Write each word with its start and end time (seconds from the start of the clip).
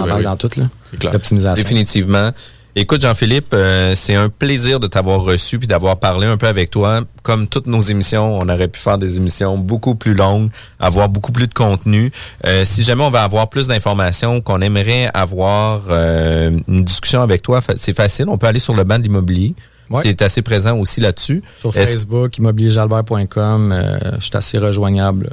On 0.00 0.06
Ben 0.06 0.16
oui. 0.16 0.24
dans 0.24 0.36
tout, 0.36 0.50
là. 0.56 0.64
C'est 0.90 0.98
clair. 0.98 1.12
L'optimisation. 1.12 1.62
Définitivement. 1.62 2.32
Écoute, 2.76 3.02
Jean-Philippe, 3.02 3.52
euh, 3.52 3.94
c'est 3.96 4.14
un 4.14 4.28
plaisir 4.28 4.78
de 4.78 4.86
t'avoir 4.86 5.22
reçu 5.22 5.58
puis 5.58 5.66
d'avoir 5.66 5.98
parlé 5.98 6.28
un 6.28 6.36
peu 6.36 6.46
avec 6.46 6.70
toi. 6.70 7.00
Comme 7.24 7.48
toutes 7.48 7.66
nos 7.66 7.80
émissions, 7.80 8.38
on 8.38 8.48
aurait 8.48 8.68
pu 8.68 8.78
faire 8.78 8.96
des 8.96 9.16
émissions 9.16 9.58
beaucoup 9.58 9.96
plus 9.96 10.14
longues, 10.14 10.50
avoir 10.78 11.08
beaucoup 11.08 11.32
plus 11.32 11.48
de 11.48 11.54
contenu. 11.54 12.12
Euh, 12.46 12.64
si 12.64 12.84
jamais 12.84 13.02
on 13.02 13.10
va 13.10 13.24
avoir 13.24 13.50
plus 13.50 13.66
d'informations, 13.66 14.40
qu'on 14.40 14.60
aimerait 14.60 15.10
avoir 15.14 15.82
euh, 15.90 16.56
une 16.68 16.84
discussion 16.84 17.22
avec 17.22 17.42
toi, 17.42 17.60
c'est 17.74 17.94
facile. 17.94 18.26
On 18.28 18.38
peut 18.38 18.46
aller 18.46 18.60
sur 18.60 18.74
le 18.74 18.84
banc 18.84 18.98
d'immobilier. 18.98 19.54
Ouais. 19.90 20.02
qui 20.02 20.08
est 20.08 20.22
assez 20.22 20.40
présent 20.40 20.78
aussi 20.78 21.00
là-dessus. 21.00 21.42
Sur 21.58 21.74
Facebook, 21.74 22.38
immobilierjalbert.com, 22.38 23.74
je 24.20 24.24
suis 24.24 24.36
assez 24.36 24.56
rejoignable 24.56 25.30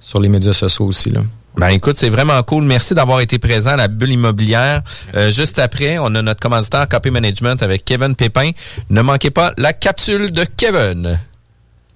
sur 0.00 0.18
les 0.18 0.28
médias 0.28 0.52
sociaux 0.52 0.86
aussi. 0.86 1.10
Là. 1.10 1.20
Ben 1.56 1.68
écoute, 1.68 1.96
c'est 1.98 2.08
vraiment 2.08 2.42
cool. 2.42 2.64
Merci 2.64 2.94
d'avoir 2.94 3.20
été 3.20 3.38
présent 3.38 3.72
à 3.72 3.76
la 3.76 3.88
bulle 3.88 4.12
immobilière. 4.12 4.82
Euh, 5.14 5.30
juste 5.30 5.58
après, 5.58 5.98
on 5.98 6.14
a 6.14 6.22
notre 6.22 6.40
commanditaire 6.40 6.88
Copy 6.88 7.10
Management 7.10 7.62
avec 7.62 7.84
Kevin 7.84 8.14
Pépin. 8.14 8.52
Ne 8.88 9.02
manquez 9.02 9.30
pas 9.30 9.52
la 9.58 9.72
capsule 9.72 10.32
de 10.32 10.44
Kevin. 10.56 11.18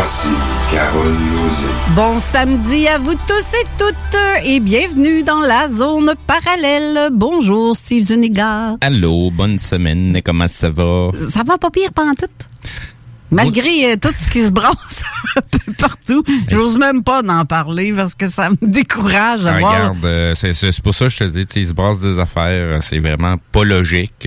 Voici 0.00 0.30
Carole 0.70 1.12
Lozé. 1.12 1.66
Bon 1.94 2.18
samedi 2.18 2.88
à 2.88 2.96
vous 2.96 3.12
tous 3.12 3.52
et 3.52 3.66
toutes 3.76 4.46
et 4.46 4.58
bienvenue 4.58 5.22
dans 5.22 5.40
la 5.40 5.68
zone 5.68 6.14
parallèle. 6.26 7.10
Bonjour 7.12 7.76
Steve 7.76 8.04
Zuniga. 8.04 8.78
Allô, 8.80 9.30
bonne 9.30 9.58
semaine, 9.58 10.22
comment 10.24 10.48
ça 10.48 10.70
va? 10.70 11.10
Ça 11.20 11.42
va 11.42 11.58
pas 11.58 11.68
pire 11.68 11.92
pendant 11.94 12.14
tout? 12.14 12.24
Malgré 13.30 13.92
euh, 13.92 13.96
tout 14.00 14.12
ce 14.16 14.28
qui 14.28 14.40
se 14.42 14.50
brasse 14.52 15.02
un 15.36 15.40
peu 15.50 15.72
partout, 15.74 16.24
j'ose 16.48 16.78
même 16.78 17.02
pas 17.04 17.22
d'en 17.22 17.44
parler 17.44 17.92
parce 17.92 18.14
que 18.14 18.28
ça 18.28 18.50
me 18.50 18.56
décourage 18.60 19.46
à 19.46 19.54
Ah, 19.54 19.58
voir. 19.60 19.72
Regarde, 19.72 20.04
euh, 20.04 20.34
c'est 20.34 20.82
pour 20.82 20.94
ça 20.94 21.04
que 21.06 21.10
je 21.12 21.18
te 21.18 21.24
dis, 21.24 21.46
tu 21.46 21.52
sais, 21.54 21.60
il 21.62 21.68
se 21.68 21.72
brasse 21.72 22.00
des 22.00 22.18
affaires, 22.18 22.46
euh, 22.48 22.78
c'est 22.80 22.98
vraiment 22.98 23.36
pas 23.52 23.64
logique. 23.64 24.26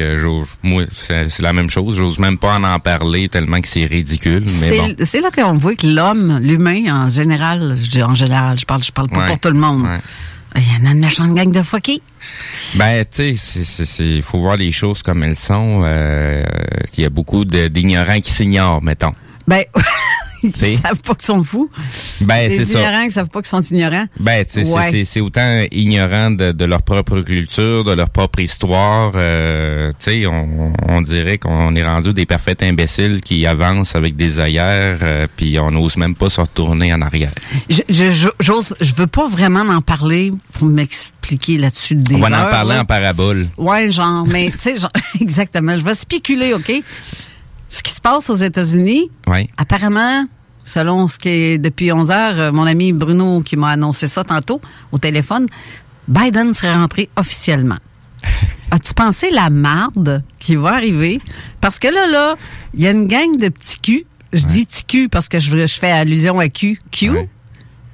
Moi, 0.64 0.84
c'est 0.94 1.40
la 1.40 1.54
même 1.54 1.70
chose, 1.70 1.96
j'ose 1.96 2.20
même 2.20 2.38
pas 2.38 2.56
en 2.56 2.64
en 2.64 2.80
parler 2.80 3.28
tellement 3.30 3.60
que 3.62 3.68
c'est 3.68 3.86
ridicule, 3.86 4.44
mais 4.62 5.06
C'est 5.06 5.22
bon. 5.22 5.28
là 5.28 5.32
qu'on 5.32 5.58
voit 5.58 5.76
que 5.76 5.88
l'homme, 5.88 6.40
l'humain 6.42 7.06
en 7.06 7.10
général, 7.10 7.78
je 7.82 7.90
dis 7.90 8.04
en 8.04 8.16
général, 8.16 8.58
je 8.60 8.66
parle, 8.66 8.84
je 8.84 8.92
parle 8.92 9.10
pas 9.10 9.18
Ouais, 9.20 9.28
pour 9.28 9.40
tout 9.40 9.50
le 9.50 9.60
monde. 9.60 9.84
ouais. 9.84 10.00
Il 10.56 10.62
y 10.64 10.82
en 10.82 10.90
a 10.90 10.92
une 10.94 11.00
méchante 11.00 11.34
gang 11.34 11.52
de 11.52 11.64
fuckés. 11.64 12.02
Ben, 12.76 13.06
tu 13.10 13.36
sais, 13.38 14.04
il 14.06 14.22
faut 14.22 14.40
voir 14.40 14.56
les 14.58 14.72
choses 14.72 15.02
comme 15.02 15.24
elles 15.24 15.36
sont. 15.36 15.82
Euh, 15.84 16.44
Il 16.98 17.02
y 17.04 17.06
a 17.06 17.10
beaucoup 17.10 17.44
de- 17.46 17.68
d'ignorants 17.68 18.20
qui 18.20 18.32
s'ignorent, 18.32 18.82
mettons. 18.84 19.14
Ben, 19.48 19.64
ils 20.44 20.78
savent 20.78 21.00
pas 21.02 21.16
qu'ils 21.16 21.26
sont 21.26 21.44
fous. 21.44 21.70
Ben, 22.22 22.50
c'est 22.52 22.66
ça. 22.66 22.80
ignorants 22.80 23.04
qui 23.06 23.12
savent 23.12 23.30
pas 23.30 23.42
qu'ils 23.42 23.50
sont 23.50 23.62
ignorants. 23.62 24.06
Ben, 24.20 24.46
Ouais. 24.56 24.90
c'est- 24.92 25.06
c'est 25.06 25.20
autant 25.22 25.64
ignorant 25.72 26.32
de, 26.32 26.52
de 26.52 26.66
leur 26.66 26.82
propre 26.82 27.22
culture, 27.22 27.84
de 27.84 27.94
leur 27.94 28.10
propre 28.10 28.40
histoire. 28.40 29.12
Euh, 29.16 29.92
tu 30.00 30.12
sais, 30.12 30.28
on, 30.28 30.74
on 30.88 31.02
dirait 31.02 31.38
qu'on 31.38 31.76
est 31.76 31.84
rendu 31.86 32.14
des 32.14 32.26
parfaits 32.26 32.64
imbéciles 32.64 33.22
qui 33.22 33.46
avancent 33.46 33.96
avec 33.96 34.16
des 34.16 34.40
œillères, 34.40 35.00
euh, 35.02 35.28
puis 35.36 35.58
on 35.60 35.72
n'ose 35.72 35.98
même 35.98 36.16
pas 36.16 36.30
se 36.30 36.42
retourner 36.42 36.94
en 36.94 37.02
arrière. 37.02 37.32
Je, 37.70 37.82
je, 37.90 38.28
j'ose, 38.40 38.76
je 38.82 38.94
veux 38.96 39.08
pas 39.08 39.28
vraiment 39.28 39.62
en 39.74 39.82
parler 39.82 40.32
pour 40.54 40.68
m'expliquer 40.68 41.58
là-dessus 41.58 41.96
des 41.96 42.16
on 42.16 42.20
va 42.20 42.28
en 42.28 42.50
parler 42.50 42.76
là. 42.76 42.82
en 42.82 42.86
parabole. 42.86 43.48
Ouais, 43.58 43.90
genre, 43.92 44.26
mais 44.28 44.52
tu 44.52 44.58
sais, 44.60 44.76
genre, 44.78 44.92
exactement. 45.22 45.78
Je 45.78 45.84
vais 45.84 45.94
spéculer, 45.94 46.54
OK? 46.54 46.72
Ce 47.74 47.82
qui 47.82 47.92
se 47.92 48.00
passe 48.00 48.30
aux 48.30 48.36
États-Unis, 48.36 49.10
Oui. 49.26 49.50
apparemment, 49.58 50.28
selon 50.64 51.08
ce 51.08 51.18
qui 51.18 51.30
est 51.30 51.58
depuis 51.58 51.92
11 51.92 52.12
heures, 52.12 52.40
euh, 52.40 52.52
mon 52.52 52.68
ami 52.68 52.94
Bruno 52.94 53.42
qui 53.42 53.56
m'a 53.56 53.70
annoncé 53.72 54.06
ça 54.06 54.24
tantôt 54.24 54.62
au 54.92 55.00
téléphone, 55.00 55.48
Biden 56.08 56.54
serait 56.54 56.76
rentré 56.76 57.10
officiellement. 57.16 57.80
As-tu 58.70 58.94
pensé 58.94 59.32
la 59.32 59.50
marde 59.50 60.24
qui 60.38 60.56
va 60.56 60.74
arriver? 60.76 61.20
Parce 61.62 61.80
que 61.80 61.88
là, 61.88 62.06
là, 62.06 62.36
il 62.76 62.82
y 62.82 62.86
a 62.88 62.92
une 62.92 63.08
gang 63.08 63.38
de 63.38 63.50
petits 63.50 63.80
culs. 63.80 64.06
Je 64.34 64.46
dis 64.46 64.68
petits 64.68 64.84
culs 64.84 65.10
parce 65.10 65.28
que 65.28 65.40
je, 65.40 65.66
je 65.66 65.74
fais 65.80 65.90
allusion 65.92 66.38
à 66.38 66.50
Q. 66.50 66.80
Q. 66.92 67.12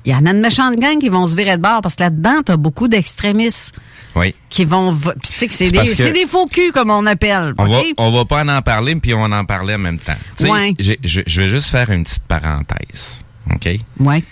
Il 0.04 0.12
y 0.12 0.16
en 0.16 0.26
a 0.26 0.32
une 0.32 0.42
méchante 0.42 0.76
gang 0.76 0.98
qui 1.00 1.08
vont 1.08 1.26
se 1.26 1.38
virer 1.38 1.56
de 1.56 1.62
bord 1.62 1.80
parce 1.82 1.96
que 1.96 2.04
là-dedans, 2.04 2.42
t'as 2.44 2.58
beaucoup 2.58 2.90
d'extrémistes 2.90 3.74
Oui. 4.16 4.34
qui 4.50 4.66
vont... 4.66 4.92
vo- 4.92 5.12
Puis 5.22 5.32
tu 5.32 5.38
sais 5.38 5.48
que 5.48 5.54
c'est 5.54 5.72
des, 5.72 5.78
que- 5.96 6.12
des 6.14 6.26
faux 6.26 6.46
culs, 6.48 6.72
comme 6.72 6.90
on 6.92 7.06
appelle. 7.06 7.54
On, 7.58 7.66
va, 7.68 7.82
on 7.98 8.12
va 8.12 8.26
pas 8.26 8.44
en 8.46 8.62
parler, 8.62 8.96
puis 8.96 9.14
on 9.14 9.24
en 9.24 9.46
parler 9.46 9.76
en 9.76 9.80
même 9.80 10.00
temps. 10.00 10.18
Ouais. 10.42 10.74
je, 10.80 10.94
je 11.04 11.42
vais 11.42 11.48
juste 11.48 11.70
faire 11.70 11.90
une 11.92 12.04
petite 12.04 12.24
parenthèse. 12.24 13.22
OK? 13.54 13.70
Ouais. 14.00 14.24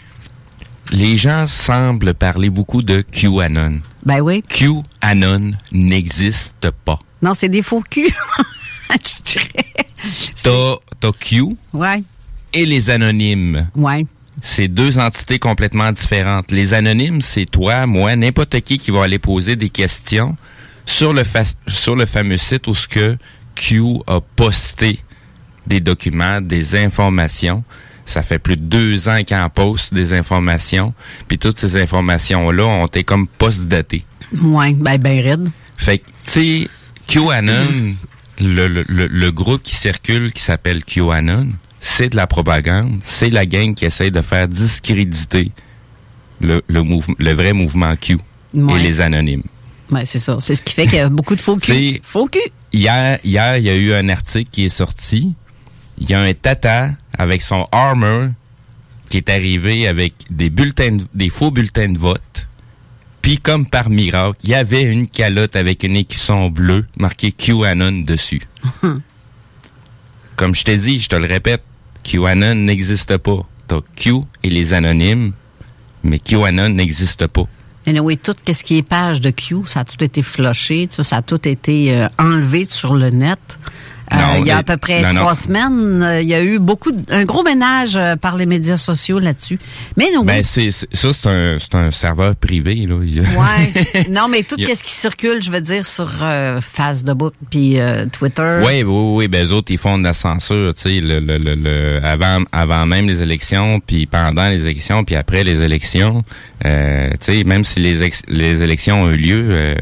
Les 0.92 1.18
gens 1.18 1.48
semblent 1.48 2.14
parler 2.14 2.50
beaucoup 2.50 2.82
de 2.82 3.02
QAnon. 3.02 3.82
Ben 4.06 4.22
oui. 4.22 4.44
QAnon 4.48 5.52
n'existe 5.72 6.72
pas. 6.86 7.00
Non, 7.22 7.34
c'est 7.34 7.50
des 7.50 7.62
faux 7.62 7.82
culs. 7.90 8.10
je 8.92 9.22
dirais. 9.24 9.74
T'as 10.44 10.76
t'as 11.00 11.12
Q 11.12 11.44
Ouais. 11.74 12.04
et 12.54 12.66
les 12.66 12.90
anonymes. 12.90 13.68
Ouais. 13.76 14.06
C'est 14.42 14.68
deux 14.68 15.00
entités 15.00 15.40
complètement 15.40 15.92
différentes. 15.92 16.52
Les 16.52 16.74
anonymes, 16.74 17.22
c'est 17.22 17.46
toi, 17.46 17.86
moi, 17.88 18.16
n'importe 18.16 18.60
qui 18.62 18.78
qui 18.78 18.92
va 18.92 19.04
aller 19.04 19.20
poser 19.20 19.56
des 19.56 19.70
questions 19.70 20.36
sur 20.86 21.14
le, 21.14 21.24
fa- 21.24 21.44
sur 21.68 21.96
le 21.96 22.06
fameux 22.06 22.38
site 22.38 22.68
où 22.68 22.74
ce 22.76 22.88
que 22.88 23.18
Q 23.56 23.82
a 24.08 24.22
posté 24.22 25.00
des 25.66 25.80
documents, 25.80 26.40
des 26.42 26.76
informations. 26.76 27.64
Ça 28.06 28.22
fait 28.24 28.40
plus 28.40 28.56
de 28.56 28.62
deux 28.62 29.10
ans 29.10 29.22
qu'il 29.24 29.36
en 29.36 29.50
poste 29.50 29.94
des 29.94 30.14
informations. 30.14 30.94
Puis 31.28 31.38
toutes 31.38 31.60
ces 31.60 31.76
informations-là 31.76 32.64
ont 32.66 32.86
été 32.86 33.04
comme 33.04 33.28
post-datées. 33.28 34.06
Ouais, 34.42 34.74
ben, 34.74 34.98
ben 34.98 35.20
raide. 35.22 35.50
Fait 35.76 35.98
que, 35.98 36.06
tu 36.26 36.32
sais, 36.32 36.68
QAnon, 37.08 37.96
le, 38.40 38.68
le, 38.68 38.86
le, 38.88 39.08
le 39.08 39.32
groupe 39.32 39.62
qui 39.64 39.76
circule 39.76 40.32
qui 40.32 40.42
s'appelle 40.42 40.84
QAnon, 40.86 41.48
c'est 41.88 42.10
de 42.10 42.16
la 42.16 42.28
propagande. 42.28 43.00
C'est 43.04 43.30
la 43.30 43.46
gang 43.46 43.74
qui 43.74 43.86
essaie 43.86 44.12
de 44.12 44.22
faire 44.22 44.48
discréditer 44.48 45.52
le, 46.42 46.62
le, 46.68 46.84
mouvement, 46.84 47.16
le 47.18 47.32
vrai 47.34 47.54
mouvement 47.54 47.96
Q 47.96 48.18
Ouais. 48.54 48.80
et 48.80 48.84
les 48.84 49.02
anonymes. 49.02 49.44
C'est 50.06 50.20
ça. 50.20 50.38
C'est 50.40 50.56
ce 50.56 50.62
qui 50.62 50.74
fait 50.74 50.86
qu'il 50.86 50.96
y 50.98 51.00
a 51.00 51.10
beaucoup 51.20 51.36
de 51.36 51.42
faux 51.42 51.56
cul. 51.58 51.72
C'est- 51.74 52.02
Faux 52.04 52.28
cul. 52.28 52.40
Hier, 52.74 53.20
hier, 53.24 53.58
il 53.58 53.64
y 53.64 53.70
a 53.70 53.76
eu 53.76 53.94
un 53.94 54.10
article 54.10 54.50
qui 54.52 54.66
est 54.66 54.70
sorti. 54.70 55.34
Il 55.98 56.10
y 56.10 56.14
a 56.14 56.22
un 56.22 56.34
tata 56.34 56.90
avec 57.18 57.42
son 57.42 57.66
armor 57.72 58.30
qui 59.10 59.18
est 59.18 59.30
arrivé 59.30 59.88
avec 59.88 60.14
des 60.30 60.50
bulletins, 60.50 60.92
de- 60.98 61.06
des 61.14 61.30
faux 61.30 61.52
bulletins 61.52 61.90
de 61.90 61.98
vote. 61.98 62.48
Puis 63.22 63.38
comme 63.38 63.66
par 63.68 63.90
miracle, 63.90 64.38
il 64.44 64.50
y 64.50 64.56
avait 64.56 64.84
une 64.84 65.08
calotte 65.08 65.56
avec 65.56 65.84
une 65.84 65.96
écusson 65.96 66.50
bleue 66.50 66.86
marqué 67.00 67.32
QAnon 67.32 68.04
dessus. 68.04 68.42
comme 70.36 70.54
je 70.56 70.64
t'ai 70.64 70.78
dit, 70.78 71.00
je 71.00 71.10
te 71.10 71.16
le 71.16 71.26
répète, 71.28 71.64
QAnon 72.08 72.56
n'existe 72.56 73.18
pas. 73.18 73.46
T'as 73.68 73.82
Q 73.98 74.22
et 74.42 74.50
les 74.50 74.74
anonymes, 74.74 75.34
mais 76.04 76.20
QAnon 76.20 76.70
n'existe 76.70 77.28
pas. 77.28 77.44
Anyway, 77.86 78.16
tout 78.16 78.36
ce 78.46 78.64
qui 78.64 78.78
est 78.78 78.82
page 78.82 79.20
de 79.20 79.30
Q, 79.30 79.58
ça 79.68 79.82
a 79.82 79.86
tout 79.86 80.02
été 80.02 80.22
flushé, 80.22 80.88
ça, 80.90 81.04
ça 81.04 81.18
a 81.18 81.22
tout 81.22 81.46
été 81.48 81.94
euh, 81.94 82.08
enlevé 82.18 82.66
sur 82.66 82.94
le 82.94 83.10
net. 83.10 83.40
Euh, 84.14 84.16
Non, 84.16 84.42
il 84.42 84.48
y 84.48 84.52
a 84.52 84.58
à 84.58 84.64
peu 84.64 84.78
près 84.78 85.02
non, 85.02 85.10
non. 85.14 85.20
trois 85.22 85.36
semaines, 85.36 86.02
euh, 86.02 86.22
il 86.22 86.28
y 86.30 86.34
a 86.34 86.42
eu 86.44 86.60
beaucoup, 86.60 86.92
de- 86.94 87.14
un 87.14 87.26
gros 87.26 87.44
ménage 87.44 87.96
euh, 87.98 88.16
par 88.16 88.38
les 88.38 88.46
médias 88.46 88.78
sociaux 88.78 89.20
là-dessus. 89.20 89.60
Mais 89.98 90.06
non, 90.16 90.24
Ben, 90.24 90.44
c'est, 90.46 90.72
ça, 90.72 90.86
c'est 90.94 91.28
un, 91.28 91.58
c'est 91.60 91.76
un 91.76 91.92
serveur 91.92 92.36
privé, 92.36 92.76
là. 92.88 92.96
Ouais. 92.96 94.06
non, 94.10 94.28
mais 94.30 94.44
tout 94.44 94.56
a- 94.56 94.76
ce 94.76 94.84
qui 94.84 94.92
circule, 94.92 95.42
je 95.42 95.52
veux 95.52 95.60
dire, 95.62 95.86
sur 95.86 96.10
euh, 96.22 96.62
Facebook 96.62 97.34
puis 97.50 97.80
euh, 97.80 98.06
Twitter. 98.06 98.60
Oui, 98.66 98.84
oui, 98.84 99.14
oui, 99.16 99.28
ben 99.28 99.46
eux 99.46 99.52
autres, 99.52 99.72
ils 99.72 99.78
font 99.78 99.98
de 99.98 100.04
la 100.06 100.14
censure, 100.14 100.74
tu 100.74 100.82
sais, 100.82 101.00
le, 101.02 101.20
le, 101.20 101.38
le, 101.38 101.56
le- 101.56 102.00
avant, 102.06 102.44
avant 102.54 102.86
même 102.86 103.08
les 103.08 103.22
élections, 103.22 103.80
puis 103.86 104.06
pendant 104.06 104.48
les 104.48 104.62
élections, 104.62 105.04
puis 105.04 105.16
après 105.16 105.44
les 105.44 105.62
élections, 105.62 106.24
euh, 106.66 107.10
tu 107.20 107.34
sais, 107.34 107.44
même 107.44 107.64
si 107.66 107.80
les, 107.82 108.02
ex- 108.04 108.24
les 108.30 108.62
élections 108.62 109.04
ont 109.04 109.10
eu 109.12 109.18
lieu, 109.18 109.48
euh, 109.52 109.76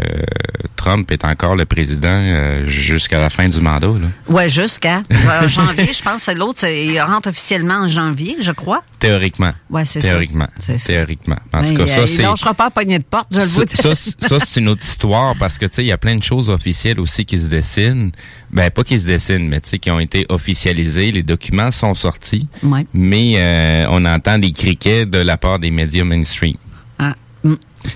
Trump 0.76 1.12
est 1.12 1.26
encore 1.26 1.56
le 1.56 1.66
président 1.66 2.08
euh, 2.10 2.66
jusqu'à 2.66 3.20
la 3.20 3.30
fin 3.30 3.48
du 3.48 3.60
mandat, 3.62 3.88
là. 3.88 4.08
Ouais, 4.28 4.50
jusqu'à 4.50 5.04
euh, 5.12 5.48
janvier, 5.48 5.94
je 5.94 6.02
pense. 6.02 6.24
c'est 6.24 6.34
L'autre, 6.36 6.66
il 6.68 7.00
rentre 7.00 7.30
officiellement 7.30 7.76
en 7.76 7.88
janvier, 7.88 8.38
je 8.40 8.52
crois. 8.52 8.84
Théoriquement. 9.00 9.52
Ouais, 9.70 9.86
c'est 9.86 10.02
ça. 10.02 10.10
Théoriquement. 10.10 10.48
Théoriquement. 10.86 11.38
En 11.54 11.64
tout 11.64 11.76
cas, 11.76 11.84
euh, 11.84 11.88
ça, 11.88 12.02
il 12.02 12.08
c'est... 12.08 12.22
lâchera 12.24 12.54
pas 12.54 12.66
à 12.66 12.72
pogner 12.72 12.98
de 12.98 13.04
porte, 13.04 13.28
je 13.32 13.40
le 13.40 13.46
vois. 13.46 13.66
Ça, 13.68 13.94
ça, 13.96 14.12
ça, 14.20 14.38
c'est 14.46 14.60
une 14.60 14.70
autre 14.70 14.84
histoire 14.84 15.36
parce 15.40 15.58
que 15.58 15.66
tu 15.66 15.76
sais, 15.76 15.84
il 15.84 15.88
y 15.88 15.92
a 15.92 15.98
plein 15.98 16.16
de 16.16 16.24
choses 16.24 16.50
officielles 16.50 17.00
aussi 17.00 17.26
qui 17.26 17.38
se 17.40 17.48
dessinent. 17.48 18.12
Ben 18.52 18.70
pas 18.72 18.84
qui 18.84 18.98
se 19.00 19.06
dessinent, 19.06 19.48
mais 19.48 19.60
tu 19.62 19.70
sais, 19.70 19.80
qui 19.80 19.92
ont 19.92 20.00
été 20.00 20.26
officialisées. 20.30 21.12
Les 21.12 21.24
documents 21.24 21.72
sont 21.72 21.94
sortis, 21.94 22.48
Ouais. 22.64 22.86
mais 22.94 23.34
euh, 23.38 23.86
on 23.90 24.06
entend 24.06 24.38
des 24.40 24.52
criquets 24.54 25.06
de 25.06 25.18
la 25.20 25.38
part 25.38 25.60
des 25.60 25.72
médias 25.72 26.04
mainstream. 26.04 26.56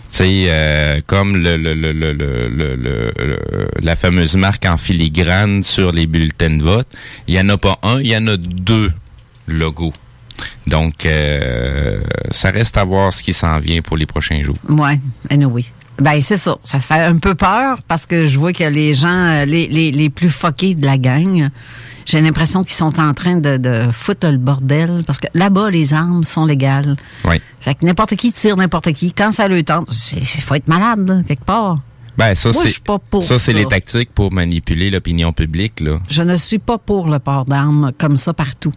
Sais, 0.09 0.45
euh, 0.47 1.01
comme 1.05 1.37
le, 1.37 1.57
le, 1.57 1.73
le, 1.73 1.93
le, 1.93 3.11
la 3.81 3.95
fameuse 3.95 4.35
marque 4.35 4.65
en 4.65 4.77
filigrane 4.77 5.63
sur 5.63 5.91
les 5.91 6.07
bulletins 6.07 6.57
de 6.57 6.63
vote, 6.63 6.87
il 7.27 7.35
y 7.35 7.39
en 7.39 7.49
a 7.49 7.57
pas 7.57 7.79
un, 7.83 7.99
il 8.01 8.07
y 8.07 8.17
en 8.17 8.27
a 8.27 8.37
deux 8.37 8.91
logos. 9.47 9.93
Donc, 10.67 11.05
euh, 11.05 11.99
ça 12.31 12.51
reste 12.51 12.77
à 12.77 12.83
voir 12.83 13.11
ce 13.11 13.23
qui 13.23 13.33
s'en 13.33 13.59
vient 13.59 13.81
pour 13.81 13.97
les 13.97 14.05
prochains 14.05 14.41
jours. 14.43 14.57
Ouais, 14.69 14.99
anyway. 15.29 15.65
Ben, 15.99 16.21
c'est 16.21 16.37
ça. 16.37 16.57
Ça 16.63 16.79
fait 16.79 17.01
un 17.01 17.17
peu 17.17 17.35
peur 17.35 17.79
parce 17.87 18.05
que 18.05 18.25
je 18.25 18.39
vois 18.39 18.53
que 18.53 18.63
les 18.63 18.93
gens, 18.93 19.09
euh, 19.09 19.45
les, 19.45 19.67
les, 19.67 19.91
les 19.91 20.09
plus 20.09 20.29
fuckés 20.29 20.75
de 20.75 20.85
la 20.85 20.97
gang, 20.97 21.49
j'ai 22.09 22.21
l'impression 22.21 22.63
qu'ils 22.63 22.73
sont 22.73 22.99
en 22.99 23.13
train 23.13 23.37
de, 23.37 23.57
de 23.57 23.83
foutre 23.91 24.31
le 24.31 24.37
bordel 24.37 25.03
parce 25.05 25.19
que 25.19 25.27
là-bas, 25.35 25.69
les 25.69 25.93
armes 25.93 26.23
sont 26.23 26.45
légales. 26.45 26.95
Oui. 27.23 27.39
Fait 27.59 27.75
que 27.75 27.85
n'importe 27.85 28.15
qui 28.15 28.31
tire 28.31 28.57
n'importe 28.57 28.93
qui. 28.93 29.13
Quand 29.13 29.31
ça 29.31 29.47
le 29.47 29.61
tente, 29.61 29.87
il 30.13 30.25
faut 30.25 30.55
être 30.55 30.67
malade, 30.67 31.07
là, 31.07 31.21
quelque 31.27 31.45
part. 31.45 31.77
Ben, 32.17 32.33
ça, 32.33 32.49
Moi, 32.49 32.63
c'est, 32.63 32.67
je 32.67 32.73
suis 32.73 32.81
pas 32.81 32.97
pour 32.97 33.23
ça, 33.23 33.37
c'est 33.37 33.51
ça. 33.51 33.57
les 33.57 33.65
tactiques 33.65 34.11
pour 34.11 34.31
manipuler 34.31 34.89
l'opinion 34.89 35.31
publique, 35.33 35.79
là. 35.79 35.99
Je 36.09 36.23
ne 36.23 36.35
suis 36.35 36.57
pas 36.57 36.79
pour 36.79 37.07
le 37.07 37.19
port 37.19 37.45
d'armes 37.45 37.91
comme 37.97 38.17
ça 38.17 38.33
partout. 38.33 38.73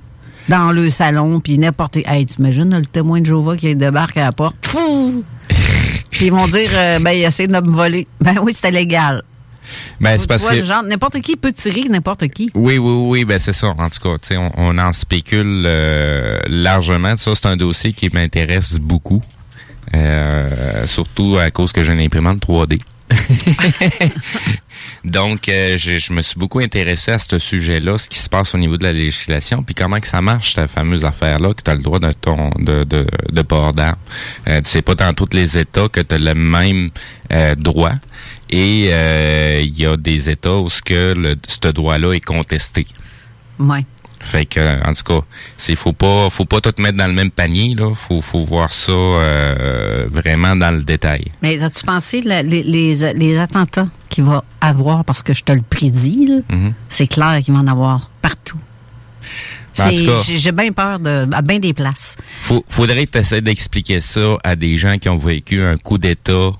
Dans 0.48 0.70
le 0.70 0.90
salon, 0.90 1.40
puis 1.40 1.56
n'importe... 1.56 1.98
Hey, 2.04 2.26
t'imagines 2.26 2.76
le 2.76 2.84
témoin 2.84 3.20
de 3.20 3.26
Jéhovah 3.26 3.56
qui 3.56 3.74
débarque 3.74 4.16
à 4.18 4.24
la 4.24 4.32
porte? 4.32 4.56
Pfff! 4.60 5.24
Puis 6.10 6.26
ils 6.26 6.32
vont 6.32 6.46
dire, 6.46 6.68
euh, 6.74 6.98
ben, 6.98 7.12
il 7.12 7.22
essaie 7.24 7.46
de 7.46 7.52
me 7.52 7.70
voler. 7.70 8.06
Ben 8.20 8.36
oui, 8.42 8.52
c'était 8.52 8.70
légal. 8.70 9.22
Ben, 10.00 10.18
c'est 10.18 10.28
parce 10.28 10.44
que... 10.44 10.88
n'importe 10.88 11.20
qui 11.20 11.36
peut 11.36 11.52
tirer 11.52 11.82
n'importe 11.88 12.28
qui. 12.28 12.50
Oui, 12.54 12.78
oui, 12.78 12.92
oui, 13.08 13.24
ben 13.24 13.38
c'est 13.38 13.52
ça. 13.52 13.68
En 13.68 13.88
tout 13.88 14.00
cas, 14.00 14.18
tu 14.18 14.28
sais, 14.28 14.36
on, 14.36 14.50
on 14.56 14.78
en 14.78 14.92
spécule 14.92 15.64
euh, 15.66 16.38
largement. 16.48 17.16
Ça, 17.16 17.34
c'est 17.34 17.46
un 17.46 17.56
dossier 17.56 17.92
qui 17.92 18.10
m'intéresse 18.12 18.78
beaucoup. 18.78 19.22
Euh, 19.94 20.86
surtout 20.86 21.36
à 21.38 21.50
cause 21.50 21.72
que 21.72 21.84
j'ai 21.84 21.92
une 21.92 22.00
imprimante 22.00 22.46
3D. 22.46 22.80
Donc, 25.04 25.48
euh, 25.48 25.76
je, 25.76 25.98
je 25.98 26.12
me 26.12 26.22
suis 26.22 26.38
beaucoup 26.38 26.60
intéressé 26.60 27.12
à 27.12 27.18
ce 27.18 27.38
sujet-là, 27.38 27.98
ce 27.98 28.08
qui 28.08 28.18
se 28.18 28.28
passe 28.28 28.54
au 28.54 28.58
niveau 28.58 28.76
de 28.76 28.84
la 28.84 28.92
législation, 28.92 29.62
puis 29.62 29.74
comment 29.74 30.00
que 30.00 30.08
ça 30.08 30.22
marche, 30.22 30.54
cette 30.54 30.70
fameuse 30.70 31.04
affaire-là, 31.04 31.54
que 31.54 31.62
tu 31.62 31.70
as 31.70 31.74
le 31.74 31.82
droit 31.82 31.98
de 31.98 32.12
ton 32.12 32.50
de, 32.58 32.84
de, 32.84 33.06
de 33.30 33.42
port 33.42 33.72
d'armes. 33.72 33.96
Euh, 34.48 34.60
c'est 34.64 34.82
pas 34.82 34.94
dans 34.94 35.12
tous 35.12 35.34
les 35.34 35.58
États 35.58 35.88
que 35.88 36.00
tu 36.00 36.14
as 36.14 36.18
le 36.18 36.34
même 36.34 36.90
euh, 37.32 37.54
droit. 37.54 37.92
Et 38.52 38.88
euh, 38.92 39.60
il 39.64 39.78
y 39.78 39.86
a 39.86 39.96
des 39.96 40.28
États 40.30 40.56
où 40.58 40.68
ce 40.68 40.82
que 40.82 41.14
le, 41.16 41.36
ce 41.48 41.68
droit-là 41.72 42.12
est 42.12 42.20
contesté. 42.20 42.86
Ouais. 43.58 43.84
Fait 44.20 44.46
que, 44.46 44.86
en 44.88 44.92
tout 44.92 45.02
cas, 45.02 45.26
c'est 45.56 45.74
faut 45.74 45.92
pas, 45.92 46.30
faut 46.30 46.44
pas 46.44 46.60
tout 46.60 46.72
mettre 46.78 46.96
dans 46.96 47.08
le 47.08 47.12
même 47.12 47.30
panier 47.32 47.74
là. 47.74 47.92
Faut, 47.94 48.20
faut 48.20 48.44
voir 48.44 48.72
ça 48.72 48.92
euh, 48.92 50.06
vraiment 50.08 50.54
dans 50.54 50.70
le 50.70 50.82
détail. 50.84 51.32
Mais 51.42 51.60
as-tu 51.60 51.84
pensé 51.84 52.20
la- 52.22 52.42
les, 52.44 52.62
les, 52.62 52.94
les 53.14 53.38
attentats 53.38 53.88
qu'il 54.08 54.22
va 54.24 54.44
avoir, 54.60 55.04
parce 55.04 55.22
que 55.24 55.34
je 55.34 55.42
te 55.42 55.50
le 55.52 55.62
prédis, 55.62 56.26
là, 56.28 56.36
Mhm. 56.56 56.72
c'est 56.88 57.08
clair 57.08 57.40
qu'il 57.44 57.52
va 57.54 57.60
en 57.60 57.66
avoir 57.66 58.10
partout. 58.20 58.58
Ben, 59.78 59.90
J'ai 60.22 60.52
bien 60.52 60.70
peur 60.70 61.00
de, 61.00 61.26
à 61.32 61.40
bien 61.42 61.58
des 61.58 61.72
places. 61.72 62.16
Faut, 62.42 62.62
faudrait 62.68 63.06
que 63.06 63.12
tu 63.12 63.18
essaies 63.18 63.40
d'expliquer 63.40 64.00
ça 64.02 64.36
à 64.44 64.54
des 64.54 64.76
gens 64.76 64.98
qui 64.98 65.08
ont 65.08 65.16
vécu 65.16 65.62
un 65.62 65.76
coup 65.78 65.96
d'État 65.98 66.50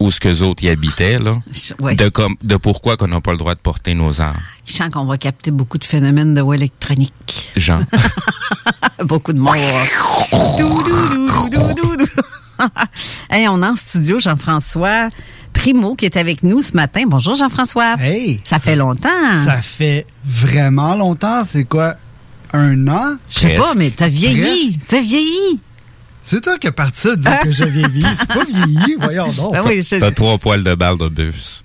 où 0.00 0.10
ce 0.10 0.18
que 0.18 0.42
autres 0.42 0.64
y 0.64 0.68
habitaient 0.68 1.18
là. 1.18 1.40
ouais. 1.80 1.94
De 1.94 2.08
comme, 2.08 2.36
de 2.42 2.56
pourquoi 2.56 2.96
qu'on 2.96 3.08
n'a 3.08 3.20
pas 3.20 3.32
le 3.32 3.38
droit 3.38 3.54
de 3.54 3.60
porter 3.60 3.94
nos 3.94 4.20
armes. 4.20 4.40
Je 4.66 4.72
sens 4.72 4.88
qu'on 4.90 5.04
va 5.04 5.18
capter 5.18 5.50
beaucoup 5.50 5.78
de 5.78 5.84
phénomènes 5.84 6.34
de 6.34 6.40
voix 6.40 6.56
électronique. 6.56 7.52
Genre. 7.56 7.82
beaucoup 9.04 9.32
de 9.32 9.38
dou. 9.38 9.46
hey, 13.30 13.48
on 13.48 13.62
est 13.62 13.66
en 13.66 13.76
studio, 13.76 14.18
Jean-François 14.18 15.10
Primo 15.52 15.94
qui 15.94 16.06
est 16.06 16.16
avec 16.16 16.42
nous 16.42 16.62
ce 16.62 16.74
matin. 16.74 17.04
Bonjour 17.06 17.34
Jean-François. 17.34 17.96
Hey! 18.00 18.40
Ça 18.44 18.58
fait 18.58 18.76
longtemps. 18.76 19.44
Ça 19.44 19.60
fait 19.60 20.06
vraiment 20.24 20.94
longtemps. 20.94 21.44
C'est 21.44 21.64
quoi? 21.64 21.96
Un 22.52 22.88
an? 22.88 23.16
Je 23.28 23.40
sais 23.40 23.56
pas, 23.56 23.74
mais 23.76 23.90
t'as 23.90 24.08
vieilli. 24.08 24.78
T'as 24.88 25.00
vieilli. 25.00 25.56
C'est 26.22 26.42
toi 26.42 26.58
qui 26.58 26.66
as 26.68 26.72
parti 26.72 27.00
ça, 27.00 27.16
de 27.16 27.20
dire 27.22 27.40
que 27.42 27.50
j'ai 27.52 27.70
vieilli. 27.70 28.04
C'est 28.14 28.28
pas 28.28 28.44
vieilli, 28.44 28.96
voyons 29.00 29.28
donc. 29.32 29.52
Ben 29.54 29.62
oui, 29.66 29.84
T'as 29.88 30.10
trois 30.10 30.38
poils 30.38 30.62
de 30.62 30.74
balle 30.74 30.98
de 30.98 31.08
bus. 31.08 31.64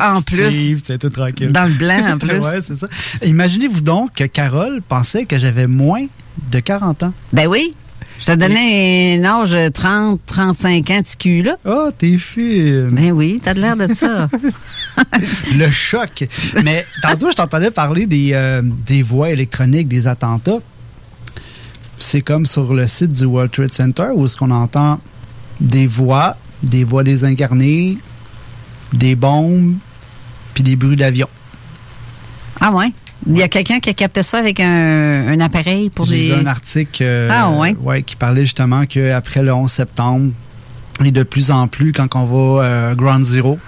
En 0.00 0.20
plus. 0.22 0.78
C'est 0.84 0.98
tout 0.98 1.08
tranquille. 1.08 1.50
Dans 1.50 1.64
le 1.64 1.74
blanc, 1.74 2.12
en 2.14 2.18
plus. 2.18 2.38
ouais, 2.38 2.60
c'est 2.62 2.76
ça. 2.76 2.88
Imaginez-vous 3.24 3.80
donc 3.80 4.14
que 4.14 4.24
Carole 4.24 4.82
pensait 4.86 5.24
que 5.24 5.38
j'avais 5.38 5.66
moins 5.66 6.04
de 6.50 6.60
40 6.60 7.04
ans. 7.04 7.12
Ben 7.32 7.46
oui. 7.46 7.74
Je 8.20 8.26
te 8.26 8.32
donnais 8.32 9.20
un 9.20 9.24
âge 9.24 9.56
30, 9.72 10.20
35 10.26 10.90
ans, 10.90 11.02
petit 11.02 11.16
cul, 11.16 11.42
là. 11.42 11.56
Oh, 11.64 11.90
t'es 11.96 12.18
fine. 12.18 12.88
Ben 12.90 13.12
oui, 13.12 13.40
t'as 13.42 13.54
de 13.54 13.60
l'air 13.60 13.76
de 13.76 13.94
ça. 13.94 14.28
Le 15.56 15.70
choc. 15.70 16.26
Mais 16.64 16.84
tantôt, 17.00 17.30
je 17.30 17.36
t'entendais 17.36 17.70
parler 17.70 18.06
des, 18.06 18.30
euh, 18.32 18.60
des 18.64 19.02
voix 19.02 19.30
électroniques, 19.30 19.86
des 19.86 20.08
attentats. 20.08 20.58
C'est 21.98 22.22
comme 22.22 22.46
sur 22.46 22.72
le 22.74 22.86
site 22.86 23.12
du 23.12 23.24
World 23.24 23.50
Trade 23.50 23.72
Center 23.72 24.06
où 24.14 24.24
est-ce 24.24 24.36
qu'on 24.36 24.50
entend 24.50 25.00
des 25.60 25.86
voix, 25.86 26.36
des 26.62 26.84
voix 26.84 27.02
désincarnées, 27.02 27.98
des 28.92 29.14
bombes, 29.16 29.74
puis 30.54 30.62
des 30.62 30.76
bruits 30.76 30.96
d'avion. 30.96 31.28
ah 32.60 32.72
ouais? 32.72 32.92
Il 33.26 33.36
y 33.36 33.42
a 33.42 33.48
quelqu'un 33.48 33.80
qui 33.80 33.90
a 33.90 33.94
capté 33.94 34.22
ça 34.22 34.38
avec 34.38 34.60
un, 34.60 35.26
un 35.28 35.40
appareil 35.40 35.90
pour 35.90 36.06
vu 36.06 36.32
un 36.32 36.46
article 36.46 37.02
euh, 37.02 37.28
Ah, 37.30 37.50
ouais? 37.50 38.02
qui 38.04 38.14
parlait 38.14 38.42
justement 38.44 38.86
qu'après 38.86 39.42
le 39.42 39.52
11 39.52 39.70
septembre, 39.70 40.30
et 41.04 41.10
de 41.10 41.22
plus 41.24 41.50
en 41.50 41.66
plus, 41.66 41.92
quand 41.92 42.14
on 42.14 42.24
va 42.24 42.62
euh, 42.64 42.94
Ground 42.94 43.24
Zero, 43.24 43.58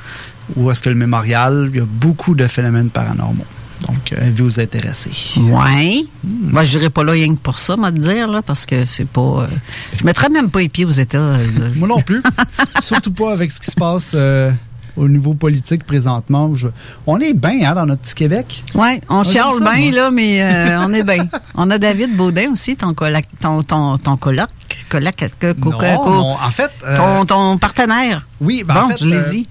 ou 0.56 0.70
est-ce 0.70 0.80
que 0.80 0.88
le 0.88 0.94
mémorial, 0.94 1.68
il 1.72 1.78
y 1.78 1.82
a 1.82 1.84
beaucoup 1.86 2.34
de 2.36 2.46
phénomènes 2.46 2.90
paranormaux. 2.90 3.44
Donc, 3.88 4.12
euh, 4.12 4.30
vous 4.36 4.60
intéresser. 4.60 5.10
Ouais. 5.38 6.02
Moi, 6.24 6.62
je 6.64 6.76
n'irai 6.78 6.90
pas 6.90 7.02
là 7.02 7.12
rien 7.12 7.34
que 7.34 7.40
pour 7.40 7.58
ça, 7.58 7.76
moi, 7.76 7.90
te 7.90 7.98
dire, 7.98 8.28
là, 8.28 8.42
parce 8.42 8.66
que 8.66 8.84
c'est 8.84 9.06
pas. 9.08 9.20
euh, 9.20 9.46
je 9.98 10.04
mettrais 10.04 10.28
même 10.28 10.50
pas 10.50 10.60
les 10.60 10.68
pieds 10.68 10.84
aux 10.84 10.90
États. 10.90 11.18
euh, 11.18 11.46
Moi 11.76 11.88
non 11.88 11.98
plus. 12.00 12.22
Surtout 12.82 13.12
pas 13.12 13.32
avec 13.32 13.50
ce 13.52 13.60
qui 13.60 13.70
se 13.70 13.76
passe 13.76 14.12
euh, 14.14 14.50
au 14.96 15.08
niveau 15.08 15.32
politique 15.34 15.84
présentement. 15.84 16.52
Je- 16.54 16.68
on 17.06 17.18
est 17.20 17.32
bien 17.32 17.70
hein, 17.70 17.74
dans 17.74 17.86
notre 17.86 18.02
petit 18.02 18.14
Québec. 18.14 18.62
Ouais, 18.74 19.00
on 19.08 19.22
chiale 19.22 19.52
ça, 19.58 19.72
bien, 19.74 19.90
là, 19.92 20.10
mais 20.10 20.42
euh, 20.42 20.78
on 20.86 20.92
est 20.92 21.02
bien. 21.04 21.26
On 21.54 21.70
a 21.70 21.78
David 21.78 22.14
Baudin 22.16 22.52
aussi, 22.52 22.76
ton 22.76 22.92
coloc, 22.92 23.24
ton, 23.40 23.62
ton, 23.62 23.96
ton 23.96 24.16
coloc, 24.18 24.48
coloc, 24.90 25.14
co- 25.40 25.54
co- 25.54 25.70
Non, 25.70 25.78
co- 25.78 26.10
non, 26.10 26.36
en 26.42 26.50
fait, 26.50 26.70
euh, 26.84 26.96
ton, 26.96 27.24
ton 27.24 27.56
partenaire. 27.58 28.26
Oui, 28.40 28.62
ben, 28.66 28.74
bon, 28.74 28.80
en 28.80 28.88
fait, 28.90 28.98
je 29.00 29.06
l'ai 29.06 29.16
euh, 29.16 29.30
dit. 29.30 29.48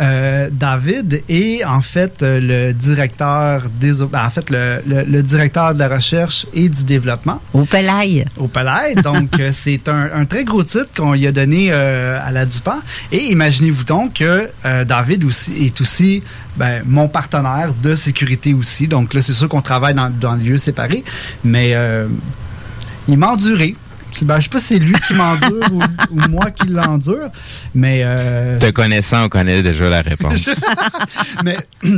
Euh, 0.00 0.48
David 0.50 1.22
est 1.28 1.64
en 1.64 1.80
fait 1.80 2.22
euh, 2.22 2.40
le 2.40 2.72
directeur 2.72 3.62
des 3.80 3.92
ben, 4.10 4.26
en 4.26 4.30
fait 4.30 4.50
le, 4.50 4.80
le- 4.86 5.04
le 5.04 5.22
directeur 5.22 5.72
de 5.72 5.78
la 5.78 5.88
recherche 5.88 6.46
et 6.52 6.68
du 6.68 6.82
développement 6.84 7.40
au 8.36 8.48
Palais. 8.48 8.94
Au. 8.96 9.02
Donc 9.02 9.28
euh, 9.40 9.50
c'est 9.52 9.88
un, 9.88 10.08
un 10.12 10.24
très 10.24 10.42
gros 10.44 10.64
titre 10.64 10.88
qu'on 10.96 11.12
lui 11.12 11.26
a 11.28 11.32
donné 11.32 11.68
euh, 11.70 12.18
à 12.24 12.32
la 12.32 12.44
DIPA. 12.44 12.78
Et 13.12 13.26
imaginez-vous 13.30 13.84
donc 13.84 14.14
que 14.14 14.48
euh, 14.64 14.84
David 14.84 15.22
aussi 15.24 15.52
est 15.64 15.80
aussi 15.80 16.22
ben, 16.56 16.82
mon 16.86 17.06
partenaire 17.08 17.72
de 17.82 17.94
sécurité 17.94 18.52
aussi. 18.52 18.88
Donc 18.88 19.14
là 19.14 19.22
c'est 19.22 19.32
sûr 19.34 19.48
qu'on 19.48 19.62
travaille 19.62 19.94
dans, 19.94 20.10
dans 20.10 20.34
lieux 20.34 20.56
séparés, 20.56 21.04
mais 21.44 21.74
il 23.06 23.18
m'a 23.18 23.28
enduré. 23.28 23.76
Ben, 24.22 24.38
je 24.38 24.44
sais 24.44 24.50
pas 24.50 24.58
si 24.58 24.66
c'est 24.66 24.78
lui 24.78 24.94
qui 25.06 25.14
m'endure 25.14 25.72
ou, 25.72 25.82
ou 26.10 26.28
moi 26.28 26.50
qui 26.50 26.68
l'endure, 26.68 27.28
mais 27.74 28.02
euh, 28.04 28.58
Te 28.58 28.70
connaissant, 28.70 29.24
on 29.24 29.28
connaît 29.28 29.62
déjà 29.62 29.88
la 29.88 30.02
réponse. 30.02 30.48
mais 31.44 31.56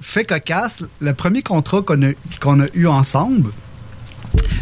fait 0.00 0.24
cocasse, 0.24 0.84
le 1.00 1.14
premier 1.14 1.42
contrat 1.42 1.82
qu'on 1.82 2.02
a, 2.02 2.12
qu'on 2.40 2.60
a 2.60 2.66
eu 2.74 2.86
ensemble, 2.86 3.50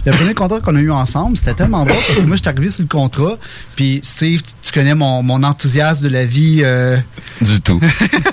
le 0.04 0.12
premier 0.12 0.34
contrat 0.34 0.60
qu'on 0.60 0.74
a 0.76 0.80
eu 0.80 0.90
ensemble, 0.90 1.36
c'était 1.36 1.54
tellement 1.54 1.84
drôle 1.84 1.96
parce 2.06 2.18
que 2.18 2.24
moi, 2.24 2.36
je 2.36 2.42
suis 2.42 2.48
arrivé 2.48 2.70
sur 2.70 2.82
le 2.82 2.88
contrat, 2.88 3.36
puis 3.76 4.00
Steve, 4.02 4.42
tu- 4.42 4.52
tu 4.62 4.72
connais 4.72 4.94
mon, 4.94 5.22
mon 5.22 5.42
enthousiasme 5.42 6.04
de 6.04 6.08
la 6.10 6.24
vie. 6.24 6.60
euh, 6.62 6.98
du 7.40 7.60
tout. 7.60 7.80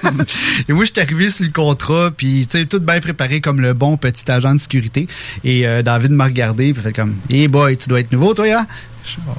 et 0.70 0.74
moi, 0.74 0.86
je 0.86 0.92
suis 0.92 1.02
arrivé 1.02 1.30
sur 1.30 1.46
le 1.46 1.52
contrat, 1.52 2.10
puis 2.16 2.48
tu 2.50 2.58
sais, 2.60 2.66
tout 2.66 2.80
bien 2.80 3.00
préparé 3.00 3.40
comme 3.42 3.62
le 3.62 3.74
bon 3.74 3.98
petit 3.98 4.30
agent 4.32 4.56
de 4.56 4.60
sécurité. 4.60 5.08
Et 5.44 5.68
euh, 5.68 5.82
David 5.84 6.12
m'a 6.12 6.26
regardé, 6.26 6.74
puis 6.74 6.82
il 6.82 6.88
fait 6.88 6.94
comme, 6.94 7.16
hey 7.30 7.48
boy, 7.48 7.78
tu 7.78 7.88
dois 7.90 8.00
être 8.00 8.12
nouveau, 8.12 8.34
toi, 8.34 8.46
hein? 8.52 8.66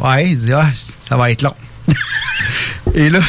Ouais, 0.02 0.30
il 0.30 0.36
dit, 0.36 0.52
ah, 0.52 0.68
ça 1.00 1.16
va 1.16 1.30
être 1.30 1.42
long. 1.42 1.54
Et 2.94 3.08
là, 3.10 3.20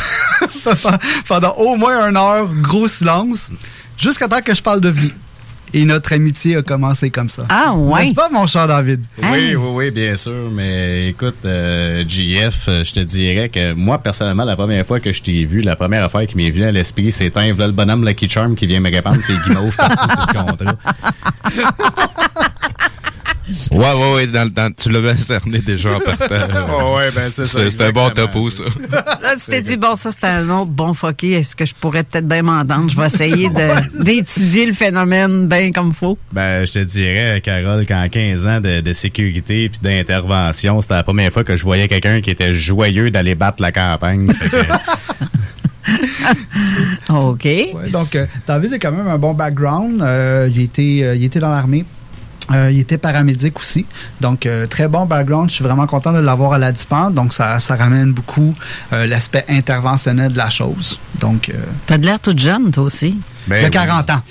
pendant 1.28 1.52
au 1.54 1.76
moins 1.76 2.08
une 2.10 2.18
heure, 2.18 2.50
gros 2.62 2.88
silence, 2.88 3.52
jusqu'à 3.98 4.28
temps 4.28 4.42
que 4.42 4.54
je 4.56 4.62
parle 4.62 4.82
de 4.82 4.90
vie. 4.90 5.14
Et 5.74 5.86
notre 5.86 6.14
amitié 6.14 6.58
a 6.58 6.62
commencé 6.62 7.10
comme 7.10 7.30
ça. 7.30 7.46
Ah, 7.50 7.74
ouais. 7.76 8.04
N'est-ce 8.04 8.16
pas, 8.16 8.30
mon 8.30 8.46
cher 8.48 8.68
David? 8.68 9.02
Oui, 9.18 9.56
oui, 9.56 9.70
oui, 9.74 9.92
bien 9.92 10.18
sûr. 10.18 10.50
Mais 10.52 11.10
écoute, 11.10 11.38
euh, 11.46 12.04
JF, 12.08 12.68
euh, 12.68 12.84
je 12.84 12.94
te 12.94 13.00
dirais 13.00 13.50
que 13.50 13.74
moi, 13.74 13.98
personnellement, 14.00 14.44
la 14.44 14.56
première 14.56 14.86
fois 14.86 15.00
que 15.00 15.12
je 15.12 15.22
t'ai 15.22 15.46
vu, 15.46 15.62
la 15.62 15.76
première 15.76 16.04
affaire 16.04 16.28
qui 16.28 16.36
m'est 16.36 16.52
venue 16.52 16.66
à 16.66 16.72
l'esprit, 16.72 17.12
c'est 17.12 17.36
un 17.38 17.54
voilà 17.54 17.68
le 17.68 17.74
bonhomme 17.74 18.06
Lucky 18.06 18.30
Charm 18.30 18.56
qui 18.56 18.68
vient 18.68 18.80
me 18.80 18.92
répandre 18.92 19.22
ses 19.22 19.34
guimauves 19.46 19.76
partout 19.76 20.10
sur 20.10 20.44
le 20.44 20.52
contrat. 20.52 20.76
Ouais, 23.72 23.78
ouais, 23.94 24.14
ouais, 24.16 24.28
dans, 24.28 24.48
dans- 24.48 24.72
tu 24.74 24.90
l'as 24.92 25.02
bien 25.02 25.16
cerné 25.16 25.60
déjà 25.60 25.94
en 25.96 26.00
partant. 26.00 26.26
Oh, 26.74 26.96
ouais, 26.98 27.10
ben, 27.16 27.30
c'est 27.30 27.46
ça, 27.46 27.60
C'est 27.70 27.84
un 27.84 27.92
bon 27.92 28.10
topo, 28.10 28.50
ça. 28.50 28.64
Là, 28.92 29.36
tu 29.38 29.52
t'es 29.52 29.62
dit, 29.62 29.78
bon, 29.78 29.96
ça, 29.96 30.10
c'est 30.12 30.26
un 30.26 30.50
autre 30.50 30.72
bon 30.72 30.94
fucké. 30.94 31.32
Est-ce 31.32 31.56
que 31.56 31.66
je 31.66 31.74
pourrais 31.76 32.04
peut-être 32.04 32.28
bien 32.28 32.42
m'entendre? 32.44 32.90
Je 32.90 32.98
vais 32.98 33.06
essayer 33.08 33.50
d'étudier 34.00 34.66
le 34.66 34.74
phénomène 34.74 35.48
bien 35.48 35.72
comme 35.72 35.94
faut. 35.94 36.18
Ben, 36.32 36.66
je 36.66 36.72
te 36.74 36.80
dirais, 36.80 37.42
Carole, 37.44 37.86
qu'en 37.86 38.08
15 38.10 38.48
ans 38.48 38.60
de, 38.62 38.82
de 38.82 38.94
sécurité 38.94 39.70
puis 39.70 39.80
d'intervention, 39.82 40.82
c'était 40.82 40.96
la 40.96 41.04
première 41.04 41.32
fois 41.32 41.44
que 41.44 41.56
je 41.56 41.64
voyais 41.64 41.88
quelqu'un 41.88 42.22
qui 42.22 42.30
était 42.30 42.56
joyeux 42.56 43.12
d'aller 43.12 43.36
battre 43.36 43.62
la 43.62 43.72
campagne. 43.72 44.32
OK. 47.10 47.44
Ouais, 47.46 47.90
donc, 47.92 48.16
euh, 48.16 48.26
David 48.48 48.74
a 48.74 48.80
quand 48.80 48.92
même 48.92 49.08
un 49.08 49.18
bon 49.18 49.34
background. 49.34 50.02
Euh, 50.02 50.50
il, 50.54 50.62
était, 50.62 51.02
euh, 51.04 51.16
il 51.16 51.24
était 51.24 51.40
dans 51.40 51.50
l'armée. 51.50 51.86
Euh, 52.50 52.72
il 52.72 52.80
était 52.80 52.98
paramédic 52.98 53.60
aussi. 53.60 53.86
Donc, 54.20 54.46
euh, 54.46 54.68
très 54.68 54.88
bon 54.88 55.06
background. 55.06 55.50
Je 55.50 55.56
suis 55.56 55.64
vraiment 55.64 55.88
content 55.88 56.12
de 56.12 56.20
l'avoir 56.20 56.54
à 56.54 56.58
la 56.58 56.72
dispense. 56.72 57.14
Donc, 57.14 57.34
ça, 57.34 57.60
ça 57.60 57.76
ramène 57.76 58.12
beaucoup 58.12 58.56
euh, 58.94 59.06
l'aspect 59.06 59.46
interventionnel 59.48 60.32
de 60.32 60.38
la 60.38 60.50
chose. 60.50 61.00
Donc, 61.20 61.50
euh, 61.50 61.54
T'as 61.86 61.98
de 61.98 62.06
l'air 62.06 62.20
toute 62.20 62.40
jeune, 62.40 62.72
toi 62.72 62.84
aussi. 62.84 63.18
Ben 63.52 63.62
y 63.62 63.64
a 63.64 63.68
oui. 63.68 63.72
40 63.72 64.10
ans. 64.10 64.22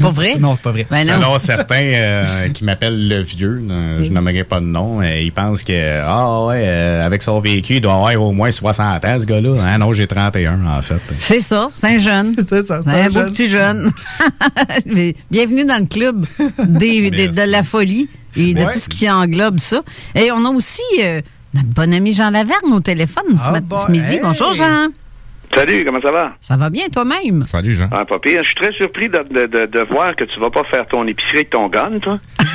Pas 0.00 0.10
vrai? 0.10 0.36
non, 0.38 0.54
c'est 0.54 0.62
pas 0.62 0.70
vrai. 0.70 0.86
Ben 0.88 1.04
non. 1.04 1.14
Selon 1.14 1.38
certains 1.38 1.74
euh, 1.92 2.48
qui 2.50 2.62
m'appellent 2.64 3.08
le 3.08 3.20
vieux, 3.22 3.60
euh, 3.68 4.00
je 4.04 4.10
nommerai 4.12 4.44
pas 4.44 4.60
de 4.60 4.64
nom, 4.66 5.00
euh, 5.02 5.20
ils 5.20 5.32
pensent 5.32 5.64
que 5.64 6.00
ah 6.04 6.46
ouais, 6.46 6.62
euh, 6.66 7.04
avec 7.04 7.22
son 7.24 7.40
véhicule, 7.40 7.76
il 7.76 7.80
doit 7.80 7.94
avoir 7.94 8.22
au 8.22 8.30
moins 8.30 8.52
60 8.52 9.04
ans 9.04 9.18
ce 9.18 9.26
gars-là. 9.26 9.56
Ah 9.66 9.76
non, 9.78 9.92
j'ai 9.92 10.06
31 10.06 10.64
en 10.66 10.82
fait. 10.82 11.00
C'est 11.18 11.40
ça, 11.40 11.68
c'est 11.72 11.86
un 11.96 11.98
jeune. 11.98 12.34
c'est 12.48 12.64
ça, 12.64 12.80
c'est 12.84 12.90
un 12.90 13.08
beau 13.08 13.14
jeune. 13.14 13.30
petit 13.32 13.48
jeune. 13.50 13.90
Bienvenue 15.30 15.64
dans 15.64 15.80
le 15.80 15.86
club 15.86 16.26
des, 16.64 17.10
des- 17.10 17.28
de 17.28 17.50
la 17.50 17.62
folie 17.62 18.08
et 18.36 18.54
de 18.54 18.60
Ouais. 18.60 18.72
tout 18.72 18.78
ce 18.78 18.88
qui 18.88 19.10
englobe 19.10 19.58
ça. 19.58 19.80
Et 20.14 20.30
on 20.30 20.44
a 20.44 20.50
aussi 20.50 20.82
euh, 21.02 21.20
notre 21.54 21.68
bon 21.68 21.92
ami 21.92 22.12
Jean 22.12 22.30
Laverne 22.30 22.72
au 22.72 22.80
téléphone 22.80 23.36
ce, 23.36 23.42
Ah, 23.46 23.60
bon, 23.60 23.78
ce 23.78 23.90
midi. 23.90 24.14
hey. 24.14 24.20
Bonjour 24.22 24.52
Jean. 24.54 24.86
Salut, 25.54 25.84
comment 25.84 26.00
ça 26.00 26.12
va? 26.12 26.32
Ça 26.40 26.56
va 26.56 26.70
bien 26.70 26.84
toi-même? 26.92 27.42
Salut 27.42 27.74
Jean. 27.74 27.88
Ah, 27.90 28.04
pas 28.04 28.18
pire. 28.18 28.40
Je 28.42 28.48
suis 28.48 28.54
très 28.56 28.72
surpris 28.72 29.08
de, 29.08 29.18
de, 29.30 29.46
de, 29.46 29.66
de 29.66 29.80
voir 29.90 30.14
que 30.14 30.24
tu 30.24 30.38
vas 30.38 30.50
pas 30.50 30.62
faire 30.64 30.86
ton 30.86 31.06
épicerie 31.06 31.36
avec 31.38 31.50
ton 31.50 31.68
gun, 31.68 31.98
toi. 32.00 32.18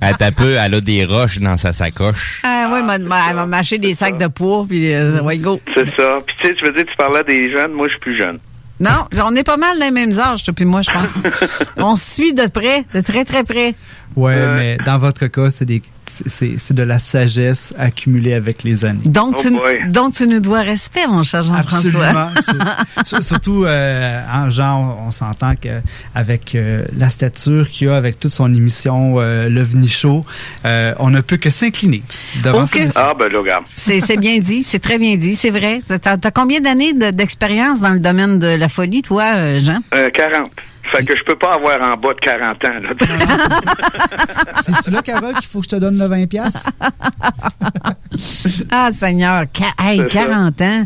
Elle 0.00 0.16
t'a 0.16 0.32
peu, 0.32 0.54
elle 0.58 0.74
a 0.74 0.80
des 0.80 1.04
roches 1.04 1.38
dans 1.38 1.56
sa 1.56 1.72
sacoche. 1.72 2.40
Ah 2.44 2.68
oui, 2.72 2.78
elle 2.80 3.04
m'a- 3.04 3.18
elle 3.30 3.36
m'a 3.36 3.46
mâché 3.46 3.78
des 3.78 3.94
sacs 3.94 4.18
de 4.18 4.26
poids, 4.26 4.64
puis 4.68 4.92
euh, 4.92 5.20
ouais, 5.22 5.38
go. 5.38 5.60
C'est 5.74 5.86
ça. 5.96 6.20
Puis 6.26 6.36
tu 6.40 6.48
sais, 6.48 6.54
tu 6.54 6.64
veux 6.66 6.72
dire, 6.72 6.84
tu 6.86 6.96
parlais 6.96 7.22
des 7.24 7.50
jeunes, 7.52 7.72
moi 7.72 7.86
je 7.88 7.92
suis 7.92 8.00
plus 8.00 8.16
jeune. 8.16 8.38
Non, 8.80 9.06
on 9.24 9.34
est 9.36 9.44
pas 9.44 9.56
mal 9.56 9.78
dans 9.78 9.84
les 9.84 9.90
mêmes 9.92 10.18
âges, 10.18 10.42
toi 10.42 10.52
puis 10.54 10.64
moi, 10.64 10.82
je 10.82 10.90
pense. 10.90 11.64
on 11.76 11.94
se 11.94 12.14
suit 12.14 12.34
de 12.34 12.46
près, 12.48 12.84
de 12.94 13.00
très 13.00 13.24
très 13.24 13.44
près. 13.44 13.74
Ouais, 14.16 14.34
Euh. 14.36 14.56
mais 14.56 14.76
dans 14.84 14.98
votre 14.98 15.26
cas, 15.28 15.50
c'est 15.50 15.64
des- 15.64 15.82
c'est- 16.26 16.72
de 16.72 16.82
la 16.82 16.98
sagesse 16.98 17.72
accumulée 17.78 18.34
avec 18.34 18.62
les 18.64 18.84
années. 18.84 19.00
Donc, 19.04 19.34
Oh 19.38 19.42
tu, 19.42 19.50
boy. 19.50 19.88
donc 19.88 20.14
tu 20.14 20.26
nous 20.26 20.40
dois 20.40 20.62
respect, 20.62 21.06
mon 21.08 21.22
cher 21.22 21.42
Jean-François. 21.42 22.04
Absolument. 22.06 22.28
Sur- 22.96 23.06
sur- 23.06 23.22
surtout, 23.22 23.64
euh, 23.64 24.20
hein, 24.32 24.50
Jean, 24.50 24.96
on, 25.02 25.08
on 25.08 25.10
s'entend 25.10 25.54
qu'avec 25.56 26.56
la 26.96 27.10
stature 27.10 27.68
qu'il 27.70 27.88
a, 27.88 27.96
avec 27.96 28.18
toute 28.18 28.30
son 28.30 28.52
émission 28.54 29.16
euh, 29.18 29.48
l'OVNI 29.48 29.88
Show, 29.88 30.24
euh, 30.64 30.94
on 30.98 31.10
ne 31.10 31.20
peut 31.20 31.36
que 31.36 31.50
s'incliner 31.50 32.02
devant 32.42 32.62
Ok. 32.62 32.68
ce 32.68 32.78
monsieur. 32.78 32.90
Ah, 33.00 33.12
ben 33.18 33.30
là, 33.30 33.38
regarde. 33.38 33.64
C'est 33.74 34.00
c'est 34.00 34.16
bien 34.16 34.38
dit, 34.38 34.62
c'est 34.62 34.78
très 34.78 34.98
bien 34.98 35.16
dit, 35.16 35.34
c'est 35.34 35.50
vrai. 35.50 35.80
T'as 36.02 36.16
as 36.22 36.30
combien 36.30 36.60
d'années 36.60 36.92
de- 36.92 37.10
d'expérience 37.10 37.80
dans 37.80 37.90
le 37.92 38.00
domaine 38.00 38.38
de 38.38 38.46
la 38.48 38.68
folie, 38.68 39.02
toi, 39.02 39.32
euh, 39.36 39.60
Jean? 39.60 39.78
Euh, 39.94 40.08
40. 40.10 40.50
Fait 40.92 41.04
que 41.04 41.16
je 41.16 41.22
peux 41.24 41.36
pas 41.36 41.54
avoir 41.54 41.80
en 41.80 41.96
bas 41.96 42.12
de 42.14 42.20
40 42.20 42.64
ans, 42.64 42.68
là. 42.82 42.90
C'est-tu 44.62 44.90
là, 44.90 45.02
Carole, 45.02 45.34
qu'il 45.34 45.46
faut 45.46 45.58
que 45.60 45.64
je 45.64 45.70
te 45.70 45.76
donne 45.76 45.98
le 45.98 46.04
20$? 46.06 46.26
piastres? 46.28 46.70
Ah, 48.70 48.90
Seigneur, 48.92 49.44
ca- 49.52 49.74
hey, 49.84 49.98
C'est 49.98 50.18
ça. 50.18 50.24
40 50.26 50.60
ans? 50.60 50.84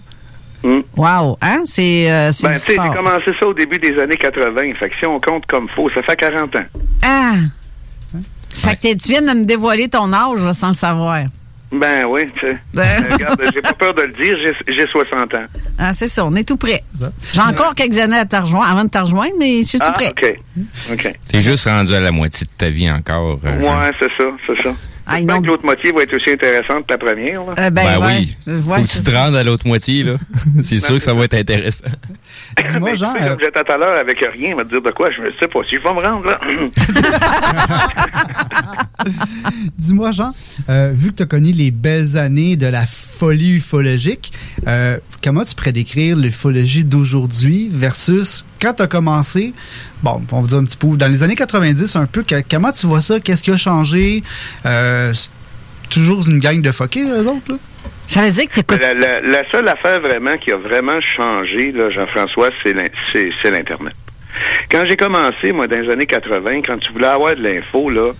Hmm. 0.62 0.81
Wow, 0.97 1.38
hein? 1.43 1.62
C'est 1.67 2.11
euh, 2.11 2.31
Ben, 2.43 2.52
tu 2.55 2.59
sais, 2.59 2.73
j'ai 2.73 2.97
commencé 2.97 3.31
ça 3.38 3.47
au 3.47 3.55
début 3.55 3.78
des 3.78 3.97
années 3.99 4.17
80. 4.17 4.75
Fait 4.75 4.88
que 4.88 4.97
si 4.97 5.07
on 5.07 5.21
compte 5.21 5.47
comme 5.47 5.69
faux, 5.69 5.88
ça 5.90 6.02
fait 6.02 6.17
40 6.17 6.57
ans. 6.57 6.64
Ah! 7.02 7.35
Fait 8.50 8.75
que 8.76 8.81
t'es- 8.81 8.97
tu 8.97 9.11
viens 9.12 9.23
de 9.23 9.38
me 9.38 9.45
dévoiler 9.45 9.88
ton 9.88 10.12
âge 10.12 10.43
là, 10.43 10.52
sans 10.52 10.69
le 10.69 10.75
savoir? 10.75 11.21
Ben 11.70 12.06
oui, 12.08 12.22
tu 12.34 12.40
sais. 12.46 12.58
Ben. 12.72 12.82
Euh, 12.82 13.12
regarde, 13.12 13.42
j'ai 13.52 13.60
pas 13.60 13.72
peur 13.75 13.92
de 13.94 14.02
le 14.02 14.12
dire, 14.12 14.37
j'ai- 14.42 14.75
j'ai 14.75 14.87
60 14.87 15.34
ans. 15.34 15.44
Ah, 15.78 15.92
c'est 15.92 16.06
ça, 16.06 16.25
on 16.25 16.34
est 16.34 16.44
tout 16.48 16.56
prêt. 16.56 16.82
J'ai 17.34 17.40
encore 17.42 17.75
quelques 17.75 17.98
années 17.98 18.16
à 18.18 18.25
te 18.25 18.37
rejoindre, 18.37 18.70
avant 18.70 18.84
de 18.84 18.88
te 18.90 18.96
rejoindre, 18.98 19.34
mais 19.38 19.58
je 19.62 19.68
suis 19.68 19.78
tout 19.78 19.84
Ah, 19.87 19.92
prêt. 19.92 20.08
OK. 20.16 20.38
OK. 20.92 21.14
T'es 21.28 21.40
juste 21.42 21.64
rendu 21.66 21.94
à 21.94 22.00
la 22.00 22.10
moitié 22.10 22.46
de 22.46 22.52
ta 22.56 22.70
vie 22.70 22.90
encore. 22.90 23.38
euh. 23.44 23.58
Ouais, 23.60 23.90
c'est 24.00 24.10
ça, 24.16 24.30
c'est 24.46 24.62
ça. 24.62 24.70
Ah, 25.09 25.21
que 25.21 25.47
l'autre 25.47 25.65
moitié 25.65 25.91
va 25.91 26.03
être 26.03 26.15
aussi 26.15 26.31
intéressante 26.31 26.87
que 26.87 26.93
la 26.93 26.99
première. 26.99 27.41
Là. 27.41 27.55
Euh, 27.59 27.71
ben, 27.71 27.85
Ben 27.85 28.00
ouais. 28.00 28.27
oui. 28.47 28.55
Vois 28.61 28.79
Faut 28.79 28.83
que 28.85 28.88
tu 28.88 29.03
te 29.03 29.11
rendes 29.11 29.37
à 29.37 29.43
l'autre 29.43 29.67
moitié, 29.67 30.05
là. 30.05 30.17
C'est 30.65 30.81
sûr 30.81 30.97
que 30.97 31.03
ça 31.03 31.15
va 31.15 31.25
être 31.25 31.35
intéressant. 31.35 31.85
Dis-moi, 32.65 32.95
Jean, 32.95 33.15
euh, 33.15 33.29
comme 33.31 33.38
j'étais 33.41 33.65
tout 33.65 33.73
à 33.73 33.77
l'heure 33.77 33.97
avec 33.97 34.19
rien, 34.21 34.55
me 34.55 34.65
dire 34.65 34.83
de 34.83 34.91
quoi, 34.91 35.09
je 35.11 35.23
ne 35.23 35.31
sais 35.41 35.49
pas 35.49 35.61
si 35.69 35.77
je 35.77 35.81
vais 35.81 35.95
me 35.95 36.00
rendre 36.00 36.27
là. 36.27 36.38
dis-moi, 39.79 40.12
Jean, 40.12 40.31
euh, 40.69 40.93
vu 40.95 41.11
que 41.11 41.17
tu 41.17 41.23
as 41.23 41.27
connu 41.27 41.53
les 41.53 41.71
belles 41.71 42.19
années 42.19 42.57
de 42.57 42.67
la 42.67 42.85
folie 43.19 43.57
ufologique. 43.57 44.33
Euh, 44.67 44.99
comment 45.23 45.43
tu 45.45 45.55
pourrais 45.55 45.73
décrire 45.73 46.17
l'ufologie 46.17 46.85
d'aujourd'hui 46.85 47.69
versus 47.73 48.45
quand 48.61 48.75
tu 48.75 48.83
as 48.83 48.87
commencé? 48.87 49.53
Bon, 50.02 50.21
on 50.33 50.40
va 50.43 50.47
dire 50.49 50.59
un 50.59 50.64
petit 50.64 50.76
peu, 50.76 50.97
dans 50.97 51.09
les 51.11 51.23
années 51.23 51.35
90, 51.37 51.97
un 51.97 52.07
peu, 52.07 52.23
que- 52.23 52.43
comment 52.49 52.71
tu 52.73 52.87
vois 52.87 53.00
ça? 53.00 53.19
Qu'est-ce 53.21 53.43
qui 53.43 53.50
a 53.50 53.57
changé? 53.57 54.23
Euh, 54.64 55.12
toujours 55.90 56.26
une 56.28 56.38
gang 56.38 56.61
de 56.61 56.71
fuckés, 56.71 57.02
eux 57.05 57.26
autres, 57.26 57.50
là? 57.52 57.57
Ça 58.07 58.23
veut 58.23 58.31
dire 58.31 58.49
que 58.49 58.61
La, 58.81 58.95
la- 58.95 59.21
la 59.21 59.50
seule 59.50 59.69
affaire 59.69 60.00
vraiment 60.00 60.37
qui 60.38 60.50
a 60.52 60.57
vraiment 60.57 60.99
changé, 61.17 61.73
là, 61.73 61.90
Jean-François, 61.90 62.50
c'est 62.62 62.73
l'in- 62.73 62.85
c'est 63.12 63.31
c'est 63.43 63.50
l'Internet. 63.50 63.95
Quand 64.71 64.85
j'ai 64.87 64.97
commencé, 64.97 65.52
moi, 65.52 65.66
dans 65.66 65.80
les 65.80 65.90
années 65.90 66.07
80, 66.07 66.62
quand 66.66 66.78
tu 66.78 66.92
voulais 66.92 67.07
avoir 67.07 67.35
de 67.35 67.42
l'info, 67.42 67.90
là, 67.90 68.12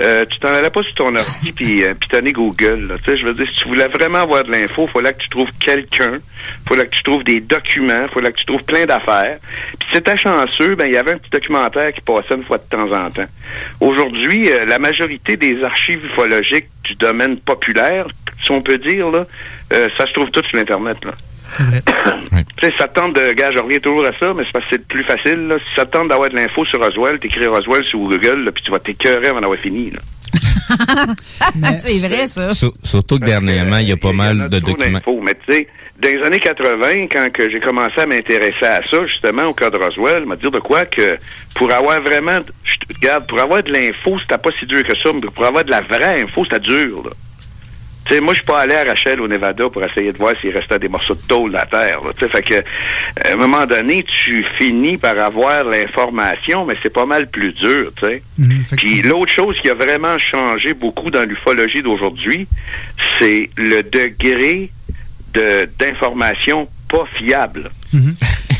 euh, 0.00 0.24
tu 0.26 0.38
t'en 0.38 0.48
allais 0.48 0.70
pas 0.70 0.82
sur 0.82 0.94
ton 0.94 1.14
ordi 1.14 1.52
puis 1.52 1.84
euh, 1.84 1.94
pitonner 1.94 2.32
Google. 2.32 2.96
Tu 2.98 3.04
sais, 3.04 3.16
je 3.16 3.24
veux 3.24 3.34
dire, 3.34 3.48
si 3.48 3.56
tu 3.56 3.68
voulais 3.68 3.88
vraiment 3.88 4.18
avoir 4.18 4.44
de 4.44 4.52
l'info, 4.52 4.86
il 4.88 4.92
fallait 4.92 5.12
que 5.12 5.18
tu 5.18 5.28
trouves 5.28 5.50
quelqu'un, 5.58 6.14
il 6.14 6.68
fallait 6.68 6.86
que 6.86 6.94
tu 6.94 7.02
trouves 7.02 7.24
des 7.24 7.40
documents, 7.40 8.02
il 8.02 8.08
fallait 8.08 8.32
que 8.32 8.38
tu 8.38 8.46
trouves 8.46 8.64
plein 8.64 8.86
d'affaires. 8.86 9.38
Puis 9.78 9.88
si 9.88 9.94
t'étais 9.94 10.16
chanceux, 10.16 10.74
ben 10.76 10.86
il 10.86 10.94
y 10.94 10.96
avait 10.96 11.12
un 11.12 11.18
petit 11.18 11.30
documentaire 11.30 11.92
qui 11.92 12.00
passait 12.00 12.34
une 12.34 12.44
fois 12.44 12.58
de 12.58 12.64
temps 12.64 12.92
en 12.92 13.10
temps. 13.10 13.26
Aujourd'hui, 13.80 14.50
euh, 14.50 14.64
la 14.64 14.78
majorité 14.78 15.36
des 15.36 15.62
archives 15.64 16.04
ufologiques 16.04 16.68
du 16.84 16.94
domaine 16.94 17.38
populaire, 17.38 18.06
si 18.44 18.50
on 18.50 18.62
peut 18.62 18.78
dire, 18.78 19.10
là, 19.10 19.26
euh, 19.72 19.88
ça 19.96 20.06
se 20.06 20.12
trouve 20.12 20.30
tout 20.30 20.42
sur 20.44 20.56
l'Internet. 20.56 21.04
Là. 21.04 21.12
Tu 22.58 22.66
sais, 22.66 22.72
ça 22.78 22.88
te 22.88 22.98
tente 23.00 23.14
de, 23.16 23.32
gars, 23.32 23.50
je 23.52 23.58
reviens 23.58 23.78
toujours 23.78 24.04
à 24.06 24.12
ça, 24.18 24.32
mais 24.36 24.44
c'est 24.44 24.52
parce 24.52 24.64
que 24.66 24.70
c'est 24.72 24.86
plus 24.88 25.04
facile. 25.04 25.46
Là. 25.48 25.56
Si 25.58 25.74
ça 25.74 25.84
te 25.86 25.92
tente 25.96 26.08
d'avoir 26.08 26.28
de 26.30 26.34
l'info 26.36 26.64
sur 26.64 26.80
Roswell, 26.84 27.18
t'écris 27.18 27.46
Roswell 27.46 27.84
sur 27.84 27.98
Google, 28.00 28.44
là, 28.44 28.52
puis 28.52 28.62
tu 28.62 28.70
vas 28.70 28.78
t'écœurer 28.78 29.28
avant 29.28 29.40
d'avoir 29.40 29.58
fini. 29.58 29.90
Là. 29.90 30.00
c'est 31.78 31.98
vrai, 32.06 32.28
ça. 32.28 32.54
Sur- 32.54 32.74
surtout 32.82 33.18
que 33.18 33.24
dernièrement, 33.24 33.78
il 33.78 33.88
y 33.88 33.92
a 33.92 33.96
pas 33.96 34.12
mal 34.12 34.48
de 34.48 34.58
documents. 34.58 34.98
d'infos. 34.98 35.20
Mais 35.22 35.34
tu 35.46 35.52
sais, 35.52 35.68
dans 36.00 36.08
les 36.08 36.22
années 36.26 36.40
80, 36.40 37.06
quand 37.10 37.32
que 37.32 37.50
j'ai 37.50 37.60
commencé 37.60 38.00
à 38.00 38.06
m'intéresser 38.06 38.64
à 38.66 38.80
ça, 38.90 39.06
justement, 39.06 39.44
au 39.44 39.54
cas 39.54 39.70
de 39.70 39.76
Roswell, 39.76 40.26
m'a 40.26 40.36
dit 40.36 40.50
de 40.50 40.58
quoi 40.58 40.84
que 40.84 41.16
pour 41.54 41.72
avoir 41.72 42.00
vraiment, 42.02 42.38
je 42.64 42.74
te- 42.78 42.94
regarde, 43.00 43.26
pour 43.26 43.40
avoir 43.40 43.62
de 43.62 43.72
l'info, 43.72 44.18
c'était 44.20 44.38
pas 44.38 44.50
si 44.58 44.66
dur 44.66 44.82
que 44.82 44.94
ça, 44.96 45.10
mais 45.14 45.20
pour 45.20 45.44
avoir 45.46 45.64
de 45.64 45.70
la 45.70 45.80
vraie 45.82 46.22
info, 46.22 46.44
c'était 46.44 46.60
dur, 46.60 47.02
là. 47.04 47.10
Tu 48.06 48.14
sais, 48.14 48.20
moi, 48.20 48.34
je 48.34 48.38
suis 48.38 48.46
pas 48.46 48.60
allé 48.60 48.74
à 48.74 48.84
Rachel, 48.84 49.20
au 49.20 49.28
Nevada, 49.28 49.68
pour 49.68 49.82
essayer 49.84 50.12
de 50.12 50.18
voir 50.18 50.34
s'il 50.40 50.50
restait 50.50 50.78
des 50.78 50.88
morceaux 50.88 51.14
de 51.14 51.26
tôle 51.26 51.50
de 51.50 51.56
la 51.56 51.66
Terre. 51.66 52.00
là. 52.04 52.10
Tu 52.16 52.24
sais, 52.24 52.30
fait 52.30 52.42
que, 52.42 52.54
à 53.28 53.32
un 53.32 53.36
moment 53.36 53.66
donné, 53.66 54.04
tu 54.04 54.44
finis 54.58 54.96
par 54.96 55.18
avoir 55.18 55.64
l'information, 55.64 56.64
mais 56.64 56.76
c'est 56.82 56.92
pas 56.92 57.06
mal 57.06 57.28
plus 57.28 57.52
dur, 57.52 57.90
tu 57.96 58.06
sais. 58.06 58.22
Puis 58.76 59.02
l'autre 59.02 59.32
chose 59.32 59.56
qui 59.60 59.70
a 59.70 59.74
vraiment 59.74 60.18
changé 60.18 60.72
beaucoup 60.72 61.10
dans 61.10 61.28
l'ufologie 61.28 61.82
d'aujourd'hui, 61.82 62.46
c'est 63.18 63.50
le 63.56 63.82
degré 63.82 64.70
de 65.34 65.68
d'information 65.78 66.68
pas 66.88 67.04
fiable. 67.16 67.70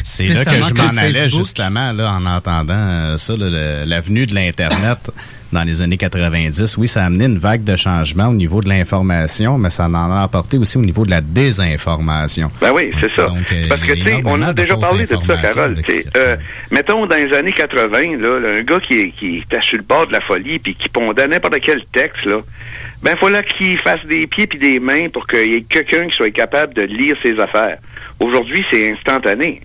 C'est 0.02 0.26
là 0.26 0.44
que 0.44 0.62
je 0.62 0.72
m'en 0.72 0.96
allais 0.96 1.28
justement 1.28 1.92
là, 1.92 2.12
en 2.12 2.26
entendant 2.26 2.74
euh, 2.74 3.16
ça, 3.16 3.34
l'avenue 3.36 4.26
de 4.26 4.34
l'Internet 4.36 5.10
dans 5.56 5.64
les 5.64 5.80
années 5.80 5.96
90. 5.96 6.76
Oui, 6.76 6.86
ça 6.86 7.02
a 7.02 7.06
amené 7.06 7.25
une 7.25 7.38
vague 7.38 7.64
de 7.64 7.76
changement 7.76 8.26
au 8.28 8.34
niveau 8.34 8.60
de 8.60 8.68
l'information, 8.68 9.56
mais 9.56 9.70
ça 9.70 9.86
en 9.86 9.94
a 9.94 10.22
apporté 10.22 10.58
aussi 10.58 10.76
au 10.76 10.82
niveau 10.82 11.06
de 11.06 11.10
la 11.10 11.22
désinformation. 11.22 12.50
Ben 12.60 12.72
oui, 12.75 12.92
c'est 13.00 13.10
ça. 13.16 13.28
Donc, 13.28 13.50
euh, 13.50 13.68
Parce 13.70 13.80
que, 13.80 13.94
tu 13.94 14.04
sais, 14.04 14.22
on 14.26 14.42
a 14.42 14.52
déjà 14.52 14.76
parlé 14.76 15.04
de 15.04 15.16
ça, 15.16 15.36
Carole. 15.42 15.80
euh, 16.16 16.36
mettons, 16.70 17.06
dans 17.06 17.16
les 17.16 17.34
années 17.34 17.52
80, 17.52 18.18
là, 18.18 18.58
un 18.58 18.62
gars 18.62 18.80
qui, 18.80 19.10
qui 19.12 19.38
était 19.38 19.62
sur 19.62 19.78
le 19.78 19.82
bord 19.82 20.06
de 20.06 20.12
la 20.12 20.20
folie 20.20 20.58
puis 20.58 20.75
qui 20.75 20.90
pondait 20.90 21.26
n'importe 21.26 21.58
quel 21.62 21.82
texte, 21.90 22.26
là, 22.26 22.40
ben, 23.02 23.12
il 23.14 23.18
fallait 23.18 23.44
qu'il 23.44 23.80
fasse 23.80 24.04
des 24.04 24.26
pieds 24.26 24.46
puis 24.46 24.58
des 24.58 24.78
mains 24.78 25.08
pour 25.08 25.26
qu'il 25.26 25.50
y 25.52 25.54
ait 25.54 25.62
quelqu'un 25.62 26.06
qui 26.08 26.16
soit 26.16 26.30
capable 26.30 26.75
de 26.75 26.82
lire 26.82 27.16
ses 27.22 27.38
affaires. 27.40 27.78
Aujourd'hui, 28.20 28.62
c'est 28.70 28.92
instantané. 28.92 29.62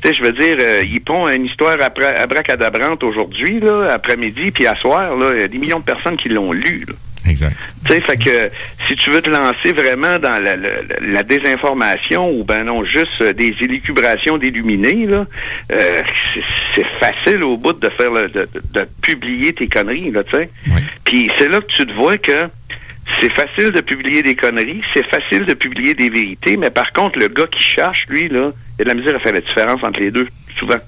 Tu 0.00 0.08
sais, 0.08 0.14
je 0.14 0.22
veux 0.22 0.32
dire, 0.32 0.56
euh, 0.60 0.82
ils 0.84 1.00
pondent 1.00 1.30
une 1.30 1.44
histoire 1.46 1.76
après, 1.80 2.16
abracadabrante 2.16 3.02
aujourd'hui, 3.04 3.60
là, 3.60 3.92
après-midi, 3.92 4.50
puis 4.50 4.66
à 4.66 4.74
soir, 4.76 5.14
là, 5.16 5.32
il 5.34 5.40
y 5.40 5.44
a 5.44 5.48
des 5.48 5.58
millions 5.58 5.80
de 5.80 5.84
personnes 5.84 6.16
qui 6.16 6.28
l'ont 6.30 6.52
lu. 6.52 6.84
là. 6.88 6.94
Exact. 7.26 7.56
Tu 7.86 7.92
sais, 7.92 8.00
fait 8.02 8.16
que 8.16 8.48
si 8.86 8.96
tu 8.96 9.10
veux 9.10 9.22
te 9.22 9.30
lancer 9.30 9.72
vraiment 9.72 10.18
dans 10.18 10.38
la, 10.42 10.56
la- 10.56 10.68
la 11.00 11.22
désinformation 11.22 12.30
ou 12.30 12.44
ben 12.44 12.64
non, 12.64 12.84
juste 12.84 13.20
euh, 13.22 13.32
des 13.32 13.54
élucubrations 13.60 14.36
d'illuminés, 14.36 15.06
là, 15.06 15.24
euh, 15.72 16.02
c'est- 16.34 16.84
facile 17.00 17.42
au 17.44 17.56
bout 17.56 17.72
de 17.72 17.88
faire 17.90 18.10
le- 18.10 18.28
de, 18.28 18.48
publier 19.02 19.52
tes 19.54 19.68
conneries, 19.68 20.10
là, 20.10 20.22
tu 20.24 20.32
sais. 20.36 20.50
Puis 21.04 21.30
c'est 21.38 21.48
là 21.48 21.60
que 21.60 21.66
tu 21.66 21.86
te 21.86 21.92
vois 21.92 22.18
que 22.18 22.46
c'est 23.20 23.32
facile 23.34 23.70
de 23.70 23.80
publier 23.80 24.22
des 24.22 24.34
conneries, 24.34 24.82
c'est 24.92 25.06
facile 25.06 25.44
de 25.46 25.54
publier 25.54 25.94
des 25.94 26.10
vérités, 26.10 26.56
mais 26.56 26.70
par 26.70 26.92
contre, 26.92 27.18
le 27.18 27.28
gars 27.28 27.46
qui 27.50 27.62
cherche, 27.62 28.04
lui, 28.08 28.28
là, 28.28 28.50
il 28.78 28.82
a 28.82 28.84
de 28.84 28.88
la 28.88 28.94
misère 28.94 29.16
à 29.16 29.20
faire 29.20 29.32
la 29.32 29.40
différence 29.40 29.82
entre 29.82 30.00
les 30.00 30.10
deux, 30.10 30.28
souvent. 30.58 30.78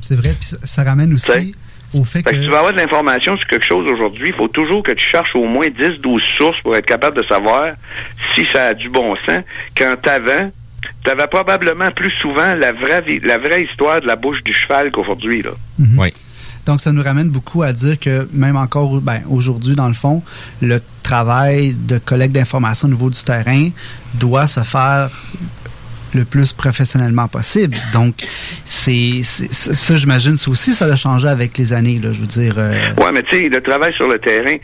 C'est 0.00 0.16
vrai, 0.16 0.30
puis 0.38 0.48
ça, 0.48 0.56
ça 0.64 0.82
ramène 0.82 1.12
aussi 1.12 1.54
au 1.94 2.04
fait 2.04 2.18
Fait 2.18 2.22
que 2.22 2.30
que... 2.30 2.36
si 2.36 2.42
tu 2.42 2.50
veux 2.50 2.56
avoir 2.56 2.72
de 2.72 2.78
l'information 2.78 3.36
sur 3.36 3.46
quelque 3.46 3.66
chose 3.66 3.86
aujourd'hui, 3.86 4.28
il 4.28 4.34
faut 4.34 4.48
toujours 4.48 4.82
que 4.82 4.92
tu 4.92 5.08
cherches 5.08 5.34
au 5.34 5.46
moins 5.46 5.68
10-12 5.68 6.20
sources 6.36 6.60
pour 6.62 6.74
être 6.76 6.86
capable 6.86 7.16
de 7.16 7.22
savoir 7.22 7.74
si 8.34 8.46
ça 8.52 8.68
a 8.68 8.74
du 8.74 8.88
bon 8.88 9.14
sens. 9.26 9.44
Quand 9.76 9.96
avant, 10.06 10.50
tu 11.04 11.10
avais 11.10 11.26
probablement 11.26 11.90
plus 11.90 12.10
souvent 12.12 12.54
la 12.54 12.72
vraie, 12.72 13.04
la 13.22 13.38
vraie 13.38 13.64
histoire 13.64 14.00
de 14.00 14.06
la 14.06 14.16
bouche 14.16 14.42
du 14.42 14.54
cheval 14.54 14.90
qu'aujourd'hui. 14.90 15.42
là. 15.42 15.50
Oui. 15.98 16.12
Donc, 16.64 16.80
ça 16.80 16.92
nous 16.92 17.02
ramène 17.02 17.28
beaucoup 17.28 17.62
à 17.62 17.72
dire 17.72 17.98
que 17.98 18.28
même 18.32 18.56
encore 18.56 19.00
ben, 19.00 19.20
aujourd'hui, 19.28 19.74
dans 19.74 19.88
le 19.88 19.94
fond, 19.94 20.22
le 20.60 20.80
travail 21.02 21.74
de 21.74 21.98
collecte 21.98 22.32
d'informations 22.32 22.86
au 22.86 22.92
niveau 22.92 23.10
du 23.10 23.20
terrain 23.22 23.70
doit 24.14 24.46
se 24.46 24.60
faire 24.60 25.10
le 26.14 26.24
plus 26.24 26.52
professionnellement 26.52 27.28
possible. 27.28 27.76
Donc, 27.92 28.14
c'est 28.64 29.22
ça, 29.22 29.96
j'imagine, 29.96 30.36
ça 30.36 30.50
aussi, 30.50 30.74
ça 30.74 30.86
a 30.86 30.96
changé 30.96 31.28
avec 31.28 31.56
les 31.58 31.72
années. 31.72 32.00
Là, 32.02 32.10
je 32.12 32.20
veux 32.20 32.26
dire, 32.26 32.54
euh, 32.58 32.92
Ouais, 32.98 33.12
mais 33.12 33.22
tu 33.22 33.36
sais, 33.36 33.48
le 33.48 33.60
travail 33.60 33.92
sur 33.94 34.08
le 34.08 34.18
terrain. 34.18 34.56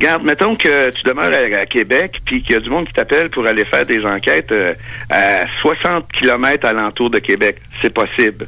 Garde, 0.00 0.22
mettons 0.24 0.54
que 0.54 0.90
tu 0.90 1.02
demeures 1.04 1.30
à, 1.60 1.66
Québec, 1.66 2.20
puis 2.24 2.42
qu'il 2.42 2.54
y 2.54 2.56
a 2.56 2.60
du 2.60 2.70
monde 2.70 2.86
qui 2.86 2.94
t'appelle 2.94 3.28
pour 3.28 3.46
aller 3.46 3.66
faire 3.66 3.84
des 3.84 4.02
enquêtes 4.06 4.50
euh, 4.50 4.72
à 5.10 5.44
60 5.60 6.10
kilomètres 6.10 6.66
alentour 6.66 7.10
de 7.10 7.18
Québec. 7.18 7.56
C'est 7.82 7.92
possible. 7.92 8.46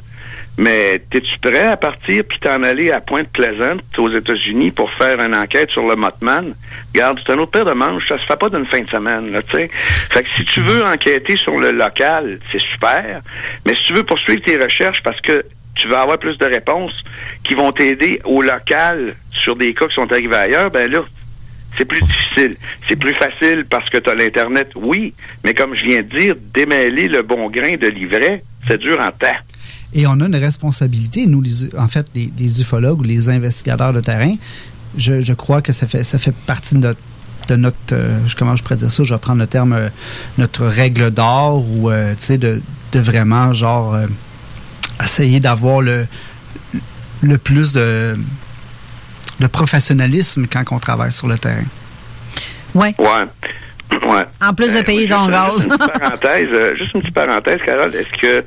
Mais 0.57 1.01
es-tu 1.11 1.39
prêt 1.39 1.65
à 1.65 1.77
partir 1.77 2.23
puis 2.29 2.39
t'en 2.39 2.61
aller 2.61 2.91
à 2.91 3.01
Pointe-Pleasante, 3.01 3.81
aux 3.97 4.09
États-Unis, 4.09 4.71
pour 4.71 4.91
faire 4.91 5.19
une 5.19 5.33
enquête 5.33 5.71
sur 5.71 5.87
le 5.87 5.95
Motman? 5.95 6.53
Garde, 6.93 7.19
c'est 7.25 7.33
un 7.33 7.39
autre 7.39 7.51
paire 7.51 7.65
de 7.65 7.71
manches, 7.71 8.07
ça 8.07 8.19
se 8.19 8.25
fait 8.25 8.37
pas 8.37 8.49
d'une 8.49 8.65
fin 8.65 8.81
de 8.81 8.89
semaine, 8.89 9.31
là, 9.31 9.41
tu 9.41 9.57
sais. 9.57 9.69
Fait 9.73 10.21
que 10.21 10.29
si 10.29 10.45
tu 10.45 10.61
veux 10.61 10.85
enquêter 10.85 11.37
sur 11.37 11.59
le 11.59 11.71
local, 11.71 12.39
c'est 12.51 12.61
super. 12.61 13.21
Mais 13.65 13.73
si 13.75 13.83
tu 13.85 13.93
veux 13.93 14.03
poursuivre 14.03 14.41
tes 14.45 14.57
recherches 14.57 15.01
parce 15.03 15.19
que 15.21 15.43
tu 15.75 15.87
vas 15.87 16.01
avoir 16.01 16.19
plus 16.19 16.37
de 16.37 16.45
réponses 16.45 17.03
qui 17.43 17.55
vont 17.55 17.71
t'aider 17.71 18.21
au 18.25 18.43
local 18.43 19.15
sur 19.31 19.55
des 19.55 19.73
cas 19.73 19.87
qui 19.87 19.95
sont 19.95 20.11
arrivés 20.11 20.35
ailleurs, 20.35 20.69
ben 20.69 20.89
là, 20.91 21.01
c'est 21.77 21.85
plus 21.85 22.01
difficile. 22.01 22.55
C'est 22.87 22.95
plus 22.95 23.15
facile 23.15 23.65
parce 23.67 23.89
que 23.89 23.97
tu 23.97 24.09
as 24.09 24.13
l'Internet, 24.13 24.69
oui, 24.75 25.15
mais 25.43 25.55
comme 25.55 25.75
je 25.75 25.83
viens 25.83 26.03
de 26.03 26.19
dire, 26.19 26.35
démêler 26.53 27.07
le 27.07 27.23
bon 27.23 27.49
grain 27.49 27.75
de 27.75 27.87
l'ivraie, 27.87 28.43
c'est 28.67 28.77
dur 28.77 28.99
en 28.99 29.11
temps. 29.11 29.35
Et 29.93 30.07
on 30.07 30.19
a 30.19 30.25
une 30.25 30.35
responsabilité, 30.35 31.25
nous, 31.27 31.41
les, 31.41 31.75
en 31.77 31.87
fait, 31.87 32.05
les, 32.15 32.31
les 32.37 32.61
ufologues 32.61 32.99
ou 32.99 33.03
les 33.03 33.29
investigateurs 33.29 33.93
de 33.93 34.01
terrain. 34.01 34.33
Je, 34.97 35.21
je 35.21 35.33
crois 35.33 35.61
que 35.61 35.71
ça 35.71 35.87
fait, 35.87 36.03
ça 36.03 36.17
fait 36.19 36.33
partie 36.45 36.75
de 36.75 36.79
notre, 36.79 36.99
de 37.47 37.55
notre 37.55 37.77
euh, 37.93 38.17
comment 38.37 38.55
je 38.55 38.63
pourrais 38.63 38.75
dire 38.75 38.91
ça, 38.91 39.03
je 39.03 39.13
vais 39.13 39.19
prendre 39.19 39.39
le 39.39 39.47
terme, 39.47 39.73
euh, 39.73 39.89
notre 40.37 40.65
règle 40.65 41.11
d'or 41.11 41.63
ou, 41.69 41.89
euh, 41.89 42.13
tu 42.19 42.25
sais, 42.25 42.37
de, 42.37 42.61
de 42.91 42.99
vraiment, 42.99 43.53
genre, 43.53 43.93
euh, 43.95 44.05
essayer 45.03 45.39
d'avoir 45.39 45.81
le, 45.81 46.05
le 47.21 47.37
plus 47.37 47.73
de, 47.73 48.15
de 49.39 49.47
professionnalisme 49.47 50.45
quand 50.51 50.63
on 50.71 50.79
travaille 50.79 51.11
sur 51.11 51.27
le 51.27 51.37
terrain. 51.37 51.63
Ouais. 52.75 52.95
Ouais. 52.97 53.25
Ouais. 54.07 54.23
En 54.41 54.53
plus 54.53 54.73
de 54.73 54.77
Euh, 54.77 54.83
payer 54.83 55.07
ton 55.07 55.25
juste 55.27 55.31
gaz. 55.31 55.65
une 55.65 55.77
petite 55.77 55.99
parenthèse, 55.99 56.77
juste 56.77 56.93
une 56.95 57.01
petite 57.01 57.13
parenthèse, 57.15 57.59
Carole. 57.65 57.93
Est-ce 57.95 58.11
que 58.19 58.43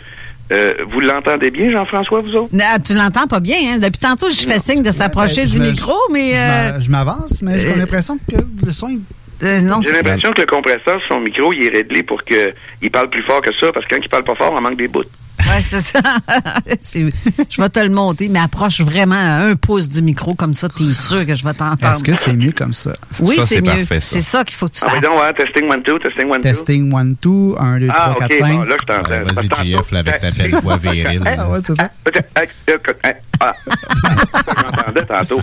euh, 0.52 0.74
vous 0.88 1.00
l'entendez 1.00 1.50
bien, 1.50 1.70
Jean-François, 1.70 2.20
vous 2.20 2.34
autres? 2.36 2.54
Ah, 2.60 2.78
tu 2.78 2.94
l'entends 2.94 3.26
pas 3.26 3.40
bien, 3.40 3.56
hein? 3.68 3.78
Depuis 3.78 3.98
tantôt, 3.98 4.30
je 4.30 4.42
fais 4.46 4.58
signe 4.58 4.82
de 4.82 4.92
s'approcher 4.92 5.42
ben, 5.42 5.46
du 5.48 5.56
je 5.56 5.60
me- 5.62 5.70
micro, 5.70 5.94
mais. 6.12 6.32
Je 6.32 6.36
euh, 6.36 6.80
Je 6.80 6.90
m'avance, 6.90 7.42
mais 7.42 7.58
j'ai 7.58 7.72
euh, 7.72 7.76
l'impression 7.76 8.18
que 8.18 8.36
le 8.64 8.72
son 8.72 9.00
non, 9.42 9.82
J'ai 9.82 9.92
l'impression 9.92 10.32
que 10.32 10.40
le 10.40 10.46
compresseur, 10.46 10.98
son 11.08 11.20
micro, 11.20 11.52
il 11.52 11.66
est 11.66 11.68
réglé 11.76 12.02
pour 12.02 12.24
qu'il 12.24 12.90
parle 12.90 13.10
plus 13.10 13.22
fort 13.22 13.42
que 13.42 13.52
ça, 13.54 13.70
parce 13.70 13.84
que 13.84 13.94
quand 13.94 14.00
il 14.02 14.08
parle 14.08 14.24
pas 14.24 14.34
fort, 14.34 14.54
on 14.56 14.60
manque 14.62 14.78
des 14.78 14.88
bouts. 14.88 15.04
Ouais, 15.40 15.60
c'est 15.60 15.80
ça. 15.80 16.00
Je 17.50 17.60
vais 17.62 17.68
te 17.68 17.78
le 17.80 17.88
monter, 17.90 18.28
mais 18.28 18.38
approche 18.40 18.80
vraiment 18.80 19.14
à 19.16 19.44
un 19.46 19.54
pouce 19.56 19.88
du 19.88 20.02
micro, 20.02 20.34
comme 20.34 20.54
ça, 20.54 20.68
t'es 20.68 20.92
sûr 20.92 21.26
que 21.26 21.34
je 21.34 21.44
vais 21.44 21.52
t'entendre. 21.54 21.94
Est-ce 21.94 22.02
que 22.02 22.14
c'est 22.14 22.32
mieux 22.34 22.52
comme 22.52 22.72
ça? 22.72 22.92
Oui, 23.20 23.36
c'est 23.46 23.60
mieux. 23.60 23.86
C'est 24.00 24.20
ça 24.20 24.44
qu'il 24.44 24.56
faut 24.56 24.66
que 24.68 24.72
tu 24.74 24.80
Ah, 24.82 24.86
fasses. 24.88 24.94
oui, 24.96 25.00
donc, 25.02 25.20
ouais, 25.20 25.32
testing 25.34 25.70
one, 25.70 25.82
two, 25.82 25.98
testing 25.98 26.26
one, 26.30 26.40
two. 26.40 26.42
Testing 26.42 26.92
1, 26.92 27.04
2, 27.22 27.54
1, 27.58 27.78
2, 27.80 27.86
3, 27.88 27.98
Ah, 27.98 28.14
4, 28.18 28.24
ok, 28.32 28.38
5. 28.38 28.56
bon, 28.56 28.62
là, 28.64 28.76
je 28.80 28.86
t'entends. 28.86 29.34
Vas-y, 29.34 29.72
JF, 29.72 29.90
là, 29.92 29.98
avec 30.00 30.20
ta 30.20 30.30
belle 30.30 30.54
voix 30.56 30.76
virile. 30.82 31.22
Ah 31.26 31.48
ouais, 31.48 31.58
c'est 31.66 31.74
ça. 31.74 31.90
Ah, 33.38 33.52
j'entendais 34.74 35.04
tantôt. 35.06 35.40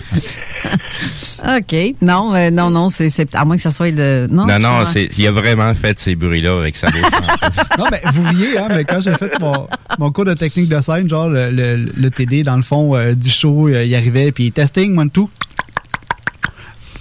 OK. 1.45 1.75
Non, 2.01 2.33
euh, 2.33 2.49
non, 2.49 2.69
non, 2.69 2.89
c'est, 2.89 3.09
c'est- 3.09 3.33
à 3.35 3.45
moins 3.45 3.55
que 3.55 3.61
ça 3.61 3.69
soit 3.69 3.91
le. 3.91 4.27
Non, 4.29 4.45
Non, 4.45 4.59
non, 4.59 4.83
il 4.95 5.27
a 5.27 5.31
vraiment 5.31 5.73
fait 5.73 5.99
ces 5.99 6.15
bruits-là 6.15 6.57
avec 6.59 6.75
sa 6.75 6.87
bouche. 6.89 7.01
Non, 7.77 7.85
mais 7.91 8.01
vous 8.13 8.23
riez, 8.23 8.57
hein, 8.57 8.67
mais 8.69 8.83
quand 8.83 8.99
j'ai 8.99 9.13
fait 9.13 9.31
mon, 9.39 9.67
mon 9.99 10.11
cours 10.11 10.25
de 10.25 10.33
technique 10.33 10.69
de 10.69 10.79
scène, 10.79 11.09
genre, 11.09 11.29
le, 11.29 11.49
le, 11.51 12.11
TD, 12.11 12.43
dans 12.43 12.55
le 12.55 12.61
fond 12.61 12.95
euh, 12.95 13.13
du 13.13 13.29
show, 13.29 13.67
euh, 13.67 13.83
il 13.83 13.95
arrivait, 13.95 14.31
puis 14.31 14.51
testing, 14.51 14.97
one, 14.97 15.09
two. 15.09 15.29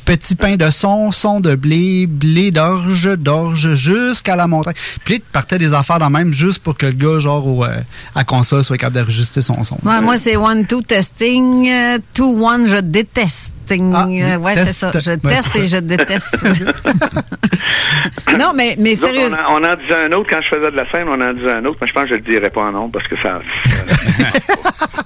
Petit 0.04 0.34
pain 0.34 0.56
de 0.56 0.68
son, 0.70 1.12
son 1.12 1.38
de 1.38 1.54
blé, 1.54 2.06
blé 2.08 2.50
d'orge, 2.50 3.16
d'orge, 3.16 3.74
jusqu'à 3.76 4.34
la 4.34 4.48
montagne. 4.48 4.74
Puis 5.04 5.14
là, 5.14 5.20
il 5.24 5.32
partait 5.32 5.58
des 5.58 5.72
affaires 5.72 6.00
dans 6.00 6.08
le 6.08 6.12
même, 6.12 6.32
juste 6.32 6.58
pour 6.58 6.76
que 6.76 6.86
le 6.86 6.92
gars, 6.92 7.20
genre, 7.20 7.46
au, 7.46 7.64
euh, 7.64 7.80
à 8.16 8.24
console, 8.24 8.64
soit 8.64 8.76
capable 8.78 8.96
d'enregistrer 8.96 9.42
son 9.42 9.62
son. 9.62 9.78
Moi, 9.84 10.18
c'est 10.18 10.36
one, 10.36 10.66
two, 10.66 10.82
testing. 10.82 11.68
euh, 11.68 11.98
two, 12.14 12.44
one, 12.44 12.66
je 12.66 12.76
déteste. 12.78 13.54
Ah, 13.70 14.06
Euh, 14.08 14.36
ouais, 14.38 14.54
test. 14.54 14.66
c'est 14.66 14.72
ça. 14.72 14.90
Je 14.98 15.12
teste 15.12 15.56
et 15.56 15.64
je 15.68 15.76
déteste. 15.78 16.36
non, 18.38 18.52
mais, 18.54 18.76
mais 18.78 18.94
on, 19.02 19.06
en, 19.54 19.60
on 19.60 19.64
en 19.64 19.74
disait 19.74 20.04
un 20.06 20.12
autre 20.12 20.28
quand 20.30 20.40
je 20.42 20.48
faisais 20.56 20.70
de 20.70 20.76
la 20.76 20.90
scène, 20.90 21.08
on 21.08 21.20
en 21.20 21.32
disait 21.32 21.52
un 21.52 21.64
autre, 21.64 21.78
mais 21.80 21.86
je 21.88 21.92
pense 21.92 22.02
que 22.04 22.08
je 22.10 22.14
le 22.14 22.20
dirais 22.20 22.50
pas 22.50 22.62
en 22.62 22.72
nom 22.72 22.88
parce 22.90 23.06
que 23.08 23.16
ça. 23.22 23.40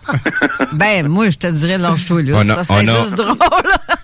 Ben, 0.73 1.09
moi, 1.09 1.31
je 1.31 1.37
te 1.39 1.47
dirais, 1.49 1.79
lâche-toi 1.79 2.23
là. 2.23 2.33
On 2.37 2.49
a- 2.49 2.55
ça 2.57 2.65
serait 2.65 2.85
on 2.85 2.89
a- 2.89 2.97
juste 3.03 3.15
drôle. 3.15 3.37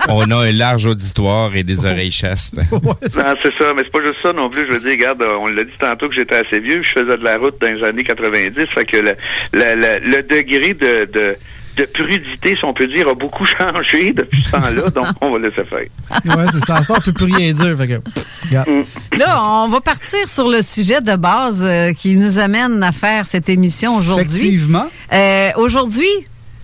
On 0.08 0.30
a 0.30 0.36
un 0.48 0.52
large 0.52 0.86
auditoire 0.86 1.54
et 1.54 1.62
des 1.62 1.84
oreilles 1.84 2.10
chastes. 2.10 2.56
non, 2.72 2.94
c'est 3.02 3.52
ça, 3.58 3.72
mais 3.76 3.82
c'est 3.84 3.92
pas 3.92 4.02
juste 4.04 4.18
ça 4.22 4.32
non 4.32 4.50
plus. 4.50 4.66
Je 4.66 4.72
veux 4.72 4.80
dire, 4.80 4.90
regarde, 4.92 5.22
on 5.40 5.46
l'a 5.48 5.64
dit 5.64 5.70
tantôt 5.78 6.08
que 6.08 6.14
j'étais 6.14 6.36
assez 6.36 6.60
vieux, 6.60 6.82
je 6.82 6.92
faisais 7.00 7.16
de 7.16 7.24
la 7.24 7.36
route 7.38 7.54
dans 7.60 7.72
les 7.72 7.84
années 7.84 8.04
90, 8.04 8.66
fait 8.74 8.84
que 8.84 8.96
le, 8.96 9.14
le, 9.52 9.74
le- 9.76 10.10
le 10.16 10.22
degré 10.22 10.74
de, 10.74 11.10
de, 11.12 11.36
de 11.76 11.84
prudité, 11.84 12.56
si 12.56 12.64
on 12.64 12.72
peut 12.72 12.86
dire, 12.86 13.08
a 13.08 13.14
beaucoup 13.14 13.46
changé 13.58 14.12
depuis 14.12 14.42
ce 14.42 14.52
temps-là, 14.52 14.90
donc 14.90 15.06
on 15.20 15.32
va 15.32 15.38
laisser 15.38 15.64
faire. 15.64 15.78
Ouais, 15.78 16.44
c'est 16.52 16.64
ça. 16.64 16.82
Ça, 16.82 16.94
on 16.96 17.00
peut 17.00 17.12
plus 17.12 17.32
rien 17.32 17.52
dire. 17.52 17.76
Fait 17.76 17.88
que, 17.88 18.00
regarde. 18.48 18.68
Là, 19.16 19.42
on 19.42 19.68
va 19.68 19.80
partir 19.80 20.26
sur 20.26 20.48
le 20.48 20.62
sujet 20.62 21.00
de 21.00 21.16
base 21.16 21.64
euh, 21.64 21.92
qui 21.92 22.16
nous 22.16 22.38
amène 22.38 22.82
à 22.82 22.92
faire 22.92 23.26
cette 23.26 23.48
émission 23.48 23.96
aujourd'hui. 23.96 24.48
Effectivement. 24.48 24.86
Euh, 25.12 25.50
aujourd'hui, 25.56 26.08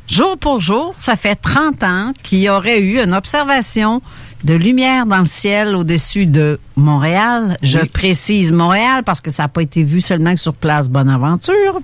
jour 0.08 0.36
pour 0.38 0.60
jour, 0.60 0.94
ça 0.98 1.16
fait 1.16 1.36
30 1.36 1.82
ans 1.82 2.12
qu'il 2.22 2.38
y 2.38 2.48
aurait 2.48 2.80
eu 2.80 3.00
une 3.00 3.14
observation 3.14 4.02
de 4.44 4.54
lumière 4.54 5.04
dans 5.06 5.18
le 5.20 5.26
ciel 5.26 5.74
au-dessus 5.74 6.26
de 6.26 6.58
Montréal. 6.76 7.58
Je 7.62 7.78
précise 7.78 8.52
Montréal 8.52 9.02
parce 9.04 9.20
que 9.20 9.30
ça 9.30 9.44
n'a 9.44 9.48
pas 9.48 9.62
été 9.62 9.82
vu 9.82 10.00
seulement 10.00 10.36
sur 10.36 10.54
Place 10.54 10.88
Bonaventure, 10.88 11.80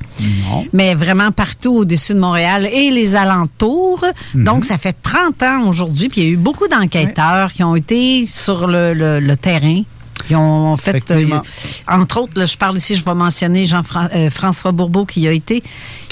Non. 0.50 0.64
mais 0.72 0.94
vraiment 0.94 1.32
partout 1.32 1.74
au-dessus 1.78 2.14
de 2.14 2.20
Montréal 2.20 2.68
et 2.72 2.90
les 2.90 3.14
alentours. 3.16 4.04
Mhm. 4.34 4.44
Donc, 4.44 4.64
ça 4.64 4.78
fait 4.78 4.96
30 5.02 5.42
ans 5.42 5.68
aujourd'hui, 5.68 6.08
puis 6.08 6.20
il 6.20 6.26
y 6.26 6.30
a 6.30 6.32
eu 6.32 6.36
beaucoup 6.36 6.68
d'enquêteurs 6.68 7.52
qui 7.52 7.64
ont 7.64 7.74
été 7.76 8.26
sur 8.26 8.66
le, 8.66 8.94
le- 8.94 9.20
le 9.20 9.36
terrain. 9.36 9.82
Qui 10.26 10.34
ont 10.34 10.76
fait, 10.76 11.02
euh, 11.10 11.26
entre 11.86 12.20
autres, 12.22 12.38
là, 12.38 12.46
je 12.46 12.56
parle 12.56 12.76
ici, 12.78 12.94
je 12.96 13.04
vais 13.04 13.14
mentionner 13.14 13.66
Jean-François 13.66 14.72
Bourbeau 14.72 15.04
qui 15.04 15.26
a 15.28 15.32
été. 15.32 15.62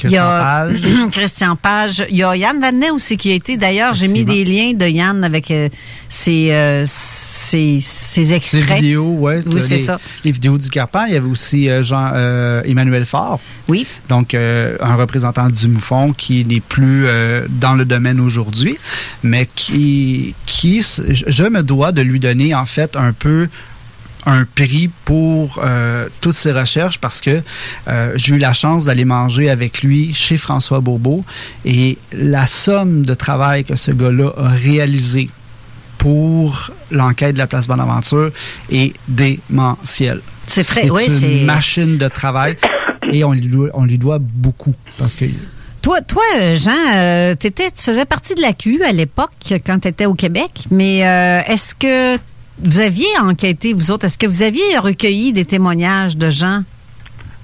Il 0.05 0.11
y 0.11 0.17
a 0.19 0.67
Christian 0.69 0.77
Page. 0.77 1.11
Christian 1.13 1.57
Page. 1.57 2.05
Il 2.11 2.17
y 2.17 2.23
a 2.23 2.37
Yann 2.37 2.61
Vanet 2.61 2.91
aussi 2.91 3.17
qui 3.17 3.31
a 3.33 3.35
été. 3.35 3.57
D'ailleurs, 3.57 3.95
j'ai 3.95 4.09
mis 4.09 4.25
des 4.25 4.45
liens 4.45 4.73
de 4.75 4.87
Yann 4.87 5.25
avec 5.25 5.51
euh, 5.51 5.69
ses, 6.09 6.53
euh, 6.53 6.85
ses, 6.87 7.79
ses 7.81 8.21
Les 8.21 8.33
extraits. 8.35 8.77
vidéos, 8.77 9.13
ouais. 9.15 9.43
Oui, 9.47 9.61
c'est 9.61 9.83
ça. 9.83 9.99
Les 10.25 10.33
vidéos 10.33 10.59
du 10.59 10.69
Carpan. 10.69 11.05
Il 11.07 11.15
y 11.15 11.17
avait 11.17 11.29
aussi 11.29 11.69
euh, 11.69 11.83
Jean 11.83 12.13
euh, 12.15 12.63
Emmanuel 12.65 13.05
Faure. 13.05 13.41
Oui. 13.69 13.87
Donc, 14.09 14.35
euh, 14.35 14.77
un 14.81 14.97
représentant 14.97 15.49
du 15.49 15.69
Moufon 15.69 16.13
qui 16.13 16.45
n'est 16.45 16.61
plus 16.61 17.07
euh, 17.07 17.47
dans 17.49 17.75
le 17.75 17.85
domaine 17.85 18.21
aujourd'hui, 18.21 18.77
mais 19.23 19.49
qui, 19.55 20.35
qui, 20.47 20.81
je 20.83 21.45
me 21.45 21.63
dois 21.63 21.93
de 21.93 22.03
lui 22.03 22.21
donner 22.21 22.55
en 22.55 22.67
fait 22.67 22.97
un 22.97 23.13
peu 23.13 23.49
un 24.27 24.45
prix 24.45 24.89
pour 25.05 25.61
euh, 25.65 26.09
toutes 26.21 26.35
ses 26.35 26.53
recherches 26.53 26.99
parce 26.99 27.21
que 27.21 27.43
euh, 27.89 28.13
j'ai 28.17 28.37
eu 28.37 28.39
la 28.39 28.53
chance 28.53 28.85
d'aller 28.85 29.05
manger 29.05 29.51
avec 29.51 29.83
lui 29.83 30.15
chez 30.15 30.37
François 30.37 30.81
Bourbeau 30.81 31.25
et 31.65 31.99
la 32.13 32.47
somme 32.47 33.05
de 33.05 33.15
travail 33.15 33.65
que 33.65 33.75
ce 33.77 33.91
gars-là 33.91 34.31
a 34.37 34.49
réalisé 34.51 35.29
pour 35.99 36.71
l'enquête 36.91 37.35
de 37.35 37.39
la 37.39 37.47
place 37.47 37.67
Bonaventure 37.67 38.31
est 38.71 38.93
démentielle. 39.09 40.21
C'est 40.47 40.65
très- 40.65 40.91
oui, 40.91 41.05
une 41.07 41.19
c'est- 41.19 41.45
machine 41.45 41.99
de 41.99 42.09
travail 42.09 42.57
et 43.13 43.25
on 43.25 43.33
lui 43.33 43.47
doit, 43.49 43.69
on 43.75 43.85
lui 43.85 43.99
doit 43.99 44.19
beaucoup 44.21 44.75
parce 44.99 45.15
que 45.15 45.25
Toi, 45.81 46.01
toi, 46.01 46.23
Jean, 46.55 46.71
euh, 46.95 47.35
tu 47.41 47.51
faisais 47.75 48.05
partie 48.05 48.35
de 48.37 48.41
la 48.41 48.53
Q 48.53 48.83
à 48.85 48.93
l'époque 48.93 49.31
quand 49.67 49.81
tu 49.81 49.89
étais 49.89 50.07
au 50.07 50.15
Québec, 50.15 50.51
mais 50.71 51.05
euh, 51.07 51.41
est-ce 51.49 51.75
que 51.75 52.19
vous 52.59 52.81
aviez 52.81 53.07
enquêté, 53.21 53.73
vous 53.73 53.91
autres, 53.91 54.07
est-ce 54.07 54.19
que 54.19 54.27
vous 54.27 54.43
aviez 54.43 54.79
recueilli 54.79 55.33
des 55.33 55.45
témoignages 55.45 56.17
de 56.17 56.31
gens? 56.31 56.63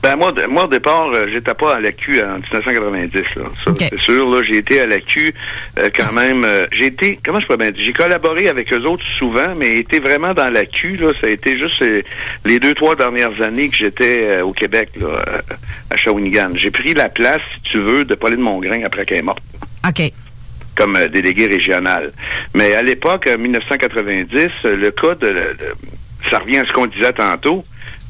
Ben 0.00 0.14
moi, 0.14 0.32
moi 0.48 0.66
au 0.66 0.68
départ, 0.68 1.08
euh, 1.12 1.26
j'étais 1.32 1.54
pas 1.54 1.74
à 1.74 1.80
la 1.80 1.90
Q 1.90 2.22
en 2.22 2.34
1990. 2.38 3.14
Là. 3.34 3.42
Ça, 3.64 3.70
Ok. 3.72 3.78
c'est 3.90 3.98
sûr. 3.98 4.30
Là, 4.30 4.44
j'ai 4.44 4.58
été 4.58 4.80
à 4.80 4.86
la 4.86 5.00
Q 5.00 5.34
euh, 5.76 5.88
quand 5.92 6.12
même. 6.12 6.44
euh, 6.44 6.66
j'ai 6.70 6.86
été, 6.86 7.18
comment 7.24 7.40
je 7.40 7.48
peux 7.48 7.56
bien 7.56 7.72
dire, 7.72 7.84
j'ai 7.84 7.92
collaboré 7.92 8.48
avec 8.48 8.72
eux 8.72 8.84
autres 8.86 9.02
souvent, 9.18 9.54
mais 9.58 9.76
été 9.78 9.98
vraiment 9.98 10.34
dans 10.34 10.50
la 10.52 10.66
Q. 10.66 10.98
Là, 10.98 11.12
ça 11.20 11.26
a 11.26 11.30
été 11.30 11.58
juste 11.58 11.82
euh, 11.82 12.02
les 12.44 12.60
deux 12.60 12.74
trois 12.74 12.94
dernières 12.94 13.42
années 13.42 13.70
que 13.70 13.76
j'étais 13.76 14.36
euh, 14.36 14.44
au 14.44 14.52
Québec, 14.52 14.90
là, 15.00 15.08
euh, 15.08 15.38
à 15.90 15.96
Shawinigan. 15.96 16.50
J'ai 16.54 16.70
pris 16.70 16.94
la 16.94 17.08
place, 17.08 17.42
si 17.56 17.62
tu 17.72 17.78
veux, 17.80 18.04
de 18.04 18.14
Pauline 18.14 18.38
Mongrain 18.40 18.84
après 18.84 19.04
qu'elle 19.04 19.18
est 19.18 19.22
morte 19.22 19.42
OK. 19.84 20.12
Comme 20.78 20.96
euh, 20.96 21.08
délégué 21.08 21.46
régional. 21.46 22.12
Mais 22.54 22.74
à 22.74 22.82
l'époque, 22.82 23.28
en 23.32 23.36
1990, 23.38 24.36
euh, 24.64 24.76
le 24.76 24.90
cas 24.90 25.14
de, 25.16 25.26
de- 25.26 25.74
ça 26.30 26.38
revient 26.38 26.58
à 26.58 26.64
ce 26.66 26.72
qu'on 26.72 26.86
disait 26.86 27.12
tantôt. 27.12 27.64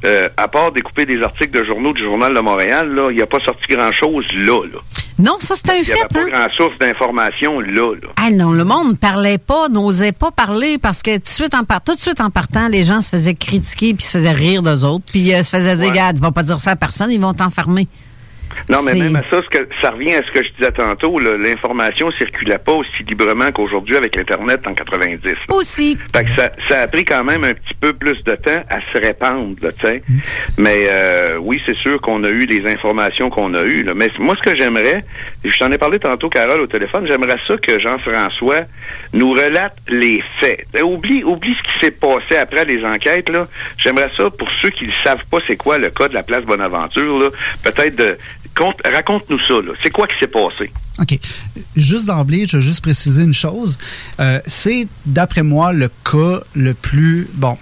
euh, 0.05 0.29
à 0.37 0.47
part 0.47 0.71
découper 0.71 1.07
des 1.07 1.21
articles 1.25 1.51
de 1.59 1.65
journaux 1.65 1.93
du 1.93 2.03
Journal 2.05 2.33
de 2.33 2.39
Montréal, 2.39 2.95
là, 2.95 3.09
il 3.11 3.17
n'y 3.17 3.23
a 3.23 3.27
pas 3.27 3.41
sorti 3.41 3.65
grand-chose 3.73 4.27
là. 4.33 4.63
là. 4.73 4.79
Non, 5.19 5.37
ça 5.41 5.57
c'est 5.57 5.69
un 5.71 5.75
Il 5.75 5.83
n'y 5.83 5.91
avait 5.91 6.01
fait. 6.03 6.09
pas 6.15 6.21
hein? 6.21 6.29
grand 6.31 6.51
source 6.57 6.79
d'information 6.79 7.59
là. 7.59 7.95
là. 8.01 8.09
Ah 8.17 8.31
non, 8.31 8.53
le 8.53 8.63
monde 8.63 8.91
ne 8.91 8.97
parlait 8.97 9.39
pas, 9.39 9.69
n'osait 9.69 10.13
pas 10.13 10.31
parler 10.31 10.79
parce 10.79 11.03
que 11.03 11.17
tout 11.17 11.25
de 11.25 11.29
suite 11.29 11.53
en, 11.55 11.65
tout 11.85 11.97
de 11.97 12.01
suite 12.01 12.21
en 12.21 12.31
partant, 12.31 12.69
les 12.69 12.85
gens 12.85 13.01
se 13.01 13.09
faisaient 13.11 13.35
critiquer 13.35 13.95
puis 13.95 14.05
se 14.05 14.13
faisaient 14.19 14.31
rire 14.31 14.63
d'eux 14.63 14.85
autres, 14.85 15.05
puis 15.11 15.35
euh, 15.35 15.43
se 15.43 15.51
faisaient 15.51 15.75
dire, 15.75 15.87
Ouais. 15.87 15.91
regarde, 15.91 16.19
va 16.21 16.31
pas 16.31 16.45
dire 16.45 16.61
ça 16.61 16.71
à 16.73 16.77
personne, 16.77 17.11
ils 17.11 17.21
vont 17.21 17.35
t'enfermer. 17.35 17.89
Non, 18.69 18.83
mais 18.83 18.95
même 18.95 19.17
à 19.17 19.23
ça, 19.31 19.41
ce 19.43 19.57
que, 19.57 19.69
ça 19.81 19.91
revient 19.91 20.15
à 20.15 20.23
ce 20.23 20.33
que 20.33 20.45
je 20.45 20.53
disais 20.59 20.73
tantôt. 20.73 21.19
L'information 21.19 22.11
circulait 22.13 22.59
pas 22.59 22.73
aussi 22.73 23.03
librement 23.07 23.51
qu'aujourd'hui 23.53 23.97
avec 23.97 24.17
l'Internet 24.17 24.61
en 24.67 24.75
90. 24.75 25.25
là. 25.25 25.35
Aussi. 25.51 25.97
Fait 26.15 26.25
que 26.25 26.31
ça, 26.37 26.51
ça 26.69 26.81
a 26.83 26.87
pris 26.87 27.05
quand 27.05 27.25
même 27.25 27.45
un 27.45 27.55
petit 27.55 27.75
peu 27.81 27.93
plus 27.93 28.23
de 28.25 28.33
temps 28.33 28.63
à 28.71 28.81
se 28.93 28.99
répandre, 28.99 29.57
tu 29.61 29.87
sais. 29.87 30.03
Mais 30.57 30.87
euh, 30.91 31.39
oui, 31.41 31.61
c'est 31.65 31.77
sûr 31.77 32.01
qu'on 32.01 32.25
a 32.25 32.29
eu 32.29 32.47
les 32.47 32.71
informations 32.71 33.31
qu'on 33.31 33.55
a 33.55 33.63
eues. 33.63 33.83
Là. 33.83 33.95
Mais 33.95 34.11
moi, 34.19 34.35
ce 34.37 34.51
que 34.51 34.57
j'aimerais, 34.57 35.05
et 35.45 35.51
je 35.51 35.59
t'en 35.59 35.71
ai 35.73 35.79
parlé 35.79 35.99
tantôt, 35.99 36.29
Carole, 36.29 36.61
au 36.61 36.67
téléphone, 36.67 37.07
j'aimerais 37.07 37.39
ça 37.47 37.57
que 37.57 37.79
Jean-François 37.79 38.63
nous 39.13 39.33
relate 39.33 39.77
les 39.89 40.23
faits. 40.41 40.67
Oublie, 40.83 41.25
oublie 41.25 41.55
ce 41.55 41.63
qui 41.63 41.79
s'est 41.81 41.91
passé 41.91 42.37
après 42.37 42.65
les 42.65 42.85
enquêtes. 42.85 43.29
là. 43.29 43.47
J'aimerais 43.79 44.11
ça, 44.17 44.31
pour 44.31 44.49
ceux 44.63 44.71
qui 44.71 44.87
ne 44.87 44.93
savent 45.05 45.25
pas 45.31 45.39
c'est 45.47 45.57
quoi 45.57 45.79
le 45.79 45.91
cas 45.91 46.09
de 46.09 46.15
la 46.15 46.23
place 46.23 46.45
Bonaventure, 46.45 47.19
là, 47.19 47.31
peut-être 47.65 47.97
de... 47.97 48.19
Raconte-nous 48.85 49.39
ça. 49.41 49.55
C'est 49.83 49.91
quoi 49.91 50.07
qui 50.07 50.19
s'est 50.19 50.27
passé? 50.27 50.71
OK. 51.01 51.19
Juste 51.77 52.07
d'emblée, 52.07 52.47
je 52.47 52.57
veux 52.57 52.63
juste 52.63 52.81
préciser 52.81 53.23
une 53.23 53.35
chose. 53.35 53.79
Euh, 54.21 54.41
c'est, 54.47 54.89
d'après 55.07 55.43
moi, 55.43 55.73
le 55.73 55.91
cas 56.05 56.41
le 56.55 56.75
plus, 56.75 57.29
bon, 57.35 57.57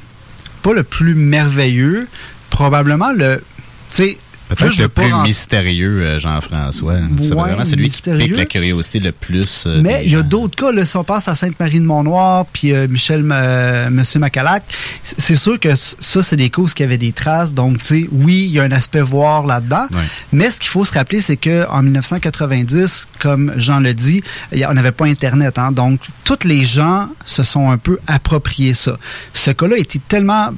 pas 0.62 0.72
le 0.72 0.82
plus 0.82 1.14
merveilleux, 1.14 2.08
probablement 2.50 3.12
le, 3.12 3.42
tu 3.90 3.96
sais, 3.96 4.18
Peut-être 4.48 4.78
le 4.78 4.88
plus 4.88 5.12
mystérieux, 5.24 6.02
euh, 6.02 6.18
Jean-François. 6.20 6.94
c'est 7.20 7.34
vraiment 7.34 7.64
celui 7.64 7.84
qui 7.84 7.96
mystérieux. 7.96 8.26
pique 8.26 8.36
la 8.36 8.44
curiosité 8.44 8.98
le 9.00 9.12
plus. 9.12 9.64
euh, 9.66 9.80
Mais 9.82 10.02
il 10.04 10.12
y 10.12 10.16
a 10.16 10.22
d'autres 10.22 10.54
cas, 10.56 10.70
là, 10.72 10.84
si 10.84 10.96
on 10.96 11.04
passe 11.04 11.26
à 11.28 11.34
Sainte-Marie-de-Mont-Noir, 11.34 12.46
puis 12.52 12.72
euh, 12.72 12.86
Michel, 12.88 13.24
euh, 13.30 13.90
Monsieur 13.90 14.20
Macalac, 14.20 14.62
c'est 15.02 15.34
sûr 15.36 15.58
que 15.58 15.74
ça, 15.74 16.22
c'est 16.22 16.36
des 16.36 16.50
causes 16.50 16.74
qui 16.74 16.82
avaient 16.82 16.98
des 16.98 17.12
traces. 17.12 17.52
Donc, 17.52 17.78
tu 17.80 18.02
sais, 18.02 18.08
oui, 18.12 18.44
il 18.48 18.52
y 18.52 18.60
a 18.60 18.62
un 18.62 18.72
aspect 18.72 19.00
voir 19.00 19.46
là-dedans. 19.46 19.86
Ouais. 19.90 19.98
Mais 20.32 20.48
ce 20.50 20.60
qu'il 20.60 20.70
faut 20.70 20.84
se 20.84 20.92
rappeler, 20.92 21.20
c'est 21.20 21.36
que 21.36 21.66
en 21.68 21.82
1990, 21.82 23.08
comme 23.18 23.52
Jean 23.56 23.80
le 23.80 23.94
dit, 23.94 24.22
on 24.52 24.74
n'avait 24.74 24.92
pas 24.92 25.06
Internet. 25.06 25.58
Hein, 25.58 25.72
donc, 25.72 26.00
tous 26.24 26.44
les 26.44 26.64
gens 26.64 27.08
se 27.24 27.42
sont 27.42 27.70
un 27.70 27.78
peu 27.78 27.98
appropriés 28.06 28.74
ça. 28.74 28.96
Ce 29.34 29.50
cas-là 29.50 29.76
était 29.76 30.00
tellement 30.06 30.50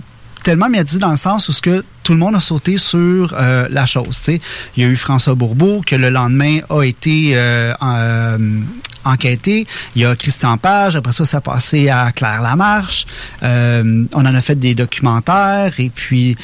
tellement 0.43 0.69
médiatisé 0.69 0.99
dans 0.99 1.11
le 1.11 1.17
sens 1.17 1.49
où 1.49 1.53
ce 1.53 1.61
que 1.61 1.85
tout 2.03 2.13
le 2.13 2.19
monde 2.19 2.37
a 2.37 2.41
sauté 2.41 2.77
sur 2.77 3.35
euh, 3.35 3.69
la 3.71 3.87
chose. 3.87 4.23
Il 4.29 4.83
y 4.83 4.87
a 4.87 4.89
eu 4.89 4.97
François 4.97 5.35
Bourbeau 5.35 5.83
que 5.85 5.97
le 5.97 6.11
lendemain 6.11 6.61
a 6.71 6.83
été 6.83 7.33
euh, 7.35 7.75
euh, 7.83 8.61
enquêté. 9.05 9.67
Il 9.95 10.03
y 10.03 10.05
a 10.05 10.17
Christian 10.17 10.57
Page. 10.57 10.97
Après 10.97 11.13
ça, 11.13 11.25
ça 11.25 11.39
a 11.39 11.41
passé 11.41 11.89
à 11.89 12.13
Claire 12.13 12.43
Lamarche. 12.43 13.07
On 13.43 14.07
en 14.13 14.25
a 14.35 14.41
fait 14.41 14.59
des 14.59 14.75
documentaires. 14.75 15.75
Et 15.79 15.91
puis, 15.91 16.37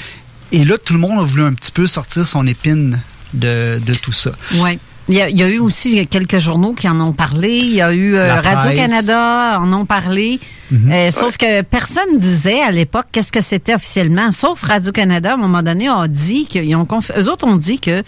et 0.53 0.65
là, 0.65 0.77
tout 0.77 0.93
le 0.93 0.99
monde 0.99 1.19
a 1.19 1.23
voulu 1.23 1.45
un 1.45 1.55
petit 1.55 1.73
peu 1.73 1.87
sortir 1.87 2.27
son 2.27 2.47
épine 2.47 3.01
de, 3.33 3.81
de 3.85 3.95
tout 3.95 4.13
ça. 4.13 4.33
Oui. 4.57 4.79
Il 5.09 5.17
y, 5.17 5.21
a, 5.21 5.29
il 5.29 5.39
y 5.39 5.43
a 5.43 5.49
eu 5.49 5.59
aussi 5.59 6.07
quelques 6.07 6.39
journaux 6.39 6.73
qui 6.73 6.89
en 6.89 6.99
ont 6.99 7.13
parlé. 7.13 7.51
Il 7.59 7.75
y 7.75 7.83
a 7.83 7.93
eu 7.93 8.15
euh. 8.15 8.41
Radio-Canada 8.41 9.59
en 9.61 9.71
ont 9.73 9.85
parlé. 9.85 10.41
Mhm. 10.71 10.91
Euh, 10.91 11.11
sauf 11.11 11.37
que 11.37 11.61
personne 11.63 12.17
disait 12.17 12.63
à 12.63 12.71
l'époque 12.71 13.07
qu'est-ce 13.13 13.31
que 13.33 13.43
c'était 13.43 13.75
officiellement. 13.75 14.31
Sauf 14.31 14.63
Radio-Canada, 14.63 15.33
à 15.33 15.35
un 15.35 15.37
moment 15.37 15.63
donné, 15.63 15.89
a 15.89 16.07
dit 16.09 16.47
qu'ils 16.47 16.75
ont 16.75 16.87
conf... 16.87 17.11
eux 17.19 17.29
autres 17.31 17.47
ont 17.47 17.57
dit 17.57 17.79
que 17.79 18.03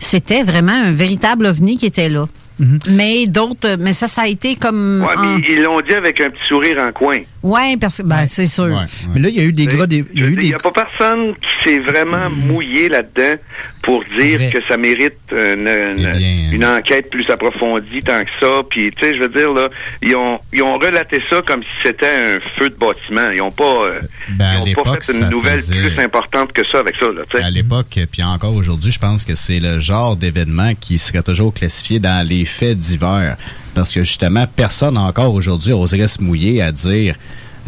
c'était 0.00 0.42
vraiment 0.42 0.72
un 0.72 0.92
véritable 0.92 1.46
ovni 1.46 1.76
qui 1.76 1.86
était 1.86 2.08
là. 2.08 2.26
Mhm. 2.58 2.78
Mais 2.90 3.26
d'autres, 3.28 3.76
mais 3.78 3.92
ça, 3.92 4.08
ça 4.08 4.22
a 4.22 4.26
été 4.26 4.56
comme. 4.56 5.06
Ouais, 5.08 5.16
en- 5.16 5.36
mais 5.36 5.42
ils 5.48 5.62
l'ont 5.62 5.80
dit 5.80 5.94
avec 5.94 6.20
un 6.20 6.30
petit 6.30 6.42
sourire 6.48 6.78
en 6.80 6.90
coin. 6.90 7.18
Ouais, 7.42 7.76
parce 7.80 7.98
que 7.98 8.02
ben, 8.02 8.26
c'est 8.26 8.46
sûr. 8.46 8.66
Mais 9.14 9.20
là, 9.20 9.28
il 9.28 9.34
y 9.36 9.40
a 9.40 9.44
eu 9.44 9.52
des 9.52 9.66
gras, 9.66 9.86
des, 9.86 10.04
il 10.12 10.22
a 10.24 10.26
des 10.30 10.48
n'y 10.48 10.54
a 10.54 10.58
pas 10.58 10.72
personne 10.72 11.34
qui 11.36 11.70
s'est 11.70 11.78
vraiment 11.78 12.28
mouillé 12.30 12.88
là-dedans 12.88 13.40
pour 13.82 14.02
dire 14.18 14.50
que 14.50 14.58
ça 14.66 14.76
mérite 14.76 15.14
une, 15.30 15.68
une- 15.68 16.04
une 16.52 16.64
enquête 16.64 17.10
plus 17.10 17.30
approfondie 17.30 18.02
tant 18.02 18.24
que 18.24 18.30
ça. 18.40 18.62
Puis, 18.68 18.90
tu 18.92 19.04
sais, 19.04 19.14
je 19.14 19.20
veux 19.20 19.28
dire, 19.28 19.52
là, 19.52 19.68
ils 20.02 20.16
ont, 20.16 20.40
ils 20.52 20.62
ont 20.62 20.78
relaté 20.78 21.22
ça 21.30 21.40
comme 21.46 21.62
si 21.62 21.68
c'était 21.84 22.06
un 22.06 22.40
feu 22.58 22.70
de 22.70 22.74
bâtiment. 22.74 23.30
Ils 23.30 23.38
n'ont 23.38 23.52
pas, 23.52 23.64
euh, 23.86 24.00
Ben, 24.30 24.44
ils 24.66 24.76
ont 24.76 24.82
pas 24.82 24.94
fait 25.00 25.12
une 25.12 25.28
nouvelle 25.30 25.58
faisait- 25.58 25.90
plus 25.94 26.02
importante 26.02 26.52
que 26.52 26.62
ça 26.70 26.80
avec 26.80 26.96
ça, 26.96 27.06
là. 27.06 27.22
À 27.44 27.50
l'époque, 27.50 27.98
puis 28.10 28.22
encore 28.24 28.54
aujourd'hui, 28.56 28.90
je 28.90 28.98
pense 28.98 29.24
que 29.24 29.34
c'est 29.36 29.60
le 29.60 29.78
genre 29.78 30.16
d'événement 30.16 30.72
qui 30.74 30.98
serait 30.98 31.22
toujours 31.22 31.54
classifié 31.54 32.00
dans 32.00 32.26
les 32.26 32.44
faits 32.44 32.78
divers. 32.78 33.36
Parce 33.74 33.92
que 33.92 34.02
justement, 34.02 34.46
personne 34.54 34.96
encore 34.98 35.32
aujourd'hui 35.34 35.72
oserait 35.72 36.06
se 36.08 36.22
mouiller 36.22 36.62
à 36.62 36.72
dire, 36.72 37.14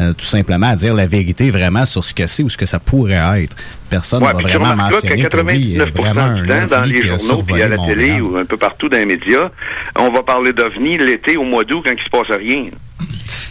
euh, 0.01 0.13
tout 0.13 0.25
simplement, 0.25 0.67
à 0.67 0.75
dire 0.75 0.93
la 0.93 1.05
vérité 1.05 1.51
vraiment 1.51 1.85
sur 1.85 2.03
ce 2.03 2.13
que 2.13 2.25
c'est 2.27 2.43
ou 2.43 2.49
ce 2.49 2.57
que 2.57 2.65
ça 2.65 2.79
pourrait 2.79 3.41
être. 3.43 3.55
Personne 3.89 4.23
Ouais, 4.23 4.33
va 4.33 4.39
vraiment 4.39 4.75
mentionner 4.75 5.23
qu'à 5.23 5.29
que 5.29 5.37
a 5.37 5.43
99% 5.43 5.91
vraiment 5.91 6.21
un 6.21 6.65
dans 6.65 6.81
les 6.81 7.01
qui 7.01 7.09
a 7.09 7.17
journaux, 7.17 7.43
puis 7.43 7.61
à 7.61 7.67
la 7.67 7.77
télé 7.85 8.19
ou 8.21 8.35
un 8.37 8.45
peu 8.45 8.57
partout 8.57 8.89
dans 8.89 8.97
les 8.97 9.05
médias, 9.05 9.49
on 9.97 10.11
va 10.11 10.23
parler 10.23 10.53
d'OVNI 10.53 10.97
l'été 10.97 11.37
au 11.37 11.43
mois 11.43 11.63
d'août 11.63 11.83
quand 11.85 11.93
il 11.97 12.03
se 12.03 12.09
passe 12.09 12.35
rien. 12.37 12.65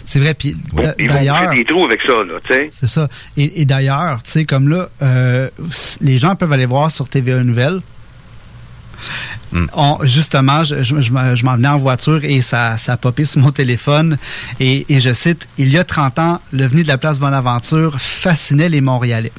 C'est 0.04 0.18
vrai. 0.18 0.34
Puis 0.34 0.56
d'a- 0.74 0.94
Ils 0.98 1.08
vont 1.08 1.14
d'ailleurs, 1.14 1.50
des 1.50 1.64
trous 1.64 1.84
avec 1.84 2.00
ça, 2.02 2.12
là, 2.24 2.34
tu 2.44 2.52
sais. 2.52 2.68
c'est 2.72 2.88
ça. 2.88 3.08
Et, 3.36 3.60
et 3.62 3.64
d'ailleurs, 3.64 4.20
tu 4.24 4.30
sais, 4.32 4.44
comme 4.44 4.68
là, 4.68 4.88
euh, 5.02 5.48
les 6.00 6.18
gens 6.18 6.34
peuvent 6.34 6.52
aller 6.52 6.66
voir 6.66 6.90
sur 6.90 7.06
TVA 7.06 7.44
Nouvelles. 7.44 7.80
On- 9.72 9.98
justement, 10.02 10.62
je, 10.64 11.42
m'en 11.44 11.56
venais 11.56 11.68
en 11.68 11.78
voiture 11.78 12.24
et 12.24 12.40
ça, 12.42 12.76
ça 12.76 12.92
a 12.92 12.96
popé 12.96 13.24
sur 13.24 13.40
mon 13.40 13.50
téléphone. 13.50 14.16
Et, 14.60 14.86
je 14.88 15.12
cite 15.12 15.48
Il 15.58 15.68
y 15.70 15.78
a 15.78 15.84
30 15.84 16.18
ans, 16.18 16.40
l'OVNI 16.52 16.82
de 16.82 16.88
la 16.88 16.98
place 16.98 17.18
Bonaventure 17.18 18.00
fascinait 18.00 18.68
les 18.68 18.80
Montréalais. 18.80 19.32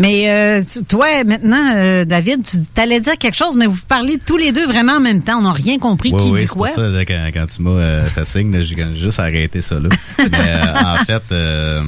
Mais 0.00 0.30
euh, 0.30 0.60
toi, 0.88 1.06
maintenant, 1.24 1.72
euh, 1.74 2.04
David, 2.04 2.42
tu 2.44 2.80
allais 2.80 3.00
dire 3.00 3.16
quelque 3.18 3.34
chose, 3.36 3.56
mais 3.56 3.66
vous 3.66 3.78
parlez 3.88 4.18
tous 4.24 4.36
les 4.36 4.52
deux 4.52 4.66
vraiment 4.66 4.94
en 4.94 5.00
même 5.00 5.22
temps. 5.22 5.38
On 5.38 5.42
n'a 5.42 5.52
rien 5.52 5.78
compris 5.78 6.10
Oui, 6.12 6.22
qui 6.22 6.30
oui, 6.30 6.40
dit 6.42 6.46
quoi. 6.46 6.66
pour 6.66 6.74
ça, 6.74 6.82
là, 6.82 7.04
quand, 7.04 7.30
quand 7.32 7.46
tu 7.46 7.62
m'as 7.62 7.70
euh, 7.70 8.06
fait 8.10 8.24
signe, 8.24 8.60
j'ai 8.62 8.76
juste 8.98 9.18
arrêté 9.20 9.60
ça 9.62 9.76
là. 9.76 9.88
Mais 10.18 10.26
euh, 10.32 10.74
en 11.00 11.04
fait, 11.04 11.22
euh, 11.32 11.82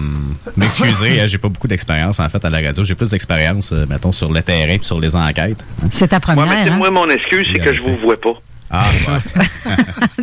m'excuser, 0.56 1.20
hein, 1.20 1.26
j'ai 1.26 1.38
pas 1.38 1.48
beaucoup 1.48 1.68
d'expérience 1.68 2.20
en 2.20 2.28
fait 2.28 2.44
à 2.44 2.50
la 2.50 2.60
radio. 2.60 2.84
J'ai 2.84 2.94
plus 2.94 3.10
d'expérience, 3.10 3.70
euh, 3.72 3.86
mettons, 3.88 4.12
sur 4.12 4.32
le 4.32 4.42
terrain 4.42 4.74
et 4.74 4.80
sur 4.82 5.00
les 5.00 5.14
enquêtes. 5.14 5.64
hein. 5.82 5.88
C'est 5.90 6.08
ta 6.08 6.20
première. 6.20 6.44
Ouais, 6.46 6.50
mais 6.54 6.64
c'est- 6.64 6.70
hein? 6.70 6.76
moi, 6.76 6.90
mon 6.90 7.08
excuse, 7.08 7.46
c'est 7.52 7.60
que 7.60 7.74
je 7.74 7.80
vous 7.82 7.96
vois 8.02 8.16
pas. 8.20 8.34
Ah, 8.70 8.84
ouais. 9.08 9.44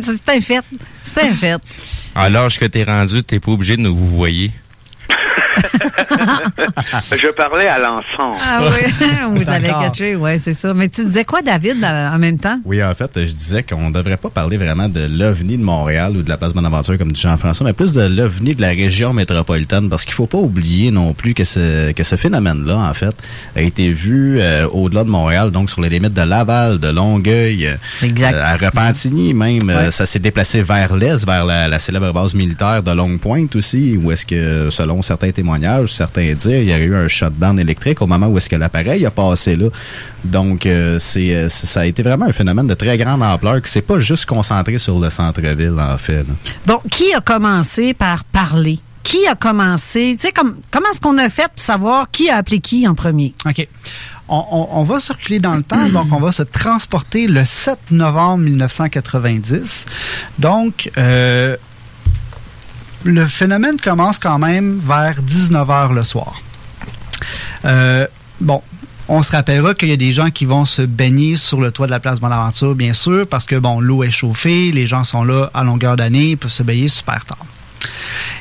C'est 0.00 0.28
un 0.28 0.40
fait. 0.40 0.60
C'est 1.02 1.22
un 1.22 1.32
fait. 1.34 1.56
À 2.14 2.28
l'âge 2.28 2.60
que 2.60 2.64
t'es 2.66 2.84
rendu, 2.84 3.24
t'es 3.24 3.40
pas 3.40 3.50
obligé 3.50 3.76
de 3.76 3.82
nous 3.82 3.96
vous 3.96 4.06
voyez. 4.06 4.52
je 7.16 7.28
parlais 7.34 7.66
à 7.68 7.78
l'ensemble. 7.78 8.36
Ah 8.44 8.60
oui, 8.62 8.92
vous 9.44 9.50
avez 9.50 9.68
catché, 9.68 10.16
oui, 10.16 10.38
c'est 10.38 10.54
ça. 10.54 10.74
Mais 10.74 10.88
tu 10.88 11.04
disais 11.04 11.24
quoi, 11.24 11.42
David, 11.42 11.82
euh, 11.82 12.10
en 12.10 12.18
même 12.18 12.38
temps? 12.38 12.58
Oui, 12.64 12.82
en 12.82 12.94
fait, 12.94 13.10
je 13.16 13.32
disais 13.32 13.62
qu'on 13.62 13.88
ne 13.88 13.94
devrait 13.94 14.16
pas 14.16 14.28
parler 14.30 14.56
vraiment 14.56 14.88
de 14.88 15.06
l'OVNI 15.08 15.58
de 15.58 15.62
Montréal 15.64 16.16
ou 16.16 16.22
de 16.22 16.28
la 16.28 16.36
place 16.36 16.52
Bonaventure, 16.52 16.98
comme 16.98 17.12
dit 17.12 17.20
Jean-François, 17.20 17.66
mais 17.66 17.72
plus 17.72 17.92
de 17.92 18.02
l'OVNI 18.06 18.54
de 18.54 18.60
la 18.62 18.68
région 18.68 19.12
métropolitaine, 19.12 19.88
parce 19.88 20.04
qu'il 20.04 20.14
faut 20.14 20.26
pas 20.26 20.38
oublier 20.38 20.90
non 20.90 21.12
plus 21.12 21.34
que 21.34 21.44
ce, 21.44 21.92
que 21.92 22.04
ce 22.04 22.16
phénomène-là, 22.16 22.76
en 22.76 22.94
fait, 22.94 23.14
a 23.54 23.60
été 23.62 23.90
vu 23.90 24.38
euh, 24.40 24.66
au-delà 24.68 25.04
de 25.04 25.10
Montréal, 25.10 25.50
donc 25.50 25.70
sur 25.70 25.80
les 25.80 25.88
limites 25.88 26.14
de 26.14 26.22
Laval, 26.22 26.78
de 26.78 26.88
Longueuil, 26.88 27.66
euh, 27.66 27.74
Exact. 28.02 28.34
à 28.36 28.56
Repentigny 28.56 29.34
même. 29.34 29.70
euh, 29.70 29.76
Ouais. 29.76 29.90
ça 29.90 30.06
s'est 30.06 30.18
déplacé 30.20 30.62
vers 30.62 30.96
l'est, 30.96 31.26
vers 31.26 31.44
la, 31.44 31.68
la 31.68 31.78
célèbre 31.78 32.10
base 32.12 32.34
militaire 32.34 32.82
de 32.82 32.92
Longue 32.92 33.18
Pointe 33.18 33.54
aussi, 33.56 33.98
où 34.02 34.10
est-ce 34.10 34.24
que, 34.24 34.68
selon 34.70 35.02
certains 35.02 35.32
témoignages, 35.50 35.94
certains 35.94 36.32
dire, 36.34 36.58
il 36.60 36.64
y 36.68 36.72
a 36.72 36.78
eu 36.78 36.94
un 36.96 37.06
shutdown 37.08 37.58
électrique 37.60 38.02
au 38.02 38.06
moment 38.06 38.26
où 38.26 38.36
est-ce 38.36 38.48
que 38.48 38.56
l'appareil 38.56 39.06
a 39.06 39.10
passé 39.12 39.54
là. 39.54 39.68
Donc, 40.24 40.66
euh, 40.66 40.98
c'est, 40.98 41.34
euh, 41.36 41.48
c'est- 41.48 41.66
ça 41.66 41.80
a 41.80 41.86
été 41.86 42.02
vraiment 42.02 42.26
un 42.26 42.32
phénomène 42.32 42.66
de 42.66 42.74
très 42.74 42.98
grande 42.98 43.22
ampleur 43.22 43.62
qui 43.62 43.70
s'est 43.70 43.82
pas 43.82 44.00
juste 44.00 44.26
concentré 44.26 44.78
sur 44.78 44.98
le 44.98 45.08
centre-ville, 45.08 45.76
en 45.78 45.96
fait. 45.98 46.18
là. 46.24 46.34
Bon, 46.66 46.80
qui 46.90 47.14
a 47.14 47.20
commencé 47.20 47.94
par 47.94 48.24
parler? 48.24 48.80
Qui 49.04 49.24
a 49.28 49.36
commencé? 49.36 50.16
Tu 50.18 50.26
sais, 50.26 50.32
comme, 50.32 50.56
comment 50.72 50.86
est-ce 50.92 51.00
qu'on 51.00 51.16
a 51.18 51.28
fait 51.28 51.48
pour 51.54 51.64
savoir 51.64 52.10
qui 52.10 52.28
a 52.28 52.36
appelé 52.38 52.58
qui 52.58 52.88
en 52.88 52.94
premier? 52.96 53.32
OK. 53.48 53.68
On, 54.28 54.44
on- 54.50 54.68
on 54.80 54.82
va 54.82 54.98
circuler 54.98 55.38
dans 55.38 55.54
le 55.54 55.62
temps, 55.62 55.88
donc 55.92 56.08
on 56.10 56.18
va 56.18 56.32
se 56.32 56.42
transporter 56.42 57.28
le 57.28 57.44
7 57.44 57.78
novembre 57.92 58.38
1990. 58.44 59.86
Donc, 60.40 60.90
euh, 60.98 61.56
le 63.06 63.26
phénomène 63.26 63.80
commence 63.80 64.18
quand 64.18 64.38
même 64.38 64.80
vers 64.84 65.20
19h 65.22 65.94
le 65.94 66.04
soir. 66.04 66.34
Euh, 67.64 68.06
bon, 68.40 68.62
on 69.08 69.22
se 69.22 69.32
rappellera 69.32 69.74
qu'il 69.74 69.88
y 69.88 69.92
a 69.92 69.96
des 69.96 70.12
gens 70.12 70.30
qui 70.30 70.44
vont 70.44 70.64
se 70.64 70.82
baigner 70.82 71.36
sur 71.36 71.60
le 71.60 71.70
toit 71.70 71.86
de 71.86 71.92
la 71.92 72.00
place 72.00 72.20
Bonaventure, 72.20 72.74
bien 72.74 72.92
sûr, 72.92 73.26
parce 73.26 73.46
que 73.46 73.56
bon, 73.56 73.80
l'eau 73.80 74.02
est 74.02 74.10
chauffée, 74.10 74.72
les 74.72 74.86
gens 74.86 75.04
sont 75.04 75.24
là 75.24 75.50
à 75.54 75.64
longueur 75.64 75.96
d'année, 75.96 76.30
ils 76.30 76.36
peuvent 76.36 76.50
se 76.50 76.62
baigner 76.62 76.88
super 76.88 77.24
tard. 77.24 77.46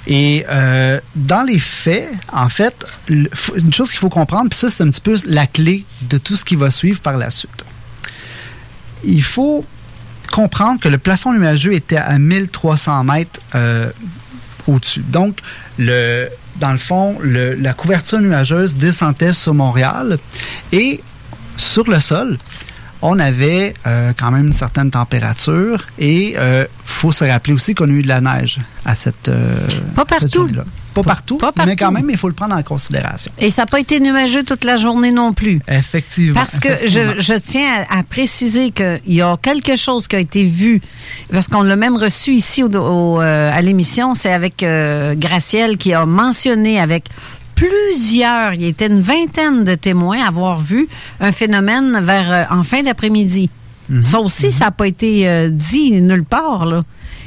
Et 0.08 0.46
euh, 0.50 1.00
dans 1.16 1.44
les 1.44 1.60
faits, 1.60 2.10
en 2.32 2.50
fait, 2.50 2.86
une 3.10 3.30
chose 3.72 3.90
qu'il 3.90 4.00
faut 4.00 4.10
comprendre, 4.10 4.50
puis 4.50 4.58
ça, 4.58 4.70
c'est 4.70 4.84
un 4.84 4.90
petit 4.90 5.02
peu 5.02 5.18
la 5.28 5.48
clé 5.48 5.86
de 6.02 6.18
tout 6.18 6.36
ce 6.36 6.46
qui 6.46 6.56
va 6.56 6.72
suivre 6.72 7.02
par 7.02 7.18
la 7.18 7.30
suite. 7.30 7.66
Il 9.04 9.24
faut 9.24 9.66
comprendre 10.32 10.80
que 10.80 10.90
le 10.90 10.98
plafond 10.98 11.34
nuageux 11.34 11.74
était 11.74 11.98
à 11.98 12.18
1300 12.18 13.04
mètres 13.04 13.40
euh, 13.54 13.92
au-dessus. 14.68 15.04
Donc, 15.08 15.40
le, 15.78 16.28
dans 16.60 16.72
le 16.72 16.78
fond, 16.78 17.18
le- 17.22 17.54
la 17.56 17.74
couverture 17.74 18.20
nuageuse 18.20 18.76
descendait 18.76 19.34
sur 19.34 19.54
Montréal 19.54 20.18
et 20.72 21.02
sur 21.58 21.90
le 21.90 22.00
sol, 22.00 22.38
on 23.02 23.20
avait 23.20 23.74
euh, 23.86 24.14
quand 24.18 24.32
même 24.32 24.48
une 24.48 24.54
certaine 24.54 24.90
température 24.90 25.86
et 26.00 26.32
il 26.34 26.68
faut 26.84 27.12
se 27.12 27.24
rappeler 27.26 27.54
aussi 27.54 27.76
qu'on 27.76 27.86
a 27.90 27.94
eu 27.94 28.02
de 28.02 28.08
la 28.08 28.22
neige 28.22 28.60
à 28.86 28.96
cette 28.96 29.30
euh, 29.30 29.56
Pas 29.96 30.06
cette 30.20 30.32
partout. 31.04 31.36
journée-là. 31.36 31.52
Pas 31.52 31.52
partout, 31.52 31.70
mais 31.70 31.76
quand 31.76 31.92
même, 31.92 32.10
il 32.10 32.18
faut 32.18 32.28
le 32.28 32.34
prendre 32.34 32.56
en 32.56 32.64
considération. 32.64 33.32
Et 33.40 33.50
ça 33.50 33.64
n'a 33.64 33.66
pas 33.68 33.80
été 33.80 34.00
nuageux 34.00 34.44
toute 34.44 34.64
la 34.64 34.78
journée 34.78 35.12
non 35.12 35.34
plus. 35.34 35.60
Effectivement. 35.68 36.34
Parce 36.36 36.60
que 36.60 36.70
je, 36.88 37.00
Effectivement. 37.00 37.14
je 37.22 37.34
tiens 37.34 37.86
à, 37.90 38.00
à 38.00 38.04
préciser 38.04 38.72
qu'il 38.72 39.00
y 39.08 39.22
a 39.22 39.38
quelque 39.38 39.76
chose 39.76 40.08
qui 40.08 40.16
a 40.16 40.20
été 40.20 40.46
vu, 40.46 40.82
parce 41.32 41.48
qu'on 41.48 41.64
l'a 41.64 41.76
même 41.76 41.96
reçu 41.98 42.34
ici 42.34 42.64
au, 42.64 42.68
au, 42.68 43.22
euh, 43.22 43.52
à 43.54 43.62
l'émission, 43.62 44.14
c'est 44.14 44.32
avec 44.32 44.64
euh, 44.64 45.16
Gracielle 45.16 45.78
qui 45.78 45.94
a 45.94 46.06
mentionné 46.06 46.80
avec 46.80 47.10
plusieurs, 47.56 48.54
il 48.54 48.64
y 48.64 48.68
était 48.68 48.88
une 48.88 49.02
vingtaine 49.02 49.64
de 49.64 49.76
témoins 49.76 50.22
à 50.22 50.28
avoir 50.28 50.60
vu 50.60 50.88
un 51.20 51.32
phénomène 51.32 52.00
vers 52.04 52.32
euh, 52.32 52.44
en 52.50 52.64
fin 52.64 52.84
d'après-midi. 52.84 53.50
Ça 54.02 54.20
aussi, 54.20 54.52
ça 54.52 54.66
n'a 54.66 54.72
pas 54.72 54.88
été 54.88 55.30
euh, 55.30 55.50
dit 55.52 56.02
nulle 56.02 56.24
part. 56.26 56.66
Là. 56.66 56.84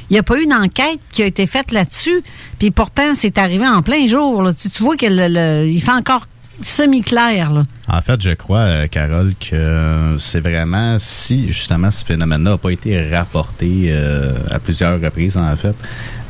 Il 0.09 0.13
n'y 0.13 0.19
a 0.19 0.23
pas 0.23 0.39
eu 0.39 0.43
une 0.43 0.53
enquête 0.53 0.99
qui 1.11 1.21
a 1.21 1.25
été 1.25 1.45
faite 1.45 1.71
là-dessus. 1.71 2.23
Puis 2.57 2.71
pourtant, 2.71 3.13
c'est 3.13 3.37
arrivé 3.37 3.67
en 3.67 3.81
plein 3.81 4.07
jour. 4.07 4.49
tu 4.55 4.83
vois 4.83 4.95
qu'il 4.95 5.81
fait 5.81 5.91
encore 5.91 6.25
semi-clair. 6.61 7.51
là. 7.51 7.63
En 7.87 8.01
fait, 8.01 8.21
je 8.21 8.31
crois, 8.31 8.59
euh, 8.59 8.87
Carole, 8.87 9.33
que 9.39 10.15
c'est 10.19 10.39
vraiment 10.41 10.97
si 10.99 11.47
justement 11.51 11.89
ce 11.91 12.03
phénomène-là 12.05 12.51
n'a 12.51 12.57
pas 12.57 12.69
été 12.71 13.09
rapporté 13.09 13.85
euh, 13.89 14.33
à 14.51 14.59
plusieurs 14.59 14.99
reprises, 15.01 15.37
en 15.37 15.55
fait. 15.55 15.75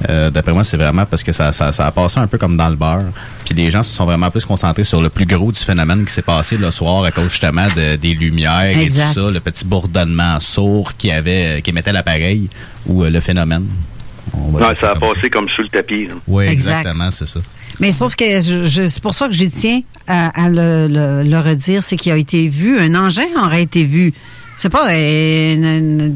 euh, 0.10 0.30
D'après 0.30 0.54
moi, 0.54 0.63
c'est 0.63 0.78
vraiment 0.78 1.06
parce 1.06 1.24
que 1.24 1.32
ça, 1.32 1.52
ça, 1.52 1.72
ça 1.72 1.86
a 1.88 1.92
passé 1.92 2.20
un 2.20 2.28
peu 2.28 2.38
comme 2.38 2.56
dans 2.58 2.70
le 2.70 2.76
beurre. 2.76 3.04
Puis 3.46 3.54
les 3.56 3.72
gens 3.72 3.84
se 3.84 3.94
sont 3.94 4.06
vraiment 4.06 4.30
plus 4.32 4.46
concentrés 4.46 4.84
sur 4.84 5.02
le 5.02 5.10
plus 5.10 5.26
gros 5.26 5.52
du 5.52 5.60
phénomène 5.60 6.06
qui 6.06 6.13
s'est 6.13 6.22
passé 6.22 6.58
le 6.58 6.72
soir 6.72 7.04
à 7.04 7.12
cause 7.12 7.30
justement 7.30 7.68
de- 7.76 7.96
des 7.98 8.13
lumières 8.13 8.62
Exact. 8.78 9.12
et 9.12 9.13
tout 9.15 9.26
ça, 9.28 9.32
le 9.34 9.39
petit 9.39 9.65
bourdonnement 9.65 10.39
sourd 10.39 10.94
qui 10.98 11.12
avait, 11.12 11.62
qui 11.62 11.72
émettait 11.72 11.92
l'appareil 11.94 12.50
ou 12.86 13.04
le 13.04 13.20
phénomène. 13.20 13.65
On 14.34 14.51
va 14.51 14.60
Non, 14.69 14.75
ça 14.75 14.91
a 14.91 14.93
comme 14.99 15.10
passé 15.10 15.29
comme 15.29 15.49
sous 15.49 15.62
le 15.63 15.69
tapis. 15.69 16.08
là. 16.08 16.13
Oui, 16.27 16.45
Exact. 16.45 16.79
exactement, 16.79 17.12
c'est 17.12 17.27
ça. 17.27 17.39
Mais 17.79 17.91
sauf 17.91 18.15
que 18.15 18.25
je, 18.41 18.65
je- 18.65 18.88
c'est 18.88 19.01
pour 19.01 19.13
ça 19.13 19.27
que 19.27 19.34
j'y 19.34 19.49
tiens 19.49 19.82
à, 20.08 20.43
à 20.45 20.49
le, 20.49 20.88
le- 20.88 21.23
le 21.23 21.39
redire, 21.39 21.82
c'est 21.84 21.95
qu'il 21.95 22.12
a 22.12 22.17
été 22.17 22.47
vu, 22.49 22.79
un 22.79 22.93
engin 22.95 23.25
aurait 23.43 23.63
été 23.63 23.84
vu. 23.86 24.13
C'est 24.58 24.67
pas, 24.69 24.89
euh, 24.91 25.53
une- 25.53 25.63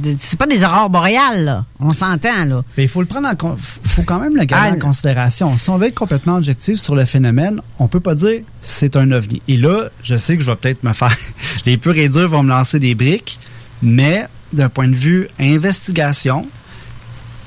une- 0.03 0.17
c'est 0.19 0.37
pas 0.37 0.47
des 0.47 0.65
aurores 0.65 0.89
boréales, 0.89 1.45
là. 1.45 1.65
On 1.79 1.91
s'entend, 1.91 2.43
là. 2.45 2.61
Mais 2.77 2.83
il 2.83 2.89
faut 2.89 2.99
le 2.99 3.07
prendre 3.07 3.29
en 3.29 3.55
faut 3.57 4.01
quand 4.03 4.19
même 4.19 4.35
le 4.35 4.43
garder 4.43 4.71
Ah, 4.73 4.75
en 4.75 4.79
considération. 4.79 5.55
Si 5.55 5.69
on 5.69 5.77
veut 5.77 5.87
être 5.87 5.95
complètement 5.95 6.35
objectif 6.35 6.75
sur 6.75 6.93
le 6.95 7.05
phénomène, 7.05 7.61
on 7.79 7.87
peut 7.87 8.01
pas 8.01 8.15
dire 8.15 8.41
c'est 8.59 8.97
un 8.97 9.09
ovni. 9.13 9.41
Et 9.47 9.55
là, 9.55 9.85
je 10.03 10.17
sais 10.17 10.35
que 10.35 10.43
je 10.43 10.49
vais 10.51 10.57
peut-être 10.57 10.83
me 10.83 10.91
faire 10.91 11.15
les 11.65 11.77
purs 11.77 11.95
et 11.97 12.09
durs 12.09 12.27
vont 12.27 12.43
me 12.43 12.49
lancer 12.49 12.79
des 12.79 12.95
briques, 12.95 13.39
mais 13.81 14.25
d'un 14.51 14.67
point 14.67 14.89
de 14.89 14.95
vue 14.95 15.29
investigation, 15.39 16.45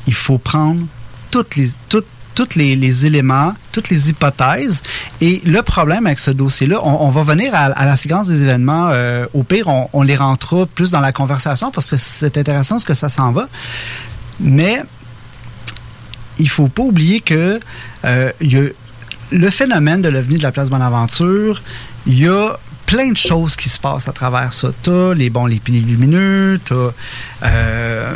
il 0.07 0.15
faut 0.15 0.39
prendre 0.39 0.83
toutes 1.31 1.57
les 1.57 1.71
toutes 1.89 2.07
tous 2.37 2.55
les, 2.55 3.07
éléments, 3.07 3.55
toutes 3.73 3.89
les 3.89 4.11
hypothèses. 4.11 4.83
Et 5.21 5.41
le 5.45 5.63
problème 5.63 6.07
avec 6.07 6.19
ce 6.19 6.31
dossier-là, 6.31 6.79
on, 6.85 7.09
va 7.09 7.23
venir 7.23 7.53
à, 7.55 7.85
la 7.85 7.97
séquence 7.97 8.29
des 8.29 8.43
événements. 8.43 8.91
euh, 8.91 9.27
au 9.33 9.43
pire, 9.43 9.69
on, 9.69 10.03
les 10.03 10.17
rentrera 10.17 10.67
plus 10.67 10.91
dans 10.91 11.01
la 11.01 11.13
conversation 11.13 11.71
parce 11.71 11.91
que 11.91 11.97
c'est 11.97 12.37
intéressant 12.37 12.79
ce 12.79 12.85
que 12.85 12.93
ça 12.93 13.09
s'en 13.09 13.33
va. 13.33 13.49
Mais 14.39 14.83
il 16.39 16.51
faut 16.51 16.69
pas 16.69 16.83
oublier 16.83 17.21
que 17.21 17.59
euh, 18.05 18.33
le 19.33 19.51
phénomène 19.51 20.03
de 20.03 20.11
l'OVNI 20.11 20.37
de 20.37 20.43
la 20.43 20.53
place 20.53 20.69
Bonaventure, 20.69 21.63
il 22.07 22.19
y 22.19 22.29
a 22.29 22.59
plein 22.85 23.11
de 23.13 23.17
choses 23.17 23.57
qui 23.57 23.69
se 23.69 23.81
passent 23.81 24.09
à 24.09 24.13
travers 24.13 24.53
ça. 24.53 24.69
T'as 24.83 25.15
les 25.15 25.31
bons, 25.31 25.47
les 25.47 25.61
lumineux, 25.67 26.61
t'as, 26.65 26.91
euh, 27.43 28.15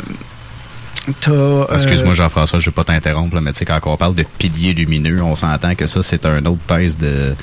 Excuse-moi, 1.07 2.13
Jean-François, 2.13 2.59
je 2.59 2.65
ne 2.67 2.71
vais 2.71 2.75
pas 2.75 2.83
t'interrompre, 2.83 3.39
mais 3.41 3.51
tu 3.53 3.59
sais, 3.59 3.65
quand 3.65 3.79
on 3.85 3.97
parle 3.97 4.15
de 4.15 4.23
piliers 4.37 4.73
lumineux, 4.73 5.21
on 5.23 5.35
s'entend 5.35 5.75
que 5.75 5.87
ça, 5.87 6.03
c'est 6.03 6.25
un 6.25 6.45
autre 6.45 6.61
thèse 6.67 6.97
de. 6.97 7.33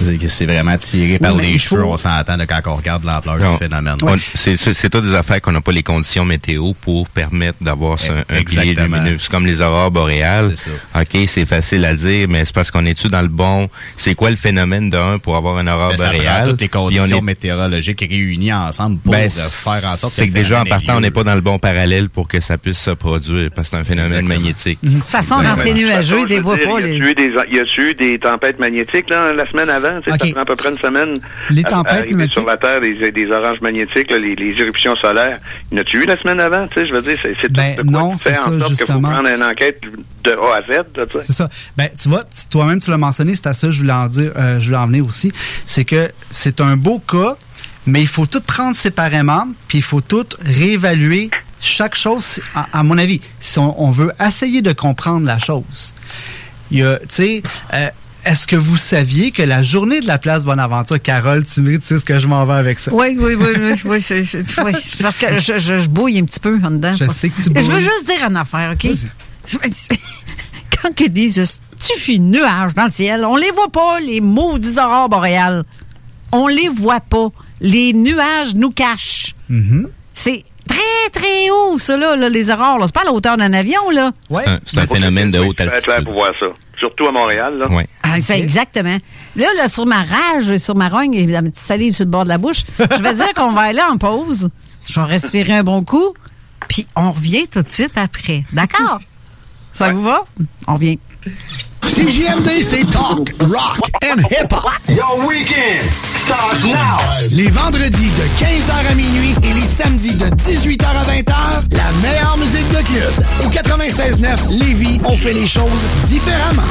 c'est- 0.00 0.28
C'est 0.28 0.46
vraiment 0.46 0.76
tiré 0.78 1.18
par 1.18 1.34
les 1.34 1.58
cheveux, 1.58 1.82
faut- 1.82 1.92
on 1.92 1.96
s'entend 1.96 2.36
de 2.36 2.44
quand 2.44 2.60
on 2.66 2.74
regarde 2.76 3.04
l'ampleur 3.04 3.38
du 3.38 3.58
phénomène. 3.58 3.96
On- 4.02 4.16
C'est 4.34 4.88
toutes 4.90 5.04
des 5.04 5.14
affaires 5.14 5.40
qu'on 5.40 5.50
n'a 5.52 5.60
pas 5.60 5.72
les 5.72 5.82
conditions 5.82 6.24
météo 6.24 6.72
pour 6.80 7.08
permettre 7.08 7.58
d'avoir 7.60 7.98
ce- 7.98 8.10
un, 8.12 8.18
un 8.20 8.42
pilier 8.44 8.70
Exactement. 8.70 8.96
lumineux. 8.98 9.16
C'est 9.18 9.30
comme 9.30 9.44
les 9.46 9.60
aurores 9.60 9.90
boréales. 9.90 10.54
OK, 10.94 11.16
c'est 11.26 11.44
facile 11.46 11.84
à 11.84 11.94
dire, 11.94 12.26
mais 12.28 12.44
c'est 12.44 12.54
parce 12.54 12.70
qu'on 12.70 12.84
est-tu 12.86 13.08
dans 13.08 13.22
le 13.22 13.28
bon... 13.28 13.68
C'est 13.96 14.14
quoi 14.14 14.30
le 14.30 14.36
phénomène 14.36 14.88
d'un 14.88 15.18
pour 15.18 15.36
avoir 15.36 15.58
une 15.58 15.68
aurore 15.68 15.90
Mais 15.90 15.96
ça 15.96 16.04
prend 16.04 16.12
boréale? 16.14 16.48
toutes 16.48 16.60
les 16.60 16.68
conditions 16.68 17.18
est- 17.18 17.20
météorologiques 17.20 18.00
réunies 18.08 18.52
ensemble 18.52 18.98
pour 18.98 19.12
Ben, 19.12 19.26
euh, 19.26 19.28
faire 19.30 19.84
en 19.90 19.96
sorte 19.96 20.12
c'est 20.14 20.28
que 20.28 20.32
déjà 20.32 20.60
en 20.60 20.64
partant, 20.64 20.96
on 20.98 21.00
n'est 21.00 21.10
pas 21.10 21.24
dans 21.24 21.34
le 21.34 21.40
bon 21.40 21.58
parallèle 21.58 22.08
pour 22.08 22.28
que 22.28 22.38
ça 22.40 22.56
puisse 22.56 22.77
se 22.78 22.90
produire, 22.90 23.50
parce 23.54 23.68
que 23.70 23.76
c'est 23.76 23.80
un 23.80 23.84
phénomène 23.84 24.26
magnétique. 24.26 24.78
De 24.82 24.90
toute 24.94 25.00
façon, 25.04 25.42
dans 25.42 25.56
ces 25.56 25.72
nuageux, 25.74 26.20
ils 26.22 26.26
les 26.28 26.36
je 26.36 26.42
voient 26.42 26.56
pas. 26.56 26.80
les- 26.80 26.96
Y 26.96 27.02
a-tu 27.02 27.10
eu 27.10 27.14
des, 27.14 27.32
y 27.54 27.58
a-tu 27.58 27.90
eu 27.90 27.94
des 27.94 28.18
tempêtes 28.18 28.58
magnétiques 28.58 29.10
là, 29.10 29.32
la 29.32 29.46
semaine 29.50 29.68
avant? 29.70 30.00
Tu 30.00 30.10
sais, 30.10 30.12
Ok. 30.12 30.26
Ça 30.26 30.32
prend 30.32 30.40
à 30.42 30.44
peu 30.44 30.56
près 30.56 30.70
une 30.70 30.78
semaine. 30.78 31.20
Les 31.50 31.64
à- 31.64 31.68
tempêtes 31.70 32.10
magnétiques- 32.10 32.32
sur 32.32 32.46
la 32.46 32.56
Terre, 32.56 32.80
des, 32.80 33.10
des 33.12 33.30
oranges 33.30 33.60
magnétiques, 33.60 34.10
là, 34.10 34.18
les, 34.18 34.34
les 34.34 34.54
éruptions 34.60 34.96
solaires. 34.96 35.38
Y 35.72 35.76
en 35.76 35.80
a-tu 35.80 36.02
eu 36.02 36.06
la 36.06 36.16
semaine 36.20 36.40
avant? 36.40 36.66
Je 36.76 36.92
veux 36.92 37.02
dire, 37.02 37.18
c'est, 37.22 37.50
Ben, 37.52 37.76
tout 37.76 37.82
de 37.84 37.90
quoi 37.90 38.00
non, 38.00 38.16
qui 38.16 38.22
fait 38.24 38.32
c'est 38.32 38.38
en 38.38 38.44
ça, 38.44 38.44
sorte 38.44 38.54
qu'il 38.56 38.62
faut 38.62 38.68
justement. 38.92 39.10
prendre 39.10 39.28
une 39.28 39.42
enquête 39.42 39.80
de 40.24 40.30
A 40.32 40.56
à 40.56 40.62
Z. 40.62 41.20
C'est 41.22 41.32
ça. 41.32 41.48
Ben, 41.76 41.88
tu 42.00 42.08
vois, 42.08 42.24
toi-même, 42.50 42.80
tu 42.80 42.90
l'as 42.90 42.96
mentionné, 42.98 43.34
c'est 43.34 43.46
à 43.46 43.52
ça 43.52 43.66
que 43.68 43.72
je 43.72 43.80
voulais 43.80 43.92
en 43.92 44.06
dire, 44.06 44.32
euh, 44.36 44.60
je 44.60 44.66
voulais 44.66 44.76
en 44.78 44.86
venir 44.86 45.06
aussi. 45.06 45.32
C'est 45.66 45.84
que 45.84 46.10
c'est 46.30 46.60
un 46.60 46.76
beau 46.76 46.98
cas, 46.98 47.36
mais 47.86 48.00
il 48.00 48.06
faut 48.08 48.26
tout 48.26 48.40
prendre 48.40 48.76
séparément, 48.76 49.46
puis 49.68 49.78
il 49.78 49.82
faut 49.84 50.00
tout 50.00 50.26
réévaluer 50.44 51.30
chaque 51.60 51.94
chose, 51.96 52.40
à, 52.54 52.66
à 52.72 52.82
mon 52.82 52.98
avis, 52.98 53.20
si 53.40 53.58
on, 53.58 53.82
on 53.82 53.90
veut 53.90 54.12
essayer 54.24 54.62
de 54.62 54.72
comprendre 54.72 55.26
la 55.26 55.38
chose. 55.38 55.94
Il 56.70 56.78
y 56.78 56.82
a, 56.82 56.98
tu 56.98 57.06
sais, 57.08 57.42
euh, 57.72 57.88
est-ce 58.24 58.46
que 58.46 58.56
vous 58.56 58.76
saviez 58.76 59.30
que 59.30 59.42
la 59.42 59.62
journée 59.62 60.00
de 60.00 60.06
la 60.06 60.18
place 60.18 60.44
Bonaventure, 60.44 61.00
Carole, 61.00 61.44
tu 61.44 61.60
me 61.62 61.72
dis, 61.72 61.78
tu 61.80 61.86
sais 61.86 61.98
ce 61.98 62.04
que 62.04 62.20
je 62.20 62.26
m'en 62.26 62.44
vais 62.44 62.54
avec 62.54 62.78
ça? 62.78 62.92
Oui, 62.92 63.16
oui, 63.18 63.34
oui, 63.34 63.46
oui, 63.56 63.80
oui, 63.84 64.04
oui. 64.64 64.72
Parce 65.00 65.16
que 65.16 65.38
je, 65.38 65.58
je, 65.58 65.78
je 65.78 65.88
bouille 65.88 66.18
un 66.18 66.24
petit 66.24 66.40
peu 66.40 66.58
en 66.62 66.70
dedans. 66.72 66.94
Je 66.94 67.08
sais 67.10 67.30
que 67.30 67.36
tu 67.36 67.42
Je 67.44 67.48
veux 67.60 67.62
bouilles. 67.62 67.80
juste 67.80 68.06
dire 68.06 68.26
une 68.28 68.36
affaire, 68.36 68.72
OK? 68.74 68.90
Quand 70.82 71.00
ils 71.00 71.10
disent 71.12 71.60
tu 71.80 71.98
fais 71.98 72.18
nuages 72.18 72.74
dans 72.74 72.84
le 72.86 72.90
ciel, 72.90 73.24
on 73.24 73.36
les 73.36 73.50
voit 73.52 73.70
pas, 73.70 74.00
les 74.00 74.20
maudits 74.20 74.78
aurores 74.78 75.08
boréales. 75.08 75.64
On 76.32 76.46
les 76.48 76.68
voit 76.68 77.00
pas. 77.00 77.28
Les 77.60 77.92
nuages 77.92 78.54
nous 78.54 78.70
cachent. 78.70 79.34
C'est 80.12 80.44
très, 80.68 81.10
très 81.20 81.50
haut, 81.50 81.78
ça, 81.78 81.96
là, 81.96 82.16
là, 82.16 82.28
les 82.28 82.50
aurores. 82.50 82.78
C'est 82.84 82.94
pas 82.94 83.00
à 83.02 83.04
la 83.04 83.12
hauteur 83.12 83.36
d'un 83.36 83.52
avion, 83.52 83.90
là. 83.90 84.12
C'est 84.30 84.48
un, 84.48 84.60
c'est 84.64 84.78
un 84.78 84.86
phénomène 84.86 85.30
de 85.30 85.38
haute 85.38 85.60
être 85.60 85.82
clair 85.82 85.96
altitude. 85.96 86.04
pour 86.04 86.14
voir 86.14 86.32
ça. 86.38 86.46
Surtout 86.78 87.06
à 87.06 87.12
Montréal. 87.12 87.58
Là. 87.58 87.66
Oui. 87.70 87.82
Ah, 88.02 88.20
c'est 88.20 88.38
exactement. 88.38 88.98
Là, 89.36 89.46
là, 89.56 89.68
sur 89.68 89.86
ma 89.86 90.04
rage, 90.04 90.56
sur 90.58 90.76
ma 90.76 90.88
rogne, 90.88 91.14
et 91.14 91.26
la 91.26 91.42
petite 91.42 91.58
salive 91.58 91.92
sur 91.92 92.04
le 92.04 92.10
bord 92.10 92.24
de 92.24 92.28
la 92.28 92.38
bouche, 92.38 92.62
je 92.78 93.02
vais 93.02 93.14
dire 93.14 93.32
qu'on 93.34 93.52
va 93.52 93.62
aller 93.62 93.82
en 93.82 93.98
pause. 93.98 94.50
Je 94.86 95.00
vais 95.00 95.06
respirer 95.06 95.54
un 95.54 95.64
bon 95.64 95.84
coup, 95.84 96.12
puis 96.68 96.86
on 96.96 97.12
revient 97.12 97.46
tout 97.48 97.62
de 97.62 97.70
suite 97.70 97.96
après. 97.96 98.44
D'accord? 98.52 99.00
Ça 99.74 99.90
vous 99.90 100.02
va? 100.02 100.24
On 100.66 100.74
revient. 100.74 100.98
CJMD, 101.94 102.62
c'est 102.62 102.84
talk, 102.90 103.32
rock 103.40 103.80
and 104.04 104.20
hip-hop. 104.30 104.70
Your 104.88 105.26
weekend 105.26 105.88
starts 106.14 106.64
now. 106.64 106.98
Les 107.30 107.48
vendredis 107.48 108.10
de 108.10 108.24
15h 108.38 108.90
à 108.90 108.94
minuit 108.94 109.34
et 109.42 109.52
les 109.54 109.66
samedis 109.66 110.14
de 110.14 110.26
18h 110.26 110.84
à 110.84 111.02
20h, 111.04 111.76
la 111.76 111.90
meilleure 112.02 112.36
musique 112.36 112.68
de 112.68 112.82
club. 112.84 113.12
Au 113.44 113.48
96.9 113.48 114.38
Lévis, 114.50 115.00
on 115.04 115.16
fait 115.16 115.32
les 115.32 115.46
choses 115.46 115.82
différemment. 116.08 116.62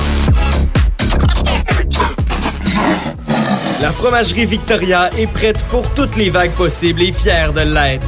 La 3.82 3.92
fromagerie 3.92 4.46
Victoria 4.46 5.10
est 5.18 5.32
prête 5.32 5.64
pour 5.70 5.90
toutes 5.94 6.16
les 6.16 6.30
vagues 6.30 6.52
possibles 6.52 7.02
et 7.02 7.12
fière 7.12 7.54
de 7.54 7.62
l'être. 7.62 8.08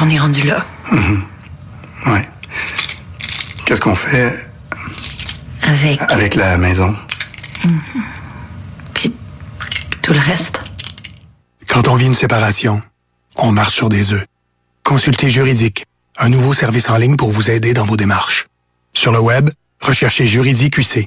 Qu'on 0.00 0.08
est 0.08 0.18
rendu 0.18 0.46
là. 0.46 0.64
mhm. 0.90 1.22
Ouais. 2.06 2.26
Qu'est-ce 3.66 3.80
qu'on 3.82 3.94
fait 3.94 4.34
Avec 5.62 6.00
avec 6.08 6.34
la 6.34 6.56
maison? 6.56 6.96
tout 10.02 10.14
le 10.14 10.18
reste. 10.18 10.60
Quand 11.68 11.86
on 11.86 11.94
vit 11.94 12.06
une 12.06 12.14
séparation, 12.14 12.82
on 13.36 13.52
marche 13.52 13.74
sur 13.74 13.88
des 13.90 14.12
œufs. 14.14 14.24
Consultez 14.82 15.28
Juridique, 15.30 15.84
un 16.18 16.30
nouveau 16.30 16.54
service 16.54 16.88
en 16.90 16.96
ligne 16.96 17.16
pour 17.16 17.30
vous 17.30 17.50
aider 17.50 17.74
dans 17.74 17.84
vos 17.84 17.96
démarches. 17.98 18.46
Sur 18.94 19.12
le 19.12 19.20
web, 19.20 19.50
recherchez 19.80 20.26
Juridique 20.26 20.78
UC. 20.78 21.06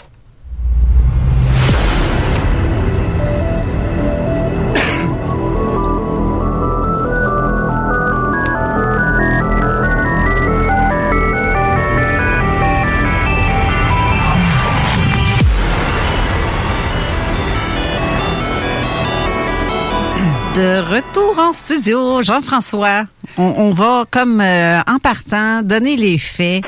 De 20.55 20.81
retour 20.81 21.39
en 21.39 21.53
studio, 21.53 22.21
Jean-François, 22.21 23.05
on, 23.37 23.43
on 23.43 23.71
va 23.73 24.03
comme 24.11 24.41
euh, 24.41 24.81
en 24.85 24.99
partant 24.99 25.61
donner 25.61 25.95
les 25.95 26.17
faits. 26.17 26.63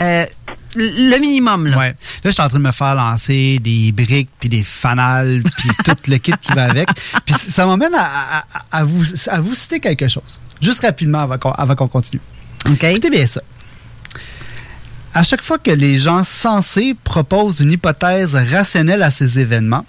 Euh, 0.00 0.24
le 0.76 1.18
minimum, 1.18 1.66
là. 1.66 1.78
Ouais. 1.78 1.88
Là, 1.88 1.94
je 2.26 2.30
suis 2.30 2.42
en 2.42 2.48
train 2.48 2.58
de 2.58 2.62
me 2.64 2.70
faire 2.70 2.94
lancer 2.94 3.58
des 3.58 3.90
briques, 3.90 4.28
puis 4.38 4.48
des 4.48 4.62
fanales, 4.62 5.42
puis 5.56 5.68
tout 5.84 5.96
le 6.06 6.18
kit 6.18 6.32
qui 6.40 6.52
va 6.52 6.66
avec. 6.66 6.88
Puis 7.26 7.34
ça 7.48 7.66
m'amène 7.66 7.94
à, 7.94 8.38
à- 8.38 8.44
à 8.70 8.84
vous, 8.84 9.02
à 9.26 9.40
vous 9.40 9.54
citer 9.54 9.80
quelque 9.80 10.06
chose. 10.06 10.38
Juste 10.62 10.82
rapidement 10.82 11.18
avant 11.20 11.38
qu'on 11.38 11.50
avant 11.52 11.74
qu'on 11.74 11.88
continue. 11.88 12.20
Écoutez 12.80 13.10
bien 13.10 13.26
ça. 13.26 13.40
À 15.12 15.24
chaque 15.24 15.42
fois 15.42 15.58
que 15.58 15.70
les 15.72 15.98
gens 15.98 16.22
sensés 16.22 16.94
proposent 17.02 17.60
une 17.60 17.72
hypothèse 17.72 18.34
rationnelle 18.36 19.02
à 19.02 19.10
ces 19.10 19.40
événements, 19.40 19.84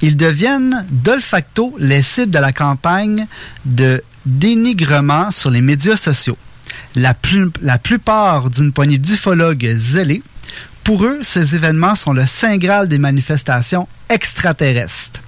ils 0.00 0.16
deviennent 0.16 0.86
de 0.90 1.18
facto 1.18 1.74
les 1.78 2.02
cibles 2.02 2.30
de 2.30 2.38
la 2.38 2.52
campagne 2.52 3.26
de 3.64 4.02
dénigrement 4.26 5.30
sur 5.30 5.50
les 5.50 5.60
médias 5.60 5.96
sociaux. 5.96 6.38
La, 6.96 7.14
plupart 7.14 8.50
d'une 8.50 8.72
poignée 8.72 8.98
d'ufologues 8.98 9.74
zélés, 9.76 10.22
pour 10.82 11.04
eux, 11.04 11.20
ces 11.22 11.54
événements 11.54 11.94
sont 11.94 12.12
le 12.12 12.26
saint 12.26 12.56
graal 12.56 12.88
des 12.88 12.98
manifestations 12.98 13.88
extraterrestres. 14.08 15.22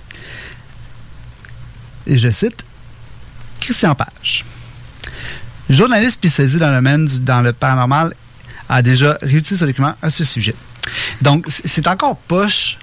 Et 2.07 2.19
je 2.19 2.31
cite 2.31 2.65
Christian 3.61 3.95
Page. 3.95 4.45
Journaliste 5.69 6.15
spécialisé 6.15 6.59
dans 6.59 6.71
le 6.71 7.21
dans 7.21 7.41
le 7.41 7.53
paranormal 7.53 8.15
a 8.69 8.83
déjà 8.83 9.19
réussi 9.23 9.57
sur 9.57 9.67
documents 9.67 9.95
à 10.03 10.11
ce 10.11 10.25
sujet. 10.25 10.55
Donc, 11.23 11.47
c'est 11.49 11.89
encore 11.89 12.17
poche, 12.17 12.79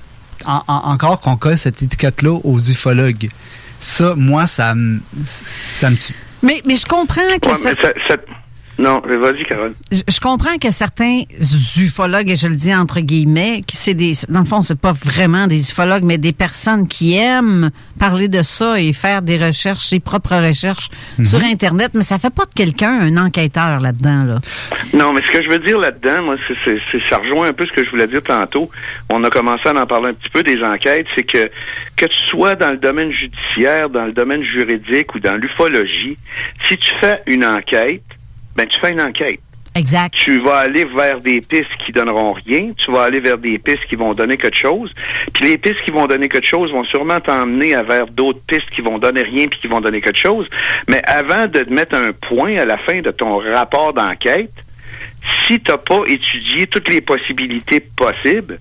en- 0.46 0.64
en- 0.68 0.92
encore 0.92 1.20
qu'on 1.20 1.36
colle 1.38 1.58
cette 1.58 1.82
étiquette-là 1.82 2.40
aux 2.44 2.60
ufologues. 2.60 3.30
Ça, 3.80 4.14
moi, 4.16 4.48
ça 4.48 4.76
me 4.76 5.00
ça 5.26 5.90
me 5.90 5.96
tue. 5.98 6.14
Mais, 6.42 6.62
mais 6.66 6.76
je 6.76 6.86
comprends 6.86 7.22
que 7.42 7.50
Ouais, 7.50 7.56
ça- 7.56 7.70
mais 7.74 7.82
ça- 7.82 7.94
ça- 8.10 8.16
Non, 8.80 9.02
mais 9.08 9.18
vas-y, 9.18 9.46
Carole. 9.46 9.74
je, 9.92 10.02
je 10.08 10.20
comprends 10.20 10.58
que 10.58 10.72
certains 10.72 11.22
ufologues, 11.78 12.30
et 12.32 12.36
je 12.36 12.48
le 12.48 12.56
dis 12.56 12.74
entre 12.74 13.02
guillemets, 13.02 13.62
qui 13.68 13.78
c'est 13.78 13.94
des, 13.94 14.14
dans 14.30 14.40
le 14.40 14.46
fond, 14.46 14.62
c'est 14.62 14.80
pas 14.80 14.94
vraiment 14.94 15.46
des 15.48 15.70
ufologues, 15.70 16.04
mais 16.04 16.18
des 16.18 16.34
personnes 16.34 16.88
qui 16.88 17.16
aiment 17.16 17.70
parler 18.00 18.28
de 18.28 18.42
ça 18.42 18.80
et 18.82 18.92
faire 18.94 19.22
des 19.22 19.38
recherches, 19.38 19.86
ses 19.86 20.00
propres 20.00 20.36
recherches 20.36 20.90
Mhm. 21.20 21.26
sur 21.26 21.44
Internet, 21.44 21.92
mais 21.94 22.02
ça 22.02 22.18
fait 22.18 22.34
pas 22.34 22.46
de 22.46 22.54
quelqu'un 22.56 23.00
un 23.02 23.18
enquêteur 23.18 23.80
là-dedans, 23.80 24.24
là. 24.24 24.40
Non, 24.94 25.14
mais 25.14 25.22
ce 25.22 25.28
que 25.28 25.44
je 25.44 25.50
veux 25.50 25.60
dire 25.60 25.78
là-dedans, 25.78 26.24
moi, 26.24 26.36
c'est, 26.48 26.56
c'est- 26.66 26.82
c'est- 26.92 27.02
ça 27.10 27.18
rejoint 27.18 27.50
un 27.50 27.54
peu 27.54 27.66
ce 27.68 27.72
que 27.74 27.84
je 27.86 27.90
voulais 27.92 28.08
dire 28.08 28.24
tantôt. 28.24 28.70
On 29.10 29.24
a 29.24 29.30
commencé 29.30 29.68
à 29.70 29.74
en 29.80 29.86
parler 29.86 30.10
un 30.10 30.14
petit 30.14 30.30
peu 30.30 30.42
des 30.44 30.62
enquêtes. 30.64 31.06
C'est 31.16 31.24
que 31.24 31.48
que 31.96 32.06
tu 32.06 32.18
sois 32.32 32.56
dans 32.56 32.72
le 32.72 32.78
domaine 32.78 33.12
judiciaire, 33.12 33.90
dans 33.90 34.06
le 34.06 34.14
domaine 34.14 34.42
juridique 34.44 35.14
ou 35.14 35.20
dans 35.20 35.36
l'ufologie, 35.36 36.18
si 36.68 36.76
tu 36.78 36.90
fais 37.00 37.22
une 37.28 37.46
enquête, 37.46 38.02
ben 38.56 38.68
tu 38.68 38.80
fais 38.80 38.92
une 38.92 39.02
enquête. 39.02 39.40
Exact. 39.76 40.14
Tu 40.14 40.40
vas 40.42 40.58
aller 40.58 40.86
vers 40.86 41.20
des 41.20 41.42
pistes 41.42 41.76
qui 41.84 41.92
donneront 41.92 42.34
rien. 42.34 42.74
Tu 42.78 42.92
vas 42.92 43.04
aller 43.04 43.20
vers 43.20 43.40
des 43.40 43.58
pistes 43.58 43.86
qui 43.90 43.96
vont 43.96 44.14
donner 44.14 44.38
quelque 44.38 44.58
chose. 44.58 44.94
Puis 45.34 45.46
les 45.46 45.58
pistes 45.58 45.82
qui 45.84 45.92
vont 45.92 46.06
donner 46.06 46.30
quelque 46.30 46.48
chose 46.48 46.72
vont 46.72 46.84
sûrement 46.84 47.20
t'emmener 47.20 47.74
vers 47.82 48.06
d'autres 48.08 48.42
pistes 48.46 48.70
qui 48.70 48.82
vont 48.82 49.00
donner 49.00 49.24
rien 49.24 49.48
puis 49.48 49.60
qui 49.60 49.68
vont 49.68 49.82
donner 49.82 50.00
quelque 50.00 50.20
chose. 50.20 50.48
Mais 50.88 51.02
avant 51.06 51.48
de 51.48 51.60
te 51.60 51.74
mettre 51.74 51.96
un 51.96 52.12
point 52.12 52.56
à 52.58 52.66
la 52.66 52.78
fin 52.78 53.02
de 53.02 53.10
ton 53.10 53.38
rapport 53.38 53.94
d'enquête, 53.94 54.52
si 55.48 55.60
t'as 55.60 55.78
pas 55.78 56.04
étudié 56.06 56.68
toutes 56.68 56.90
les 56.90 57.02
possibilités 57.02 57.80
possibles, 57.80 58.60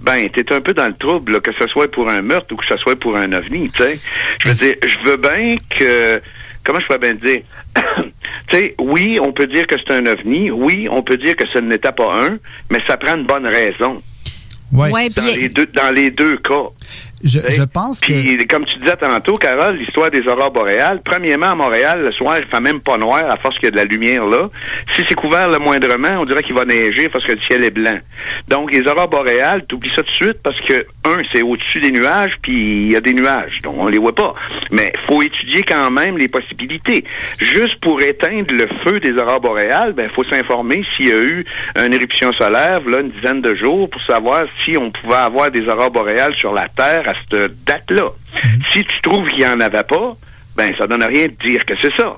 ben, 0.00 0.28
t'es 0.28 0.52
un 0.52 0.60
peu 0.60 0.74
dans 0.74 0.86
le 0.86 0.94
trouble, 0.94 1.32
là, 1.32 1.40
que 1.40 1.52
ce 1.52 1.66
soit 1.68 1.90
pour 1.90 2.10
un 2.10 2.20
meurtre 2.20 2.52
ou 2.52 2.56
que 2.56 2.66
ce 2.66 2.76
soit 2.76 2.96
pour 2.96 3.16
un 3.16 3.32
ovni, 3.32 3.70
tu 3.70 3.82
sais. 3.82 3.98
Je 4.40 4.48
veux 4.48 4.54
dire, 4.54 4.74
je 4.82 5.08
veux 5.08 5.16
bien 5.16 5.56
que, 5.70 6.20
comment 6.64 6.80
je 6.80 6.86
peux 6.86 6.98
bien 6.98 7.14
dire, 7.14 7.42
tu 8.48 8.56
sais, 8.56 8.74
oui, 8.78 9.18
on 9.22 9.32
peut 9.32 9.46
dire 9.46 9.66
que 9.66 9.76
c'est 9.78 9.94
un 9.94 10.06
ovni, 10.06 10.50
oui, 10.50 10.88
on 10.90 11.02
peut 11.02 11.16
dire 11.16 11.36
que 11.36 11.46
ce 11.52 11.58
n'était 11.58 11.92
pas 11.92 12.26
un, 12.26 12.36
mais 12.70 12.78
ça 12.88 12.96
prend 12.96 13.16
une 13.16 13.24
bonne 13.24 13.46
raison. 13.46 14.02
Ouais, 14.72 15.08
dans, 15.10 15.24
les 15.24 15.48
deux, 15.48 15.66
dans 15.66 15.94
les 15.94 16.10
deux 16.10 16.36
cas. 16.38 16.68
Je, 17.24 17.40
je 17.48 17.62
pense 17.62 18.00
que... 18.00 18.12
Puis, 18.12 18.46
comme 18.46 18.66
tu 18.66 18.78
disais 18.78 18.96
tantôt, 18.96 19.34
Carole, 19.36 19.76
l'histoire 19.76 20.10
des 20.10 20.28
aurores 20.28 20.50
boréales, 20.50 21.00
premièrement, 21.02 21.52
à 21.52 21.54
Montréal, 21.54 22.02
le 22.02 22.12
soir, 22.12 22.36
il 22.38 22.44
fait 22.44 22.60
même 22.60 22.80
pas 22.80 22.98
noir 22.98 23.24
à 23.30 23.38
force 23.38 23.54
qu'il 23.56 23.64
y 23.64 23.68
a 23.68 23.70
de 23.70 23.76
la 23.76 23.84
lumière 23.84 24.26
là. 24.26 24.48
Si 24.94 25.02
c'est 25.08 25.14
couvert 25.14 25.48
le 25.48 25.58
moindrement, 25.58 26.20
on 26.20 26.24
dirait 26.24 26.42
qu'il 26.42 26.54
va 26.54 26.66
neiger 26.66 27.08
parce 27.08 27.24
que 27.24 27.32
le 27.32 27.40
ciel 27.40 27.64
est 27.64 27.70
blanc. 27.70 27.98
Donc, 28.48 28.72
les 28.72 28.86
aurores 28.86 29.08
boréales, 29.08 29.64
t'oublies 29.66 29.90
ça 29.90 30.02
tout 30.02 30.10
de 30.10 30.26
suite 30.26 30.42
parce 30.42 30.60
que, 30.60 30.86
un, 31.06 31.22
c'est 31.32 31.42
au-dessus 31.42 31.80
des 31.80 31.92
nuages, 31.92 32.36
puis 32.42 32.52
il 32.52 32.90
y 32.90 32.96
a 32.96 33.00
des 33.00 33.14
nuages, 33.14 33.62
donc 33.62 33.76
on 33.78 33.88
les 33.88 33.98
voit 33.98 34.14
pas. 34.14 34.34
Mais 34.70 34.92
faut 35.06 35.22
étudier 35.22 35.62
quand 35.62 35.90
même 35.90 36.18
les 36.18 36.28
possibilités. 36.28 37.04
Juste 37.38 37.80
pour 37.80 38.02
éteindre 38.02 38.54
le 38.54 38.66
feu 38.82 39.00
des 39.00 39.12
aurores 39.12 39.40
boréales, 39.40 39.94
ben, 39.94 40.10
faut 40.10 40.24
s'informer 40.24 40.84
s'il 40.94 41.08
y 41.08 41.12
a 41.12 41.22
eu 41.22 41.44
une 41.76 41.94
éruption 41.94 42.32
solaire, 42.34 42.80
là, 42.86 43.00
une 43.00 43.10
dizaine 43.10 43.40
de 43.40 43.54
jours, 43.54 43.88
pour 43.88 44.02
savoir 44.02 44.44
si 44.64 44.76
on 44.76 44.90
pouvait 44.90 45.14
avoir 45.14 45.50
des 45.50 45.66
aurores 45.68 45.90
boréales 45.90 46.34
sur 46.34 46.52
la 46.52 46.68
Terre 46.68 47.08
à 47.08 47.13
cette 47.30 47.64
date-là. 47.64 48.08
Si 48.72 48.84
tu 48.84 49.00
trouves 49.02 49.28
qu'il 49.28 49.38
n'y 49.40 49.46
en 49.46 49.60
avait 49.60 49.84
pas, 49.84 50.12
ben 50.56 50.74
ça 50.76 50.86
donne 50.86 51.04
rien 51.04 51.26
de 51.28 51.34
dire 51.48 51.64
que 51.64 51.74
c'est 51.80 51.94
ça. 51.96 52.16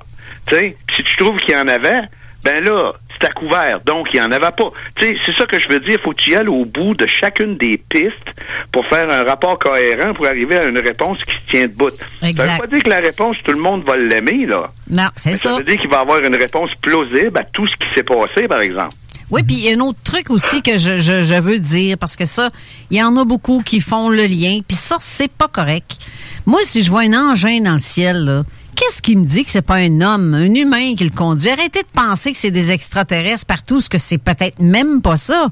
Si 0.51 1.03
tu 1.03 1.17
trouves 1.17 1.39
qu'il 1.39 1.55
y 1.55 1.57
en 1.57 1.67
avait, 1.69 2.03
ben 2.45 2.63
là, 2.65 2.93
c'est 3.19 3.27
à 3.27 3.31
couvert, 3.33 3.81
donc 3.85 4.09
il 4.13 4.21
n'y 4.21 4.27
en 4.27 4.31
avait 4.31 4.53
pas. 4.57 4.69
C'est 5.01 5.17
ça 5.37 5.47
que 5.47 5.59
je 5.59 5.69
veux 5.69 5.81
dire, 5.81 5.99
faut 6.05 6.13
que 6.13 6.21
tu 6.23 6.31
y 6.31 6.37
ailles 6.37 6.47
au 6.47 6.65
bout 6.65 6.95
de 6.95 7.07
chacune 7.07 7.57
des 7.57 7.77
pistes 7.79 8.31
pour 8.73 8.87
faire 8.87 9.11
un 9.11 9.25
rapport 9.25 9.59
cohérent 9.59 10.13
pour 10.15 10.27
arriver 10.27 10.57
à 10.57 10.65
une 10.67 10.79
réponse 10.79 11.19
qui 11.25 11.35
se 11.35 11.51
tient 11.51 11.63
debout. 11.67 11.91
Ça 11.91 12.29
Exact. 12.29 12.53
veut 12.53 12.59
pas 12.59 12.67
dire 12.69 12.85
que 12.85 12.89
la 12.91 13.01
réponse, 13.01 13.37
tout 13.43 13.53
le 13.53 13.61
monde 13.61 13.83
va 13.85 13.97
l'aimer, 13.97 14.47
là. 14.47 14.71
Non, 14.89 15.09
c'est 15.17 15.31
ça. 15.37 15.51
ça 15.55 15.57
veut 15.59 15.65
dire 15.65 15.81
qu'il 15.81 15.91
va 15.91 16.01
avoir 16.01 16.21
une 16.21 16.37
réponse 16.37 16.71
plausible 16.81 17.37
à 17.39 17.45
tout 17.45 17.67
ce 17.67 17.75
qui 17.77 17.95
s'est 17.95 18.05
passé, 18.05 18.47
par 18.47 18.61
exemple. 18.61 18.95
Oui, 19.31 19.43
puis 19.43 19.57
il 19.57 19.65
y 19.65 19.71
a 19.71 19.77
un 19.77 19.81
autre 19.81 19.99
truc 20.05 20.31
aussi 20.31 20.63
que 20.63 20.79
je, 20.79 21.41
veux 21.41 21.59
dire, 21.59 21.99
parce 21.99 22.15
que 22.15 22.25
ça, 22.25 22.51
il 22.91 22.97
y 22.97 23.03
en 23.03 23.17
a 23.17 23.25
beaucoup 23.25 23.61
qui 23.65 23.81
font 23.81 24.09
le 24.09 24.25
lien, 24.27 24.61
puis 24.67 24.77
ça, 24.77 24.99
c'est 25.01 25.31
pas 25.31 25.49
correct. 25.49 25.99
Moi, 26.47 26.61
si 26.65 26.85
je 26.85 26.91
vois 26.91 27.03
un 27.03 27.13
engin 27.13 27.61
dans 27.61 27.73
le 27.73 27.81
ciel, 27.81 28.45
qu'est-ce 28.77 29.03
qui 29.03 29.17
me 29.17 29.27
dit 29.27 29.45
que 29.45 29.51
c'est 29.51 29.63
pas 29.63 29.77
un 29.77 30.01
homme, 30.01 30.35
un 30.35 30.55
humain 30.55 30.95
qui 30.95 31.05
le 31.05 31.11
conduit? 31.11 31.51
Arrêtez 31.51 31.83
de 31.83 31.89
penser 31.93 32.31
que 32.31 32.39
c'est 32.39 32.53
des 32.53 32.71
extraterrestres 32.71 33.47
partout, 33.47 33.81
ce 33.81 33.89
que 33.89 33.99
c'est 33.99 34.19
peut-être 34.19 34.61
même 34.61 35.03
pas 35.03 35.17
ça. 35.17 35.49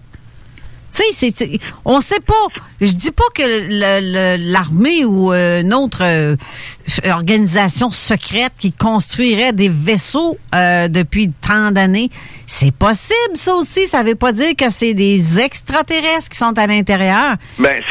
Tu 0.95 1.03
sais, 1.13 1.59
on 1.85 2.01
sait 2.01 2.21
pas. 2.21 2.35
Je 2.81 2.93
dis 2.93 3.11
pas 3.11 3.25
que 3.35 3.43
le- 3.43 4.37
le- 4.39 4.53
l'armée 4.53 5.05
ou 5.05 5.33
euh, 5.33 5.61
une 5.63 5.75
autre 5.75 6.03
euh, 6.03 6.37
organisation 7.11 7.91
secrète 7.91 8.53
qui 8.59 8.73
construirait 8.73 9.53
des 9.53 9.69
vaisseaux 9.69 10.37
euh, 10.55 10.89
depuis 10.89 11.31
tant 11.31 11.71
d'années, 11.71 12.11
c'est 12.47 12.75
possible 12.75 13.35
ça 13.35 13.55
aussi. 13.55 13.87
Ça 13.87 14.03
veut 14.03 14.15
pas 14.15 14.33
dire 14.33 14.55
que 14.57 14.71
c'est 14.71 14.95
des 14.95 15.41
extraterrestres 15.41 16.29
qui 16.31 16.39
sont 16.39 16.57
à 16.59 16.67
l'intérieur. 16.67 17.37
Ben, 17.59 17.83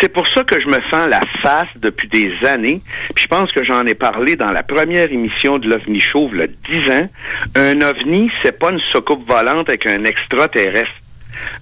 c'est 0.00 0.08
pour 0.08 0.26
ça 0.28 0.42
que 0.44 0.60
je 0.60 0.66
me 0.66 0.78
sens 0.90 1.08
la 1.08 1.20
face 1.42 1.68
depuis 1.76 2.08
des 2.08 2.32
années. 2.46 2.80
Puis 3.14 3.24
je 3.24 3.28
pense 3.28 3.52
que 3.52 3.62
j'en 3.62 3.84
ai 3.86 3.94
parlé 3.94 4.36
dans 4.36 4.50
la 4.50 4.62
première 4.62 5.12
émission 5.12 5.58
de 5.58 5.68
l'OVNI 5.68 5.98
y 5.98 6.42
a 6.42 6.46
10 6.46 6.90
ans. 6.92 7.08
Un 7.56 7.80
OVNI, 7.82 8.30
c'est 8.42 8.58
pas 8.58 8.70
une 8.70 8.80
soucoupe 8.92 9.26
volante 9.28 9.68
avec 9.68 9.86
un 9.86 10.04
extraterrestre. 10.04 10.90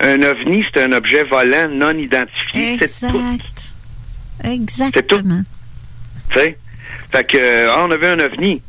Un 0.00 0.22
OVNI, 0.22 0.64
c'est 0.72 0.82
un 0.82 0.92
objet 0.92 1.24
volant 1.24 1.68
non 1.68 1.96
identifié. 1.96 2.78
C'est 2.86 3.08
tout. 3.08 3.22
Exactement. 4.44 5.42
Tu 6.30 6.38
sais? 6.38 6.58
Fait 7.12 7.24
que, 7.24 7.38
euh, 7.38 7.72
ah, 7.72 7.86
on 7.88 7.90
a 7.90 7.96
vu 7.96 8.06
un 8.06 8.20
ovni. 8.20 8.62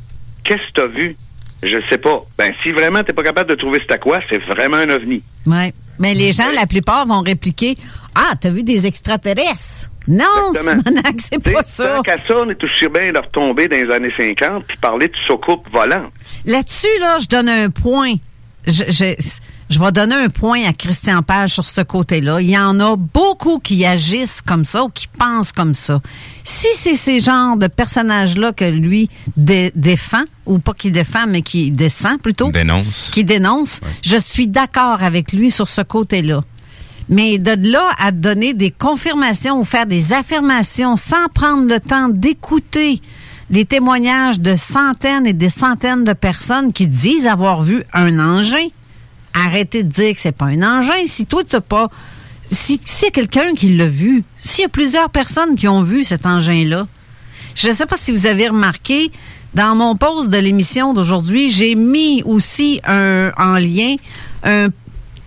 Qu'est-ce 0.43 0.67
que 0.69 0.81
t'as 0.81 0.87
vu? 0.87 1.15
Je 1.61 1.77
sais 1.89 1.97
pas. 1.97 2.23
Ben, 2.37 2.53
si 2.63 2.71
vraiment 2.71 3.03
t'es 3.03 3.13
pas 3.13 3.23
capable 3.23 3.49
de 3.49 3.55
trouver 3.55 3.79
c'est 3.85 3.93
à 3.93 3.97
quoi, 3.97 4.19
c'est 4.29 4.37
vraiment 4.37 4.77
un 4.77 4.89
ovni. 4.89 5.21
Ouais. 5.45 5.73
Mais 5.99 6.13
les 6.13 6.31
gens, 6.31 6.49
la 6.55 6.65
plupart, 6.65 7.05
vont 7.05 7.21
répliquer 7.21 7.77
Ah, 8.15 8.33
t'as 8.39 8.49
vu 8.49 8.63
des 8.63 8.85
extraterrestres? 8.85 9.89
Non, 10.07 10.53
c'est 11.19 11.43
pas 11.43 11.61
ça. 11.61 12.01
Qu'à 12.03 12.17
ça, 12.25 12.37
on 12.37 12.49
est 12.49 12.63
aussi 12.63 12.87
bien 12.87 13.11
de 13.11 13.19
retomber 13.19 13.67
dans 13.67 13.77
les 13.77 13.93
années 13.93 14.13
50 14.17 14.65
puis 14.65 14.77
parler 14.77 15.07
de 15.07 15.13
soucoupe 15.27 15.69
volante. 15.69 16.11
Là-dessus, 16.45 16.87
là, 16.99 17.17
je 17.21 17.27
donne 17.27 17.49
un 17.49 17.69
point. 17.69 18.15
Je, 18.65 18.85
je, 18.87 19.13
je 19.69 19.79
vais 19.79 19.91
donner 19.91 20.15
un 20.15 20.29
point 20.29 20.63
à 20.65 20.73
Christian 20.73 21.21
Page 21.21 21.51
sur 21.53 21.63
ce 21.65 21.81
côté-là. 21.81 22.41
Il 22.41 22.49
y 22.49 22.57
en 22.57 22.79
a 22.79 22.95
beaucoup 22.95 23.59
qui 23.59 23.85
agissent 23.85 24.41
comme 24.41 24.65
ça 24.65 24.83
ou 24.83 24.89
qui 24.89 25.07
pensent 25.07 25.51
comme 25.51 25.75
ça. 25.75 26.01
Si 26.43 26.67
c'est 26.75 26.95
ces 26.95 27.19
genres 27.19 27.55
de 27.55 27.67
personnages-là 27.67 28.51
que 28.53 28.65
lui 28.65 29.09
dé- 29.37 29.71
défend, 29.75 30.23
ou 30.47 30.57
pas 30.59 30.73
qui 30.73 30.89
défend, 30.91 31.27
mais 31.27 31.43
qui 31.43 31.69
descend 31.69 32.19
plutôt, 32.19 32.51
Dénonce. 32.51 33.09
qui 33.13 33.23
dénonce, 33.23 33.79
je 34.01 34.17
suis 34.17 34.47
d'accord 34.47 35.03
avec 35.03 35.31
lui 35.33 35.51
sur 35.51 35.67
ce 35.67 35.81
côté-là. 35.81 36.41
Mais 37.07 37.37
de 37.37 37.55
là 37.71 37.89
à 37.99 38.11
donner 38.11 38.53
des 38.53 38.71
confirmations 38.71 39.59
ou 39.59 39.63
faire 39.65 39.85
des 39.85 40.13
affirmations 40.13 40.95
sans 40.95 41.27
prendre 41.33 41.67
le 41.67 41.79
temps 41.79 42.09
d'écouter 42.09 43.01
les 43.51 43.65
témoignages 43.65 44.39
de 44.39 44.55
centaines 44.55 45.25
et 45.25 45.33
des 45.33 45.49
centaines 45.49 46.03
de 46.03 46.13
personnes 46.13 46.71
qui 46.71 46.87
disent 46.87 47.25
avoir 47.25 47.61
vu 47.63 47.83
un 47.93 48.19
engin, 48.19 48.67
arrêtez 49.33 49.83
de 49.83 49.89
dire 49.91 50.13
que 50.13 50.19
c'est 50.19 50.31
pas 50.31 50.45
un 50.45 50.61
engin. 50.61 51.05
Si 51.05 51.25
toi, 51.25 51.43
tu 51.43 51.59
pas... 51.61 51.89
Si 52.45 52.81
c'est 52.83 53.11
quelqu'un 53.11 53.53
qui 53.53 53.75
l'a 53.75 53.87
vu, 53.87 54.23
s'il 54.37 54.63
y 54.63 54.65
a 54.65 54.69
plusieurs 54.69 55.09
personnes 55.11 55.55
qui 55.55 55.67
ont 55.67 55.83
vu 55.83 56.03
cet 56.03 56.25
engin-là, 56.25 56.87
je 57.53 57.69
ne 57.69 57.73
sais 57.73 57.85
pas 57.85 57.95
si 57.95 58.11
vous 58.11 58.25
avez 58.25 58.47
remarqué, 58.47 59.11
dans 59.53 59.75
mon 59.75 59.95
post 59.95 60.29
de 60.29 60.37
l'émission 60.37 60.93
d'aujourd'hui, 60.93 61.49
j'ai 61.49 61.75
mis 61.75 62.23
aussi 62.23 62.79
un, 62.85 63.31
en 63.37 63.53
lien 63.59 63.95
un- 64.43 64.69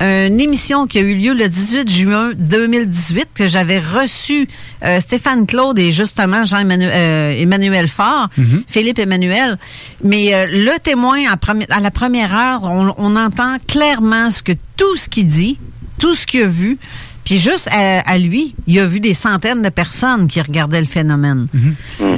une 0.03 0.41
émission 0.41 0.87
qui 0.87 0.99
a 0.99 1.03
eu 1.03 1.15
lieu 1.15 1.33
le 1.33 1.49
18 1.49 1.89
juin 1.89 2.33
2018 2.37 3.29
que 3.35 3.47
j'avais 3.47 3.79
reçu 3.79 4.49
euh, 4.85 4.99
Stéphane 4.99 5.47
Claude 5.47 5.79
et 5.79 5.93
justement 5.93 6.45
Jean-Emmanuel 6.45 6.91
euh, 6.93 7.41
Emmanuel 7.41 7.87
Faure, 7.89 8.29
Philippe 8.69 8.99
Emmanuel. 8.99 9.59
Mais 10.03 10.35
euh, 10.35 10.47
le 10.49 10.79
témoin 10.81 11.19
à 11.31 11.81
la 11.81 11.91
première 11.91 12.37
heure, 12.37 12.63
on, 12.65 12.95
on 12.99 13.17
entend 13.17 13.57
clairement 13.69 14.31
ce 14.31 14.43
que 14.43 14.53
tout 14.77 14.97
ce 14.97 15.09
qu'il 15.09 15.27
dit, 15.27 15.59
tout 15.99 16.15
ce 16.15 16.27
qu'il 16.27 16.43
a 16.43 16.49
vu. 16.49 16.79
Puis 17.25 17.39
juste 17.39 17.69
à, 17.71 18.01
à 18.01 18.19
lui, 18.19 18.55
il 18.67 18.79
a 18.81 18.87
vu 18.87 18.99
des 18.99 19.15
centaines 19.15 19.63
de 19.63 19.69
personnes 19.69 20.27
qui 20.27 20.41
regardaient 20.41 20.81
le 20.81 20.87
phénomène. 20.89 21.47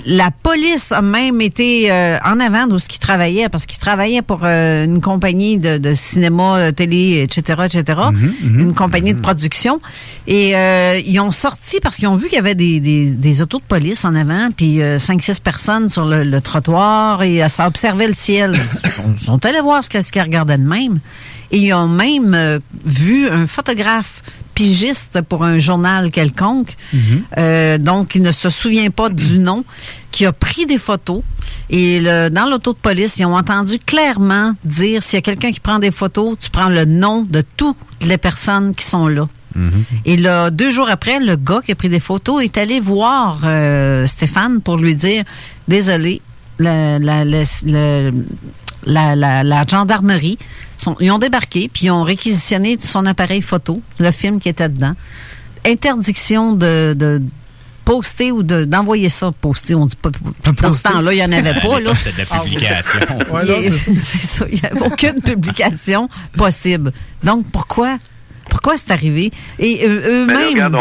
La 0.07 0.31
police 0.31 0.93
a 0.93 1.03
même 1.03 1.41
été 1.43 1.91
euh, 1.93 2.19
en 2.25 2.41
avant 2.41 2.67
de 2.67 2.79
ce 2.79 2.89
qu'il 2.89 3.01
travaillait, 3.01 3.49
parce 3.51 3.67
qu'il 3.67 3.79
travaillait 3.79 4.23
pour 4.23 4.41
euh, 4.45 4.85
une 4.87 5.01
compagnie 5.03 5.59
de, 5.59 5.77
de 5.77 5.93
cinéma, 5.93 6.57
euh, 6.57 6.73
télé, 6.73 7.21
etc., 7.23 7.65
etc., 7.67 8.01
une 8.43 8.73
compagnie 8.75 9.13
de 9.13 9.21
production. 9.21 9.81
Et 10.27 10.57
euh, 10.57 10.99
ils 11.05 11.21
ont 11.21 11.31
sorti, 11.31 11.81
parce 11.81 11.97
qu'ils 11.97 12.09
ont 12.09 12.17
vu 12.17 12.29
qu'il 12.29 12.37
y 12.37 12.39
avait 12.39 12.55
des, 12.55 12.81
des, 12.81 13.11
des 13.11 13.43
autos 13.43 13.59
de 13.59 13.65
police 13.65 14.05
en 14.07 14.15
avant, 14.15 14.49
puis 14.57 14.81
euh, 14.81 14.99
cinq, 14.99 15.21
six 15.23 15.39
personnes 15.39 15.89
sur 15.91 16.07
le, 16.07 16.25
le 16.25 16.41
trottoir, 16.41 17.23
et 17.23 17.43
euh, 17.45 17.49
ça 17.49 17.67
observait 17.67 18.07
le 18.07 18.15
ciel. 18.15 18.55
Ils 18.55 18.91
sont- 18.91 19.15
ils 19.19 19.25
sont 19.25 19.45
allés 19.47 19.61
voir 19.61 19.85
ce 19.85 19.91
que- 19.91 20.01
ce 20.03 20.11
qu'ils 20.11 20.23
regardaient 20.23 20.59
de 20.59 20.67
même. 20.69 20.99
Et 21.51 21.59
ils 21.59 21.73
ont 21.75 21.89
même 21.89 22.35
euh, 22.35 22.59
vu 22.87 23.29
un 23.29 23.47
photographe 23.47 24.23
pigiste 24.55 25.21
pour 25.29 25.45
un 25.45 25.59
journal 25.59 26.11
quelconque, 26.13 26.77
euh, 27.39 27.77
donc 27.79 28.15
il 28.15 28.23
ne 28.23 28.33
se 28.33 28.49
souvient 28.49 28.91
pas 28.91 29.09
du 29.09 29.39
nom, 29.39 29.65
qui 30.11 30.25
a 30.27 30.33
pris 30.33 30.65
des 30.67 30.79
photos. 30.79 31.23
Et 31.71 32.01
le- 32.01 32.29
dans 32.31 32.47
l'auto 32.49 32.73
de 32.73 32.79
police, 32.79 33.17
ils 33.19 33.25
ont 33.27 33.37
entendu 33.37 33.79
clairement 33.79 34.53
dire 34.65 35.03
s'il 35.03 35.17
y 35.17 35.19
a 35.19 35.23
quelqu'un 35.23 35.51
qui 35.53 35.61
prend 35.61 35.79
des 35.79 35.91
photos, 35.91 36.37
tu 36.41 36.51
prends 36.51 36.69
le 36.69 36.85
nom 36.85 37.23
de 37.23 37.43
toutes 37.57 37.77
les 38.03 38.19
personnes 38.19 38.75
qui 38.75 38.85
sont 38.87 39.09
là. 39.09 39.27
Et 40.05 40.17
là, 40.17 40.51
deux 40.51 40.73
jours 40.73 40.89
après, 40.91 41.21
le 41.21 41.37
gars 41.37 41.61
qui 41.65 41.71
a 41.71 41.75
pris 41.77 41.89
des 41.89 42.01
photos 42.01 42.43
est 42.43 42.59
allé 42.59 42.81
voir 42.81 43.41
euh, 43.45 44.05
Stéphane 44.05 44.61
pour 44.61 44.77
lui 44.79 44.97
dire 44.97 45.23
Désolé, 45.69 46.21
la 48.87 49.65
gendarmerie, 49.69 50.39
sont- 50.79 50.97
ils 51.01 51.11
ont 51.11 51.19
débarqué 51.19 51.69
puis 51.73 51.87
ils 51.87 51.91
ont 51.91 52.03
réquisitionné 52.03 52.77
son 52.81 53.07
appareil 53.07 53.43
photo, 53.43 53.81
le 53.99 54.11
film 54.11 54.41
qui 54.41 54.49
était 54.49 54.69
dedans. 54.69 54.95
Interdiction 55.67 56.53
de, 56.53 56.95
de 56.97 57.23
poster 57.85 58.33
ou 58.33 58.43
de- 58.43 58.65
d'envoyer 58.65 59.09
ça. 59.09 59.31
Poster, 59.41 59.75
on 59.75 59.87
dit 59.87 59.97
pas. 59.97 60.11
Dans 60.63 60.75
ce 60.75 60.83
temps-là, 60.83 61.13
il 61.13 61.17
n'y 61.17 61.25
en 61.25 61.33
avait 61.33 61.61
pas. 61.61 61.81
Là. 61.81 61.93
C'était 62.05 62.11
de 62.13 62.19
la 62.19 62.25
publication. 62.41 62.99
Il 63.43 63.49
y 63.49 63.67
a- 63.67 63.71
c'est 63.99 64.21
ça, 64.23 64.47
il 64.51 64.55
n'y 64.61 64.67
avait 64.71 64.87
aucune 64.87 65.21
publication 65.23 66.09
possible. 66.37 66.93
Donc, 67.23 67.47
pourquoi? 67.51 67.99
Pourquoi 68.51 68.77
c'est 68.77 68.91
arrivé? 68.91 69.31
Et 69.59 69.87
euh, 69.87 70.25
eux-mêmes? 70.25 70.53
regarde, 70.53 70.75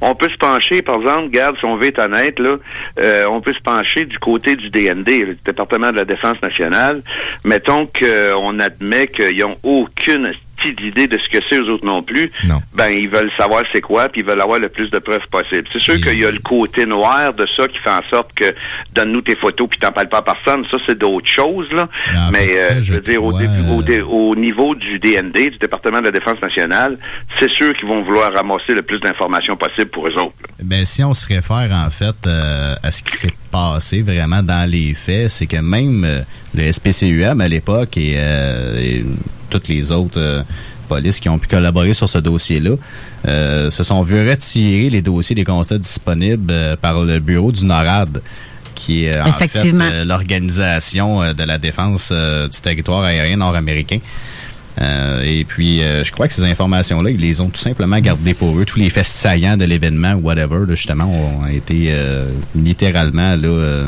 on 0.00 0.14
peut, 0.14 0.28
se 0.30 0.36
pencher, 0.38 0.82
par 0.82 0.96
exemple, 0.96 1.24
regarde, 1.24 1.56
si 1.58 1.64
on 1.64 1.76
veut 1.76 1.86
être 1.86 2.00
honnête, 2.00 2.36
euh, 2.40 3.26
on 3.28 3.40
peut 3.40 3.52
se 3.52 3.62
pencher 3.62 4.04
du 4.04 4.18
côté 4.18 4.56
du 4.56 4.70
DND, 4.70 5.08
le 5.08 5.36
département 5.44 5.90
de 5.90 5.96
la 5.96 6.04
Défense 6.04 6.40
nationale. 6.42 7.02
Mettons 7.44 7.86
qu'on 7.86 8.58
admet 8.58 9.08
qu'ils 9.08 9.38
n'ont 9.38 9.56
aucune 9.62 10.32
petite 10.62 10.80
idée 10.80 11.06
de 11.06 11.18
ce 11.18 11.28
que 11.28 11.38
c'est, 11.48 11.58
eux 11.58 11.68
autres 11.70 11.84
non 11.86 12.02
plus. 12.02 12.30
Ben, 12.74 12.88
ils 12.90 13.08
veulent 13.08 13.30
savoir 13.38 13.62
c'est 13.72 13.80
quoi, 13.80 14.08
puis 14.08 14.20
ils 14.22 14.26
veulent 14.26 14.40
avoir 14.40 14.58
le 14.58 14.68
plus 14.68 14.90
de 14.90 14.98
preuves 14.98 15.26
possible. 15.30 15.64
C'est 15.72 15.80
sûr 15.80 15.96
qu'il 16.00 16.18
y 16.18 16.24
a 16.24 16.30
le 16.30 16.38
côté 16.38 16.86
noir 16.86 17.34
de 17.34 17.46
ça 17.56 17.66
qui 17.68 17.78
fait 17.78 17.90
en 17.90 18.02
sorte 18.08 18.32
que 18.34 18.54
donne-nous 18.94 19.22
tes 19.22 19.36
photos 19.36 19.68
puis 19.68 19.78
t'en 19.78 19.92
parles 19.92 20.08
pas 20.08 20.18
à 20.18 20.22
personne. 20.22 20.64
Ça, 20.70 20.76
c'est 20.86 20.98
d'autres 20.98 21.28
choses, 21.28 21.70
là. 21.72 21.88
Mais, 22.32 22.48
euh, 22.56 22.80
je 22.82 22.94
veux 22.94 23.00
dire, 23.00 23.22
au, 23.22 23.32
début, 23.38 23.70
au, 23.70 23.82
dé- 23.82 24.02
au 24.02 24.34
niveau 24.36 24.74
du 24.74 24.98
DND, 24.98 25.50
du 25.50 25.58
département 25.58 26.00
de 26.00 26.04
la 26.06 26.10
Défense 26.12 26.40
nationale, 26.42 26.98
c'est 27.40 27.50
sûr 27.50 27.74
qu'ils 27.74 27.88
vont 27.88 28.02
vouloir 28.02 28.32
ramasser 28.32 28.74
le 28.74 28.82
plus 28.82 29.00
d'informations 29.00 29.56
possible 29.56 29.90
pour 29.90 30.06
eux 30.08 30.16
autres. 30.18 30.34
Ben, 30.62 30.84
si 30.84 31.02
on 31.04 31.14
se 31.14 31.26
réfère 31.26 31.70
en 31.72 31.90
fait 31.90 32.14
euh, 32.26 32.74
à 32.82 32.90
ce 32.90 33.02
qui 33.02 33.16
s'est 33.16 33.32
passé 33.50 34.02
vraiment 34.02 34.42
dans 34.42 34.68
les 34.70 34.94
faits, 34.94 35.30
c'est 35.30 35.46
que 35.46 35.56
même 35.56 36.04
euh, 36.04 36.22
le 36.54 36.70
SPCUM 36.70 37.40
à 37.40 37.48
l'époque 37.48 37.96
et, 37.96 38.14
euh, 38.16 38.78
et 38.78 39.04
toutes 39.50 39.68
les 39.68 39.92
autres 39.92 40.20
euh, 40.20 40.42
polices 40.88 41.20
qui 41.20 41.28
ont 41.28 41.38
pu 41.38 41.48
collaborer 41.48 41.94
sur 41.94 42.08
ce 42.08 42.18
dossier-là 42.18 42.76
euh, 43.26 43.70
se 43.70 43.82
sont 43.82 44.02
vus 44.02 44.28
retirer 44.28 44.90
les 44.90 45.02
dossiers 45.02 45.34
des 45.34 45.44
constats 45.44 45.78
disponibles 45.78 46.50
euh, 46.50 46.76
par 46.76 47.02
le 47.02 47.18
bureau 47.18 47.52
du 47.52 47.64
NORAD 47.64 48.20
qui 48.74 49.04
est 49.04 49.16
euh, 49.16 49.24
en 49.24 49.32
fait 49.32 49.50
euh, 49.64 50.04
l'organisation 50.04 51.22
euh, 51.22 51.32
de 51.34 51.42
la 51.44 51.58
défense 51.58 52.10
euh, 52.12 52.48
du 52.48 52.60
territoire 52.60 53.02
aérien 53.04 53.36
nord-américain. 53.36 53.98
Euh, 54.80 55.22
et 55.22 55.44
puis, 55.44 55.82
euh, 55.82 56.02
je 56.02 56.10
crois 56.12 56.28
que 56.28 56.32
ces 56.32 56.44
informations-là, 56.44 57.10
ils 57.10 57.20
les 57.20 57.40
ont 57.40 57.48
tout 57.48 57.60
simplement 57.60 57.98
gardées 57.98 58.32
pour 58.32 58.58
eux. 58.58 58.64
Tous 58.64 58.78
les 58.78 58.88
faits 58.88 59.04
saillants 59.04 59.58
de 59.58 59.66
l'événement 59.66 60.14
whatever, 60.14 60.60
là, 60.66 60.74
justement, 60.74 61.12
ont 61.12 61.46
été 61.46 61.88
euh, 61.88 62.24
littéralement 62.54 63.36
là, 63.36 63.84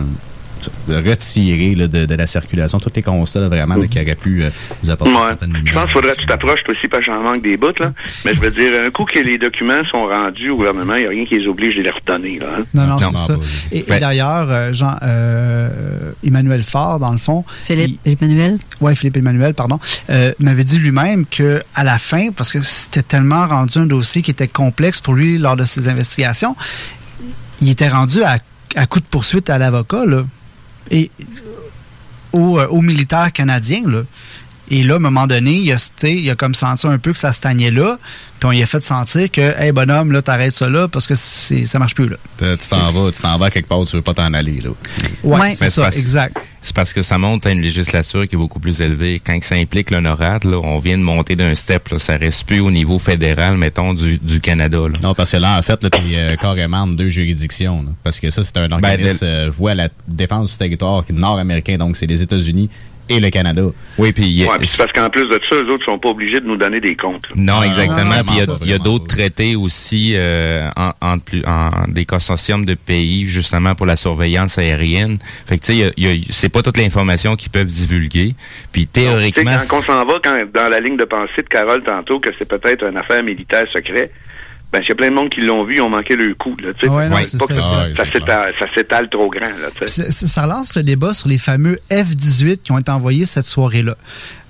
retirés 0.89 1.75
là, 1.75 1.87
de, 1.89 2.05
de 2.07 2.15
la 2.15 2.27
circulation. 2.27 2.79
Tous 2.79 2.91
les 2.95 3.03
constats, 3.03 3.41
là, 3.41 3.49
vraiment, 3.49 3.77
là, 3.77 3.87
qui 3.87 4.01
auraient 4.01 4.15
pu 4.15 4.43
euh, 4.43 4.51
vous 4.83 4.91
apporter 4.91 5.13
Ouais. 5.15 5.21
certaines 5.29 5.53
lumières. 5.53 5.73
Je 5.73 5.79
pense 5.79 5.85
qu'il 5.85 5.93
faudrait 5.93 6.15
que 6.15 6.21
tu 6.21 6.27
t'approches 6.27 6.63
toi 6.65 6.75
aussi, 6.75 6.89
parce 6.89 7.01
que 7.01 7.07
j'en 7.13 7.23
manque 7.23 7.43
des 7.43 7.57
bouts. 7.57 7.69
Mais 8.25 8.35
je 8.35 8.41
veux 8.41 8.51
dire, 8.51 8.73
un 8.87 8.91
coup 8.91 9.05
que 9.05 9.19
les 9.19 9.39
documents 9.39 9.85
sont 9.91 10.07
rendus 10.07 10.51
au 10.51 10.57
gouvernement, 10.57 10.95
il 10.95 11.01
n'y 11.03 11.07
a 11.07 11.11
rien 11.11 11.25
qui 11.27 11.39
les 11.39 11.47
oblige 11.47 11.77
de 11.77 11.83
les 11.83 11.91
redonner, 11.91 12.39
là. 12.39 12.47
hein. 12.59 12.65
Non, 12.75 12.87
non, 12.87 12.97
c'est 12.99 13.17
ça. 13.17 13.37
Et, 13.73 13.85
et 13.87 13.99
d'ailleurs, 14.01 14.47
euh, 14.51 14.73
Jean, 14.73 14.97
euh, 15.03 16.13
Emmanuel 16.27 16.63
Faure, 16.63 16.99
dans 16.99 17.13
le 17.13 17.19
fond. 17.19 17.45
Philippe 17.63 18.01
Emmanuel? 18.05 18.59
Oui, 18.81 18.95
Philippe 18.97 19.17
Emmanuel, 19.17 19.55
pardon. 19.55 19.79
euh, 20.11 20.33
m'avait 20.41 20.65
dit 20.65 20.79
lui-même 20.79 21.25
que 21.27 21.63
à 21.75 21.85
la 21.85 21.99
fin, 21.99 22.31
parce 22.31 22.53
que 22.53 22.61
c'était 22.61 23.03
tellement 23.03 23.47
rendu 23.47 23.79
un 23.79 23.87
dossier 23.87 24.23
qui 24.23 24.31
était 24.31 24.49
complexe 24.49 25.01
pour 25.01 25.15
lui 25.15 25.39
lors 25.39 25.57
de 25.57 25.65
ses 25.65 25.89
investigations, 25.89 26.57
il 27.61 27.69
était 27.71 27.89
rendu 27.89 28.23
à, 28.23 28.39
à 28.77 28.87
coup 28.87 29.01
de 29.01 29.05
poursuite 29.05 29.51
à 29.51 29.59
l'avocat, 29.59 30.05
là. 30.07 30.25
Et 30.91 31.11
aux, 32.33 32.59
euh, 32.59 32.67
aux 32.69 32.83
militaires 32.83 33.33
canadiens, 33.33 33.89
là. 33.89 34.03
Et 34.71 34.83
là, 34.83 34.95
à 34.95 34.97
un 34.97 35.01
moment 35.01 35.27
donné, 35.27 35.53
il 35.53 35.73
a, 35.73 35.77
il 36.09 36.31
a 36.31 36.35
comme 36.37 36.55
senti 36.55 36.87
un 36.87 36.99
peu 36.99 37.13
que 37.13 37.19
ça 37.19 37.33
stagnait 37.33 37.71
là. 37.71 37.99
Puis 38.41 38.49
on 38.49 38.51
lui 38.51 38.63
a 38.63 38.67
fait 38.67 38.83
sentir 38.83 39.31
que, 39.31 39.55
hey, 39.61 39.73
bonhomme, 39.73 40.11
là, 40.11 40.21
t'arrêtes 40.23 40.53
ça 40.53 40.69
là 40.69 40.89
parce 40.89 41.07
que 41.07 41.15
c'est, 41.15 41.65
ça 41.65 41.79
marche 41.79 41.95
plus, 41.95 42.09
là. 42.09 42.17
Euh, 42.43 42.57
Tu 42.57 42.69
t'en 42.69 42.91
vas, 42.91 43.13
tu 43.13 43.21
t'en 43.23 43.39
vas 43.39 43.51
quelque 43.51 43.69
part, 43.69 43.85
tu 43.85 43.95
veux 43.97 44.03
pas 44.03 44.15
t'en 44.15 44.33
aller. 44.35 44.61
Là. 44.61 44.71
Ouais, 45.23 45.53
c'est 45.53 45.71
ça, 45.71 45.83
parce- 45.83 45.97
exact. 45.99 46.37
C'est 46.63 46.75
parce 46.75 46.95
que 46.95 47.03
ça 47.03 47.19
monte 47.19 47.45
à 47.47 47.51
une 47.51 47.61
législature 47.61 48.27
qui 48.27 48.37
est 48.37 48.39
beaucoup 48.39 48.59
plus 48.59 48.81
élevée. 48.81 49.21
Quand 49.25 49.39
ça 49.43 49.55
implique 49.55 49.91
l'honorade, 49.91 50.45
là, 50.45 50.57
on 50.63 50.79
vient 50.79 50.97
de 50.97 51.03
monter 51.03 51.37
d'un 51.37 51.55
step. 51.55 51.89
Là, 51.91 51.99
ça 51.99 52.17
reste 52.17 52.47
plus 52.47 52.61
au 52.61 52.71
niveau 52.71 52.99
fédéral, 52.99 53.59
mettons, 53.59 53.93
du, 53.93 54.17
du 54.17 54.41
Canada. 54.41 54.79
Là. 54.91 54.99
Non, 55.03 55.15
parce 55.15 55.31
que 55.33 55.37
là, 55.37 55.59
en 55.59 55.63
fait, 55.63 55.83
là, 55.85 55.91
t'es 55.91 56.01
euh, 56.15 56.37
carrément 56.37 56.79
en 56.79 56.87
deux 56.87 57.09
juridictions. 57.09 57.83
là. 57.83 57.91
parce 58.03 58.19
que 58.19 58.31
ça, 58.31 58.43
c'est 58.43 58.57
un 58.57 58.73
organisme 58.73 59.27
de- 59.27 59.31
euh, 59.31 59.51
voué 59.51 59.73
à 59.73 59.75
la 59.75 59.89
défense 60.09 60.53
du 60.53 60.57
territoire 60.59 61.05
nord-américain. 61.13 61.77
Donc, 61.77 61.97
c'est 61.99 62.07
les 62.07 62.23
États-Unis 62.23 62.71
et 63.09 63.21
le 63.21 63.31
Canada. 63.31 63.63
Oui, 63.99 64.13
puis 64.13 64.45
Ouais, 64.45 64.57
c'est 64.65 64.77
parce 64.79 64.93
qu'en 64.93 65.11
plus 65.11 65.29
de 65.29 65.39
ça, 65.49 65.57
eux 65.57 65.71
autres 65.71 65.85
sont 65.85 65.99
pas 65.99 66.09
obligés 66.09 66.41
de 66.41 66.47
nous 66.47 66.57
donner 66.57 66.81
des 66.81 66.97
comptes. 66.97 67.27
Non, 67.37 67.59
Ah, 67.61 67.67
exactement. 67.67 68.05
non, 68.05 68.21
Puis 68.27 68.41
il 68.63 68.71
y 68.71 68.73
a, 68.73 68.79
d'autres 68.79 69.07
traités 69.07 69.57
aussi 69.57 70.15
euh, 70.17 70.69
en, 70.77 70.93
en, 71.01 71.19
plus, 71.19 71.43
en 71.47 71.71
des 71.89 72.05
consortiums 72.07 72.65
de 72.65 72.75
pays 72.75 73.27
justement 73.27 73.75
pour 73.75 73.87
la 73.87 73.97
surveillance 73.97 74.59
aérienne. 74.59 75.19
Fait 75.47 75.59
que 75.59 75.65
tu 75.65 75.73
sais, 75.73 75.77
il 75.77 75.81
y 75.81 75.85
a- 75.85 75.93
il 75.97 76.05
y 76.19 76.23
a- 76.23 76.25
c'est 76.31 76.49
pas 76.49 76.63
toute 76.63 76.77
l'information 76.77 77.37
qu'ils 77.37 77.51
peuvent 77.51 77.67
divulguer. 77.67 78.35
Puis 78.73 78.87
théoriquement, 78.87 79.59
quand 79.69 79.79
on 79.79 79.83
s'en 79.83 80.05
va 80.05 80.15
quand, 80.23 80.39
dans 80.55 80.69
la 80.71 80.81
ligne 80.81 80.97
de 80.97 81.05
pensée 81.05 81.43
de 81.43 81.49
Carole 81.49 81.83
tantôt 81.83 82.21
que 82.21 82.31
c'est 82.39 82.49
peut-être 82.49 82.85
une 82.85 82.97
affaire 82.97 83.23
militaire 83.23 83.65
secret, 83.73 84.11
ben 84.73 84.81
il 84.83 84.89
y 84.89 84.93
a 84.93 84.95
plein 84.97 85.11
de 85.11 85.15
monde 85.15 85.31
qui 85.31 85.41
l'ont 85.41 85.65
vu, 85.65 85.77
ils 85.77 85.81
ont 85.83 85.89
manqué 85.89 86.17
le 86.17 86.35
coup. 86.35 86.57
Là. 86.61 86.71
Ouais, 86.91 87.09
non, 87.09 87.17
Faut 87.19 87.25
c'est 87.25 87.39
pas 87.39 87.47
ça, 87.47 87.55
que 87.55 87.95
ça, 87.97 88.05
s'étale, 88.13 88.55
ça 88.59 88.67
s'étale 88.75 89.09
trop 89.09 89.29
grand. 89.29 89.47
Là, 89.47 89.87
ça 89.87 90.43
relance 90.43 90.75
le 90.75 90.83
débat 90.83 91.13
sur 91.15 91.29
les 91.29 91.39
fameux 91.39 91.79
F-18 91.91 92.59
qui 92.59 92.73
ont 92.73 92.79
été 92.79 92.91
envoyés 92.91 93.25
cette 93.25 93.45
soirée-là. 93.45 93.97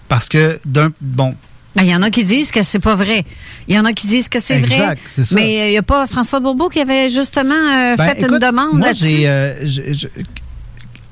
Parce 0.08 0.28
que, 0.28 0.58
d'un, 0.64 0.90
bon, 1.00 1.34
Ben, 1.74 1.82
Il 1.82 1.90
y 1.90 1.94
en 1.96 2.02
a 2.02 2.10
qui 2.10 2.24
disent 2.24 2.50
que 2.52 2.62
c'est 2.62 2.78
pas 2.78 2.94
vrai. 2.94 3.24
Il 3.68 3.74
y 3.74 3.78
en 3.78 3.84
a 3.84 3.92
qui 3.92 4.06
disent 4.06 4.28
que 4.28 4.38
c'est 4.38 4.60
vrai. 4.60 4.96
Ça. 5.18 5.34
Mais 5.34 5.68
il 5.68 5.70
n'y 5.72 5.76
a 5.78 5.82
pas 5.82 6.06
François 6.06 6.40
Bourbeau 6.40 6.68
qui 6.68 6.80
avait 6.80 7.10
justement 7.10 7.54
euh, 7.54 7.96
Ben, 7.96 8.10
fait 8.14 8.22
une 8.26 8.38
demande 8.38 8.80
là-dessus? 8.80 9.24
euh, 9.26 9.54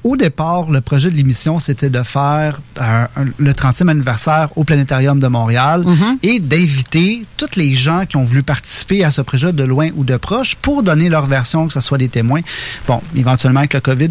au 0.05 0.17
départ, 0.17 0.71
le 0.71 0.81
projet 0.81 1.11
de 1.11 1.17
l'émission, 1.17 1.59
c'était 1.59 1.91
de 1.91 2.03
faire 2.03 2.61
un- 2.81 3.09
le 3.39 3.55
30e 3.55 3.89
anniversaire 3.89 4.49
au 4.57 4.65
Planétarium 4.65 5.21
de 5.21 5.27
Montréal 5.29 5.85
Mhm. 5.87 6.19
et 6.23 6.41
d'inviter 6.41 7.25
tous 7.37 7.57
les 7.57 7.75
gens 7.75 8.05
qui 8.07 8.17
ont 8.17 8.25
voulu 8.25 8.43
participer 8.43 9.05
à 9.05 9.11
ce 9.11 9.23
projet 9.23 9.53
de 9.53 9.63
loin 9.63 9.91
ou 9.95 10.05
de 10.05 10.17
proche 10.17 10.57
pour 10.57 10.83
donner 10.83 11.09
leur 11.09 11.27
version, 11.27 11.67
que 11.69 11.73
ce 11.73 11.81
soit 11.81 11.99
des 11.99 12.09
témoins. 12.09 12.41
Bon, 12.87 13.01
éventuellement 13.17 13.61
avec 13.61 13.75
le 13.75 13.81
COVID, 13.81 14.11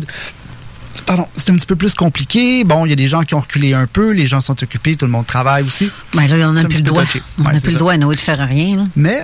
pardon, 1.06 1.26
c'est 1.36 1.50
un 1.52 1.56
petit 1.56 1.66
peu 1.66 1.76
plus 1.76 1.94
compliqué. 1.94 2.64
Bon, 2.64 2.86
il 2.86 2.90
y 2.90 2.94
a 2.94 2.96
des 2.96 3.08
gens 3.08 3.24
qui 3.24 3.34
ont 3.36 3.40
reculé 3.42 3.74
un 3.74 3.88
peu, 3.88 4.12
les 4.12 4.28
gens 4.28 4.40
sont 4.42 4.62
occupés, 4.64 4.96
tout 4.96 5.06
le 5.06 5.12
monde 5.12 5.26
travaille 5.26 5.64
aussi. 5.64 5.90
Ben 6.16 6.28
là, 6.28 6.50
on 6.50 6.54
n'a 6.54 6.64
plus 6.64 6.84
le 6.84 6.92
touché. 6.92 7.22
On 7.40 7.44
n'a 7.44 7.60
plus 7.60 7.74
le 7.74 7.80
droit 7.80 7.94
à 7.94 7.98
Noé 7.98 8.16
de 8.16 8.20
faire 8.22 8.40
rien. 8.48 8.78
là. 8.78 8.84
Mais 8.96 9.24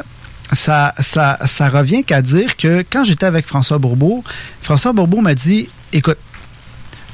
ça, 0.54 0.94
ça, 1.00 1.38
ça 1.46 1.70
revient 1.70 2.04
qu'à 2.04 2.22
dire 2.22 2.56
que 2.58 2.84
quand 2.90 3.04
j'étais 3.04 3.26
avec 3.26 3.48
François 3.48 3.78
Bourbeau, 3.78 4.24
François 4.62 4.94
Bourbeau 4.94 5.22
m'a 5.22 5.36
dit 5.36 5.68
Écoute, 5.94 6.18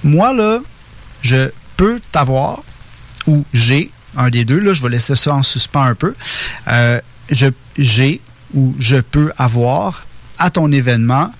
moi, 0.04 0.34
là, 0.34 0.60
je 1.22 1.50
peux 1.78 2.00
t'avoir, 2.12 2.64
ou 3.28 3.46
j'ai, 3.54 3.92
un 4.16 4.30
des 4.30 4.46
deux, 4.46 4.60
là, 4.60 4.74
je 4.74 4.82
vais 4.82 4.90
laisser 4.90 5.16
ça 5.16 5.34
en 5.34 5.44
suspens 5.44 5.82
un 5.84 5.96
peu. 5.96 6.14
Euh, 6.68 7.00
je, 7.30 7.48
j'ai, 7.78 8.22
ou 8.54 8.76
je 8.80 8.98
peux 8.98 9.32
avoir 9.38 10.06
à 10.38 10.50
ton 10.50 10.72
événement 10.72 11.32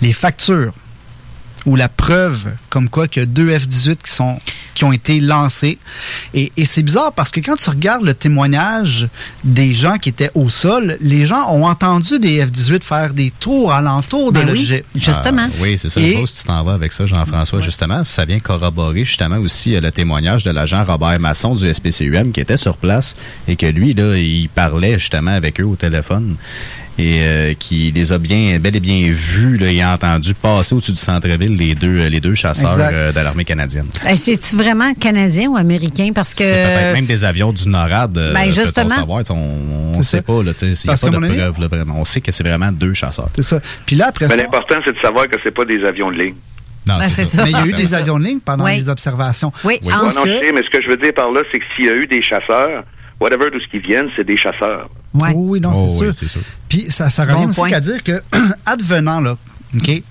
les 0.00 0.12
factures 0.12 0.72
ou 1.66 1.76
la 1.76 1.88
preuve 1.88 2.50
comme 2.70 2.88
quoi 2.88 3.08
qu'il 3.08 3.22
y 3.22 3.24
a 3.24 3.26
deux 3.26 3.50
F-18 3.50 3.96
qui 3.96 4.12
sont 4.12 4.38
qui 4.74 4.84
ont 4.84 4.92
été 4.92 5.20
lancés. 5.20 5.78
Et, 6.34 6.52
et 6.56 6.64
c'est 6.64 6.82
bizarre 6.82 7.12
parce 7.12 7.30
que 7.30 7.40
quand 7.40 7.56
tu 7.56 7.68
regardes 7.70 8.04
le 8.04 8.14
témoignage 8.14 9.08
des 9.44 9.74
gens 9.74 9.98
qui 9.98 10.08
étaient 10.08 10.30
au 10.34 10.48
sol, 10.48 10.96
les 11.00 11.26
gens 11.26 11.50
ont 11.50 11.64
entendu 11.66 12.18
des 12.18 12.44
F-18 12.44 12.82
faire 12.82 13.12
des 13.14 13.30
tours 13.38 13.72
alentour 13.72 14.32
de 14.32 14.40
Ben 14.40 14.48
oui, 14.50 14.56
l'objet. 14.58 14.84
justement. 14.94 15.46
Ah, 15.48 15.56
oui, 15.60 15.76
c'est 15.78 15.88
ça. 15.88 16.00
Et- 16.00 16.12
Je 16.12 16.18
pense 16.18 16.32
que 16.32 16.38
tu 16.40 16.44
t'en 16.44 16.64
vas 16.64 16.72
avec 16.74 16.92
ça, 16.92 17.06
Jean-François, 17.06 17.60
justement. 17.60 18.02
Ça 18.06 18.24
vient 18.24 18.40
corroborer 18.40 19.04
justement 19.04 19.36
aussi 19.38 19.74
euh, 19.76 19.80
le 19.80 19.92
témoignage 19.92 20.44
de 20.44 20.50
l'agent 20.50 20.84
Robert 20.84 21.20
Masson 21.20 21.54
du 21.54 21.72
SPCUM 21.72 22.32
qui 22.32 22.40
était 22.40 22.56
sur 22.56 22.76
place 22.76 23.14
et 23.48 23.56
que 23.56 23.66
lui, 23.66 23.94
là, 23.94 24.16
il 24.16 24.48
parlait 24.48 24.98
justement 24.98 25.30
avec 25.32 25.60
eux 25.60 25.64
au 25.64 25.76
téléphone 25.76 26.36
et 26.98 27.20
euh, 27.22 27.54
qui 27.58 27.90
les 27.92 28.12
a 28.12 28.18
bien, 28.18 28.58
bel 28.58 28.76
et 28.76 28.80
bien 28.80 29.08
vus 29.10 29.56
là, 29.56 29.70
et 29.72 29.84
entendus 29.84 30.34
passer 30.34 30.74
au-dessus 30.74 30.92
du 30.92 30.98
centre-ville 31.00 31.56
les 31.56 31.74
deux, 31.74 32.00
euh, 32.00 32.08
les 32.08 32.20
deux 32.20 32.34
chasseurs 32.34 32.76
euh, 32.78 33.12
de 33.12 33.20
l'armée 33.20 33.44
canadienne. 33.44 33.86
Ben, 34.04 34.14
C'est-tu 34.16 34.56
vraiment 34.56 34.92
canadien 34.94 35.48
ou 35.48 35.56
américain? 35.56 36.10
Parce 36.14 36.34
que. 36.34 36.44
C'est 36.44 36.52
peut-être 36.52 36.92
même 36.94 37.06
des 37.06 37.24
avions 37.24 37.52
du 37.52 37.68
NORAD. 37.68 38.18
euh, 38.18 38.32
Ben, 38.34 38.50
justement. 38.52 38.88
savoir, 38.90 39.22
on 39.30 39.96
ne 39.96 40.02
sait 40.02 40.18
ça. 40.18 40.22
pas, 40.22 40.42
là, 40.42 40.52
tu 40.54 40.74
sais, 40.74 40.84
il 40.84 40.88
n'y 40.88 40.94
a 40.94 40.96
pas 40.98 41.08
de 41.08 41.16
preuves, 41.34 41.60
là, 41.60 41.68
vraiment. 41.68 41.94
On 41.98 42.04
sait 42.04 42.20
que 42.20 42.30
c'est 42.32 42.46
vraiment 42.46 42.70
deux 42.72 42.94
chasseurs. 42.94 43.28
C'est 43.34 43.42
ça. 43.42 43.60
Puis 43.86 43.96
là, 43.96 44.06
après 44.08 44.26
Mais 44.28 44.36
ça. 44.36 44.42
l'important, 44.42 44.76
c'est 44.84 44.92
de 44.94 45.00
savoir 45.00 45.26
que 45.28 45.36
c'est 45.42 45.50
pas 45.54 45.64
des 45.64 45.82
avions 45.84 46.10
de 46.10 46.22
ligne. 46.22 46.34
Non, 46.86 46.98
Ben, 46.98 47.08
c'est 47.08 47.24
ça. 47.24 47.44
Mais 47.44 47.50
il 47.50 47.56
y 47.56 47.60
a 47.60 47.66
eu 47.66 47.72
des 47.72 47.86
ça. 47.86 47.98
avions 47.98 48.18
de 48.18 48.24
ligne 48.24 48.40
pendant 48.40 48.64
Oui. 48.64 48.76
les 48.76 48.88
observations. 48.88 49.52
Oui, 49.64 49.78
Ouais, 49.82 49.90
non, 49.92 50.10
je 50.26 50.30
sais, 50.30 50.52
mais 50.52 50.62
ce 50.64 50.70
que 50.76 50.82
je 50.84 50.88
veux 50.90 50.96
dire 50.96 51.14
par 51.14 51.30
là, 51.30 51.40
c'est 51.50 51.58
que 51.58 51.64
s'il 51.76 51.86
y 51.86 51.88
a 51.88 51.94
eu 51.94 52.06
des 52.06 52.20
chasseurs, 52.22 52.82
whatever 53.22 53.50
d'où 53.52 53.60
ce 53.60 53.68
qui 53.68 53.78
viennent, 53.78 54.08
c'est 54.16 54.24
des 54.26 54.36
chasseurs. 54.36 54.90
Oui, 55.14 55.30
oui, 55.34 55.60
non, 55.60 55.72
Oh, 55.74 55.86
c'est 55.88 55.92
oui, 55.92 56.12
sûr. 56.12 56.14
c'est 56.14 56.28
sûr. 56.28 56.40
Puis 56.68 56.86
ça, 56.90 57.08
ça 57.10 57.22
revient 57.24 57.44
Bon 57.44 57.48
aussi 57.50 57.60
point. 57.60 57.70
qu'à 57.70 57.80
dire 57.80 58.02
que, 58.02 58.22
advenant, 58.66 59.20
là, 59.20 59.36
OK, 59.76 60.02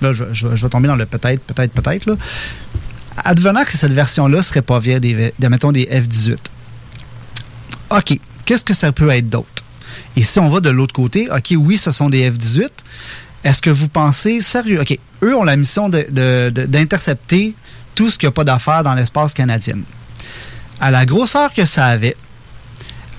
là, 0.00 0.12
je, 0.12 0.24
je- 0.32 0.54
je 0.56 0.62
vais 0.62 0.68
tomber 0.70 0.88
dans 0.88 0.96
le 0.96 1.06
peut-être, 1.06 1.42
peut-être, 1.42 1.72
peut-être, 1.72 2.06
là. 2.06 2.14
Advenant 3.24 3.64
que 3.64 3.72
cette 3.72 3.92
version-là 3.92 4.40
serait 4.42 4.62
pas 4.62 4.78
via 4.78 4.98
des, 5.00 5.32
des, 5.38 5.48
mettons, 5.48 5.72
des 5.72 5.84
F-18. 5.86 6.38
OK, 7.90 8.18
qu'est-ce 8.44 8.64
que 8.64 8.74
ça 8.74 8.92
peut 8.92 9.10
être 9.10 9.28
d'autre? 9.28 9.46
Et 10.16 10.22
si 10.22 10.38
on 10.38 10.48
va 10.48 10.60
de 10.60 10.70
l'autre 10.70 10.94
côté, 10.94 11.28
OK, 11.30 11.54
oui, 11.56 11.76
ce 11.76 11.90
sont 11.90 12.08
des 12.08 12.30
F-18. 12.30 12.68
Est-ce 13.44 13.60
que 13.62 13.70
vous 13.70 13.88
pensez, 13.88 14.40
sérieux, 14.40 14.80
OK, 14.80 14.98
eux 15.22 15.36
ont 15.36 15.44
la 15.44 15.56
mission 15.56 15.88
de- 15.88 16.06
de- 16.10 16.50
de- 16.54 16.66
d'intercepter 16.66 17.54
tout 17.94 18.10
ce 18.10 18.18
qui 18.18 18.26
n'a 18.26 18.32
pas 18.32 18.44
d'affaires 18.44 18.82
dans 18.82 18.94
l'espace 18.94 19.34
canadien. 19.34 19.76
À 20.80 20.90
la 20.90 21.04
grosseur 21.04 21.52
que 21.52 21.64
ça 21.64 21.86
avait, 21.86 22.16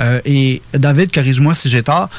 euh, 0.01 0.19
et 0.25 0.61
David, 0.73 1.11
corrige-moi 1.13 1.53
si 1.53 1.69
j'ai 1.69 1.83
tort, 1.83 2.09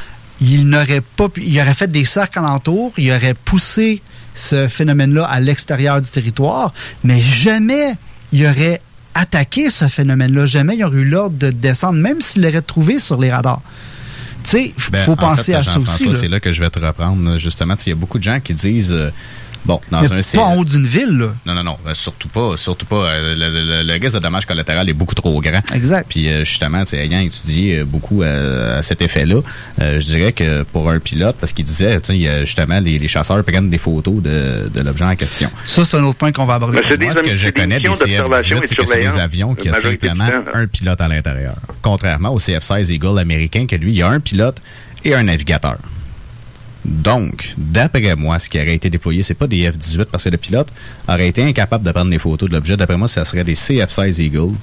il 0.40 0.66
n'aurait 0.68 1.02
pas 1.02 1.28
pu- 1.28 1.42
il 1.44 1.60
aurait 1.60 1.74
fait 1.74 1.88
des 1.88 2.04
cercles 2.04 2.38
alentours, 2.38 2.92
il 2.96 3.10
aurait 3.12 3.34
poussé 3.34 4.00
ce 4.34 4.66
phénomène-là 4.68 5.24
à 5.26 5.40
l'extérieur 5.40 6.00
du 6.00 6.08
territoire, 6.08 6.72
mais 7.04 7.20
jamais 7.20 7.92
il 8.32 8.46
aurait 8.46 8.80
attaqué 9.14 9.68
ce 9.68 9.84
phénomène-là, 9.88 10.46
jamais 10.46 10.76
il 10.76 10.84
aurait 10.84 10.98
eu 11.00 11.04
l'ordre 11.04 11.36
de 11.36 11.50
descendre, 11.50 11.98
même 11.98 12.20
s'il 12.22 12.42
l'aurait 12.42 12.62
trouvé 12.62 12.98
sur 12.98 13.20
les 13.20 13.30
radars. 13.30 13.60
Tu 14.44 14.50
sais, 14.50 14.64
il 14.76 14.90
Ben, 14.90 15.04
faut 15.04 15.12
en 15.12 15.16
penser 15.16 15.52
fait, 15.52 15.54
à 15.58 15.62
ça 15.62 15.78
aussi. 15.78 16.08
C'est 16.14 16.28
là 16.28 16.40
que 16.40 16.50
je 16.52 16.60
vais 16.60 16.70
te 16.70 16.78
reprendre. 16.80 17.36
Justement, 17.38 17.74
il 17.86 17.90
y 17.90 17.92
a 17.92 17.94
beaucoup 17.94 18.18
de 18.18 18.24
gens 18.24 18.40
qui 18.40 18.54
disent, 18.54 18.90
euh, 18.90 19.10
Bon, 19.64 19.80
dans 19.90 20.00
Mais 20.02 20.12
un 20.12 20.20
pas 20.38 20.42
en 20.44 20.56
haut 20.56 20.64
d'une 20.64 20.86
ville, 20.86 21.16
là. 21.18 21.26
Non, 21.46 21.54
non, 21.54 21.62
non, 21.62 21.76
euh, 21.86 21.94
surtout 21.94 22.28
pas, 22.28 22.56
surtout 22.56 22.86
pas. 22.86 23.10
Euh, 23.10 23.34
Le, 23.36 23.48
le- 23.50 23.82
le 23.82 23.92
risque 23.92 24.14
de 24.14 24.18
dommage 24.20 24.44
collatéral 24.46 24.88
est 24.88 24.92
beaucoup 24.92 25.14
trop 25.14 25.40
grand. 25.40 25.60
Exact. 25.72 26.06
Puis 26.08 26.28
euh, 26.28 26.44
justement, 26.44 26.82
ayant 26.92 27.20
étudié 27.20 27.84
beaucoup 27.84 28.22
à 28.22 28.82
cet 28.82 29.02
effet-là, 29.02 29.40
euh, 29.80 30.00
je 30.00 30.04
dirais 30.06 30.32
que 30.32 30.62
pour 30.64 30.90
un 30.90 30.98
pilote, 30.98 31.36
parce 31.40 31.52
qu'il 31.52 31.64
disait, 31.64 31.98
justement, 32.44 32.80
les, 32.80 32.98
les 32.98 33.08
chasseurs 33.08 33.42
prennent 33.44 33.70
des 33.70 33.78
photos 33.78 34.20
de, 34.22 34.68
de 34.72 34.80
l'objet 34.82 35.04
en 35.04 35.14
question. 35.16 35.50
Ça, 35.64 35.84
c'est 35.84 35.96
un 35.96 36.04
autre 36.04 36.18
point 36.18 36.32
qu'on 36.32 36.44
va 36.46 36.54
aborder. 36.54 36.80
Des 36.96 37.04
Moi, 37.04 37.14
ce 37.14 37.20
que 37.20 37.34
je 37.34 37.48
connais 37.50 37.78
des 37.80 37.88
missions 37.88 38.04
d'observation 38.06 38.56
CF-18, 38.58 38.62
et 38.64 38.66
c'est 38.66 38.74
que 38.76 38.86
c'est 38.86 38.98
des 38.98 39.18
avions 39.18 39.54
qui 39.54 39.70
ont 39.70 39.74
simplement 39.74 40.28
un 40.54 40.66
pilote 40.66 41.00
à 41.00 41.08
l'intérieur. 41.08 41.54
Contrairement 41.82 42.30
au 42.30 42.38
CF-16 42.38 42.92
Eagle 42.92 43.18
américain, 43.18 43.66
que 43.66 43.76
lui, 43.76 43.92
il 43.92 43.96
y 43.98 44.02
a 44.02 44.08
un 44.08 44.20
pilote 44.20 44.56
et 45.04 45.14
un 45.14 45.22
navigateur. 45.22 45.78
Donc, 46.84 47.54
d'après 47.56 48.16
moi, 48.16 48.38
ce 48.38 48.48
qui 48.48 48.58
aurait 48.58 48.74
été 48.74 48.90
déployé, 48.90 49.22
c'est 49.22 49.34
pas 49.34 49.46
des 49.46 49.70
F-18 49.70 50.06
parce 50.06 50.24
que 50.24 50.30
le 50.30 50.36
pilote 50.36 50.68
aurait 51.08 51.28
été 51.28 51.42
incapable 51.42 51.84
de 51.84 51.92
prendre 51.92 52.10
les 52.10 52.18
photos 52.18 52.48
de 52.48 52.54
l'objet. 52.54 52.76
D'après 52.76 52.96
moi, 52.96 53.08
ça 53.08 53.24
serait 53.24 53.44
des 53.44 53.54
CF-16 53.54 54.20
Eagle. 54.20 54.54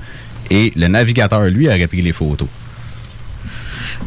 Et 0.49 0.73
le 0.75 0.87
navigateur, 0.87 1.45
lui, 1.45 1.67
aurait 1.67 1.87
pris 1.87 2.01
les 2.01 2.11
photos. 2.11 2.47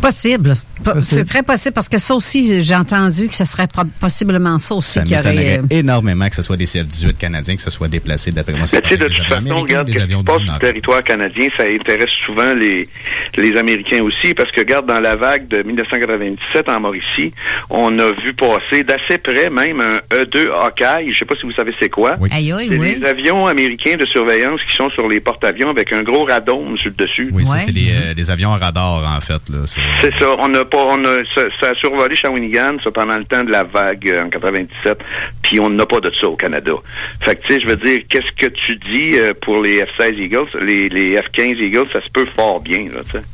Possible. 0.01 0.57
C'est 1.01 1.25
très 1.25 1.43
possible 1.43 1.73
parce 1.75 1.89
que 1.89 1.99
ça 1.99 2.15
aussi, 2.15 2.61
j'ai 2.63 2.75
entendu 2.75 3.29
que 3.29 3.35
ce 3.35 3.45
serait 3.45 3.69
possiblement 4.01 4.59
ça 4.59 4.75
aussi 4.75 4.93
Ça 4.93 5.03
qui 5.03 5.15
aurait. 5.15 5.59
euh, 5.59 5.63
énormément 5.71 6.29
que 6.29 6.37
ce 6.37 6.43
soit 6.43 6.57
des 6.57 6.65
CF-18 6.67 7.15
canadiens 7.17 7.57
qui 7.57 7.63
se 7.63 7.71
soient 7.71 7.89
déplacés. 7.89 8.31
D'après 8.33 8.53
moi, 8.53 8.63
Mais 8.63 8.67
c'est 8.67 8.81
tu 8.83 8.89
sais, 8.91 8.97
de 8.97 9.09
toute 9.09 9.25
façon, 9.25 9.61
regarde, 9.61 9.87
des 9.87 9.93
qu'est-ce 9.93 10.05
qui 10.07 10.13
avions 10.13 10.19
se 10.21 10.25
du 10.25 10.27
passe 10.27 10.37
sur 10.39 10.47
Nord. 10.47 10.55
le 10.61 10.67
territoire 10.67 11.03
canadien, 11.03 11.49
ça 11.57 11.65
intéresse 11.65 12.11
souvent 12.27 12.55
les, 12.55 12.89
les 13.37 13.57
Américains 13.59 14.03
aussi, 14.03 14.35
parce 14.35 14.51
que 14.51 14.61
regarde, 14.61 14.87
dans 14.87 15.01
la 15.01 15.17
vague 15.17 15.49
de 15.49 15.63
1997 15.63 16.69
en 16.69 16.81
Mauricie, 16.81 17.33
on 17.71 17.99
a 17.99 18.13
vu 18.13 18.35
passer 18.35 18.83
d'assez 18.85 19.19
près 19.19 19.51
même 19.51 19.81
un 19.81 19.99
E2 20.15 20.49
Hawkeye, 20.51 21.13
je 21.13 21.19
sais 21.19 21.25
pas 21.25 21.35
si 21.37 21.43
vous 21.47 21.53
savez 21.53 21.73
c'est 21.79 21.89
quoi. 21.89 22.17
Aïe, 22.31 22.53
aïe, 22.53 22.67
c'est 22.69 22.79
oui. 22.79 22.99
des 22.99 23.07
avions 23.07 23.47
américains 23.47 23.97
de 23.97 24.07
surveillance 24.07 24.61
qui 24.71 24.77
sont 24.77 24.91
sur 24.91 25.09
les 25.09 25.21
porte-avions 25.21 25.71
avec 25.71 25.93
un 25.93 26.03
gros 26.03 26.25
radome 26.25 26.77
sur 26.79 26.91
le 26.91 26.97
dessus. 27.07 27.31
Oui, 27.33 27.45
ça, 27.47 27.59
c'est 27.59 27.73
des, 27.73 27.91
euh, 27.93 28.15
des 28.15 28.31
avions 28.31 28.53
à 28.53 28.59
radar, 28.59 29.05
en 29.17 29.21
fait. 29.21 29.41
Là. 29.49 29.59
C'est- 29.67 29.81
ça. 30.19 30.27
On 30.39 30.49
n'a 30.49 30.65
pas, 30.73 30.85
on 30.85 31.05
a, 31.05 31.25
ça, 31.35 31.43
ça 31.61 31.71
a 31.71 31.75
survolé 31.75 32.17
Shawinigan, 32.17 32.79
ça, 32.83 32.91
pendant 32.91 33.17
le 33.17 33.25
temps 33.25 33.45
de 33.45 33.51
la 33.51 33.65
vague 33.65 34.09
euh, 34.09 34.25
en 34.25 34.31
97, 34.31 34.99
puis 35.43 35.61
on 35.61 35.71
n'a 35.71 35.87
pas 35.87 36.01
de 36.01 36.11
ça 36.21 36.29
au 36.29 36.37
Canada. 36.37 36.73
Fait 37.21 37.37
que, 37.37 37.47
tu 37.47 37.55
sais, 37.55 37.61
je 37.61 37.69
veux 37.69 37.77
dire, 37.77 38.01
qu'est-ce 38.09 38.35
que 38.35 38.47
tu 38.47 38.77
dis 38.77 39.19
euh, 39.19 39.35
pour 39.41 39.61
les 39.61 39.85
F-16 39.85 40.15
Eagles, 40.19 40.49
les, 40.63 40.89
les 40.89 41.17
F-15 41.19 41.63
Eagles, 41.63 41.89
ça 41.93 42.01
se 42.01 42.09
peut 42.11 42.27
fort 42.35 42.61
bien, 42.61 42.87
là, 42.93 43.03
tu 43.05 43.13
sais. 43.13 43.25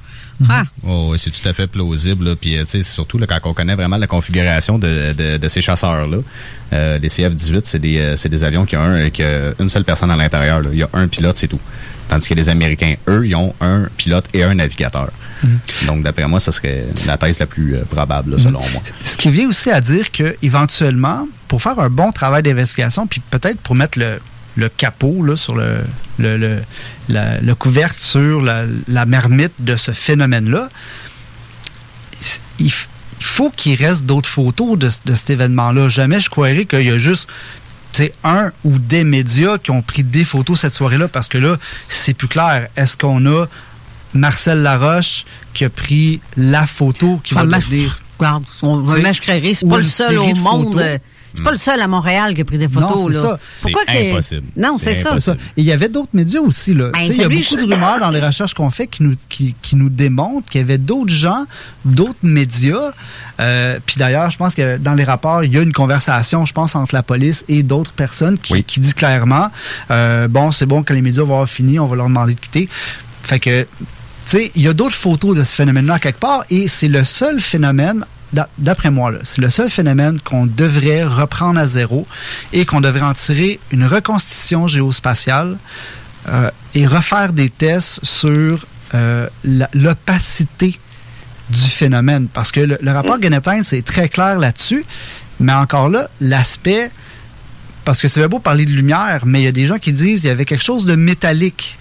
Oh, 0.86 1.08
oui, 1.10 1.18
c'est 1.18 1.30
tout 1.30 1.46
à 1.48 1.52
fait 1.52 1.66
plausible. 1.66 2.24
Là. 2.24 2.36
Puis, 2.40 2.56
euh, 2.56 2.62
tu 2.62 2.70
sais, 2.70 2.82
surtout 2.82 3.18
là, 3.18 3.26
quand 3.26 3.38
on 3.44 3.54
connaît 3.54 3.74
vraiment 3.74 3.96
la 3.96 4.06
configuration 4.06 4.78
de, 4.78 5.12
de, 5.12 5.36
de 5.36 5.48
ces 5.48 5.60
chasseurs-là. 5.60 6.18
Euh, 6.72 6.98
les 6.98 7.08
CF-18, 7.08 7.60
c'est 7.64 7.78
des, 7.78 7.98
euh, 7.98 8.16
c'est 8.16 8.28
des 8.28 8.44
avions 8.44 8.64
qui 8.64 8.76
ont, 8.76 8.82
un, 8.82 9.10
qui 9.10 9.22
a 9.22 9.52
une 9.58 9.68
seule 9.68 9.84
personne 9.84 10.10
à 10.10 10.16
l'intérieur. 10.16 10.62
Il 10.72 10.78
y 10.78 10.82
a 10.82 10.88
un 10.92 11.08
pilote, 11.08 11.36
c'est 11.36 11.48
tout. 11.48 11.60
Tandis 12.08 12.28
que 12.28 12.34
les 12.34 12.48
Américains, 12.48 12.94
eux, 13.08 13.26
ils 13.26 13.34
ont 13.34 13.54
un 13.60 13.88
pilote 13.96 14.26
et 14.32 14.44
un 14.44 14.54
navigateur. 14.54 15.10
Donc, 15.86 16.02
d'après 16.02 16.26
moi, 16.26 16.40
ça 16.40 16.52
serait 16.52 16.86
la 17.06 17.16
thèse 17.16 17.38
la 17.38 17.46
plus 17.46 17.74
euh, 17.76 17.84
probable, 17.84 18.32
là, 18.32 18.38
selon 18.38 18.60
moi. 18.72 18.82
Ce 19.04 19.16
qui 19.16 19.30
vient 19.30 19.48
aussi 19.48 19.70
à 19.70 19.80
dire 19.80 20.10
que 20.12 20.36
éventuellement, 20.42 21.26
pour 21.48 21.62
faire 21.62 21.78
un 21.78 21.88
bon 21.90 22.12
travail 22.12 22.42
d'investigation, 22.42 23.06
puis 23.06 23.20
peut-être 23.30 23.60
pour 23.60 23.74
mettre 23.74 23.98
le, 23.98 24.20
le 24.56 24.68
capot 24.68 25.22
là, 25.24 25.36
sur 25.36 25.54
le, 25.54 25.78
le, 26.18 26.36
le, 26.36 26.58
la, 27.08 27.40
le 27.40 27.54
couvercle 27.54 27.96
sur 27.98 28.42
la, 28.42 28.64
la 28.88 29.06
marmite 29.06 29.62
de 29.64 29.76
ce 29.76 29.92
phénomène-là, 29.92 30.68
il, 32.58 32.72
faut 33.20 33.50
qu'il 33.50 33.74
reste 33.76 34.04
d'autres 34.04 34.28
photos 34.28 34.78
de, 34.78 34.90
ce- 34.90 35.00
de 35.04 35.14
cet 35.14 35.30
événement-là. 35.30 35.88
Jamais 35.88 36.20
je 36.20 36.30
croirais 36.30 36.64
qu'il 36.66 36.82
y 36.82 36.90
a 36.90 36.98
juste 36.98 37.28
sais, 37.92 38.12
un 38.24 38.52
ou 38.64 38.78
des 38.78 39.02
médias 39.04 39.58
qui 39.58 39.70
ont 39.70 39.82
pris 39.82 40.02
des 40.04 40.24
photos 40.24 40.60
cette 40.60 40.74
soirée-là, 40.74 41.08
parce 41.08 41.28
que 41.28 41.38
là, 41.38 41.56
c'est 41.88 42.14
plus 42.14 42.28
clair. 42.28 42.68
Est-ce 42.76 42.96
qu'on 42.96 43.24
a 43.26 43.46
Marcel 44.14 44.62
Laroche 44.62 45.24
qui 45.54 45.64
a 45.64 45.70
pris 45.70 46.20
la 46.36 46.66
photo 46.66 47.20
qui 47.22 47.34
Enfin, 47.34 47.44
va 47.44 47.50
ma- 47.50 47.58
devenir... 47.58 48.00
Regarde, 48.18 48.44
on 48.62 48.78
Mèche 48.78 49.20
Créré, 49.20 49.54
c'est 49.54 49.68
pas 49.68 49.76
le 49.78 49.84
seul 49.84 50.18
au 50.18 50.32
de 50.32 50.38
monde. 50.40 50.76
euh, 50.76 50.98
C'est 51.34 51.42
pas 51.44 51.52
le 51.52 51.56
seul 51.56 51.80
à 51.80 51.86
Montréal 51.86 52.34
qui 52.34 52.40
a 52.40 52.44
pris 52.44 52.58
des 52.58 52.68
photos. 52.68 52.96
Non, 53.02 53.08
là. 53.08 53.20
ça. 53.20 53.38
Pourquoi 53.62 53.84
que- 53.84 54.40
Non, 54.56 54.76
c'est 54.76 54.94
ça. 54.94 55.14
Et 55.56 55.60
il 55.60 55.64
y 55.64 55.70
avait 55.70 55.88
d'autres 55.88 56.08
médias 56.14 56.40
aussi. 56.40 56.74
Là. 56.74 56.90
Ben, 56.92 56.98
il 57.04 57.14
y 57.14 57.22
a 57.22 57.28
beaucoup 57.28 57.42
je- 57.60 57.64
de 57.64 57.72
rumeurs 57.72 58.00
dans 58.00 58.10
les 58.10 58.18
recherches 58.18 58.54
qu'on 58.54 58.70
fait 58.72 58.88
qui 58.88 59.04
nous, 59.04 59.14
qui, 59.28 59.54
qui 59.62 59.76
nous 59.76 59.88
démontrent 59.88 60.50
qu'il 60.50 60.60
y 60.60 60.64
avait 60.64 60.78
d'autres 60.78 61.12
gens, 61.12 61.44
d'autres 61.84 62.18
médias. 62.24 62.90
Euh, 63.38 63.78
Puis 63.86 63.96
d'ailleurs, 63.98 64.30
je 64.32 64.36
pense 64.38 64.56
que 64.56 64.78
dans 64.78 64.94
les 64.94 65.04
rapports, 65.04 65.44
il 65.44 65.52
y 65.52 65.56
a 65.58 65.62
une 65.62 65.72
conversation, 65.72 66.44
je 66.44 66.52
pense, 66.52 66.74
entre 66.74 66.96
la 66.96 67.04
police 67.04 67.44
et 67.48 67.62
d'autres 67.62 67.92
personnes 67.92 68.36
qui, 68.36 68.64
qui 68.64 68.80
dit 68.80 68.94
clairement, 68.94 69.48
euh, 69.92 70.26
bon, 70.26 70.50
c'est 70.50 70.66
bon, 70.66 70.82
quand 70.82 70.94
les 70.94 71.02
médias 71.02 71.22
vont 71.22 71.34
avoir 71.34 71.48
fini, 71.48 71.78
on 71.78 71.86
va 71.86 71.94
leur 71.94 72.08
demander 72.08 72.34
de 72.34 72.40
quitter. 72.40 72.68
Fait 73.22 73.38
que, 73.38 73.64
sais, 74.30 74.52
il 74.54 74.62
y 74.62 74.68
a 74.68 74.72
d'autres 74.72 74.94
photos 74.94 75.36
de 75.36 75.44
ce 75.44 75.54
phénomène-là 75.54 75.98
quelque 75.98 76.20
part 76.20 76.44
et 76.50 76.68
c'est 76.68 76.88
le 76.88 77.04
seul 77.04 77.40
phénomène 77.40 78.04
d'a- 78.32 78.48
D'après 78.58 78.90
moi, 78.90 79.12
c'est 79.22 79.40
le 79.40 79.48
seul 79.50 79.70
phénomène 79.70 80.20
qu'on 80.20 80.46
devrait 80.46 81.04
reprendre 81.04 81.58
à 81.58 81.66
zéro 81.66 82.06
et 82.52 82.64
qu'on 82.66 82.80
devrait 82.80 83.02
en 83.02 83.14
tirer 83.14 83.58
une 83.70 83.84
reconstitution 83.84 84.66
géospatiale 84.68 85.56
euh, 86.28 86.50
et 86.74 86.86
refaire 86.86 87.32
des 87.32 87.48
tests 87.50 88.00
sur 88.04 88.66
euh, 88.94 89.28
l'opacité 89.74 90.78
du 91.50 91.58
phénomène. 91.70 92.28
Parce 92.28 92.52
que 92.52 92.60
le, 92.60 92.78
rapport 92.92 93.18
Guénetin, 93.18 93.62
c'est 93.62 93.82
très 93.82 94.08
clair 94.08 94.38
là-dessus, 94.38 94.84
mais 95.40 95.52
encore 95.52 95.88
là, 95.88 96.08
l'aspect, 96.20 96.90
parce 97.84 98.00
que 98.00 98.08
c'est 98.08 98.26
beau 98.28 98.38
parler 98.38 98.66
de 98.66 98.70
lumière, 98.72 99.22
mais 99.24 99.40
il 99.40 99.44
y 99.44 99.48
a 99.48 99.52
des 99.52 99.66
gens 99.66 99.78
qui 99.78 99.92
disent 99.92 100.20
qu'il 100.20 100.28
y 100.28 100.32
avait 100.32 100.44
quelque 100.44 100.64
chose 100.64 100.84
de 100.84 100.94
métallique. 100.94 101.78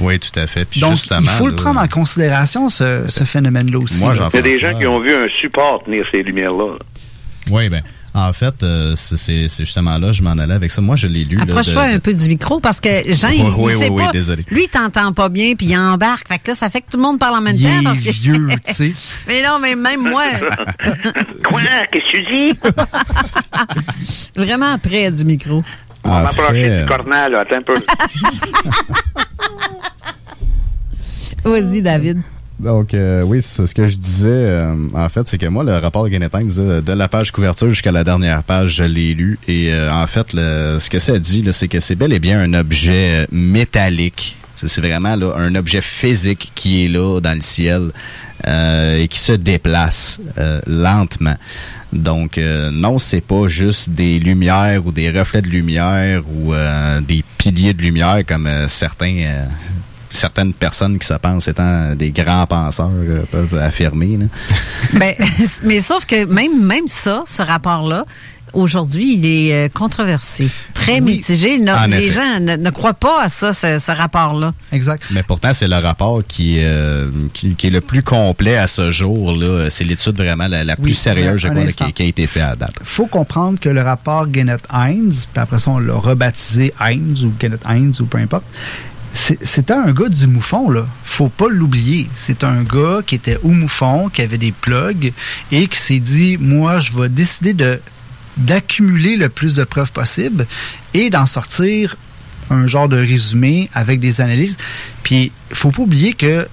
Oui, 0.00 0.18
tout 0.18 0.38
à 0.38 0.46
fait. 0.46 0.64
Puis 0.64 0.80
Donc, 0.80 0.92
justement, 0.92 1.20
il 1.22 1.28
faut 1.38 1.46
le 1.48 1.56
prendre 1.56 1.80
en 1.80 1.88
considération, 1.88 2.68
ce, 2.68 3.04
ce 3.08 3.24
phénomène-là 3.24 3.78
aussi. 3.78 4.00
Moi, 4.02 4.14
Il 4.16 4.34
y 4.34 4.38
a 4.38 4.42
des 4.42 4.58
gens 4.60 4.72
ça. 4.72 4.78
qui 4.78 4.86
ont 4.86 5.00
vu 5.00 5.10
un 5.14 5.26
support 5.40 5.82
tenir 5.84 6.04
ces 6.10 6.22
lumières-là. 6.22 6.76
Oui, 7.50 7.68
ben, 7.68 7.82
en 8.14 8.32
fait, 8.32 8.62
euh, 8.62 8.94
c'est 8.96 9.48
justement 9.58 9.98
là, 9.98 10.10
je 10.12 10.22
m'en 10.22 10.32
allais 10.32 10.54
avec 10.54 10.70
ça. 10.70 10.80
Moi, 10.80 10.96
je 10.96 11.06
l'ai 11.06 11.24
lu. 11.24 11.38
Approche-toi 11.40 11.88
de- 11.90 11.94
un 11.94 11.98
peu 11.98 12.12
du 12.14 12.28
micro 12.28 12.58
parce 12.60 12.80
que 12.80 12.88
Jean, 13.12 13.28
il, 13.28 13.42
Oui, 13.42 13.50
il 13.50 13.54
oui, 13.64 13.72
sait 13.72 13.78
oui, 13.88 13.96
oui, 13.98 14.04
pas. 14.04 14.10
désolé. 14.12 14.44
Lui, 14.50 14.64
il 14.64 14.68
t'entend 14.68 15.12
pas 15.12 15.28
bien 15.28 15.54
puis 15.54 15.66
il 15.66 15.76
embarque. 15.76 16.26
Fait 16.28 16.38
que 16.38 16.48
là, 16.50 16.54
ça 16.54 16.70
fait 16.70 16.80
que 16.80 16.90
tout 16.90 16.96
le 16.96 17.02
monde 17.02 17.18
parle 17.18 17.36
en 17.36 17.40
même 17.40 17.56
Il 17.56 17.62
temps. 17.64 17.80
est 17.80 17.84
Parce 17.84 18.00
que... 18.00 18.10
vieux, 18.10 18.48
tu 18.66 18.74
sais. 18.74 18.92
mais 19.28 19.42
non, 19.42 19.58
mais 19.60 19.74
même 19.76 20.00
moi, 20.08 20.22
Quoi? 21.48 21.60
Qu'est-ce 21.92 22.12
que 22.12 22.18
tu 22.18 22.22
dis? 22.52 22.58
vraiment 24.36 24.78
près 24.78 25.10
du 25.10 25.24
micro. 25.24 25.62
On 26.04 26.08
va 26.10 26.22
m'approcher 26.22 26.80
du 26.80 26.86
cornal, 26.86 27.32
là. 27.32 27.40
Attends 27.40 27.56
un 27.56 27.62
peu. 27.62 27.74
Vas-y, 31.44 31.82
David. 31.82 32.18
Donc, 32.58 32.92
euh, 32.92 33.22
oui, 33.22 33.40
c'est 33.40 33.66
ce 33.66 33.74
que 33.74 33.86
je 33.86 33.96
disais. 33.96 34.28
euh, 34.28 34.74
en 34.94 35.08
fait, 35.08 35.26
c'est 35.28 35.38
que 35.38 35.46
moi, 35.46 35.64
le 35.64 35.78
rapport 35.78 36.06
Guénetin 36.08 36.42
disait 36.42 36.82
de 36.82 36.92
la 36.92 37.08
page 37.08 37.32
couverture 37.32 37.70
jusqu'à 37.70 37.92
la 37.92 38.04
dernière 38.04 38.42
page, 38.42 38.74
je 38.76 38.84
l'ai 38.84 39.14
lu. 39.14 39.38
Et 39.48 39.72
euh, 39.72 39.90
en 39.90 40.06
fait, 40.06 40.34
le- 40.34 40.76
ce 40.78 40.90
que 40.90 40.98
ça 40.98 41.18
dit, 41.18 41.42
c'est 41.52 41.68
que 41.68 41.80
c'est 41.80 41.94
bel 41.94 42.12
et 42.12 42.18
bien 42.18 42.38
un 42.40 42.52
objet 42.52 43.26
métallique. 43.32 44.36
C'est 44.54 44.82
vraiment 44.82 45.16
là, 45.16 45.32
un 45.38 45.54
objet 45.54 45.80
physique 45.80 46.52
qui 46.54 46.84
est 46.84 46.88
là 46.88 47.18
dans 47.20 47.32
le 47.32 47.40
ciel 47.40 47.92
euh, 48.46 48.98
et 48.98 49.08
qui 49.08 49.18
se 49.18 49.32
déplace 49.32 50.20
euh, 50.36 50.60
lentement. 50.66 51.36
Donc, 51.92 52.38
euh, 52.38 52.70
non, 52.70 52.98
c'est 52.98 53.20
pas 53.20 53.48
juste 53.48 53.90
des 53.90 54.18
lumières 54.18 54.86
ou 54.86 54.92
des 54.92 55.10
reflets 55.10 55.42
de 55.42 55.48
lumière 55.48 56.22
ou 56.32 56.54
euh, 56.54 57.00
des 57.00 57.24
piliers 57.38 57.74
de 57.74 57.82
lumière 57.82 58.20
comme 58.26 58.46
euh, 58.46 58.68
certains 58.68 59.16
euh, 59.24 59.44
certaines 60.10 60.52
personnes 60.52 60.98
qui 60.98 61.06
se 61.06 61.14
pensent 61.14 61.46
étant 61.48 61.94
des 61.94 62.10
grands 62.10 62.46
penseurs 62.46 62.90
peuvent 63.30 63.54
affirmer. 63.54 64.16
là. 64.16 64.24
Ben, 64.92 65.14
mais 65.64 65.80
sauf 65.80 66.04
que 66.04 66.24
même, 66.24 66.64
même 66.64 66.88
ça, 66.88 67.22
ce 67.26 67.42
rapport-là, 67.42 68.04
aujourd'hui, 68.52 69.14
il 69.14 69.26
est 69.26 69.52
euh, 69.52 69.68
controversé. 69.68 70.48
Très 70.74 71.00
mitigé. 71.00 71.58
No- 71.58 71.72
les 71.88 72.06
effet. 72.06 72.14
gens 72.14 72.40
ne, 72.40 72.56
ne 72.56 72.70
croient 72.70 72.94
pas 72.94 73.22
à 73.24 73.28
ça, 73.28 73.52
ce, 73.52 73.78
ce 73.78 73.92
rapport-là. 73.92 74.52
Exact. 74.72 75.04
Mais 75.10 75.22
pourtant, 75.22 75.52
c'est 75.52 75.68
le 75.68 75.76
rapport 75.76 76.22
qui, 76.26 76.56
euh, 76.58 77.10
qui, 77.34 77.54
qui 77.54 77.66
est 77.66 77.70
le 77.70 77.80
plus 77.80 78.02
complet 78.02 78.56
à 78.56 78.66
ce 78.66 78.90
jour. 78.90 79.32
là. 79.36 79.68
C'est 79.70 79.84
l'étude 79.84 80.16
vraiment 80.16 80.48
la, 80.48 80.64
la 80.64 80.76
plus 80.76 80.90
Oui, 80.90 80.94
sérieuse, 80.94 81.40
je 81.40 81.48
crois, 81.48 81.64
là, 81.64 81.72
qui, 81.72 81.92
qui 81.92 82.02
a 82.02 82.06
été 82.06 82.26
faite 82.26 82.42
à 82.42 82.56
date. 82.56 82.74
faut 82.84 83.06
comprendre 83.06 83.58
que 83.60 83.68
le 83.68 83.82
rapport 83.82 84.26
Gennett-Heinz, 84.32 85.26
puis 85.32 85.42
après 85.42 85.58
ça, 85.60 85.70
on 85.70 85.78
l'a 85.78 85.94
rebaptisé 85.94 86.72
Heinz 86.80 87.24
ou 87.24 87.32
Gennett-Heinz 87.40 88.00
ou 88.00 88.06
peu 88.06 88.18
importe, 88.18 88.44
c'était 89.12 89.72
un 89.72 89.90
gars 89.92 90.08
du 90.08 90.26
moufon, 90.28 90.70
là. 90.70 90.86
Faut 91.02 91.28
pas 91.28 91.48
l'oublier. 91.48 92.08
C'est 92.14 92.44
un 92.44 92.62
gars 92.62 93.00
qui 93.04 93.16
était 93.16 93.38
au 93.42 93.48
moufon, 93.48 94.08
qui 94.08 94.22
avait 94.22 94.38
des 94.38 94.52
plugs 94.52 95.12
et 95.50 95.66
qui 95.66 95.78
s'est 95.78 95.98
dit, 95.98 96.36
moi, 96.40 96.78
je 96.78 96.92
vais 96.96 97.08
décider 97.08 97.52
de 97.52 97.80
d'accumuler 98.36 99.16
le 99.16 99.28
plus 99.28 99.54
de 99.56 99.64
preuves 99.64 99.92
possible 99.92 100.46
et 100.94 101.10
d'en 101.10 101.26
sortir 101.26 101.96
un 102.50 102.66
genre 102.66 102.88
de 102.88 102.96
résumé 102.96 103.68
avec 103.74 104.00
des 104.00 104.20
analyses. 104.20 104.56
Puis, 105.02 105.30
faut 105.52 105.70
pas 105.70 105.82
oublier 105.82 106.14
que 106.14 106.48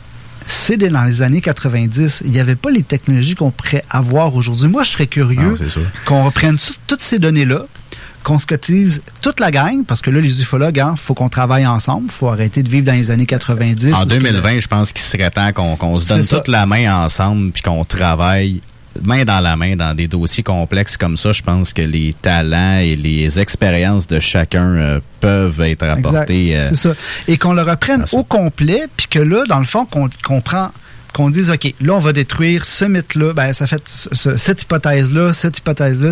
c'est 0.46 0.78
dans 0.78 1.04
les 1.04 1.22
années 1.22 1.42
90. 1.42 2.22
Il 2.26 2.32
n'y 2.32 2.40
avait 2.40 2.56
pas 2.56 2.70
les 2.70 2.84
technologies 2.84 3.36
qu'on 3.36 3.52
pourrait 3.52 3.84
avoir 3.90 4.36
aujourd'hui. 4.36 4.68
Moi, 4.70 4.84
je 4.84 4.92
serais 4.92 5.08
curieux 5.08 5.56
Ah, 5.60 5.80
qu'on 6.06 6.24
reprenne 6.24 6.58
tout- 6.58 6.74
toutes 6.88 7.02
ces 7.02 7.20
données-là, 7.20 7.66
qu'on 8.24 8.40
se 8.40 8.46
cotise 8.46 9.02
toute 9.22 9.40
la 9.40 9.52
gang, 9.52 9.84
parce 9.86 10.02
que 10.02 10.10
là, 10.10 10.22
les 10.22 10.40
ufologues, 10.42 10.78
il 10.92 10.98
faut 10.98 11.14
qu'on 11.14 11.30
travaille 11.30 11.66
ensemble. 11.66 12.10
faut 12.12 12.28
arrêter 12.30 12.62
de 12.64 12.70
vivre 12.70 12.86
dans 12.86 12.94
les 12.94 13.10
années 13.12 13.26
90. 13.26 13.94
En 13.94 13.98
où 13.98 14.00
ce 14.02 14.04
que- 14.06 14.10
2020, 14.20 14.60
je 14.60 14.68
pense 14.68 14.92
qu'il 14.92 15.02
serait 15.02 15.32
temps 15.32 15.52
qu'on 15.52 16.00
se 16.00 16.06
donne 16.08 16.26
toute 16.26 16.48
la 16.48 16.66
main 16.66 17.04
ensemble 17.04 17.52
puis 17.52 17.62
qu'on 17.64 17.84
travaille 17.84 18.62
main 19.04 19.24
dans 19.26 19.40
la 19.40 19.56
main 19.56 19.76
dans 19.76 19.94
des 19.96 20.08
dossiers 20.08 20.44
complexes 20.44 20.98
comme 20.98 21.18
ça. 21.18 21.32
Je 21.34 21.42
pense 21.44 21.74
que 21.74 21.82
les 21.82 22.16
talents 22.22 22.80
et 22.80 22.96
les 22.96 23.40
expériences 23.40 24.08
de 24.08 24.20
chacun 24.20 24.76
euh, 24.76 25.00
peuvent 25.20 25.62
être 25.62 25.84
apportés. 25.84 26.56
Euh, 26.56 26.66
C'est 26.70 26.76
ça. 26.76 26.94
Et 27.28 27.38
qu'on 27.38 27.54
le 27.54 27.62
reprenne 27.62 28.06
au 28.14 28.24
complet, 28.24 28.82
puis 28.96 29.08
que 29.08 29.20
là, 29.20 29.44
dans 29.48 29.60
le 29.60 29.66
fond, 29.66 29.86
qu'on 29.86 30.42
prend 30.42 30.72
qu'on 31.14 31.30
dise, 31.32 31.50
OK, 31.50 31.74
là, 31.82 31.94
on 31.94 32.00
va 32.00 32.14
détruire 32.14 32.64
ce 32.64 32.86
mythe-là, 32.86 33.34
ben, 33.34 33.52
ça 33.52 33.66
fait 33.66 33.82
ce- 33.88 34.10
ce- 34.14 34.38
cette 34.38 34.62
hypothèse-là, 34.62 35.34
cette 35.34 35.58
hypothèse-là, 35.58 36.12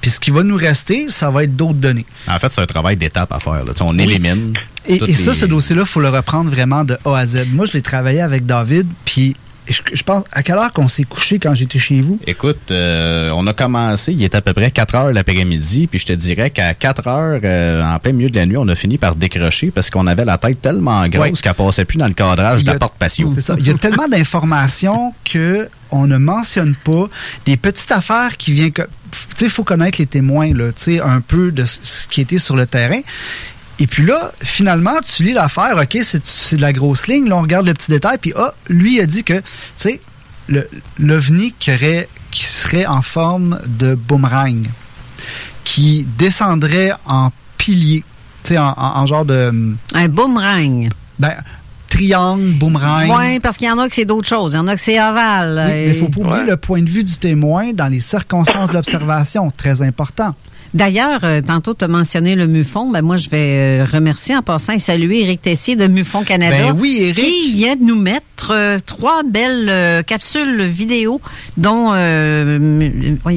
puis 0.00 0.10
ce 0.10 0.18
qui 0.18 0.32
va 0.32 0.42
nous 0.42 0.56
rester, 0.56 1.08
ça 1.08 1.30
va 1.30 1.44
être 1.44 1.54
d'autres 1.54 1.74
données. 1.74 2.06
En 2.26 2.36
fait, 2.40 2.48
c'est 2.50 2.60
un 2.62 2.66
travail 2.66 2.96
d'étape 2.96 3.30
à 3.32 3.38
faire. 3.38 3.62
là. 3.64 3.72
On 3.82 3.96
Oui. 3.96 4.02
élimine. 4.10 4.54
Et, 4.88 4.98
ça, 4.98 5.06
les- 5.06 5.14
ce 5.36 5.44
dossier-là, 5.44 5.82
il 5.82 5.86
faut 5.86 6.00
le 6.00 6.08
reprendre 6.08 6.50
vraiment 6.50 6.82
de 6.82 6.98
A 7.04 7.16
à 7.18 7.26
Z. 7.26 7.44
Moi, 7.52 7.66
je 7.66 7.74
l'ai 7.74 7.82
travaillé 7.82 8.22
avec 8.22 8.44
David, 8.44 8.88
puis 9.04 9.36
je, 9.72 9.82
je 9.92 10.02
pense, 10.02 10.24
à 10.32 10.42
quelle 10.42 10.56
heure 10.56 10.72
qu'on 10.72 10.88
s'est 10.88 11.04
couché 11.04 11.38
quand 11.38 11.54
j'étais 11.54 11.78
chez 11.78 12.00
vous? 12.00 12.18
Écoute, 12.26 12.70
euh, 12.70 13.30
on 13.34 13.46
a 13.46 13.52
commencé, 13.54 14.12
il 14.12 14.22
est 14.22 14.34
à 14.34 14.40
peu 14.42 14.52
près 14.52 14.70
4 14.70 14.94
heures 14.94 15.12
l'après-midi, 15.12 15.86
puis 15.86 15.98
je 15.98 16.06
te 16.06 16.12
dirais 16.12 16.50
qu'à 16.50 16.74
4 16.74 17.06
heures, 17.08 17.40
euh, 17.44 17.82
en 17.84 17.98
plein 17.98 18.12
milieu 18.12 18.30
de 18.30 18.36
la 18.36 18.46
nuit, 18.46 18.56
on 18.56 18.68
a 18.68 18.74
fini 18.74 18.98
par 18.98 19.14
décrocher 19.16 19.70
parce 19.70 19.90
qu'on 19.90 20.06
avait 20.06 20.24
la 20.24 20.38
tête 20.38 20.60
tellement 20.60 21.06
grosse 21.08 21.20
Ouais. 21.20 21.32
qu'elle 21.42 21.54
passait 21.54 21.84
plus 21.84 21.98
dans 21.98 22.06
le 22.08 22.14
cadrage 22.14 22.64
de 22.64 22.72
la 22.72 22.78
porte 22.78 22.94
patio. 22.98 23.30
C'est 23.34 23.40
ça. 23.40 23.56
Il 23.58 23.66
y 23.66 23.70
a 23.70 23.74
tellement 23.74 24.08
d'informations 24.10 25.12
que 25.24 25.68
on 25.92 26.06
ne 26.06 26.18
mentionne 26.18 26.74
pas 26.76 27.08
des 27.46 27.56
petites 27.56 27.90
affaires 27.92 28.36
qui 28.36 28.52
viennent 28.52 28.72
tu 28.72 28.84
sais 29.34 29.44
il 29.46 29.50
faut 29.50 29.64
connaître 29.64 29.98
les 30.00 30.06
témoins 30.06 30.54
là, 30.54 30.68
tu 30.72 30.82
sais 30.84 31.00
un 31.00 31.20
peu 31.20 31.50
de 31.50 31.64
ce 31.64 32.06
qui 32.06 32.20
était 32.20 32.38
sur 32.38 32.54
le 32.56 32.66
terrain. 32.66 33.00
Et 33.80 33.86
puis 33.86 34.04
là, 34.04 34.30
finalement, 34.42 34.98
tu 35.04 35.22
lis 35.24 35.32
l'affaire, 35.32 35.76
OK, 35.76 35.98
c'est 36.02 36.26
c'est 36.26 36.56
de 36.56 36.60
la 36.62 36.72
grosse 36.72 37.06
ligne, 37.06 37.28
là 37.28 37.36
on 37.38 37.42
regarde 37.42 37.66
le 37.66 37.72
petit 37.74 37.90
détail 37.90 38.18
puis 38.18 38.32
ah, 38.36 38.52
lui 38.68 39.00
a 39.00 39.06
dit 39.06 39.24
que 39.24 39.34
tu 39.38 39.42
sais 39.76 40.00
le 40.48 40.68
l'ovni 40.98 41.54
qui 41.58 41.72
aurait 41.72 42.08
qui 42.30 42.44
serait 42.44 42.86
en 42.86 43.02
forme 43.02 43.58
de 43.66 43.94
boomerang 43.94 44.66
qui 45.64 46.06
descendrait 46.18 46.92
en 47.06 47.30
pilier, 47.56 48.04
tu 48.42 48.50
sais 48.50 48.58
en, 48.58 48.68
en- 48.76 48.96
en 49.00 49.06
genre 49.06 49.24
de 49.24 49.52
un 49.94 50.08
boomerang. 50.08 50.88
Ben 51.18 51.34
triangle, 51.88 52.52
boomerang. 52.52 53.10
Oui, 53.10 53.40
parce 53.40 53.56
qu'il 53.56 53.66
y 53.66 53.70
en 53.70 53.78
a 53.78 53.88
que 53.88 53.94
c'est 53.94 54.04
d'autres 54.04 54.28
choses. 54.28 54.52
Il 54.52 54.56
y 54.56 54.60
en 54.60 54.68
a 54.68 54.74
que 54.74 54.80
c'est 54.80 55.00
ovale. 55.00 55.60
Oui, 55.66 55.70
mais 55.72 55.86
il 55.86 55.90
Et- 55.90 55.94
faut 55.94 56.08
pas 56.08 56.20
oublier 56.20 56.44
le 56.44 56.56
point 56.56 56.82
de 56.82 56.88
vue 56.88 57.02
du 57.04 57.16
témoin 57.18 57.72
dans 57.72 57.88
les 57.88 58.00
circonstances 58.00 58.68
de 58.68 58.74
l'observation. 58.74 59.50
Très 59.56 59.82
important. 59.82 60.34
D'ailleurs, 60.72 61.20
euh, 61.24 61.40
tantôt, 61.40 61.74
tu 61.74 61.84
as 61.84 61.88
mentionné 61.88 62.36
le 62.36 62.46
MUFON. 62.46 62.90
Ben, 62.90 63.02
moi, 63.02 63.16
je 63.16 63.28
vais 63.28 63.80
euh, 63.80 63.84
remercier 63.90 64.36
en 64.36 64.42
passant 64.42 64.72
et 64.72 64.78
saluer 64.78 65.22
Éric 65.22 65.42
Tessier 65.42 65.74
de 65.76 65.86
MUFON 65.88 66.22
Canada. 66.22 66.72
Ben 66.72 66.76
oui, 66.78 66.98
Éric. 67.00 67.16
Qui 67.24 67.52
vient 67.54 67.74
de 67.76 67.82
nous 67.82 68.00
mettre 68.00 68.50
euh, 68.52 68.78
trois 68.84 69.22
belles 69.24 69.68
euh, 69.68 70.02
capsules 70.02 70.62
vidéo 70.62 71.20
dont 71.56 71.90
euh, 71.92 72.58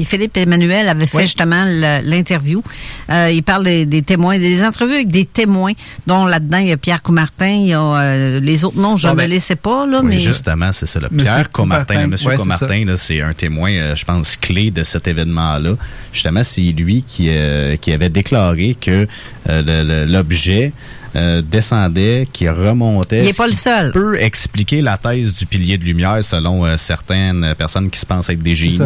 Philippe 0.04 0.36
Emmanuel 0.36 0.88
avait 0.88 1.06
fait 1.06 1.14
Ouais. 1.14 1.22
justement 1.22 1.64
l'interview. 1.66 2.62
Euh, 3.10 3.30
il 3.32 3.42
parle 3.42 3.64
des, 3.64 3.86
des 3.86 4.02
témoins, 4.02 4.38
des 4.38 4.64
entrevues 4.64 4.94
avec 4.94 5.08
des 5.08 5.24
témoins, 5.26 5.72
dont 6.06 6.26
là-dedans, 6.26 6.58
il 6.58 6.68
y 6.68 6.72
a 6.72 6.76
Pierre 6.76 7.02
Coumartin, 7.02 7.46
il 7.50 7.66
y 7.68 7.72
a 7.72 7.80
euh, 7.80 8.40
les 8.40 8.64
autres 8.64 8.78
noms, 8.78 8.96
je 8.96 9.08
ne 9.08 9.14
ben, 9.14 9.28
les 9.28 9.38
sais 9.38 9.56
pas, 9.56 9.86
là, 9.86 10.00
Oui, 10.02 10.08
mais... 10.14 10.18
justement, 10.18 10.70
c'est 10.72 10.86
ça. 10.86 10.98
là. 11.00 11.08
Pierre 11.16 11.50
Comartin, 11.52 11.84
Coumartin. 11.94 12.06
Monsieur 12.08 12.28
Ouais, 12.30 12.36
c'est 12.36 12.42
Comartin, 12.42 12.84
là, 12.84 12.96
c'est 12.96 13.20
un 13.20 13.32
témoin, 13.34 13.70
euh, 13.72 13.94
je 13.96 14.04
pense, 14.04 14.36
clé 14.36 14.70
de 14.70 14.82
cet 14.84 15.06
événement-là. 15.08 15.76
Justement, 16.12 16.42
c'est 16.42 16.62
lui 16.62 17.04
qui, 17.06 17.23
euh, 17.30 17.76
qui 17.76 17.92
avait 17.92 18.08
déclaré 18.08 18.76
que 18.80 19.06
euh, 19.48 20.06
l'objet 20.06 20.72
euh, 21.16 21.42
descendait, 21.42 22.26
qui 22.32 22.48
remontait. 22.48 23.22
Il 23.24 23.28
est 23.28 23.32
ce 23.32 23.36
pas 23.38 23.46
le 23.46 23.52
seul. 23.52 23.92
peut 23.92 24.20
expliquer 24.20 24.80
la 24.82 24.96
thèse 24.98 25.34
du 25.34 25.46
pilier 25.46 25.78
de 25.78 25.84
lumière 25.84 26.22
selon 26.24 26.64
euh, 26.64 26.76
certaines 26.76 27.54
personnes 27.56 27.90
qui 27.90 27.98
se 28.00 28.06
pensent 28.06 28.28
être 28.28 28.42
des 28.42 28.54
génies. 28.54 28.78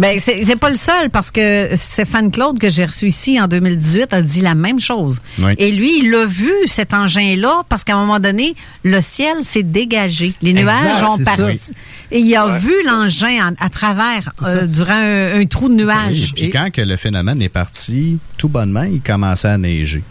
Ben, 0.00 0.18
c'est 0.18 0.58
pas 0.58 0.70
le 0.70 0.76
seul 0.76 1.10
parce 1.10 1.30
que 1.30 1.68
Stéphane 1.74 2.30
Claude 2.30 2.58
que 2.58 2.70
j'ai 2.70 2.84
reçu 2.84 3.06
ici 3.06 3.40
en 3.40 3.48
2018 3.48 4.12
a 4.14 4.22
dit 4.22 4.40
la 4.40 4.54
même 4.54 4.80
chose. 4.80 5.20
Oui. 5.38 5.52
Et 5.58 5.72
lui, 5.72 6.00
il 6.04 6.14
a 6.14 6.26
vu 6.26 6.52
cet 6.66 6.94
engin-là 6.94 7.62
parce 7.68 7.84
qu'à 7.84 7.94
un 7.96 8.00
moment 8.00 8.20
donné, 8.20 8.54
le 8.84 9.00
ciel 9.00 9.36
s'est 9.42 9.62
dégagé. 9.62 10.34
Les 10.42 10.50
Exact, 10.50 10.64
nuages 10.64 11.02
ont 11.02 11.16
ça. 11.18 11.24
parti. 11.36 11.60
Et 12.10 12.18
il 12.20 12.36
a 12.36 12.58
vu 12.58 12.72
l'engin 12.86 13.48
en- 13.50 13.64
à 13.64 13.68
travers, 13.70 14.32
euh, 14.46 14.66
durant 14.66 14.92
un, 14.92 15.40
un 15.40 15.46
trou 15.46 15.68
de 15.68 15.74
nuages. 15.74 16.30
Et 16.30 16.32
puis 16.34 16.50
quand 16.50 16.70
que 16.72 16.82
le 16.82 16.96
phénomène 16.96 17.40
est 17.42 17.48
parti, 17.48 18.18
tout 18.36 18.48
bonnement, 18.48 18.82
il 18.84 19.00
commençait 19.00 19.48
à 19.48 19.58
neiger. 19.58 20.02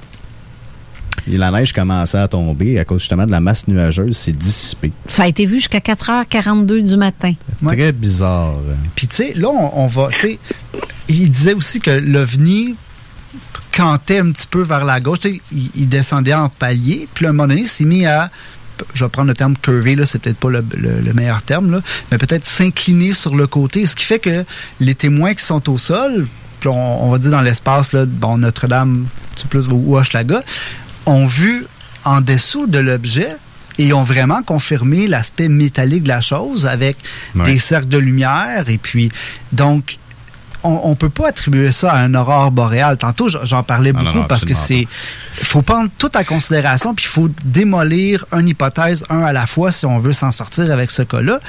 Et 1.30 1.38
la 1.38 1.52
neige 1.52 1.74
commençait 1.74 2.18
à 2.18 2.28
tomber 2.28 2.80
à 2.80 2.86
cause 2.86 3.00
justement 3.02 3.26
de 3.26 3.32
la 3.32 3.40
masse 3.42 3.68
nuageuse, 3.68 4.16
s'est 4.18 4.32
dissipée. 4.32 4.92
Ça 5.08 5.24
a 5.24 5.28
été 5.28 5.46
vu 5.46 5.56
jusqu'à 5.60 5.80
4h42 5.80 6.88
du 6.88 6.98
matin. 6.98 7.34
Très 7.76 7.92
bizarre. 7.92 8.56
Puis 8.96 9.08
tu 9.08 9.16
sais, 9.18 9.34
là, 9.36 9.50
on, 9.50 9.84
on 9.84 9.88
va, 9.88 10.10
tu 10.12 10.20
sais, 10.20 10.40
il 11.10 11.30
disait 11.30 11.54
aussi 11.54 11.80
que 11.80 11.92
l'OVNI 11.92 12.76
cantait 13.72 14.20
un 14.20 14.32
petit 14.32 14.48
peu 14.48 14.62
vers 14.64 14.84
la 14.86 15.00
gauche, 15.00 15.20
il, 15.26 15.40
il 15.76 15.88
descendait 15.88 16.34
en 16.34 16.50
palier, 16.50 17.08
puis 17.14 17.26
à 17.26 17.30
un 17.30 17.32
moment 17.34 17.48
donné, 17.48 17.62
il 17.62 17.68
s'est 17.68 17.86
mis 17.86 18.06
à, 18.06 18.30
je 18.94 19.06
vais 19.06 19.10
prendre 19.10 19.28
le 19.30 19.34
terme 19.34 19.56
curvé, 19.56 19.96
là, 19.96 20.06
c'est 20.06 20.20
peut-être 20.20 20.38
pas 20.38 20.50
le, 20.50 20.64
le- 20.76 21.00
le 21.02 21.14
meilleur 21.14 21.42
terme, 21.44 21.72
là, 21.72 21.82
mais 22.12 22.18
peut-être 22.18 22.46
s'incliner 22.46 23.14
sur 23.14 23.36
le 23.36 23.48
côté, 23.48 23.86
ce 23.86 23.96
qui 23.96 24.04
fait 24.06 24.20
que 24.20 24.44
les 24.80 24.96
témoins 24.96 25.34
qui 25.36 25.46
sont 25.46 25.70
au 25.70 25.78
sol, 25.78 26.28
puis 26.60 26.68
on, 26.70 27.04
on 27.06 27.12
va 27.12 27.18
dire 27.18 27.32
dans 27.32 27.42
l'espace, 27.42 27.94
là, 27.94 28.06
bon, 28.06 28.40
Notre-Dame, 28.40 29.06
c'est 29.36 29.48
plus 29.48 29.68
ou 29.72 29.96
Hochelaga, 29.96 30.44
ont 31.06 31.28
vu 31.28 31.66
en 32.04 32.22
dessous 32.22 32.68
de 32.68 32.80
l'objet 32.80 33.36
et 33.78 33.94
ont 33.94 34.04
vraiment 34.04 34.44
confirmé 34.44 35.08
l'aspect 35.08 35.48
métallique 35.48 36.04
de 36.04 36.10
la 36.10 36.22
chose 36.22 36.68
avec 36.68 36.98
des 37.36 37.58
cercles 37.58 37.88
de 37.88 37.98
lumière 37.98 38.70
et 38.70 38.78
puis 38.78 39.12
donc 39.52 39.98
on, 40.64 40.82
on 40.84 40.96
peut 40.96 41.10
pas 41.10 41.30
attribuer 41.30 41.72
ça 41.72 41.92
à 41.92 41.98
un 42.00 42.14
aurore 42.16 42.52
boréale. 42.52 42.98
Tantôt 42.98 43.28
j'en- 43.30 43.64
parlais 43.64 43.92
Ah, 43.96 44.00
non, 44.00 44.06
beaucoup 44.06 44.18
non, 44.20 44.24
parce 44.26 44.46
que 44.46 44.54
c'est 44.54 44.88
faut 45.44 45.62
prendre 45.62 45.90
tout 45.98 46.16
en 46.18 46.24
considération 46.24 46.94
puis 46.94 47.06
il 47.06 47.10
faut 47.10 47.30
démolir 47.44 48.26
une 48.34 48.48
hypothèse 48.48 49.06
un 49.10 49.22
à 49.24 49.34
la 49.34 49.48
fois 49.48 49.72
si 49.72 49.86
on 49.86 50.00
veut 50.00 50.14
s'en 50.14 50.32
sortir 50.32 50.72
avec 50.72 50.92
ce 50.92 51.02
cas-là. 51.04 51.40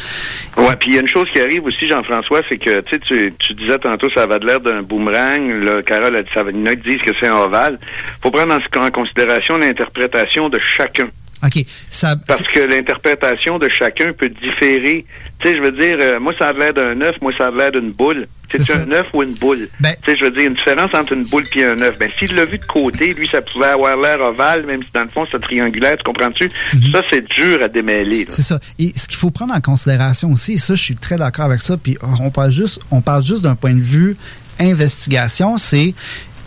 Ouais, 0.56 0.76
puis 0.76 0.90
il 0.90 0.94
y 0.94 0.98
a 0.98 1.00
une 1.00 1.08
chose 1.08 1.26
qui 1.32 1.40
arrive 1.40 1.64
aussi, 1.64 1.88
Jean-François, 1.88 2.40
c'est 2.48 2.58
que 2.58 2.80
tu 2.80 2.90
sais, 2.90 2.98
tu, 3.00 3.34
tu 3.38 3.54
disais 3.54 3.78
tantôt 3.78 4.08
ça 4.14 4.22
avait 4.22 4.38
de 4.38 4.46
l'air 4.46 4.60
d'un 4.60 4.82
boomerang. 4.82 5.42
Là, 5.64 5.82
Carole 5.82 6.16
a 6.16 6.22
dit 6.22 6.28
ça. 6.32 6.42
va- 6.42 6.50
Il 6.50 6.58
y 6.58 6.62
en 6.62 6.66
a 6.66 6.74
qui 6.76 6.90
disent 6.90 7.02
que 7.02 7.12
c'est 7.18 7.28
un 7.28 7.36
ovale. 7.36 7.78
faut 8.22 8.30
prendre 8.30 8.54
en, 8.54 8.84
en 8.86 8.90
considération 8.90 9.56
l'interprétation 9.58 10.48
de 10.48 10.58
chacun. 10.76 11.08
OK, 11.44 11.64
ça 11.88 12.14
Parce 12.26 12.42
que 12.42 12.60
l'interprétation 12.60 13.58
de 13.58 13.68
chacun 13.68 14.12
peut 14.12 14.28
différer. 14.28 15.04
Tu 15.40 15.48
sais, 15.48 15.56
je 15.56 15.60
veux 15.60 15.72
dire, 15.72 15.96
euh, 16.00 16.20
moi, 16.20 16.32
ça 16.38 16.48
a 16.48 16.52
l'air 16.52 16.72
d'un 16.72 17.00
œuf, 17.00 17.16
moi, 17.20 17.32
ça 17.36 17.48
a 17.48 17.50
l'air 17.50 17.72
d'une 17.72 17.90
boule. 17.90 18.26
C'est 18.54 18.74
un 18.74 18.90
œuf 18.92 19.06
ou 19.14 19.22
une 19.22 19.32
boule? 19.32 19.68
Ben- 19.80 19.94
tu 20.02 20.10
sais, 20.10 20.18
je 20.18 20.24
veux 20.24 20.30
dire, 20.30 20.46
une 20.46 20.54
différence 20.54 20.94
entre 20.94 21.14
une 21.14 21.24
boule 21.24 21.44
et 21.56 21.64
un 21.64 21.80
œuf. 21.80 21.98
Ben, 21.98 22.10
s'il 22.10 22.34
l'a 22.34 22.44
vu 22.44 22.58
de 22.58 22.64
côté, 22.64 23.14
lui, 23.14 23.26
ça 23.26 23.40
pouvait 23.40 23.66
avoir 23.66 23.96
l'air 23.96 24.20
ovale, 24.20 24.66
même 24.66 24.82
si 24.82 24.90
dans 24.92 25.02
le 25.02 25.08
fond, 25.08 25.26
c'est 25.30 25.40
triangulaire, 25.40 25.96
tu 25.96 26.04
comprends-tu? 26.04 26.50
Ça, 26.92 27.00
c'est 27.10 27.26
dur 27.26 27.62
à 27.62 27.68
démêler. 27.68 28.20
Mhm. 28.20 28.26
C'est 28.28 28.42
ça. 28.42 28.60
Et 28.78 28.92
ce 28.94 29.08
qu'il 29.08 29.16
faut 29.16 29.30
prendre 29.30 29.54
en 29.54 29.60
considération 29.60 30.30
aussi, 30.30 30.52
et 30.52 30.58
ça, 30.58 30.74
je 30.74 30.82
suis 30.82 30.94
très 30.94 31.16
d'accord 31.16 31.46
avec 31.46 31.62
ça, 31.62 31.76
puis 31.76 31.96
on 32.20 32.30
parle 32.30 32.50
juste, 32.50 32.80
on 32.90 33.00
parle 33.00 33.24
juste 33.24 33.42
d'un 33.42 33.54
point 33.56 33.74
de 33.74 33.80
vue 33.80 34.16
investigation, 34.60 35.56
c'est, 35.56 35.94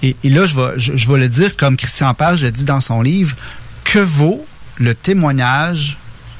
et, 0.04 0.16
et 0.24 0.30
là, 0.30 0.46
je 0.46 0.56
vais, 0.56 0.74
je, 0.78 0.96
je 0.96 1.12
vais 1.12 1.20
le 1.20 1.28
dire 1.28 1.58
comme 1.58 1.76
Christian 1.76 2.14
Page 2.14 2.44
le 2.44 2.52
dit 2.52 2.66
dans 2.66 2.82
son 2.82 3.02
livre, 3.02 3.36
que 3.84 4.00
vaut 4.00 4.46
le 4.78 4.94
témoignage 4.96 5.98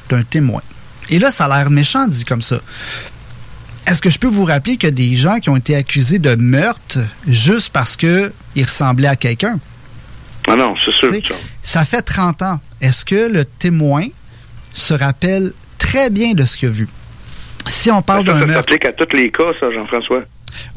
d'un 0.08 0.22
témoin? 0.22 0.62
Et 1.08 1.18
là, 1.18 1.30
ça 1.30 1.44
a 1.46 1.58
l'air 1.58 1.70
méchant 1.70 2.06
dit 2.06 2.24
comme 2.24 2.42
ça. 2.42 2.60
Est-ce 3.86 4.02
que 4.02 4.10
je 4.10 4.18
peux 4.18 4.26
vous 4.28 4.44
rappeler 4.44 4.76
que 4.76 4.88
des 4.88 5.16
gens 5.16 5.38
qui 5.38 5.48
ont 5.48 5.56
été 5.56 5.76
accusés 5.76 6.18
de 6.18 6.34
meurtre 6.34 6.98
juste 7.28 7.70
parce 7.70 7.94
que 7.96 8.32
ils 8.56 8.64
ressemblaient 8.64 9.06
à 9.08 9.16
quelqu'un? 9.16 9.60
Ah 10.48 10.56
non, 10.56 10.74
c'est 10.84 10.92
sûr. 10.92 11.10
Ça. 11.10 11.34
Ça 11.62 11.84
fait 11.84 12.02
30 12.02 12.42
ans. 12.42 12.60
Est-ce 12.80 13.04
que 13.04 13.14
le 13.30 13.44
témoin 13.44 14.06
se 14.72 14.92
rappelle 14.94 15.52
très 15.78 16.10
bien 16.10 16.34
de 16.34 16.44
ce 16.44 16.56
qu'il 16.56 16.68
a 16.68 16.72
vu? 16.72 16.88
Si 17.68 17.90
on 17.90 18.02
parle 18.02 18.26
Ça, 18.26 18.32
d'un 18.32 18.40
ça 18.40 18.46
meurtre, 18.46 18.60
s'applique 18.72 18.84
à 18.86 18.92
tous 18.92 19.16
les 19.16 19.30
cas, 19.30 19.44
ça, 19.58 19.70
Jean-François. 19.72 20.22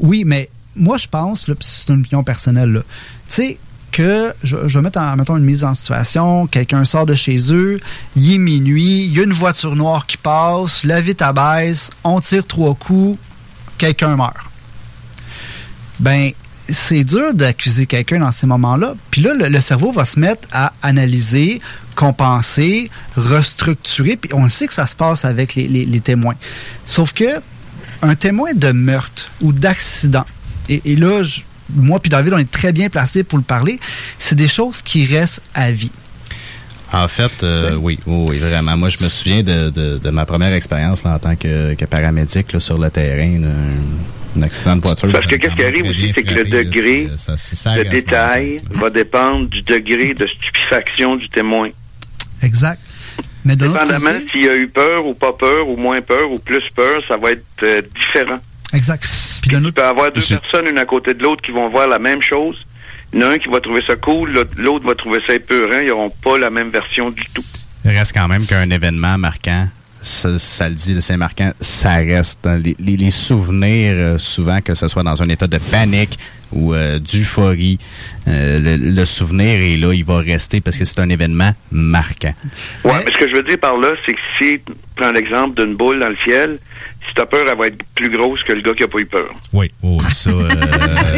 oui, 0.00 0.24
mais 0.24 0.48
moi, 0.76 0.98
je 0.98 1.08
pense, 1.08 1.48
là, 1.48 1.54
puis 1.56 1.66
c'est 1.68 1.92
une 1.92 2.00
opinion 2.00 2.22
personnelle, 2.24 2.70
là, 2.72 2.80
tu 2.80 2.86
sais, 3.28 3.58
que 3.90 4.34
je, 4.42 4.56
je 4.66 4.78
vais 4.78 4.82
mettre 4.82 4.98
en, 4.98 5.16
mettons, 5.16 5.36
une 5.36 5.44
mise 5.44 5.64
en 5.64 5.74
situation, 5.74 6.46
quelqu'un 6.46 6.84
sort 6.84 7.06
de 7.06 7.14
chez 7.14 7.52
eux, 7.52 7.80
il 8.16 8.34
est 8.34 8.38
minuit, 8.38 9.04
il 9.04 9.16
y 9.16 9.20
a 9.20 9.24
une 9.24 9.32
voiture 9.32 9.76
noire 9.76 10.06
qui 10.06 10.16
passe, 10.16 10.84
la 10.84 11.00
vitre 11.00 11.24
abaisse, 11.24 11.90
on 12.04 12.20
tire 12.20 12.46
trois 12.46 12.74
coups, 12.74 13.18
quelqu'un 13.78 14.16
meurt. 14.16 14.36
Ben, 15.98 16.30
c'est 16.68 17.04
dur 17.04 17.34
d'accuser 17.34 17.86
quelqu'un 17.86 18.20
dans 18.20 18.30
ces 18.30 18.46
moments-là. 18.46 18.94
Puis 19.10 19.22
là, 19.22 19.34
le, 19.34 19.60
cerveau 19.60 19.92
va 19.92 20.04
se 20.04 20.18
mettre 20.18 20.48
à 20.52 20.72
analyser, 20.82 21.60
compenser, 21.94 22.90
restructurer. 23.16 24.16
Puis 24.16 24.32
on 24.32 24.48
sait 24.48 24.66
que 24.66 24.72
ça 24.72 24.86
se 24.86 24.94
passe 24.94 25.24
avec 25.24 25.56
les 25.56 26.00
témoins. 26.00 26.36
Sauf 26.86 27.12
que 27.12 27.42
un 28.02 28.14
témoin 28.14 28.54
de 28.54 28.72
meurtre 28.72 29.28
ou 29.40 29.52
d'accident, 29.52 30.24
et, 30.68 30.80
et 30.84 30.96
là, 30.96 31.22
je, 31.22 31.40
moi 31.74 32.00
puis 32.00 32.10
David, 32.10 32.32
on 32.32 32.38
est 32.38 32.50
très 32.50 32.72
bien 32.72 32.88
placés 32.88 33.24
pour 33.24 33.38
le 33.38 33.44
parler. 33.44 33.78
C'est 34.18 34.34
des 34.36 34.48
choses 34.48 34.82
qui 34.82 35.06
restent 35.06 35.42
à 35.54 35.70
vie. 35.70 35.90
En 36.92 37.06
fait, 37.06 37.30
euh, 37.44 37.76
oui, 37.76 38.00
oui, 38.06 38.26
oui, 38.30 38.38
vraiment. 38.38 38.76
Moi, 38.76 38.88
je 38.88 39.02
me 39.04 39.08
souviens 39.08 39.42
de, 39.44 39.70
de, 39.70 39.98
de 39.98 40.10
ma 40.10 40.26
première 40.26 40.52
expérience 40.52 41.06
en 41.06 41.18
tant 41.20 41.36
que, 41.36 41.74
que 41.74 41.84
paramédic 41.84 42.52
là, 42.52 42.58
sur 42.58 42.78
le 42.78 42.90
terrain. 42.90 43.38
là, 43.40 43.48
un, 44.36 44.42
accident 44.42 44.76
de 44.76 44.82
voiture. 44.82 45.10
Parce 45.12 45.26
que 45.26 45.36
qu'est-ce 45.36 45.54
qui 45.54 45.64
arrive 45.64 45.84
aussi, 45.86 46.12
c'est 46.14 46.22
que 46.22 46.34
le 46.34 46.44
degré 46.44 47.08
ça- 47.16 47.36
ça 47.36 47.74
de 47.74 47.80
reste 47.80 47.90
détail 47.92 48.60
va 48.70 48.88
dépendre 48.90 49.48
du 49.48 49.62
degré 49.62 50.14
de 50.14 50.26
stupéfaction 50.26 51.16
du 51.16 51.28
témoin. 51.28 51.68
Exact. 52.42 52.80
Mais 53.44 53.56
de 53.56 53.66
l'autre 53.66 53.84
Dépendamment 53.84 54.18
s'il 54.30 54.48
a 54.48 54.56
eu 54.56 54.68
peur 54.68 55.06
ou 55.06 55.14
pas 55.14 55.32
peur, 55.32 55.68
ou 55.68 55.76
moins 55.76 56.00
peur, 56.00 56.30
ou 56.30 56.38
plus 56.38 56.62
peur, 56.74 57.00
ça 57.08 57.16
va 57.16 57.32
être 57.32 57.44
euh, 57.62 57.82
différent. 57.82 58.38
Exact. 58.74 59.06
Puis 59.42 59.50
Tu 59.56 59.72
peux 59.72 59.84
avoir 59.84 60.12
deux 60.12 60.20
personnes, 60.20 60.66
une 60.70 60.78
à 60.78 60.84
côté 60.84 61.14
de 61.14 61.22
l'autre, 61.22 61.42
qui 61.42 61.50
vont 61.52 61.68
voir 61.68 61.88
la 61.88 61.98
même 61.98 62.22
chose. 62.22 62.66
Il 63.12 63.20
y 63.20 63.24
en 63.24 63.28
a 63.30 63.32
un 63.34 63.38
qui 63.38 63.48
va 63.48 63.58
trouver 63.60 63.82
ça 63.86 63.96
cool, 63.96 64.46
l'autre- 64.56 64.86
va 64.86 64.94
trouver 64.94 65.18
ça 65.26 65.34
épeurant. 65.34 65.80
Ils 65.80 65.88
n'auront 65.88 66.10
pas 66.10 66.38
la 66.38 66.50
même 66.50 66.70
version 66.70 67.10
du 67.10 67.22
tout. 67.34 67.42
Il 67.84 67.90
reste 67.90 68.12
quand 68.14 68.28
même 68.28 68.46
qu'un 68.46 68.70
événement 68.70 69.18
marquant, 69.18 69.68
ça, 70.02 70.38
ça 70.38 70.68
le 70.68 70.74
dit, 70.76 70.96
c'est 71.00 71.16
marquant, 71.16 71.52
ça 71.60 71.96
reste. 71.96 72.46
hein. 72.46 72.58
Les, 72.58 72.76
les- 72.78 72.96
les 72.96 73.10
souvenirs, 73.10 73.94
euh, 73.96 74.18
souvent, 74.18 74.60
que 74.60 74.74
ce 74.74 74.86
soit 74.86 75.02
dans 75.02 75.20
un 75.22 75.28
état 75.28 75.46
de 75.48 75.58
panique 75.58 76.18
ou 76.52 76.72
euh, 76.74 76.98
d'euphorie, 77.00 77.78
euh, 78.28 78.58
le, 78.60 78.76
le 78.76 79.04
souvenir 79.04 79.60
est 79.60 79.76
là, 79.76 79.92
il 79.92 80.04
va 80.04 80.18
rester 80.18 80.60
parce 80.60 80.76
que 80.78 80.84
c'est 80.84 81.00
un 81.00 81.08
événement 81.08 81.52
marquant. 81.72 82.34
Ouais, 82.84 83.02
mais 83.04 83.12
ce 83.12 83.18
que 83.18 83.28
je 83.30 83.34
veux 83.36 83.42
dire 83.42 83.58
par 83.58 83.76
là, 83.76 83.90
c'est 84.06 84.12
que 84.14 84.20
si, 84.38 84.60
prends 85.00 85.12
l'exemple 85.12 85.62
d'une 85.62 85.74
boule 85.76 86.00
dans 86.00 86.08
le 86.08 86.16
ciel, 86.24 86.58
si 87.08 87.14
t'as 87.14 87.24
peur, 87.26 87.46
elle 87.50 87.56
va 87.58 87.68
être 87.68 87.82
plus 87.94 88.10
grosse 88.10 88.42
que 88.42 88.52
le 88.52 88.60
gars 88.60 88.74
qui 88.74 88.82
a 88.82 88.88
pas 88.88 88.98
eu 88.98 89.06
peur. 89.06 89.30
Oui, 89.52 89.70
oui, 89.82 90.04
ça, 90.12 90.30
euh, 90.30 90.48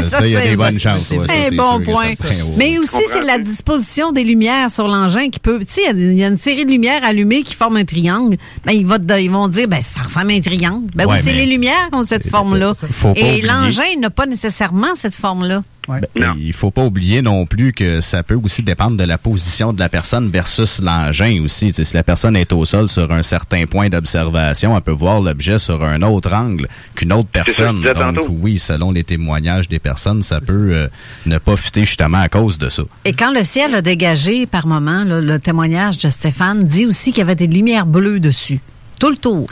ça, 0.08 0.24
il 0.26 0.32
y 0.32 0.36
a 0.36 0.40
c'est 0.40 0.50
des 0.50 0.56
bon. 0.56 0.64
bonnes 0.64 0.78
chances. 0.78 1.10
ouais, 1.10 1.26
ça, 1.26 1.32
Un 1.34 1.56
bon 1.56 1.82
point. 1.82 2.14
ça. 2.14 2.28
Mais 2.56 2.78
aussi, 2.78 3.02
c'est 3.10 3.22
la 3.24 3.38
disposition 3.38 4.12
des 4.12 4.24
lumières 4.24 4.70
sur 4.70 4.86
l'engin 4.88 5.28
qui 5.30 5.40
peut. 5.40 5.58
Tu 5.60 5.66
sais, 5.68 5.80
il 5.90 5.98
y 6.00 6.04
a- 6.08 6.10
il 6.12 6.18
y, 6.18 6.24
a 6.24 6.28
une 6.28 6.38
série 6.38 6.64
de 6.64 6.70
lumières 6.70 7.00
allumées 7.04 7.42
qui 7.42 7.54
forment 7.54 7.78
un 7.78 7.84
triangle. 7.84 8.36
Ben, 8.64 8.72
ils, 8.72 8.86
vont, 8.86 8.98
te- 8.98 9.20
ils 9.20 9.30
vont 9.30 9.48
dire, 9.48 9.66
ben, 9.68 9.80
ça 9.82 10.02
ressemble 10.02 10.32
à 10.32 10.34
un 10.36 10.40
triangle. 10.40 10.86
Ben 10.94 11.06
Ouais, 11.06 11.14
oui, 11.16 11.20
c'est 11.22 11.32
les 11.32 11.46
lumières 11.46 11.88
qui 11.90 11.96
ont 11.98 12.02
cette 12.04 12.28
forme-là. 12.28 12.72
Et 13.16 13.42
l'engin 13.42 13.98
n'a 14.00 14.10
pas 14.10 14.26
nécessairement 14.26 14.94
cette 14.94 15.16
forme-là. 15.16 15.62
Ben, 15.88 16.36
il 16.38 16.52
faut 16.52 16.70
pas 16.70 16.84
oublier 16.84 17.22
non 17.22 17.44
plus 17.46 17.72
que 17.72 18.00
ça 18.00 18.22
peut 18.22 18.38
aussi 18.42 18.62
dépendre 18.62 18.96
de 18.96 19.04
la 19.04 19.18
position 19.18 19.72
de 19.72 19.80
la 19.80 19.88
personne 19.88 20.28
versus 20.28 20.80
l'engin 20.80 21.42
aussi. 21.42 21.72
Si 21.72 21.94
la 21.94 22.02
personne 22.02 22.36
est 22.36 22.52
au 22.52 22.64
sol 22.64 22.88
sur 22.88 23.10
un 23.10 23.22
certain 23.22 23.66
point 23.66 23.88
d'observation, 23.88 24.76
elle 24.76 24.82
peut 24.82 24.92
voir 24.92 25.20
l'objet 25.20 25.58
sur 25.58 25.82
un 25.82 26.02
autre 26.02 26.32
angle 26.32 26.68
qu'une 26.94 27.12
autre 27.12 27.28
ça 27.34 27.44
personne. 27.44 27.82
Donc 27.82 27.94
tantôt. 27.94 28.36
oui, 28.40 28.58
selon 28.58 28.92
les 28.92 29.04
témoignages 29.04 29.68
des 29.68 29.78
personnes, 29.78 30.22
ça 30.22 30.40
peut 30.40 30.72
euh, 30.72 30.88
ne 31.26 31.38
pas 31.38 31.56
fitter 31.56 31.84
justement 31.84 32.20
à 32.20 32.28
cause 32.28 32.58
de 32.58 32.68
ça. 32.68 32.84
Et 33.04 33.12
quand 33.12 33.32
le 33.32 33.42
ciel 33.42 33.74
a 33.74 33.82
dégagé 33.82 34.46
par 34.46 34.66
moment, 34.66 35.04
là, 35.04 35.20
le 35.20 35.38
témoignage 35.38 35.98
de 35.98 36.08
Stéphane 36.08 36.62
dit 36.64 36.86
aussi 36.86 37.10
qu'il 37.10 37.20
y 37.20 37.22
avait 37.22 37.34
des 37.34 37.46
lumières 37.46 37.86
bleues 37.86 38.20
dessus, 38.20 38.60
tout 38.98 39.10
le 39.10 39.16
tour. 39.16 39.46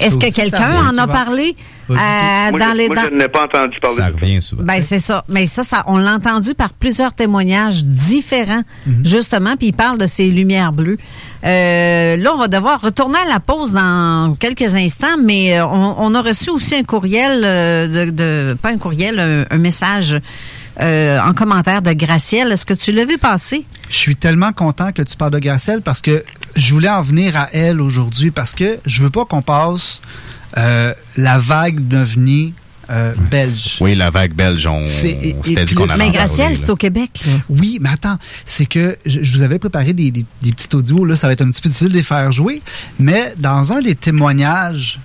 Est-ce 0.00 0.16
que 0.18 0.32
quelqu'un 0.34 0.88
en 0.90 0.98
a 0.98 1.06
parlé 1.06 1.56
euh. 1.90 1.94
Moi, 1.94 2.58
dans 2.60 2.72
je- 2.72 2.76
les 2.76 2.86
moi, 2.88 2.96
je 3.10 3.16
n'ai 3.16 3.28
pas 3.28 3.44
entendu 3.44 3.78
parler 3.80 3.96
Ça 3.96 4.06
de 4.10 4.12
ça. 4.12 4.18
revient 4.20 4.42
souvent. 4.42 4.62
Ben 4.62 4.82
c'est 4.82 4.98
ça. 4.98 5.24
Mais 5.30 5.46
ça, 5.46 5.62
ça 5.62 5.84
on 5.86 5.96
l'a 5.96 6.12
entendu 6.14 6.54
par 6.54 6.70
plusieurs 6.74 7.14
témoignages 7.14 7.82
différents, 7.84 8.62
justement, 9.04 9.56
puis 9.56 9.68
il 9.68 9.72
parle 9.72 9.96
de 9.96 10.04
ces 10.06 10.28
lumières 10.30 10.72
bleues. 10.72 10.98
Euh, 11.44 12.16
là, 12.18 12.34
on 12.34 12.38
va 12.38 12.48
devoir 12.48 12.80
retourner 12.82 13.16
à 13.24 13.28
la 13.28 13.40
pause 13.40 13.72
dans 13.72 14.34
quelques 14.38 14.74
instants, 14.74 15.16
mais 15.22 15.58
euh, 15.58 15.66
on, 15.66 15.94
on 15.98 16.14
a 16.14 16.20
reçu 16.20 16.50
aussi 16.50 16.74
un 16.76 16.82
courriel 16.82 17.40
euh, 17.44 18.04
de, 18.06 18.10
de- 18.10 18.56
pas 18.60 18.68
un 18.70 18.76
courriel, 18.78 19.18
un, 19.18 19.44
un 19.50 19.58
message 19.58 20.18
euh, 20.80 21.20
en 21.20 21.32
commentaire 21.34 21.82
de 21.82 21.92
Gracielle. 21.92 22.52
Est-ce 22.52 22.66
que 22.66 22.74
tu 22.74 22.92
l'as 22.92 23.04
vu 23.04 23.18
passer? 23.18 23.64
Je 23.90 23.96
suis 23.96 24.16
tellement 24.16 24.52
content 24.52 24.92
que 24.92 25.02
tu 25.02 25.16
parles 25.16 25.32
de 25.32 25.38
Gracielle 25.38 25.82
parce 25.82 26.00
que 26.00 26.24
je 26.54 26.72
voulais 26.72 26.88
en 26.88 27.02
venir 27.02 27.36
à 27.36 27.48
elle 27.52 27.80
aujourd'hui 27.80 28.30
parce 28.30 28.54
que 28.54 28.78
je 28.86 29.02
veux 29.02 29.10
pas 29.10 29.24
qu'on 29.24 29.42
passe 29.42 30.00
euh, 30.56 30.94
la 31.16 31.38
vague 31.38 31.80
d'OVNI 31.80 32.54
euh, 32.90 33.12
belge. 33.30 33.76
Oui, 33.80 33.94
la 33.94 34.08
vague 34.10 34.32
belge, 34.32 34.66
on 34.66 34.82
s'était 34.84 35.64
dit 35.66 35.74
qu'on 35.74 35.88
allait 35.90 36.06
Mais 36.06 36.10
Gracielle, 36.10 36.56
c'est 36.56 36.70
au 36.70 36.76
Québec. 36.76 37.20
là. 37.26 37.32
Oui, 37.50 37.78
mais 37.82 37.90
attends, 37.90 38.16
c'est 38.46 38.64
que 38.64 38.96
je, 39.04 39.22
je 39.22 39.32
vous 39.36 39.42
avais 39.42 39.58
préparé 39.58 39.92
des, 39.92 40.10
des, 40.10 40.24
des 40.40 40.52
petits 40.52 40.74
audios, 40.74 41.04
là, 41.04 41.14
ça 41.14 41.26
va 41.26 41.34
être 41.34 41.42
un 41.42 41.50
petit 41.50 41.60
peu 41.60 41.68
difficile 41.68 41.90
de 41.90 41.94
les 41.94 42.02
faire 42.02 42.32
jouer, 42.32 42.62
mais 42.98 43.34
dans 43.36 43.74
un 43.74 43.82
des 43.82 43.94
témoignages, 43.94 45.00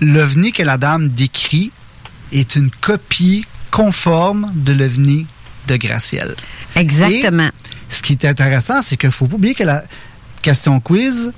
l'OVNI 0.00 0.52
que 0.52 0.62
la 0.62 0.78
dame 0.78 1.08
décrit 1.08 1.72
est 2.32 2.56
une 2.56 2.70
copie 2.70 3.44
conforme 3.70 4.50
de 4.54 4.72
l'OVNI 4.72 5.26
de 5.68 5.76
Gracielle. 5.76 6.34
Exactement. 6.74 7.48
Et 7.48 7.94
ce 7.94 8.02
qui 8.02 8.12
est 8.14 8.24
intéressant, 8.24 8.82
c'est 8.82 8.96
qu'il 8.96 9.10
faut 9.10 9.26
pas 9.26 9.34
oublier 9.36 9.54
que 9.54 9.64
la 9.64 9.84
question 10.42 10.78
quiz, 10.80 11.32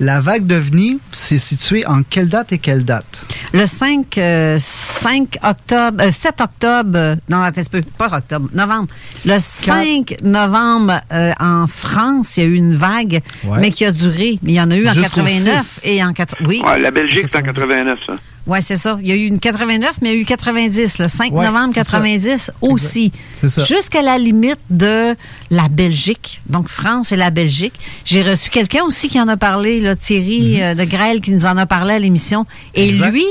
la 0.00 0.20
vague 0.20 0.46
d'OVNI, 0.46 0.98
c'est 1.12 1.38
situé 1.38 1.86
en 1.86 2.02
quelle 2.02 2.28
date 2.28 2.52
et 2.52 2.58
quelle 2.58 2.84
date? 2.84 3.24
Le 3.52 3.66
5, 3.66 4.18
euh, 4.18 4.56
5 4.58 5.38
octobre, 5.44 6.02
euh, 6.02 6.10
7 6.10 6.40
octobre, 6.40 6.90
euh, 6.96 7.16
non, 7.28 7.42
attends 7.42 7.60
pas 7.98 8.06
octobre, 8.16 8.48
novembre. 8.52 8.88
Le 9.24 9.38
5 9.38 10.16
novembre, 10.24 11.00
euh, 11.12 11.32
en 11.38 11.66
France, 11.68 12.36
il 12.36 12.40
y 12.42 12.46
a 12.46 12.48
eu 12.48 12.54
une 12.54 12.74
vague, 12.74 13.20
Ouais. 13.44 13.58
mais 13.60 13.70
qui 13.70 13.84
a 13.84 13.92
duré. 13.92 14.40
Il 14.42 14.50
y 14.50 14.60
en 14.60 14.70
a 14.72 14.76
eu 14.76 14.88
en 14.88 14.92
Jusqu'au 14.92 15.20
89 15.22 15.62
6. 15.62 15.80
et 15.84 16.02
en 16.02 16.12
80. 16.12 16.48
Oui. 16.48 16.62
Ouais, 16.66 16.80
la 16.80 16.90
Belgique, 16.90 17.26
c'est 17.30 17.38
en 17.38 17.42
89, 17.42 17.98
ça. 18.06 18.14
Ouais, 18.46 18.60
c'est 18.60 18.76
ça. 18.76 18.98
Il 19.00 19.06
y 19.06 19.12
a 19.12 19.14
eu 19.14 19.26
une 19.26 19.38
89, 19.38 19.98
mais 20.02 20.10
il 20.10 20.14
y 20.14 20.18
a 20.18 20.20
eu 20.20 20.24
90. 20.24 20.98
Le 20.98 21.08
5 21.08 21.32
Ouais, 21.32 21.46
novembre 21.46 21.72
c'est 21.74 21.84
ça. 21.84 21.98
90 21.98 22.50
aussi. 22.60 23.12
C'est 23.40 23.48
ça. 23.48 23.64
Jusqu'à 23.64 24.02
la 24.02 24.18
limite 24.18 24.58
de 24.70 25.14
la 25.50 25.68
Belgique. 25.68 26.40
Donc, 26.48 26.68
France 26.68 27.12
et 27.12 27.16
la 27.16 27.30
Belgique. 27.30 27.74
J'ai 28.04 28.22
reçu 28.22 28.50
quelqu'un 28.50 28.82
aussi 28.84 29.08
qui 29.08 29.20
en 29.20 29.28
a 29.28 29.36
parlé, 29.36 29.80
là, 29.80 29.94
Thierry 29.94 30.62
euh, 30.62 30.74
de 30.74 30.84
Grêle, 30.84 31.20
qui 31.20 31.32
nous 31.32 31.46
en 31.46 31.56
a 31.56 31.66
parlé 31.66 31.94
à 31.94 31.98
l'émission. 31.98 32.46
Et. 32.74 32.88
Exact. 32.88 33.10
lui, 33.10 33.24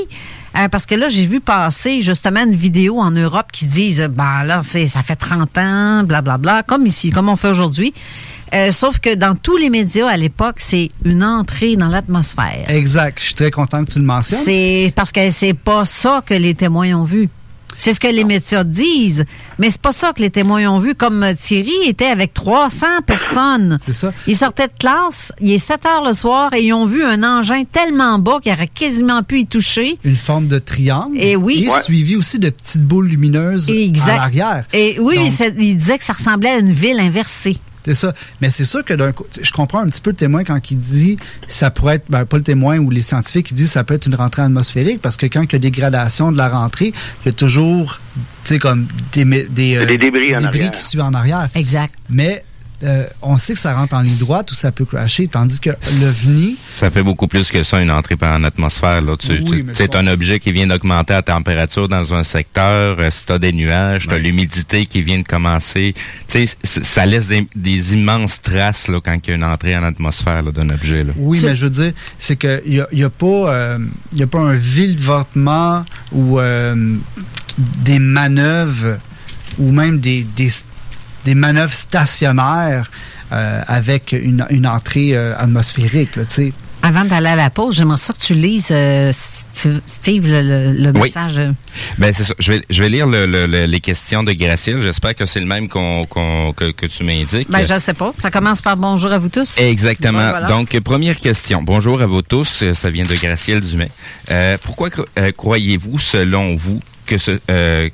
euh, 0.56 0.68
parce 0.68 0.86
que 0.86 0.94
là, 0.94 1.08
j'ai 1.08 1.26
vu 1.26 1.40
passer 1.40 2.02
justement 2.02 2.44
une 2.44 2.54
vidéo 2.54 2.98
en 2.98 3.10
Europe 3.10 3.46
qui 3.52 3.66
disent, 3.66 4.08
ben 4.10 4.44
là, 4.44 4.62
ça 4.62 5.02
fait 5.02 5.16
30 5.16 5.58
ans, 5.58 6.02
blablabla, 6.04 6.62
comme 6.62 6.86
ici, 6.86 7.10
comme 7.10 7.28
on 7.28 7.36
fait 7.36 7.48
aujourd'hui. 7.48 7.94
Euh, 8.54 8.70
sauf 8.72 8.98
que 8.98 9.14
dans 9.14 9.34
tous 9.34 9.56
les 9.56 9.70
médias 9.70 10.08
à 10.08 10.16
l'époque, 10.16 10.56
c'est 10.58 10.90
une 11.04 11.24
entrée 11.24 11.76
dans 11.76 11.88
l'atmosphère. 11.88 12.66
Exact. 12.68 13.18
Je 13.20 13.24
suis 13.26 13.34
très 13.34 13.50
content 13.50 13.84
que 13.84 13.92
tu 13.92 13.98
le 13.98 14.04
mentionnes. 14.04 14.40
C'est 14.44 14.92
parce 14.94 15.10
que 15.12 15.30
c'est 15.30 15.54
pas 15.54 15.84
ça 15.84 16.22
que 16.24 16.34
les 16.34 16.54
témoins 16.54 16.92
ont 16.94 17.04
vu. 17.04 17.28
C'est 17.78 17.94
ce 17.94 18.00
que 18.00 18.06
les 18.08 18.24
médias 18.24 18.62
disent, 18.62 19.24
mais 19.58 19.70
c'est 19.70 19.80
pas 19.80 19.90
ça 19.92 20.12
que 20.12 20.20
les 20.20 20.28
témoins 20.30 20.66
ont 20.68 20.78
vu. 20.78 20.94
Comme 20.94 21.22
euh, 21.22 21.32
Thierry 21.34 21.72
était 21.86 22.06
avec 22.06 22.34
300 22.34 22.86
personnes. 23.06 23.78
C'est 23.86 23.94
ça. 23.94 24.12
Ils 24.26 24.36
sortaient 24.36 24.68
de 24.68 24.72
classe, 24.78 25.32
il 25.40 25.52
est 25.52 25.58
7 25.58 25.86
heures 25.86 26.04
le 26.06 26.12
soir 26.12 26.52
et 26.52 26.62
ils 26.62 26.74
ont 26.74 26.84
vu 26.84 27.02
un 27.02 27.24
engin 27.24 27.64
tellement 27.64 28.18
bas 28.18 28.38
qu'il 28.42 28.52
aurait 28.52 28.68
quasiment 28.68 29.22
pu 29.22 29.40
y 29.40 29.46
toucher. 29.46 29.98
Une 30.04 30.14
forme 30.16 30.46
de 30.48 30.58
triangle. 30.58 31.16
Et 31.18 31.34
oui. 31.34 31.64
Et 31.64 31.68
Ouais. 31.70 31.82
suivi 31.82 32.14
aussi 32.14 32.38
de 32.38 32.50
petites 32.50 32.82
boules 32.84 33.08
lumineuses 33.08 33.68
Exact. 33.70 34.10
à 34.12 34.16
l'arrière. 34.16 34.64
Et 34.74 34.98
oui, 35.00 35.14
Donc, 35.16 35.24
mais 35.24 35.30
c'est- 35.30 35.54
il 35.58 35.76
disait 35.78 35.96
que 35.96 36.04
ça 36.04 36.12
ressemblait 36.12 36.50
à 36.50 36.58
une 36.58 36.72
ville 36.72 37.00
inversée. 37.00 37.58
C'est 37.84 37.94
ça. 37.94 38.14
Mais 38.40 38.50
c'est 38.50 38.64
sûr 38.64 38.84
que 38.84 38.94
d'un 38.94 39.12
coup, 39.12 39.24
je 39.40 39.50
comprends 39.50 39.80
un 39.80 39.86
petit 39.88 40.00
peu 40.00 40.10
le 40.10 40.16
témoin 40.16 40.44
quand 40.44 40.70
il 40.70 40.78
dit 40.78 41.16
ça 41.48 41.70
pourrait 41.70 41.96
être, 41.96 42.04
ben, 42.08 42.24
pas 42.24 42.36
le 42.36 42.42
témoin 42.42 42.78
ou 42.78 42.90
les 42.90 43.02
scientifiques 43.02 43.48
qui 43.48 43.54
disent 43.54 43.72
ça 43.72 43.84
peut 43.84 43.94
être 43.94 44.06
une 44.06 44.14
rentrée 44.14 44.42
atmosphérique 44.42 45.00
parce 45.02 45.16
que 45.16 45.26
quand 45.26 45.42
il 45.42 45.52
y 45.52 45.56
a 45.56 45.58
des 45.58 45.70
gradations 45.70 46.30
de 46.32 46.36
la 46.36 46.48
rentrée, 46.48 46.92
il 47.22 47.26
y 47.26 47.28
a 47.28 47.32
toujours, 47.32 48.00
tu 48.44 48.54
sais, 48.54 48.58
comme 48.58 48.86
des, 49.12 49.24
des, 49.24 49.76
euh, 49.76 49.86
Des 49.86 49.98
débris 49.98 50.36
en 50.36 50.44
arrière. 50.44 50.70
qui 50.70 50.82
suivent 50.82 51.02
en 51.02 51.14
arrière. 51.14 51.48
Exact. 51.54 51.94
Mais 52.08 52.44
euh, 52.84 53.06
on 53.22 53.38
sait 53.38 53.54
que 53.54 53.58
ça 53.60 53.74
rentre 53.74 53.94
en 53.94 54.00
ligne 54.00 54.18
droite 54.18 54.50
ou 54.50 54.54
ça 54.54 54.72
peut 54.72 54.84
crasher, 54.84 55.28
tandis 55.28 55.60
que 55.60 55.70
l'OVNI, 55.70 56.56
Ça 56.70 56.90
fait 56.90 57.02
beaucoup 57.02 57.28
plus 57.28 57.50
que 57.50 57.62
ça, 57.62 57.80
une 57.80 57.90
entrée 57.90 58.16
par 58.16 58.34
en 58.34 58.44
atmosphère. 58.44 59.00
Là. 59.02 59.16
Tu, 59.16 59.32
Oui, 59.32 59.58
tu- 59.58 59.62
mais 59.62 59.72
c'est 59.74 59.94
un 59.94 60.06
objet 60.08 60.40
qui 60.40 60.52
vient 60.52 60.66
d'augmenter 60.66 61.12
la 61.12 61.22
température 61.22 61.88
dans 61.88 62.12
un 62.14 62.22
secteur. 62.24 62.96
euh, 62.98 63.10
si 63.10 63.26
tu 63.26 63.32
as 63.32 63.38
des 63.38 63.52
nuages, 63.52 64.06
tu 64.08 64.14
as 64.14 64.18
l'humidité 64.18 64.86
qui 64.86 65.02
vient 65.02 65.18
de 65.18 65.26
commencer. 65.26 65.94
Tu 66.28 66.46
sais, 66.46 66.56
ça 66.64 67.06
laisse 67.06 67.28
des, 67.28 67.46
des 67.54 67.94
immenses 67.94 68.40
traces 68.42 68.88
là, 68.88 69.00
quand 69.04 69.16
il 69.26 69.30
y 69.30 69.32
a 69.32 69.36
une 69.36 69.44
entrée 69.44 69.76
en 69.76 69.84
atmosphère 69.84 70.42
là, 70.42 70.50
d'un 70.52 70.68
objet. 70.70 71.04
Là. 71.04 71.12
Oui, 71.16 71.40
mais 71.44 71.54
je 71.56 71.64
veux 71.66 71.70
dire, 71.70 71.92
c'est 72.18 72.36
qu'il 72.36 72.62
n'y 72.66 72.80
a, 72.80 72.86
y 72.92 73.04
a, 73.04 73.10
pas, 73.10 73.26
euh, 73.54 73.78
y 74.14 74.22
a 74.22 74.26
pas 74.26 74.40
un 74.40 74.56
virevoltement 74.56 75.82
ou 76.12 76.38
euh, 76.40 76.96
des 77.84 77.98
manœuvres 77.98 78.98
ou 79.58 79.70
même 79.70 80.00
des, 80.00 80.26
des, 80.36 80.50
des 81.24 81.34
manœuvres 81.34 81.72
stationnaires 81.74 82.90
euh, 83.32 83.62
avec 83.66 84.12
une, 84.12 84.46
une 84.50 84.66
entrée 84.66 85.14
euh, 85.16 85.34
atmosphérique, 85.38 86.16
là, 86.16 86.24
tu 86.24 86.34
sais. 86.34 86.52
Avant 86.84 87.04
d'aller 87.04 87.28
à 87.28 87.36
la 87.36 87.48
pause, 87.48 87.76
j'aimerais 87.76 87.96
ça 87.96 88.12
que 88.12 88.18
tu 88.18 88.34
lises, 88.34 88.70
euh, 88.72 89.12
Steve, 89.12 90.26
le, 90.26 90.90
Oui. 90.96 91.02
message. 91.02 91.38
euh, 91.38 91.52
Ben 91.96 92.12
c'est 92.12 92.24
ça. 92.24 92.34
Je 92.40 92.50
vais, 92.52 92.62
je 92.68 92.82
vais 92.82 92.88
lire 92.88 93.06
le- 93.06 93.24
le- 93.26 93.46
le- 93.46 93.66
les 93.66 93.78
questions 93.80 94.24
de 94.24 94.32
Gracielle. 94.32 94.82
J'espère 94.82 95.14
que 95.14 95.24
c'est 95.24 95.38
le 95.38 95.46
même 95.46 95.68
qu'on, 95.68 96.04
qu'on- 96.06 96.52
que, 96.52 96.72
que 96.72 96.86
tu 96.86 97.04
m'indiques. 97.04 97.48
Ben, 97.48 97.64
je 97.64 97.78
sais 97.78 97.94
pas. 97.94 98.12
Ça 98.18 98.32
commence 98.32 98.60
par 98.62 98.76
bonjour 98.76 99.12
à 99.12 99.18
vous 99.18 99.28
tous. 99.28 99.56
Exactement. 99.58 100.28
Voilà. 100.30 100.48
Donc, 100.48 100.76
première 100.80 101.16
question. 101.18 101.62
Bonjour 101.62 102.02
à 102.02 102.06
vous 102.06 102.22
tous. 102.22 102.64
Ça 102.74 102.90
vient 102.90 103.04
de 103.04 103.14
Gracielle 103.14 103.60
Dumais. 103.60 103.90
Euh, 104.32 104.56
pourquoi 104.60 104.88
cro- 104.90 105.06
euh, 105.18 105.30
croyez-vous, 105.36 106.00
selon 106.00 106.56
vous, 106.56 106.80
que 107.06 107.16
ce, 107.16 107.38
euh, 107.48 107.88
que 107.88 107.92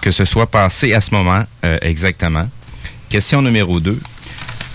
que 0.00 0.12
ce 0.12 0.24
soit 0.24 0.48
passé 0.48 0.94
à 0.94 1.00
ce 1.00 1.12
moment 1.12 1.42
euh, 1.64 1.76
exactement? 1.82 2.48
Question 3.08 3.40
numéro 3.40 3.80
2. 3.80 3.98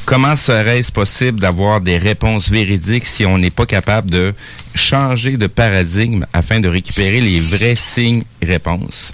Comment 0.05 0.35
serait-ce 0.35 0.91
possible 0.91 1.39
d'avoir 1.39 1.81
des 1.81 1.97
réponses 1.97 2.49
véridiques 2.49 3.05
si 3.05 3.25
on 3.25 3.37
n'est 3.37 3.51
pas 3.51 3.65
capable 3.65 4.09
de 4.09 4.33
changer 4.75 5.37
de 5.37 5.47
paradigme 5.47 6.25
afin 6.33 6.59
de 6.59 6.67
récupérer 6.67 7.21
les 7.21 7.39
vrais 7.39 7.75
signes 7.75 8.23
réponses? 8.41 9.13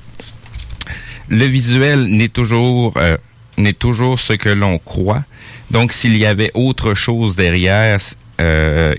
Le 1.28 1.46
visuel 1.46 2.06
n'est 2.06 2.30
toujours 2.30 2.94
euh, 2.98 3.18
n'est 3.58 3.74
toujours 3.74 4.20
ce 4.20 4.34
que 4.34 4.50
l'on 4.50 4.80
croit. 4.80 5.24
Donc, 5.70 5.92
s'il 5.92 6.16
y 6.18 6.26
avait 6.26 6.52
autre 6.54 6.94
chose 6.94 7.36
derrière 7.36 8.00
euh, 8.40 8.96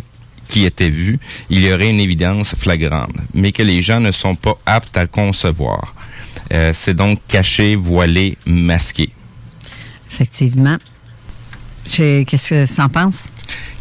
qui 0.48 0.64
était 0.66 0.90
vu, 0.90 1.18
il 1.48 1.64
y 1.64 1.72
aurait 1.72 1.88
une 1.88 1.98
évidence 1.98 2.54
flagrante, 2.54 3.16
mais 3.32 3.52
que 3.52 3.62
les 3.62 3.80
gens 3.82 4.00
ne 4.00 4.12
sont 4.12 4.34
pas 4.34 4.58
aptes 4.66 4.96
à 4.96 5.06
concevoir. 5.06 5.94
Euh, 6.52 6.72
C'est 6.74 6.94
donc 6.94 7.20
caché, 7.26 7.74
voilé, 7.74 8.36
masqué. 8.46 9.10
Effectivement. 10.10 10.78
Qu'est-ce 11.84 12.48
que 12.50 12.66
tu 12.74 12.80
en 12.80 12.88
penses? 12.88 13.28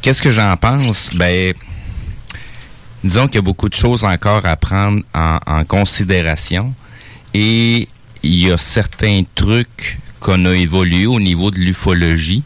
Qu'est-ce 0.01 0.21
que 0.21 0.31
j'en 0.31 0.55
pense? 0.57 1.09
Ben, 1.15 1.53
disons 3.03 3.27
qu'il 3.27 3.35
y 3.35 3.39
a 3.39 3.41
beaucoup 3.41 3.69
de 3.69 3.73
choses 3.73 4.03
encore 4.03 4.45
à 4.45 4.55
prendre 4.55 5.01
en, 5.13 5.63
considération 5.65 6.73
et 7.33 7.87
il 8.23 8.35
y 8.35 8.51
a 8.51 8.57
certains 8.57 9.23
trucs 9.35 9.99
qu'on 10.19 10.45
a 10.45 10.51
évolué 10.53 11.05
au 11.05 11.19
niveau 11.19 11.51
de 11.51 11.57
l'ufologie 11.59 12.43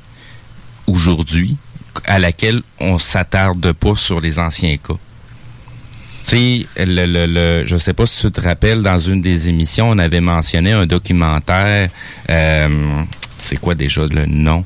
aujourd'hui 0.88 1.58
à 2.06 2.20
laquelle 2.20 2.62
on 2.80 2.98
s'attarde 2.98 3.72
pas 3.74 3.96
sur 3.96 4.20
les 4.20 4.40
anciens 4.40 4.78
cas. 4.78 4.96
Tu 6.26 6.66
sais, 6.76 6.86
le, 6.86 7.06
le, 7.06 7.26
le- 7.28 7.66
je 7.66 7.78
sais 7.78 7.94
pas 7.94 8.06
si 8.06 8.22
tu 8.22 8.32
te 8.32 8.42
rappelles, 8.42 8.82
dans 8.82 8.98
une 9.00 9.22
des 9.22 9.50
émissions, 9.50 9.90
on 9.90 9.98
avait 10.00 10.22
mentionné 10.22 10.72
un 10.72 10.86
documentaire, 10.86 11.90
euh, 12.30 13.04
c'est 13.44 13.58
quoi 13.58 13.76
déjà 13.76 14.06
le 14.08 14.26
nom? 14.26 14.64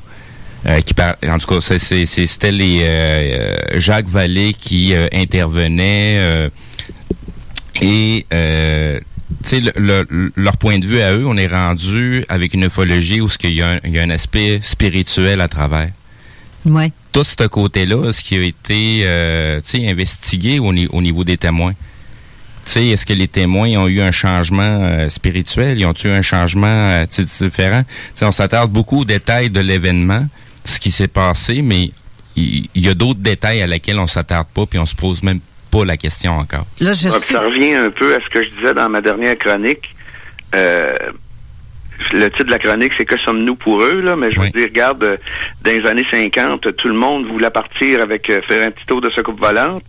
Euh, 0.66 0.80
qui 0.80 0.92
par- 0.94 1.16
en 1.28 1.38
tout 1.38 1.46
cas, 1.46 1.60
c'était 1.60 2.50
les 2.52 2.80
euh, 2.82 2.84
euh, 2.84 3.78
Jacques 3.78 4.08
Vallée 4.08 4.54
qui 4.54 4.92
euh, 4.94 5.06
intervenait 5.12 6.48
et 7.80 8.26
le- 8.30 9.72
le- 10.10 10.32
leur 10.34 10.56
point 10.56 10.78
de 10.78 10.86
vue 10.86 11.00
à 11.00 11.12
eux, 11.12 11.26
on 11.26 11.36
est 11.36 11.46
rendu 11.46 12.24
avec 12.28 12.54
une 12.54 12.64
ufologie 12.64 13.20
où 13.20 13.28
ce 13.28 13.38
qu'il 13.38 13.52
y, 13.54 13.62
a 13.62 13.74
un- 13.74 13.80
il 13.84 13.92
y 13.94 13.98
a 13.98 14.02
un 14.02 14.10
aspect 14.10 14.58
spirituel 14.62 15.40
à 15.40 15.48
travers. 15.48 15.90
Ouais. 16.64 16.90
Tout 17.12 17.24
ce 17.24 17.46
côté-là, 17.46 18.12
ce 18.12 18.22
qui 18.22 18.36
a 18.36 18.42
été 18.42 19.06
investigué 19.88 20.58
au, 20.58 20.72
ni- 20.72 20.88
au 20.88 21.00
niveau 21.00 21.22
des 21.24 21.36
témoins. 21.36 21.74
Tu 22.68 22.74
sais, 22.74 22.86
est-ce 22.88 23.06
que 23.06 23.14
les 23.14 23.28
témoins 23.28 23.70
ont 23.78 23.88
eu 23.88 24.02
un 24.02 24.10
changement 24.10 24.82
euh, 24.82 25.08
spirituel? 25.08 25.78
Ils 25.78 25.86
ont 25.86 25.94
eu 26.04 26.08
un 26.08 26.20
changement 26.20 26.66
euh, 26.66 27.06
tu 27.06 27.24
sais, 27.24 27.46
différent? 27.46 27.82
Tu 27.82 27.94
sais, 28.16 28.26
on 28.26 28.30
s'attarde 28.30 28.70
beaucoup 28.70 29.00
aux 29.00 29.04
détails 29.06 29.48
de 29.48 29.60
l'événement, 29.60 30.26
ce 30.66 30.78
qui 30.78 30.90
s'est 30.90 31.08
passé, 31.08 31.62
mais 31.62 31.92
il 32.36 32.68
y, 32.74 32.88
a 32.88 32.94
d'autres 32.94 33.20
détails 33.20 33.62
à 33.62 33.66
lesquels 33.66 33.98
on 33.98 34.06
s'attarde 34.06 34.48
pas, 34.52 34.66
puis 34.66 34.78
on 34.78 34.84
se 34.84 34.94
pose 34.94 35.22
même 35.22 35.40
pas 35.70 35.86
la 35.86 35.96
question 35.96 36.32
encore. 36.32 36.66
Là, 36.78 36.92
je 36.92 37.08
ça 37.08 37.40
revient 37.40 37.74
un 37.74 37.90
peu 37.90 38.14
à 38.14 38.18
ce 38.22 38.28
que 38.28 38.44
je 38.44 38.50
disais 38.50 38.74
dans 38.74 38.90
ma 38.90 39.00
dernière 39.00 39.38
chronique. 39.38 39.94
Euh, 40.54 40.88
le 42.12 42.28
titre 42.30 42.44
de 42.44 42.50
la 42.50 42.58
chronique, 42.58 42.92
c'est 42.98 43.04
Que 43.04 43.18
sommes-nous 43.18 43.56
pour 43.56 43.82
eux? 43.82 44.00
Là, 44.00 44.16
mais 44.16 44.30
je 44.30 44.38
veux 44.40 44.50
dire, 44.50 44.68
regarde, 44.68 45.02
euh, 45.04 45.16
dans 45.62 45.70
les 45.72 45.86
années 45.86 46.06
50, 46.10 46.76
tout 46.76 46.88
le 46.88 46.94
monde 46.94 47.26
voulait 47.26 47.50
partir 47.50 48.00
avec 48.00 48.28
euh, 48.30 48.40
faire 48.42 48.66
un 48.66 48.70
petit 48.70 48.86
tour 48.86 49.00
de 49.00 49.10
soucoupe 49.10 49.40
volante. 49.40 49.82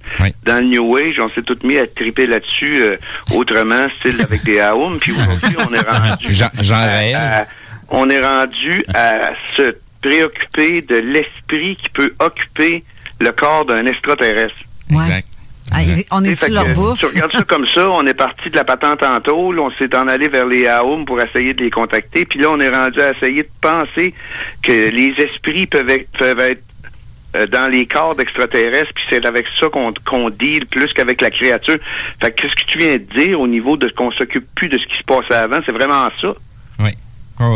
Dans 0.46 0.60
le 0.64 0.68
New 0.70 0.98
Age, 0.98 1.20
on 1.20 1.30
s'est 1.30 1.44
tous 1.44 1.62
mis 1.64 1.78
à 1.78 1.86
triper 1.88 2.28
là-dessus 2.28 2.82
euh, 2.82 2.96
autrement, 3.36 3.88
style 4.00 4.22
avec 4.22 4.44
des 4.44 4.60
Aoum. 4.60 5.00
Puis 5.00 5.12
aujourd'hui, 5.12 5.56
on 5.70 5.74
est 5.74 5.88
rendu. 5.88 6.28
Jean, 6.34 6.50
Jean 6.62 6.76
à- 6.76 6.86
Raël. 6.88 7.16
à- 7.16 7.48
on 7.90 8.10
est 8.10 8.20
rendu 8.20 8.84
à 8.94 9.32
se 9.58 9.76
préoccuper 10.02 10.82
de 10.82 10.96
l'esprit 10.96 11.76
qui 11.76 11.90
peut 11.90 12.14
occuper 12.20 12.84
le 13.20 13.32
corps 13.32 13.66
d'un 13.66 13.86
extraterrestre. 13.86 14.56
Exact. 14.92 15.28
Ah, 15.72 15.80
on 16.12 16.24
est 16.24 16.36
sur 16.36 16.50
leur 16.50 16.66
que, 16.66 16.74
bouffe. 16.74 17.00
Tu 17.00 17.06
regardes 17.06 17.32
ça 17.32 17.44
comme 17.44 17.68
ça, 17.68 17.90
on 17.90 18.06
est 18.06 18.14
parti 18.14 18.50
de 18.50 18.56
la 18.56 18.64
patente 18.64 19.04
en 19.04 19.20
tôle, 19.22 19.60
on 19.60 19.72
s'est 19.72 19.96
en 19.96 20.08
allé 20.08 20.28
vers 20.28 20.46
les 20.46 20.68
AOM 20.68 21.06
pour 21.06 21.22
essayer 21.22 21.54
de 21.54 21.64
les 21.64 21.70
contacter, 21.70 22.26
puis 22.26 22.40
là, 22.40 22.50
on 22.52 22.60
est 22.60 22.70
rendu 22.70 23.00
à 23.02 23.12
essayer 23.12 23.44
de 23.44 23.50
penser 23.62 24.14
que 24.64 24.90
les 24.90 25.14
esprits 25.20 25.68
peuvent 25.68 25.90
être, 25.90 26.10
peuvent 26.18 26.40
être 26.40 26.64
euh, 27.36 27.46
dans 27.46 27.68
les 27.72 27.86
corps 27.86 28.16
d'extraterrestres, 28.16 28.92
puis 28.96 29.04
c'est 29.10 29.26
avec 29.26 29.46
ça 29.60 29.68
qu'on 29.70 29.94
qu'on 30.06 30.32
deal 30.32 30.66
plus 30.66 30.92
qu'avec 30.94 31.22
la 31.22 31.30
créature. 31.30 31.78
Fait 32.20 32.32
que 32.32 32.50
ce 32.50 32.56
que 32.56 32.66
tu 32.66 32.80
viens 32.80 32.94
de 32.94 33.20
dire 33.20 33.40
au 33.40 33.48
niveau 33.48 33.78
de 33.78 33.88
qu'on 33.90 34.12
s'occupe 34.12 34.46
plus 34.56 34.68
de 34.68 34.80
ce 34.80 34.86
qui 34.88 34.98
se 34.98 35.04
passait 35.04 35.36
avant, 35.36 35.60
c'est 35.64 35.72
vraiment 35.72 36.10
ça? 36.20 36.34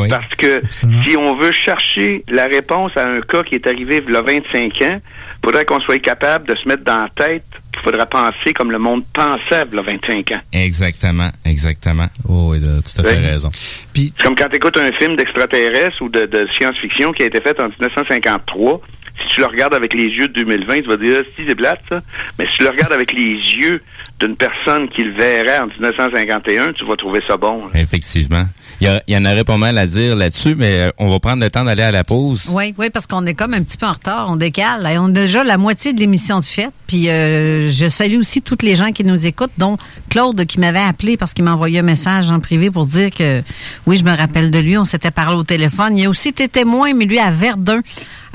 Parce 0.09 0.29
que 0.35 0.61
si 1.03 1.17
on 1.17 1.35
veut 1.35 1.51
chercher 1.51 2.23
la 2.29 2.45
réponse 2.45 2.91
à 2.95 3.05
un 3.05 3.21
cas 3.21 3.43
qui 3.43 3.55
est 3.55 3.67
arrivé 3.67 4.01
il 4.05 4.13
y 4.13 4.15
a 4.15 4.21
25 4.21 4.81
ans, 4.81 4.99
il 5.01 5.45
faudrait 5.45 5.65
qu'on 5.65 5.79
soit 5.81 5.99
capable 5.99 6.47
de 6.47 6.55
se 6.55 6.67
mettre 6.67 6.83
dans 6.83 7.03
la 7.03 7.09
tête 7.09 7.43
qu'il 7.73 7.81
faudra 7.81 8.05
penser 8.05 8.53
comme 8.53 8.71
le 8.71 8.79
monde 8.79 9.03
pensait 9.13 9.65
il 9.71 9.75
y 9.75 9.79
a 9.79 9.81
25 9.81 10.31
ans. 10.31 10.39
Exactement, 10.53 11.29
exactement. 11.45 12.07
Oh, 12.29 12.49
oui, 12.51 12.59
tu 12.61 13.01
as 13.01 13.03
fait 13.03 13.15
raison. 13.19 13.49
C'est 13.95 14.11
comme 14.23 14.35
quand 14.35 14.47
tu 14.49 14.55
écoutes 14.55 14.77
un 14.77 14.91
film 14.93 15.15
d'extraterrestre 15.17 16.01
ou 16.01 16.09
de, 16.09 16.25
de 16.27 16.47
science-fiction 16.57 17.11
qui 17.11 17.23
a 17.23 17.25
été 17.25 17.41
fait 17.41 17.59
en 17.59 17.67
1953. 17.67 18.79
Si 19.15 19.35
tu 19.35 19.41
le 19.41 19.45
regardes 19.45 19.75
avec 19.75 19.93
les 19.93 20.07
yeux 20.07 20.27
de 20.27 20.33
2020, 20.33 20.81
tu 20.81 20.87
vas 20.87 20.97
dire, 20.97 21.21
Ah, 21.23 21.29
si 21.35 21.45
c'est 21.45 21.53
plate, 21.55 21.81
ça. 21.87 21.99
Mais 22.39 22.47
si 22.47 22.57
tu 22.57 22.63
le 22.63 22.69
regardes 22.69 22.93
avec 22.93 23.13
les 23.13 23.29
yeux 23.33 23.79
d'une 24.19 24.35
personne 24.35 24.87
qui 24.89 25.03
le 25.03 25.11
verrait 25.11 25.59
en 25.59 25.67
1951, 25.67 26.73
tu 26.73 26.83
vas 26.83 26.95
trouver 26.95 27.21
ça 27.27 27.37
bon. 27.37 27.67
là. 27.71 27.79
Effectivement. 27.79 28.45
Il 28.83 29.13
y, 29.13 29.17
en 29.17 29.23
aurait 29.23 29.45
pas 29.45 29.55
mal 29.55 29.77
à 29.77 29.87
dire 29.87 30.13
là-dessus, 30.13 30.55
mais 30.55 30.73
euh, 30.73 30.91
on 30.97 31.09
va 31.09 31.17
prendre 31.21 31.41
le 31.41 31.49
temps 31.49 31.63
d'aller 31.63 31.83
à 31.83 31.91
la 31.91 32.03
pause. 32.03 32.51
Oui, 32.53 32.75
oui, 32.77 32.89
parce 32.89 33.07
qu'on 33.07 33.25
est 33.25 33.33
comme 33.33 33.53
un 33.53 33.63
petit 33.63 33.77
peu 33.77 33.85
en 33.85 33.93
retard, 33.93 34.27
on 34.29 34.35
décale. 34.35 34.85
Et 34.91 34.97
on 34.97 35.05
a 35.05 35.11
déjà 35.11 35.45
la 35.45 35.57
moitié 35.57 35.93
de 35.93 36.01
l'émission 36.01 36.41
de 36.41 36.43
fête. 36.43 36.73
Puis 36.85 37.07
euh, 37.07 37.71
je 37.71 37.87
salue 37.87 38.17
aussi 38.17 38.41
toutes 38.41 38.61
les 38.61 38.75
gens 38.75 38.91
qui 38.91 39.05
nous 39.05 39.25
écoutent, 39.25 39.53
dont 39.57 39.77
Claude 40.09 40.43
qui 40.45 40.59
m'avait 40.59 40.81
appelé 40.81 41.15
parce 41.15 41.33
qu'il 41.33 41.45
m'a 41.45 41.53
envoyé 41.53 41.79
un 41.79 41.83
message 41.83 42.29
en 42.29 42.41
privé 42.41 42.71
pour 42.71 42.85
dire 42.85 43.09
que 43.09 43.41
oui, 43.87 43.95
je 43.95 44.03
me 44.03 44.13
rappelle 44.13 44.51
de 44.51 44.59
lui, 44.59 44.77
on 44.77 44.83
s'était 44.83 45.11
parlé 45.11 45.37
au 45.37 45.43
téléphone. 45.43 45.97
Il 45.97 46.03
y 46.03 46.05
a 46.05 46.09
aussi 46.09 46.29
été 46.29 46.49
témoin, 46.49 46.93
mais 46.93 47.05
lui 47.05 47.19
à 47.19 47.31
Verdun. 47.31 47.79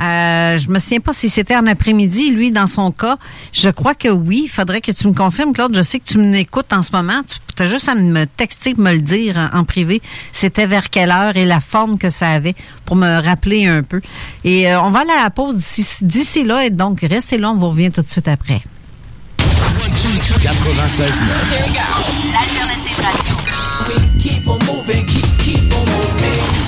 Euh, 0.01 0.59
je 0.59 0.69
me 0.69 0.79
souviens 0.79 1.01
pas 1.01 1.13
si 1.13 1.29
c'était 1.29 1.57
en 1.57 1.67
après-midi, 1.67 2.31
lui, 2.31 2.51
dans 2.51 2.67
son 2.67 2.93
cas. 2.93 3.19
Je 3.53 3.69
crois 3.69 3.95
que 3.95 4.09
oui. 4.09 4.43
Il 4.45 4.49
faudrait 4.49 4.81
que 4.81 4.93
tu 4.93 5.09
me 5.09 5.13
confirmes, 5.13 5.53
Claude. 5.53 5.75
Je 5.75 5.83
sais 5.83 5.99
que 5.99 6.05
tu 6.05 6.19
m'écoutes 6.19 6.73
en 6.73 6.83
ce 6.83 6.93
moment. 6.93 7.21
Tu 7.57 7.63
as 7.63 7.67
juste 7.67 7.89
à 7.89 7.95
me 7.95 8.25
texter, 8.25 8.75
me 8.77 8.93
le 8.93 9.01
dire 9.01 9.51
en, 9.53 9.65
privé. 9.65 10.01
C'était 10.33 10.67
vers 10.67 10.91
quelle 10.91 11.11
heure 11.11 11.37
et 11.37 11.45
la 11.45 11.61
forme 11.61 11.99
que 11.99 12.11
ça 12.11 12.29
avait 12.31 12.55
pour 12.85 12.97
me 12.97 13.21
rappeler 13.21 13.67
un 13.67 13.83
peu. 13.83 14.01
Et 14.45 14.71
euh, 14.71 14.81
on 14.81 14.91
va 14.91 15.01
aller 15.01 15.11
à 15.11 15.25
la 15.25 15.31
pause 15.31 15.57
d'ici 16.03 16.45
là. 16.45 16.65
Et 16.65 16.71
donc, 16.71 17.01
restez 17.01 17.39
là. 17.39 17.51
On 17.51 17.57
vous 17.57 17.71
revient 17.71 17.91
tout 17.91 18.03
de 18.03 18.11
suite 18.11 18.29
après. 18.29 18.63
96 20.41 21.25
L'alternative 22.33 23.01
radio. 23.03 23.37
Keep 24.23 24.47
on 24.47 24.59
moving, 24.65 25.07
keep, 25.07 25.27
keep 25.39 25.73
on 25.73 25.85
moving. 25.87 26.68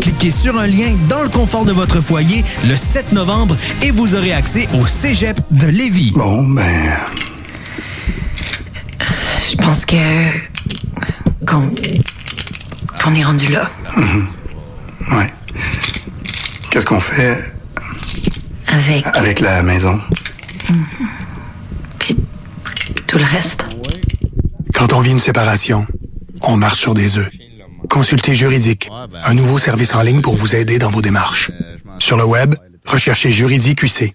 cliquer 0.00 0.30
sur 0.30 0.58
un 0.58 0.66
lien 0.66 0.94
dans 1.08 1.22
le 1.22 1.28
confort 1.28 1.64
de 1.64 1.72
votre 1.72 2.00
foyer 2.00 2.44
le 2.66 2.76
7 2.76 3.12
novembre 3.12 3.56
et 3.82 3.90
vous 3.90 4.14
aurez 4.14 4.32
accès 4.32 4.68
au 4.80 4.86
Cégep 4.86 5.38
de 5.50 5.66
Lévis. 5.68 6.12
Bon, 6.14 6.42
ben... 6.42 6.96
Je 9.50 9.56
pense 9.56 9.84
que. 9.84 9.96
qu'on. 11.46 11.70
qu'on 13.02 13.14
est 13.14 13.24
rendu 13.24 13.48
là. 13.50 13.68
Mhm. 13.96 14.28
Ouais. 15.12 15.32
Qu'est-ce 16.70 16.86
qu'on 16.86 17.00
fait 17.00 17.42
Avec 18.68 19.06
avec 19.14 19.40
la 19.40 19.62
maison? 19.62 19.98
tout 23.06 23.18
le 23.18 23.24
reste. 23.24 23.64
Quand 24.72 24.92
on 24.92 25.00
vit 25.00 25.10
une 25.10 25.18
séparation, 25.18 25.84
on 26.42 26.56
marche 26.56 26.78
sur 26.78 26.94
des 26.94 27.18
œufs. 27.18 27.30
Consultez 27.90 28.34
Juridique, 28.34 28.88
un 29.24 29.34
nouveau 29.34 29.58
service 29.58 29.94
en 29.96 30.02
ligne 30.02 30.20
pour 30.20 30.36
vous 30.36 30.54
aider 30.54 30.78
dans 30.78 30.90
vos 30.90 31.02
démarches. 31.02 31.50
Sur 31.98 32.16
le 32.16 32.24
web, 32.24 32.54
recherchez 32.86 33.32
Juridique 33.32 33.82
UC. 33.82 34.14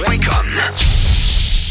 Welcome. 0.00 0.97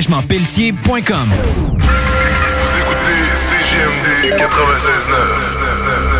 déneigementpelletier.com. 0.00 1.28
Vous 1.30 2.76
écoutez 2.78 3.20
CGMD 3.36 4.34
96.9. 4.38 6.19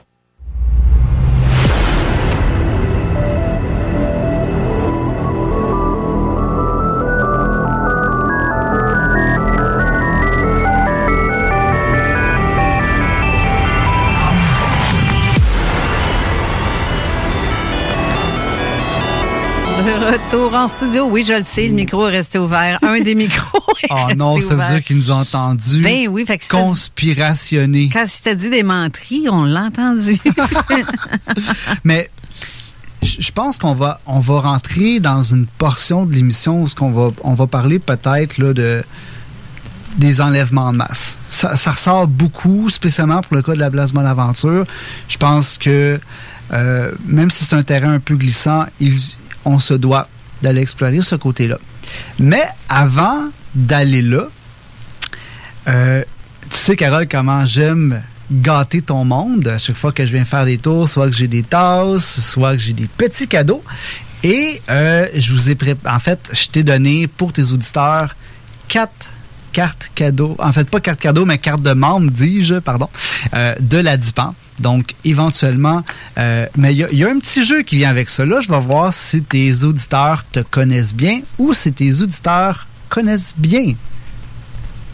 Retour 20.11 20.53
en 20.53 20.67
studio. 20.67 21.07
Oui, 21.09 21.23
je 21.25 21.33
le 21.33 21.43
sais, 21.43 21.67
le 21.67 21.73
micro 21.73 22.07
est 22.07 22.11
resté 22.11 22.39
ouvert. 22.39 22.77
Un 22.81 22.99
des 23.01 23.15
micros 23.15 23.59
est 23.83 23.87
Oh 23.89 23.95
resté 23.95 24.15
non, 24.15 24.39
ça 24.41 24.55
veut 24.55 24.65
dire 24.75 24.83
qu'ils 24.83 24.97
nous 24.97 25.11
ont 25.11 25.19
entendus. 25.19 25.81
Ben 25.81 26.07
oui, 26.09 26.25
fait 26.25 26.37
que 26.37 26.47
Conspirationner. 26.47 27.89
Quand 27.91 28.05
c'était 28.07 28.35
dit 28.35 28.49
des 28.49 28.63
menteries, 28.63 29.27
on 29.29 29.43
l'a 29.45 29.63
entendu. 29.65 30.17
Mais 31.83 32.09
je 33.03 33.31
pense 33.31 33.57
qu'on 33.57 33.73
va 33.73 33.99
on 34.05 34.19
va 34.19 34.41
rentrer 34.41 34.99
dans 34.99 35.23
une 35.23 35.45
portion 35.47 36.05
de 36.05 36.13
l'émission 36.13 36.61
où 36.61 36.67
ce 36.67 36.75
qu'on 36.75 36.91
va 36.91 37.09
on 37.23 37.33
va 37.33 37.47
parler 37.47 37.79
peut-être 37.79 38.37
là 38.37 38.53
de 38.53 38.83
des 39.97 40.21
enlèvements 40.21 40.71
de 40.71 40.77
masse. 40.77 41.17
Ça, 41.27 41.57
ça 41.57 41.71
ressort 41.71 42.07
beaucoup, 42.07 42.69
spécialement 42.69 43.21
pour 43.21 43.35
le 43.35 43.41
cas 43.41 43.53
de 43.53 43.59
la 43.59 43.69
place 43.69 43.91
Bonaventure. 43.91 44.65
Je 45.09 45.17
pense 45.17 45.57
que 45.57 45.99
euh, 46.53 46.91
même 47.05 47.29
si 47.29 47.43
c'est 47.45 47.55
un 47.55 47.63
terrain 47.63 47.93
un 47.93 47.99
peu 47.99 48.15
glissant, 48.15 48.65
il- 48.79 48.97
on 49.45 49.59
se 49.59 49.73
doit 49.73 50.07
d'aller 50.41 50.61
explorer 50.61 51.01
ce 51.01 51.15
côté-là. 51.15 51.57
Mais 52.19 52.43
avant 52.69 53.29
d'aller 53.53 54.01
là, 54.01 54.27
euh, 55.67 56.03
tu 56.49 56.57
sais, 56.57 56.75
Carole, 56.75 57.07
comment 57.07 57.45
j'aime 57.45 58.01
gâter 58.31 58.81
ton 58.81 59.03
monde 59.03 59.47
à 59.47 59.57
chaque 59.57 59.75
fois 59.75 59.91
que 59.91 60.05
je 60.05 60.13
viens 60.13 60.25
faire 60.25 60.45
des 60.45 60.57
tours, 60.57 60.87
soit 60.87 61.07
que 61.07 61.15
j'ai 61.15 61.27
des 61.27 61.43
tasses, 61.43 62.19
soit 62.21 62.53
que 62.53 62.59
j'ai 62.59 62.73
des 62.73 62.87
petits 62.87 63.27
cadeaux. 63.27 63.63
Et 64.23 64.61
euh, 64.69 65.07
je 65.15 65.33
vous 65.33 65.49
ai 65.49 65.55
préparé, 65.55 65.95
en 65.95 65.99
fait, 65.99 66.29
je 66.31 66.47
t'ai 66.47 66.63
donné 66.63 67.07
pour 67.07 67.33
tes 67.33 67.51
auditeurs 67.51 68.15
quatre 68.67 69.11
cartes 69.51 69.91
cadeaux, 69.95 70.35
en 70.39 70.51
fait 70.53 70.69
pas 70.69 70.79
cartes 70.79 70.99
cadeaux, 70.99 71.25
mais 71.25 71.37
cartes 71.37 71.61
de 71.61 71.73
membres, 71.73 72.09
dis-je, 72.11 72.55
pardon, 72.55 72.89
euh, 73.33 73.55
de 73.59 73.77
la 73.77 73.97
DIPAN. 73.97 74.33
Donc, 74.59 74.93
éventuellement, 75.05 75.83
euh, 76.17 76.45
mais 76.55 76.73
il 76.73 76.77
y, 76.77 76.83
a- 76.83 76.89
il 76.91 76.97
y 76.99 77.03
a 77.03 77.09
un 77.09 77.17
petit 77.19 77.45
jeu 77.45 77.63
qui 77.63 77.77
vient 77.77 77.89
avec 77.89 78.09
ça. 78.09 78.25
Là, 78.25 78.41
je 78.41 78.49
vais 78.49 78.59
voir 78.59 78.93
si 78.93 79.21
tes 79.23 79.63
auditeurs 79.63 80.23
te 80.31 80.39
connaissent 80.41 80.93
bien 80.93 81.21
ou 81.39 81.53
si 81.53 81.73
tes 81.73 82.01
auditeurs 82.01 82.67
connaissent 82.89 83.33
bien 83.37 83.73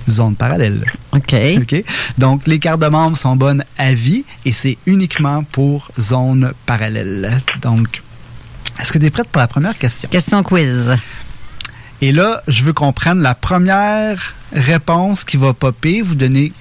zone 0.10 0.36
parallèle. 0.36 0.86
OK. 1.12 1.36
OK? 1.58 1.84
Donc, 2.18 2.48
les 2.48 2.60
cartes 2.60 2.82
de 2.82 2.88
membres 2.88 3.18
sont 3.18 3.36
bonnes 3.36 3.66
à 3.78 3.92
vie 3.94 4.24
et 4.46 4.54
c'est 4.54 4.78
uniquement 4.86 5.44
pour 5.44 5.92
zone 6.00 6.54
parallèle. 6.66 7.42
Donc, 7.62 8.02
est-ce 8.80 8.94
que 8.94 9.00
tu 9.00 9.06
es 9.06 9.10
prête 9.10 9.28
pour 9.28 9.42
la 9.42 9.48
première 9.48 9.78
question? 9.78 10.08
Question 10.10 10.44
quiz. 10.44 10.96
Et 12.02 12.12
là, 12.12 12.42
je 12.48 12.64
veux 12.64 12.74
qu'on 12.74 12.94
prenne 12.94 13.22
la 13.22 13.36
première 13.36 14.34
réponse 14.54 15.24
qui 15.24 15.38
va 15.38 15.54
popper. 15.54 16.02
Vous 16.02 16.16
donnez, 16.16 16.52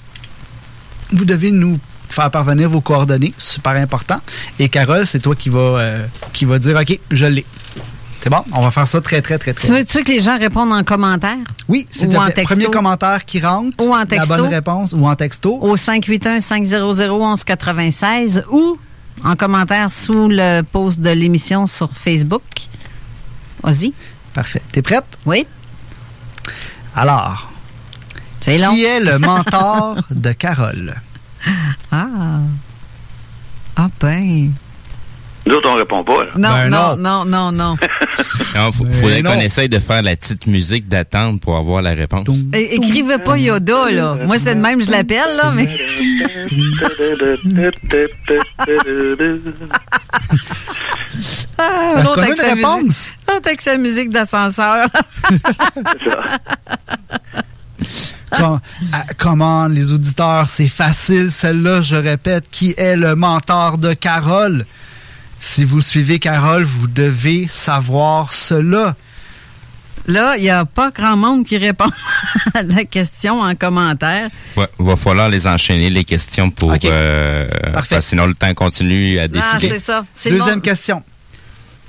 vous 1.13 1.25
devez 1.25 1.51
nous 1.51 1.79
faire 2.09 2.31
parvenir 2.31 2.69
vos 2.71 2.81
coordonnées, 2.81 3.35
super 3.37 3.73
important. 3.73 4.19
Et 4.59 4.69
Carole, 4.69 5.07
c'est 5.07 5.21
toi 5.21 5.37
qui 5.37 5.51
va, 5.51 5.61
euh, 5.61 6.07
qui 6.33 6.45
va 6.45 6.59
dire, 6.59 6.77
OK, 6.77 6.99
je 7.11 7.27
l'ai. 7.27 7.45
C'est 8.21 8.31
bon? 8.31 8.43
On 8.53 8.63
va 8.63 8.71
faire 8.71 8.87
ça 8.89 9.01
très, 9.01 9.23
très, 9.23 9.39
très, 9.39 9.53
très 9.53 9.69
Tu 9.69 9.73
veux, 9.73 9.85
tu 9.85 9.99
veux 9.99 10.05
que 10.05 10.11
les 10.11 10.21
gens 10.21 10.37
répondent 10.39 10.73
en 10.73 10.83
commentaire? 10.83 11.37
Oui, 11.69 11.87
plaît. 11.91 12.09
texto? 12.35 12.55
Premier 12.55 12.71
commentaire 12.71 13.25
qui 13.25 13.41
rentre. 13.41 13.85
Ou 13.85 13.95
en 13.95 14.05
texto? 14.07 14.33
La 14.33 14.39
bonne 14.41 14.51
réponse. 14.51 14.93
Ou 14.95 15.07
en 15.07 15.15
texto. 15.15 15.59
Au 15.61 15.77
581-500-1196 15.77 18.43
ou 18.51 18.79
en 19.25 19.37
commentaire 19.37 19.91
sous 19.91 20.29
le 20.29 20.63
post 20.63 21.01
de 21.01 21.11
l'émission 21.11 21.67
sur 21.67 21.91
Facebook. 21.93 22.43
Vas-y. 23.63 23.93
Parfait. 24.37 24.61
T'es 24.71 24.83
prête? 24.83 25.07
Oui. 25.25 25.47
Alors, 26.95 27.51
long. 28.47 28.75
qui 28.75 28.85
est 28.85 29.01
le 29.01 29.19
mentor 29.19 29.97
de 30.11 30.33
Carole? 30.33 30.95
Ah. 31.91 32.41
Ah 33.77 33.89
ben. 33.99 34.53
Nous 35.47 35.55
autres, 35.55 35.69
on 35.71 35.75
répond 35.77 36.03
pas. 36.03 36.25
là. 36.25 36.31
Non, 36.37 36.49
Ben 36.51 36.69
non, 36.71 36.97
non, 36.97 37.25
non, 37.25 37.53
non. 37.53 37.77
Non, 38.57 38.73
faut- 38.73 38.85
Mais 38.85 38.93
faudrait 38.93 39.23
non. 39.23 39.31
qu'on 39.33 39.41
essaye 39.41 39.69
de 39.69 39.79
faire 39.79 40.03
la 40.03 40.17
petite 40.17 40.47
musique 40.47 40.89
d'attente 40.89 41.41
pour 41.41 41.57
avoir 41.57 41.83
la 41.83 41.91
réponse. 41.93 42.27
É- 42.53 42.75
Écrivez 42.77 43.19
pas 43.19 43.37
Yoda, 43.39 43.91
là. 43.93 44.17
Moi, 44.25 44.39
c'est 44.39 44.55
de 44.55 44.61
même, 44.61 44.83
je 44.83 44.91
l'appelle, 44.91 45.37
là, 45.37 45.53
mais. 45.55 45.69
Ah, 51.59 51.95
Est-ce 51.97 52.03
l'autre 52.03 52.15
qu'on 52.15 52.21
a 52.21 52.25
avec 52.25 52.31
une 52.31 52.37
sa 52.37 52.55
réponse? 52.55 52.83
musique- 52.83 53.15
L'autre 53.29 53.47
avec 53.47 53.61
sa 53.61 53.77
musique 53.79 54.11
d'ascenseur. 54.11 54.89
Ah, 58.39 58.59
comment 59.17 59.67
les 59.67 59.93
auditeurs, 59.93 60.47
c'est 60.49 60.67
facile 60.69 61.31
celle-là, 61.31 61.81
je 61.81 61.97
répète, 61.97 62.45
qui 62.51 62.75
est 62.77 62.97
le 62.97 63.15
mentor 63.15 63.79
de 63.79 63.95
Carole? 63.95 64.67
Si 65.39 65.65
vous 65.65 65.81
suivez 65.83 66.19
Carole, 66.19 66.65
vous 66.65 66.87
devez 66.87 67.47
savoir 67.49 68.33
cela. 68.33 68.97
Là, 70.09 70.37
il 70.37 70.43
n'y 70.43 70.51
a 70.51 70.65
pas 70.65 70.91
grand 70.93 71.17
monde 71.17 71.45
qui 71.45 71.59
répond 71.59 71.91
à 72.55 72.63
la 72.63 72.85
question 72.85 73.41
en 73.41 73.55
commentaire. 73.57 74.29
Ouais, 74.57 74.69
il 74.79 74.87
va 74.87 74.95
falloir 74.97 75.29
les 75.29 75.47
enchaîner, 75.49 75.91
les 75.91 76.05
questions, 76.05 76.51
pour... 76.51 76.73
Euh, 76.85 77.47
Parfait. 77.49 77.73
parce 77.73 77.89
que 77.89 78.01
sinon, 78.01 78.27
le 78.27 78.35
temps 78.35 78.55
continue 78.55 79.19
à 79.19 79.27
défiler. 79.27 79.43
Ah, 79.53 79.59
c'est 79.61 79.79
ça. 79.81 80.05
Deuxième 80.31 80.55
monde- 80.57 80.63
question. 80.63 81.03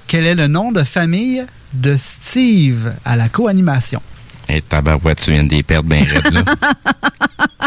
Quel 0.08 0.26
est 0.26 0.36
le 0.36 0.48
nom 0.48 0.72
de 0.72 0.84
famille 0.84 1.46
de 1.74 1.96
Steve 1.96 2.92
à 3.06 3.16
la 3.16 3.30
co-animation? 3.30 4.02
Et 4.50 4.62
tabarouette, 4.62 5.22
tu 5.24 5.32
viens 5.32 5.44
de 5.44 5.52
les 5.52 5.62
perdre 5.64 5.90
bien 5.90 6.04
là. 6.06 6.22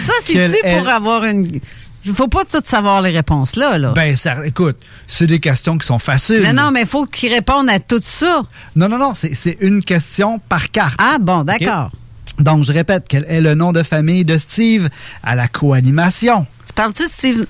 Ça, 0.00 0.12
c'est-tu 0.24 0.38
est- 0.38 0.78
pour 0.78 0.88
avoir 0.88 1.24
une. 1.24 1.60
Il 2.04 2.14
faut 2.14 2.28
pas 2.28 2.44
tout 2.44 2.60
savoir 2.64 3.00
les 3.02 3.10
réponses 3.10 3.54
là, 3.56 3.78
là. 3.78 3.92
Ben, 3.94 4.16
ça, 4.16 4.44
écoute, 4.44 4.76
c'est 5.06 5.26
des 5.26 5.38
questions 5.40 5.78
qui 5.78 5.86
sont 5.86 5.98
faciles. 6.00 6.40
mais 6.42 6.52
non, 6.52 6.70
mais 6.72 6.80
il 6.82 6.86
faut 6.86 7.06
qu'ils 7.06 7.32
répondent 7.32 7.70
à 7.70 7.78
tout 7.78 8.00
ça. 8.02 8.42
Non, 8.74 8.88
non, 8.88 8.98
non, 8.98 9.14
c'est 9.14 9.34
c'est 9.34 9.56
une 9.60 9.82
question 9.84 10.40
par 10.48 10.70
carte. 10.70 10.94
Ah 10.98 11.18
bon, 11.20 11.44
d'accord. 11.44 11.90
Donc, 12.38 12.64
je 12.64 12.72
répète, 12.72 13.04
quel 13.08 13.24
est 13.28 13.40
le 13.40 13.54
nom 13.54 13.72
de 13.72 13.82
famille 13.82 14.24
de 14.24 14.38
Steve 14.38 14.88
à 15.22 15.34
la 15.34 15.48
co-animation? 15.48 16.46
Tu 16.66 16.72
parles-tu 16.72 17.04
de 17.04 17.08
Steve? 17.08 17.46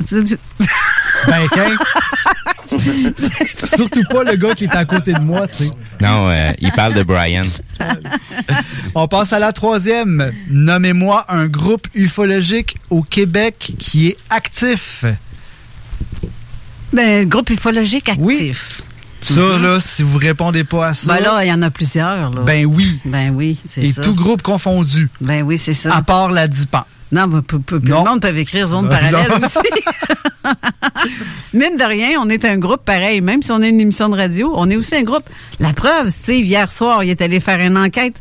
Ben. 1.27 1.49
Surtout 3.65 4.03
pas 4.11 4.25
le 4.25 4.37
gars 4.37 4.55
qui 4.55 4.65
est 4.65 4.75
à 4.75 4.85
côté 4.85 5.13
de 5.13 5.21
moi, 5.21 5.47
tu 5.47 5.65
sais. 5.65 5.71
Non, 6.01 6.31
euh, 6.31 6.53
il 6.61 6.73
parle 6.73 6.95
de 6.95 7.03
Brian. 7.03 7.45
On 8.95 9.09
passe 9.09 9.33
à 9.33 9.39
la 9.39 9.53
troisième. 9.53 10.33
Nommez-moi 10.51 11.25
un 11.29 11.47
groupe 11.47 11.87
ufologique 11.95 12.77
au 12.91 13.03
Québec 13.03 13.73
qui 13.79 14.09
est 14.09 14.17
actif. 14.31 15.05
Ben, 16.93 17.29
groupe 17.29 17.51
ufologique 17.51 18.09
actif. 18.09 18.83
Ça, 19.23 19.57
là, 19.59 19.79
si 19.79 20.03
vous 20.03 20.19
répondez 20.19 20.65
pas 20.65 20.89
à 20.89 20.95
ça. 20.95 21.15
Ben 21.15 21.23
là, 21.23 21.45
il 21.45 21.49
y 21.49 21.53
en 21.53 21.63
a 21.63 21.71
plusieurs. 21.71 22.31
Là. 22.31 22.41
Ben 22.43 22.67
oui. 22.67 23.01
Ben 23.05 23.33
oui, 23.33 23.57
c'est 23.65 23.85
Et 23.85 23.93
tout 23.93 24.15
groupe 24.15 24.43
confondu. 24.43 25.09
Ben 25.21 25.43
oui, 25.43 25.59
c'est 25.59 25.75
ça. 25.75 25.95
À 25.95 26.03
part 26.03 26.33
la 26.33 26.49
DIPAN. 26.49 26.85
Non, 27.13 27.27
mais 27.27 27.43
peu- 27.43 27.59
peu- 27.59 27.79
tout 27.79 27.87
le 27.87 27.93
monde 28.11 28.21
peut 28.23 28.37
écrire 28.37 28.67
zone 28.67 28.89
parallèle 28.89 29.29
non. 29.29 29.37
aussi. 29.47 29.59
Mine 31.53 31.77
de 31.79 31.85
rien, 31.85 32.19
on 32.23 32.29
est 32.31 32.45
un 32.47 32.57
groupe 32.57 32.85
pareil. 32.85 33.21
Même 33.21 33.43
si 33.43 33.53
on 33.53 33.61
a 33.61 33.67
une 33.69 33.81
émission 33.81 34.09
de 34.09 34.17
radio, 34.17 34.53
on 34.57 34.69
est 34.71 34.77
aussi 34.77 34.97
un 34.97 35.03
groupe. 35.03 35.25
La 35.61 35.73
preuve, 35.75 36.09
Steve, 36.09 36.47
hier 36.47 36.71
soir, 36.71 37.05
il 37.05 37.11
est 37.11 37.21
allé 37.21 37.39
faire 37.39 37.61
une 37.61 37.77
enquête 37.77 38.17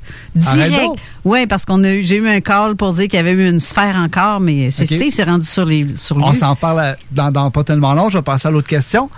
donc. 0.87 0.97
Oui, 1.23 1.47
parce 1.47 1.63
qu'on 1.65 1.83
a 1.85 1.89
eu, 1.93 2.03
j'ai 2.05 2.17
eu 2.17 2.27
un 2.27 2.41
call 2.41 2.75
pour 2.75 2.93
dire 2.93 3.05
qu'il 3.05 3.15
y 3.15 3.17
avait 3.19 3.31
eu 3.31 3.49
une 3.49 3.59
sphère 3.59 3.95
encore, 3.95 4.39
mais 4.41 4.71
c'est 4.71 4.91
Ok. 4.91 4.97
Steve 4.99 5.13
s'est 5.13 5.23
rendu 5.23 5.45
sur 5.45 5.65
les, 5.65 5.87
sur 5.95 6.17
On 6.17 6.33
s'en 6.33 6.55
parle 6.55 6.79
à- 6.81 6.97
dans, 7.11 7.31
dans 7.31 7.49
pas 7.49 7.63
tellement 7.63 7.93
long. 7.93 8.09
Je 8.09 8.17
vais 8.17 8.23
passer 8.23 8.47
à 8.49 8.51
l'autre 8.51 8.67
question. 8.67 9.09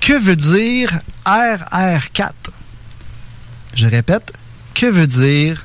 Que 0.00 0.14
veut 0.18 0.36
dire 0.36 0.98
RR4? 1.26 2.30
Je 3.74 3.86
répète, 3.86 4.32
que 4.74 4.86
veut 4.86 5.06
dire 5.06 5.62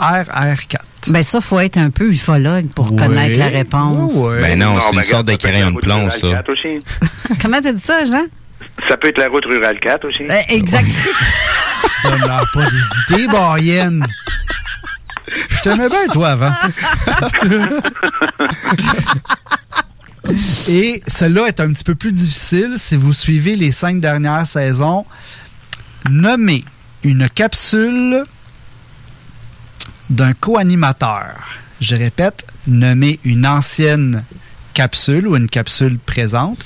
RR4? 0.00 0.76
Ben 1.06 1.22
ça, 1.22 1.40
faut 1.40 1.60
être 1.60 1.78
un 1.78 1.90
peu 1.90 2.10
ufologue 2.10 2.68
pour 2.74 2.92
Ouais. 2.92 2.98
connaître 3.02 3.38
la 3.38 3.46
réponse. 3.48 4.14
Ouais. 4.14 4.40
Ben 4.40 4.58
non, 4.58 4.78
c'est 4.80 4.96
une 4.96 5.02
sorte 5.04 5.26
de 5.28 5.36
crayon 5.36 5.70
de 5.70 5.78
plomb, 5.78 6.10
ça. 6.10 6.28
4 6.28 6.52
aussi. 6.52 6.82
Comment 7.42 7.60
t'as 7.62 7.72
dit 7.72 7.80
ça, 7.80 8.04
Jean? 8.04 8.24
Ça 8.88 8.96
peut 8.96 9.08
être 9.08 9.18
la 9.18 9.28
route 9.28 9.44
rurale 9.46 9.78
4 9.80 10.04
aussi. 10.06 10.24
Euh, 10.28 10.34
exact. 10.48 10.86
Donne-leur 12.04 12.50
pas 12.52 12.64
d'hésiter, 12.70 13.26
Barrienne. 13.28 14.04
Je 15.50 15.62
t'aimais 15.62 15.88
bien, 15.88 16.06
toi, 16.12 16.30
avant. 16.30 16.52
Et 20.68 21.02
celle-là 21.06 21.46
est 21.46 21.60
un 21.60 21.72
petit 21.72 21.84
peu 21.84 21.94
plus 21.94 22.12
difficile 22.12 22.74
si 22.76 22.96
vous 22.96 23.12
suivez 23.12 23.56
les 23.56 23.72
cinq 23.72 24.00
dernières 24.00 24.46
saisons. 24.46 25.06
Nommez 26.10 26.64
une 27.02 27.28
capsule 27.30 28.24
d'un 30.10 30.32
co-animateur. 30.34 31.58
Je 31.80 31.94
répète, 31.94 32.46
nommez 32.66 33.20
une 33.24 33.46
ancienne 33.46 34.24
capsule 34.74 35.28
ou 35.28 35.36
une 35.36 35.48
capsule 35.48 35.98
présente 35.98 36.64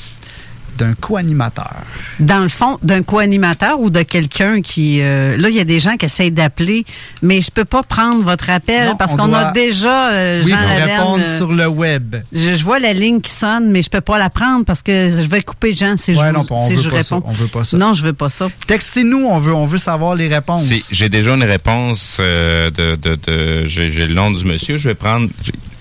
d'un 0.82 0.94
co-animateur. 0.94 1.72
Dans 2.20 2.40
le 2.40 2.48
fond, 2.48 2.78
d'un 2.82 3.02
co-animateur 3.02 3.78
ou 3.80 3.90
de 3.90 4.02
quelqu'un 4.02 4.60
qui... 4.62 5.00
euh, 5.00 5.36
là, 5.36 5.48
il 5.48 5.54
y 5.56 5.60
a 5.60 5.64
des 5.64 5.80
gens 5.80 5.96
qui 5.96 6.06
essayent 6.06 6.30
d'appeler, 6.30 6.84
mais 7.22 7.40
je 7.40 7.50
peux 7.50 7.64
pas 7.64 7.82
prendre 7.82 8.22
votre 8.24 8.50
appel 8.50 8.88
Non, 8.88 8.96
parce 8.96 9.14
on 9.14 9.16
qu'on 9.16 9.28
doit- 9.28 9.38
a 9.48 9.52
déjà 9.52 10.10
euh, 10.12 10.42
oui, 10.44 10.50
Jean 10.50 10.56
faut 10.56 10.68
Laverne, 10.68 10.90
répondre 10.90 11.24
euh, 11.24 11.36
sur 11.38 11.52
le 11.52 11.66
web. 11.68 12.16
Je, 12.32 12.54
je 12.54 12.64
vois 12.64 12.78
la 12.78 12.92
ligne 12.92 13.20
qui 13.20 13.30
sonne, 13.30 13.70
mais 13.70 13.82
je 13.82 13.90
peux 13.90 14.00
pas 14.00 14.18
la 14.18 14.30
prendre 14.30 14.64
parce 14.64 14.82
que 14.82 15.08
je 15.08 15.26
vais 15.26 15.42
couper 15.42 15.72
Jean 15.72 15.96
si 15.96 16.12
Ouais, 16.12 16.18
je, 16.28 16.32
non, 16.32 16.44
on 16.50 16.66
si 16.66 16.74
veut 16.74 16.82
je 16.82 16.90
pas 16.90 16.96
réponds. 16.96 17.20
ça, 17.20 17.26
on 17.26 17.32
veut 17.32 17.46
pas 17.48 17.64
ça. 17.64 17.76
Non, 17.76 17.92
je 17.94 18.02
veux 18.04 18.12
pas 18.12 18.28
ça. 18.28 18.48
Textez-nous, 18.66 19.26
on 19.26 19.38
veut, 19.40 19.54
on 19.54 19.66
veut 19.66 19.78
savoir 19.78 20.14
les 20.14 20.28
réponses. 20.28 20.64
J'ai 20.92 21.08
déjà 21.08 21.34
une 21.34 21.44
réponse 21.44 22.18
euh, 22.20 22.70
de, 22.70 22.96
de, 22.96 23.14
de 23.26 23.66
j'ai 23.66 24.06
le 24.06 24.14
nom 24.14 24.30
du 24.30 24.44
monsieur. 24.44 24.78
Je 24.78 24.88
vais 24.88 24.94
prendre 24.94 25.28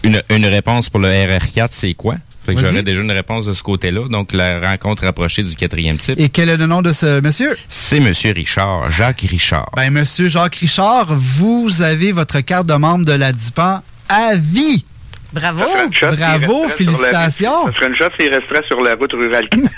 une 0.04 0.46
réponse 0.46 0.90
pour 0.90 1.00
le 1.00 1.10
RR4, 1.10 1.68
c'est 1.72 1.94
quoi? 1.94 2.16
Fait 2.44 2.56
que 2.56 2.62
j'aurais 2.62 2.84
déjà 2.84 3.02
une 3.02 3.12
réponse 3.12 3.46
de 3.46 3.54
ce 3.54 3.62
côté-là. 3.62 4.08
Donc, 4.10 4.34
la 4.34 4.60
rencontre 4.60 5.04
rapprochée 5.04 5.44
du 5.44 5.56
quatrième 5.56 5.98
type. 5.98 6.20
Et 6.20 6.30
quel 6.30 6.50
est 6.50 6.58
le 6.58 6.66
nom 6.66 6.82
de 6.82 6.92
ce 6.92 7.22
monsieur? 7.22 7.56
C'est 7.70 8.00
Monsieur 8.00 8.32
Richard, 8.32 8.92
Jacques 8.92 9.26
Richard. 9.30 9.70
Ben, 9.76 9.92
monsieur 9.92 10.28
Jacques 10.28 10.56
Richard, 10.56 11.06
vous 11.10 11.82
avez 11.82 12.12
votre 12.12 12.40
carte 12.42 12.66
de 12.66 12.74
membre 12.74 13.06
de 13.06 13.14
la 13.14 13.32
DIPAN 13.32 13.82
à 14.10 14.36
vie. 14.36 14.86
Bravo. 15.34 15.64
Bravo, 16.02 16.68
félicitations. 16.68 17.68
Ça 17.68 17.74
serait 17.74 17.88
une 17.88 17.96
s'il 18.20 18.34
resterait 18.34 18.64
sur 18.68 18.82
la 18.82 18.96
route 18.96 19.14
rurale 19.14 19.48
4. 19.50 19.62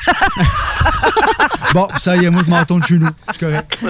Bon, 1.73 1.87
ça 2.01 2.15
y 2.15 2.25
est, 2.25 2.29
moi, 2.29 2.41
je 2.45 2.49
m'en 2.49 2.63
tourne 2.65 2.83
chez 2.83 2.95
nous. 2.95 3.07
C'est 3.31 3.39
correct. 3.39 3.77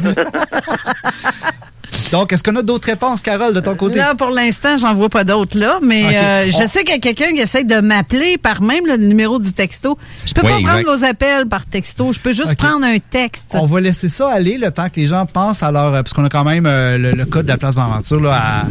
Donc, 2.13 2.31
est-ce 2.31 2.43
qu'on 2.43 2.55
a 2.55 2.61
d'autres 2.61 2.87
réponses, 2.87 3.21
Carole, 3.23 3.55
de 3.55 3.59
ton 3.59 3.73
côté? 3.73 3.97
Là, 3.97 4.13
pour 4.13 4.29
l'instant, 4.29 4.77
j'en 4.77 4.93
vois 4.93 5.09
pas 5.09 5.23
d'autres 5.23 5.57
là, 5.57 5.79
mais 5.81 6.15
euh, 6.15 6.51
je 6.51 6.57
On- 6.63 6.67
sais 6.67 6.83
qu'il 6.83 6.93
y 6.93 6.97
a 6.97 6.99
quelqu'un 6.99 7.33
qui 7.33 7.41
essaie 7.41 7.63
de 7.63 7.79
m'appeler 7.81 8.37
par 8.37 8.61
même 8.61 8.85
le 8.85 8.97
numéro 8.97 9.39
du 9.39 9.51
texto. 9.51 9.97
Je 10.25 10.31
peux 10.33 10.45
Oui, 10.45 10.63
pas 10.63 10.69
prendre 10.73 10.95
vos 10.95 11.03
appels 11.03 11.47
par 11.47 11.65
texto, 11.65 12.13
je 12.13 12.19
peux 12.19 12.31
juste 12.33 12.55
prendre 12.55 12.85
un 12.85 12.99
texte. 12.99 13.47
On 13.55 13.65
va 13.65 13.81
laisser 13.81 14.09
ça 14.09 14.29
aller 14.29 14.59
le 14.59 14.69
temps 14.69 14.89
que 14.89 14.99
les 14.99 15.07
gens 15.07 15.25
pensent 15.25 15.63
à 15.63 15.71
leur... 15.71 15.91
Parce 15.91 16.13
qu'on 16.13 16.23
a 16.23 16.29
quand 16.29 16.43
même 16.43 16.67
euh, 16.67 16.99
le, 16.99 17.13
le 17.13 17.25
code 17.25 17.47
de 17.47 17.51
la 17.51 17.57
place 17.57 17.73
Bonaventure 17.73 18.19
là, 18.21 18.63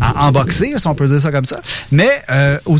à, 0.00 0.10
à 0.22 0.26
unboxer, 0.28 0.74
si 0.76 0.86
on 0.86 0.94
peut 0.94 1.08
dire 1.08 1.20
ça 1.20 1.32
comme 1.32 1.44
ça. 1.46 1.60
Mais 1.90 2.10
euh, 2.30 2.58
aux 2.64 2.78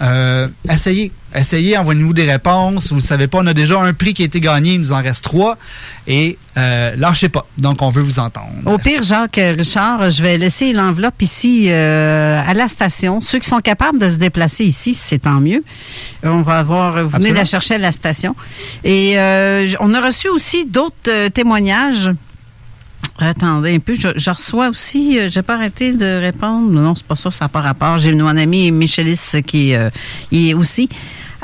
euh, 0.00 0.48
essayez. 0.70 1.10
Essayez, 1.34 1.76
envoyez-nous 1.76 2.12
des 2.12 2.30
réponses. 2.30 2.90
Vous 2.90 2.96
ne 2.96 3.00
savez 3.00 3.26
pas, 3.26 3.38
on 3.40 3.46
a 3.46 3.54
déjà 3.54 3.80
un 3.80 3.92
prix 3.92 4.14
qui 4.14 4.22
a 4.22 4.26
été 4.26 4.40
gagné. 4.40 4.74
Il 4.74 4.80
nous 4.80 4.92
en 4.92 5.02
reste 5.02 5.24
trois. 5.24 5.58
Et 6.06 6.38
euh, 6.56 6.94
lâchez 6.96 7.28
pas. 7.28 7.46
Donc, 7.58 7.82
on 7.82 7.90
veut 7.90 8.02
vous 8.02 8.18
entendre. 8.20 8.50
Au 8.66 8.78
pire, 8.78 9.02
Jacques 9.02 9.38
euh, 9.38 9.54
Richard, 9.58 10.10
je 10.10 10.22
vais 10.22 10.38
laisser 10.38 10.72
l'enveloppe 10.72 11.20
ici 11.22 11.66
euh, 11.68 12.40
à 12.46 12.54
la 12.54 12.68
station. 12.68 13.20
Ceux 13.20 13.40
qui 13.40 13.48
sont 13.48 13.60
capables 13.60 13.98
de 13.98 14.08
se 14.08 14.14
déplacer 14.14 14.64
ici, 14.64 14.94
c'est 14.94 15.20
tant 15.20 15.40
mieux. 15.40 15.64
On 16.22 16.42
va 16.42 16.58
avoir, 16.58 16.92
vous 16.92 17.08
venez 17.08 17.14
Absolument. 17.14 17.38
la 17.38 17.44
chercher 17.44 17.74
à 17.74 17.78
la 17.78 17.92
station. 17.92 18.36
Et 18.84 19.18
euh, 19.18 19.66
on 19.80 19.92
a 19.94 20.00
reçu 20.00 20.28
aussi 20.28 20.66
d'autres 20.66 21.28
témoignages. 21.28 22.10
Attendez 23.18 23.74
un 23.74 23.78
peu, 23.78 23.94
je, 23.94 24.08
je 24.16 24.30
reçois 24.30 24.68
aussi, 24.68 25.18
euh, 25.18 25.28
j'ai 25.30 25.42
pas 25.42 25.54
arrêté 25.54 25.92
de 25.92 26.18
répondre. 26.20 26.68
Non, 26.70 26.94
c'est 26.96 27.06
pas 27.06 27.14
ça, 27.14 27.30
ça 27.30 27.44
n'a 27.44 27.48
pas 27.48 27.60
rapport. 27.60 27.96
J'ai 27.98 28.12
mon 28.12 28.26
ami 28.36 28.72
Michelis 28.72 29.20
qui 29.46 29.74
euh, 29.74 29.88
il 30.32 30.50
est 30.50 30.54
aussi. 30.54 30.88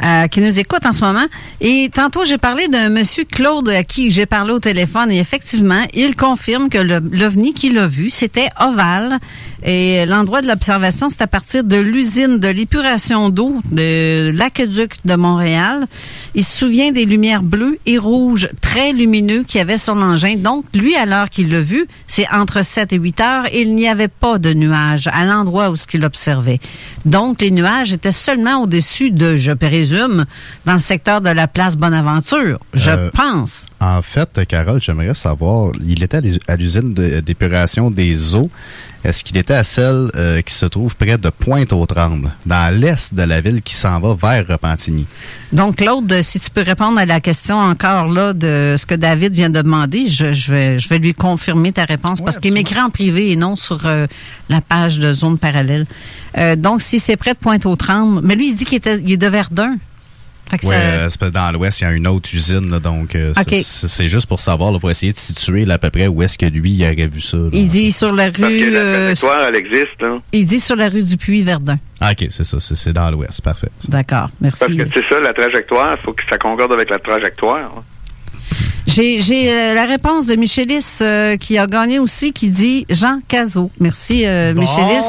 euh, 0.02 0.26
qui 0.28 0.40
nous 0.40 0.59
écoute 0.59 0.84
en 0.86 0.92
ce 0.94 1.02
moment. 1.05 1.26
Et 1.60 1.90
tantôt, 1.92 2.24
j'ai 2.24 2.38
parlé 2.38 2.68
d'un 2.68 2.88
monsieur 2.88 3.24
Claude 3.24 3.68
à 3.68 3.84
qui 3.84 4.10
j'ai 4.10 4.26
parlé 4.26 4.52
au 4.52 4.59
téléphone 4.59 5.10
et 5.12 5.18
effectivement, 5.18 5.82
il 5.94 6.16
confirme 6.16 6.70
que 6.70 6.78
l'OVNI 6.78 7.52
qu'il 7.52 7.78
a 7.78 7.86
vu, 7.86 8.09
c'était 8.10 8.48
ovale. 8.59 9.18
Et 9.62 10.07
l'endroit 10.07 10.41
de 10.43 10.47
l'observation, 10.47 11.09
c'est 11.11 11.23
à 11.23 11.27
partir 11.27 11.65
de 11.65 11.77
l'usine 11.77 12.39
de 12.39 12.49
l'épuration 12.49 13.28
d'eau 13.28 13.57
de 13.70 14.31
l'aqueduc 14.35 14.95
de 15.05 15.15
Montréal. 15.16 15.87
Il 16.35 16.45
se 16.45 16.59
souvient 16.59 16.93
des 16.93 17.05
lumières 17.05 17.43
bleues 17.43 17.78
et 17.87 17.99
rouges 17.99 18.49
très 18.61 18.93
lumineux 18.93 19.43
qu'il 19.45 19.59
y 19.59 19.61
avait 19.61 19.77
sur 19.78 19.95
l'engin. 19.95 20.37
Donc, 20.37 20.65
lui, 20.74 20.95
à 20.97 21.05
l'heure 21.05 21.28
qu'il 21.28 21.51
l'a 21.51 21.61
vu, 21.62 21.87
c'est 22.09 22.27
entre 22.32 22.65
7 22.65 22.93
et 22.93 22.97
8 22.97 23.20
heures 23.20 23.45
il 23.53 23.74
n'y 23.74 23.89
avait 23.89 24.09
pas 24.09 24.39
de 24.39 24.53
nuages 24.55 25.09
à 25.12 25.24
l'endroit 25.24 25.70
où 25.70 25.77
ce 25.77 25.87
qu'il 25.87 26.05
observait. 26.05 26.61
Donc, 27.05 27.41
les 27.43 27.51
nuages 27.51 27.93
étaient 27.93 28.12
seulement 28.12 28.62
au-dessus 28.62 29.11
de, 29.11 29.37
je 29.37 29.53
présume, 29.53 30.24
dans 30.66 30.73
le 30.74 30.78
secteur 30.78 31.20
de 31.20 31.31
la 31.31 31.49
place 31.49 31.77
Bonaventure. 31.77 32.59
Je 32.74 32.91
Euh, 32.91 33.11
pense. 33.15 33.66
En 33.81 34.03
fait, 34.03 34.41
Carole, 34.49 34.81
j'aimerais 34.81 35.15
savoir, 35.15 35.73
il 35.87 36.03
était 36.03 36.16
à 36.16 36.20
l'us- 36.20 36.39
à 36.49 36.57
l'usine 36.57 36.93
d'épuration 36.95 37.91
des 37.91 38.35
eaux. 38.35 38.51
Est-ce 39.02 39.24
qu'il 39.24 39.36
était 39.39 39.55
à 39.55 39.64
celle 39.64 40.10
euh, 40.14 40.43
qui 40.43 40.52
se 40.52 40.66
trouve 40.66 40.94
près 40.94 41.16
de 41.16 41.31
Pointe-aux-Trembles, 41.31 42.31
dans 42.44 42.74
l'est 42.78 43.14
de 43.14 43.22
la 43.22 43.40
ville 43.40 43.62
qui 43.62 43.74
s'en 43.74 43.98
va 43.98 44.14
vers 44.14 44.47
Repentigny? 44.47 45.06
Donc, 45.52 45.77
Claude, 45.77 46.20
si 46.22 46.39
tu 46.39 46.51
peux 46.51 46.62
répondre 46.62 46.98
à 46.98 47.06
la 47.06 47.20
question 47.20 47.59
encore 47.59 48.09
là 48.09 48.35
de 48.35 48.77
ce 48.78 48.85
que 48.85 48.94
David 48.94 49.35
vient 49.35 49.48
de 49.51 49.62
demander, 49.62 50.06
je, 50.06 50.32
je 50.32 50.52
vais, 50.52 50.78
je 50.78 50.89
vais 50.89 50.98
lui 50.98 51.14
confirmer 51.14 51.72
ta 51.72 51.85
réponse 51.85 52.20
parce 52.20 52.39
qu'il 52.39 52.52
m'écrit 52.52 52.81
en 52.81 52.90
privé 52.90 53.31
et 53.31 53.36
non 53.36 53.56
sur 53.56 53.86
euh, 53.86 54.06
la 54.48 54.60
page 54.60 54.98
de 54.98 55.12
Zone 55.12 55.39
Parallèle. 55.39 55.86
Euh, 56.36 56.55
donc, 56.56 56.82
si 56.82 57.01
c'est 57.01 57.16
près 57.16 57.32
de 57.32 57.39
Pointe-aux-Trembles, 57.39 58.20
mais 58.22 58.35
lui, 58.35 58.51
il 58.51 58.55
dit 58.55 58.64
qu'il 58.64 58.77
était, 58.77 59.01
il 59.02 59.12
est 59.12 59.16
de 59.16 59.27
Verdun. 59.27 59.77
Oui, 60.52 60.68
ça- 60.70 61.10
c'est 61.10 61.18
parce 61.18 61.31
que 61.32 61.35
dans 61.36 61.52
l'ouest, 61.52 61.81
il 61.81 61.85
y 61.85 61.86
a 61.86 61.93
une 61.93 62.06
autre 62.06 62.28
usine, 62.35 62.70
là, 62.70 62.81
donc 62.81 63.14
euh, 63.14 63.32
c'est- 63.62 64.09
juste 64.09 64.27
pour 64.27 64.40
savoir, 64.40 64.72
là, 64.72 64.78
pour 64.78 64.90
essayer 64.90 65.12
de 65.12 65.18
situer 65.18 65.64
là, 65.64 65.74
à 65.74 65.78
peu 65.78 65.90
près 65.90 66.06
où 66.09 66.22
est-ce 66.22 66.36
que 66.39 66.47
lui, 66.47 66.70
il 66.72 66.82
aurait 66.85 67.06
vu 67.06 67.20
ça. 67.20 67.36
là. 67.36 67.48
il 67.52 67.68
dit 67.68 67.93
sur 67.93 68.12
la 68.12 68.27
Parce 68.31 68.39
que 68.39 68.44
rue, 68.47 68.70
la 68.70 68.78
euh, 68.78 69.05
trajectoire, 69.06 69.44
elle 69.48 69.56
existe. 69.56 70.02
Hein. 70.02 70.20
il 70.32 70.47
dit 70.47 70.60
sur 70.60 70.77
la 70.77 70.89
rue 70.89 71.02
du 71.02 71.16
Puy, 71.16 71.43
Verdun. 71.43 71.78
Ah, 72.01 72.12
OK, 72.12 72.27
c'est 72.31 72.44
ça, 72.44 72.59
c'est 72.60 72.74
c'est 72.77 72.93
dans 72.93 73.10
l'ouest, 73.10 73.40
parfait. 73.43 73.68
D'accord, 73.89 74.28
merci. 74.40 74.60
Parce 74.60 74.72
que 74.74 74.82
c'est 74.94 75.14
ça, 75.14 75.20
la 75.20 75.32
trajectoire, 75.32 75.97
il 75.98 76.02
faut 76.05 76.12
que 76.12 76.22
ça 76.31 76.39
concorde 76.39 76.72
avec 76.72 76.89
la 76.90 76.98
trajectoire. 76.98 77.70
J'ai 78.86 79.20
euh, 79.51 79.74
la 79.74 79.85
réponse 79.86 80.27
de 80.27 80.35
Michelis 80.35 80.85
euh, 81.01 81.36
qui 81.36 81.59
a 81.59 81.66
gagné 81.66 81.98
aussi, 81.98 82.32
qui 82.32 82.51
dit 82.51 82.86
Jean 82.90 83.20
Cazot. 83.28 83.70
Merci, 83.78 84.22
euh, 84.27 84.52
Bon. 84.52 84.60
Michelis. 84.62 85.05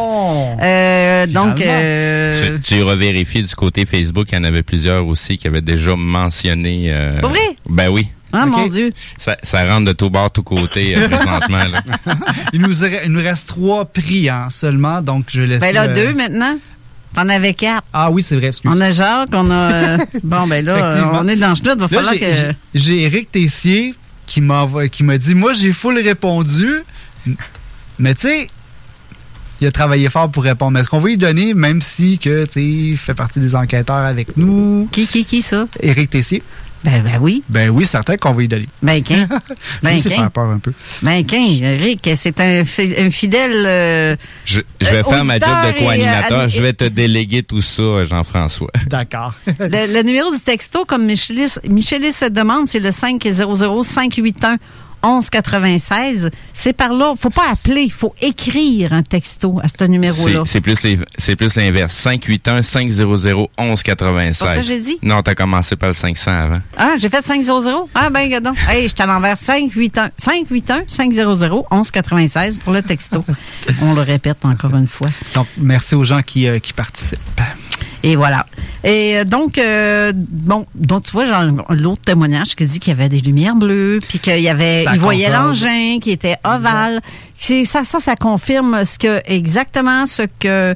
Euh, 0.61 1.25
donc, 1.27 1.59
euh, 1.61 2.59
Tu, 2.63 2.75
tu 2.77 2.83
revérifies 2.83 3.43
du 3.43 3.55
côté 3.55 3.85
Facebook, 3.85 4.27
il 4.31 4.35
y 4.35 4.37
en 4.37 4.43
avait 4.43 4.63
plusieurs 4.63 5.07
aussi 5.07 5.37
qui 5.37 5.47
avaient 5.47 5.61
déjà 5.61 5.95
mentionné. 5.95 6.85
euh, 6.93 7.19
Pour 7.19 7.29
vrai? 7.29 7.39
Ben 7.69 7.89
oui. 7.89 8.07
Ah, 8.33 8.45
mon 8.45 8.67
Dieu. 8.67 8.91
Ça, 9.17 9.35
ça 9.43 9.65
rentre 9.67 9.87
de 9.87 9.91
tout 9.93 10.09
bord, 10.09 10.31
tout 10.31 10.43
côté 10.43 10.95
euh, 10.95 11.09
présentement. 11.09 11.63
là. 11.71 11.83
il, 12.53 12.61
nous, 12.61 12.71
re- 12.71 13.01
il 13.03 13.11
nous 13.11 13.19
reste 13.21 13.49
trois 13.49 13.83
prix 13.83 14.29
hein, 14.29 14.47
seulement, 14.49 15.01
donc 15.01 15.25
je 15.29 15.41
laisse. 15.41 15.59
Ben 15.59 15.73
là, 15.75 15.83
euh, 15.89 15.93
deux 15.93 16.13
maintenant. 16.13 16.57
T'en 17.13 17.27
avais 17.29 17.53
quatre. 17.53 17.83
Ah 17.93 18.09
oui, 18.09 18.23
c'est 18.23 18.35
vrai. 18.37 18.47
excuse. 18.47 18.71
On 18.73 18.79
a 18.79 18.91
Jacques, 18.91 19.29
on 19.33 19.49
a. 19.51 19.53
euh, 19.73 19.97
bon, 20.23 20.47
ben 20.47 20.63
là, 20.65 21.11
on 21.21 21.27
est 21.27 21.35
dans 21.35 21.49
le. 21.49 21.55
Il 21.55 21.65
va 21.65 21.75
Là, 21.75 21.87
falloir 21.87 22.13
j'ai- 22.13 22.19
que. 22.19 22.25
j'ai- 22.25 22.51
J'ai 22.73 23.01
Eric 23.03 23.31
Tessier 23.31 23.93
qui 24.25 24.39
m'a 24.41 24.67
qui 24.91 25.03
m'a 25.03 25.17
dit 25.17 25.35
Moi, 25.35 25.53
j'ai 25.53 25.71
full 25.73 25.97
répondu. 25.99 26.83
Mais 27.99 28.15
tu 28.15 28.21
sais, 28.27 28.47
il 29.59 29.67
a 29.67 29.71
travaillé 29.71 30.09
fort 30.09 30.31
pour 30.31 30.43
répondre. 30.43 30.71
Mais 30.71 30.79
est-ce 30.79 30.89
qu'on 30.89 30.99
va 30.99 31.09
lui 31.09 31.17
donner, 31.17 31.53
même 31.53 31.81
si 31.81 32.17
que, 32.17 32.45
tu 32.45 32.51
sais, 32.53 32.63
il 32.65 32.97
fait 32.97 33.13
partie 33.13 33.39
des 33.39 33.53
enquêteurs 33.55 33.95
avec 33.97 34.37
nous? 34.37 34.87
Qui, 34.91 35.05
qui, 35.05 35.25
qui, 35.25 35.41
ça? 35.41 35.67
Eric 35.81 36.09
Tessier. 36.09 36.41
Ben, 36.83 37.03
ben 37.03 37.19
oui. 37.21 37.43
Ben 37.47 37.69
oui, 37.69 37.85
certain 37.85 38.17
qu'on 38.17 38.31
va 38.33 38.39
lui 38.41 38.47
donner. 38.47 38.67
Ben, 38.81 39.03
qu'un. 39.03 39.27
Ben, 39.83 39.93
Lui, 39.93 40.01
faire 40.01 40.31
peur 40.31 40.49
un 40.49 40.57
peu. 40.59 40.73
Ben, 41.03 41.23
qu'un. 41.25 41.37
Eric, 41.37 42.09
c'est 42.15 42.39
un, 42.39 42.65
fi- 42.65 42.93
un 42.97 43.11
fidèle. 43.11 43.51
euh, 43.65 44.15
Je, 44.45 44.61
je 44.79 44.85
vais 44.89 44.97
Euh, 44.97 45.03
faire 45.03 45.23
ma 45.23 45.39
job 45.39 45.49
de 45.63 45.69
et, 45.77 45.83
co-animateur. 45.83 46.39
euh, 46.41 46.47
Je 46.49 46.61
vais 46.61 46.73
te 46.73 46.85
déléguer 46.85 47.43
tout 47.43 47.61
ça, 47.61 47.81
euh, 47.83 48.05
Jean-François. 48.05 48.71
D'accord. 48.87 49.33
le, 49.59 49.93
le 49.93 50.01
numéro 50.03 50.31
du 50.31 50.39
texto, 50.39 50.85
comme 50.85 51.05
Michelis, 51.05 51.53
Michelis 51.69 52.13
se 52.13 52.25
demande, 52.25 52.67
c'est 52.67 52.79
le 52.79 52.89
500-581. 52.89 54.57
1196, 55.03 56.29
c'est 56.53 56.73
par 56.73 56.93
là. 56.93 57.13
Faut 57.17 57.29
pas 57.29 57.49
appeler, 57.51 57.89
faut 57.89 58.13
écrire 58.21 58.93
un 58.93 59.03
texto 59.03 59.59
à 59.63 59.67
ce 59.67 59.83
numéro-là. 59.85 60.43
c'est 60.45 60.61
plus 60.61 60.81
les- 60.83 60.99
c'est 61.17 61.35
plus 61.35 61.55
l'inverse. 61.55 61.93
581 61.95 62.61
500 62.61 63.47
1196. 63.57 64.37
C'est 64.37 64.45
ça 64.45 64.55
que 64.57 64.61
j'ai 64.61 64.79
dit? 64.79 64.97
Non, 65.03 65.21
t'as 65.21 65.35
commencé 65.35 65.75
par 65.75 65.89
le 65.89 65.95
500 65.95 66.31
avant. 66.31 66.59
Ah, 66.77 66.93
j'ai 66.97 67.09
fait 67.09 67.25
500. 67.25 67.87
Ah, 67.95 68.09
ben, 68.09 68.27
gadon. 68.29 68.53
Hey, 68.69 68.83
je 68.83 68.87
suis 68.93 69.01
à 69.01 69.05
l'envers. 69.05 69.37
581 69.37 70.11
581 70.17 70.83
500 70.87 71.65
1196 71.71 72.59
pour 72.59 72.73
le 72.73 72.81
texto. 72.81 73.23
On 73.81 73.93
le 73.93 74.01
répète 74.01 74.43
encore 74.43 74.75
une 74.75 74.87
fois. 74.87 75.09
Donc, 75.33 75.47
merci 75.57 75.95
aux 75.95 76.03
gens 76.03 76.21
qui, 76.21 76.47
euh, 76.47 76.59
qui 76.59 76.73
participent. 76.73 77.19
Et 78.03 78.15
voilà. 78.15 78.45
Et 78.83 79.17
euh, 79.17 79.23
donc, 79.25 79.57
euh, 79.57 80.11
bon, 80.15 80.65
donc 80.73 81.03
tu 81.03 81.11
vois, 81.11 81.25
genre, 81.25 81.43
l'autre 81.69 82.01
témoignage 82.01 82.55
qui 82.55 82.65
dit 82.65 82.79
qu'il 82.79 82.91
y 82.91 82.95
avait 82.95 83.09
des 83.09 83.19
lumières 83.21 83.55
bleues, 83.55 83.99
puis 84.07 84.19
qu'il 84.19 84.39
y 84.41 84.49
avait, 84.49 84.85
Ça 84.85 84.93
il 84.95 84.99
voyait 84.99 85.29
l'engin 85.29 85.99
qui 86.01 86.11
était 86.11 86.37
ovale. 86.43 87.01
C'est 87.37 87.65
ça, 87.65 87.83
ça, 87.83 87.99
ça 87.99 88.15
confirme 88.15 88.83
ce 88.85 88.97
que 88.97 89.21
exactement 89.25 90.05
ce 90.05 90.23
que 90.39 90.75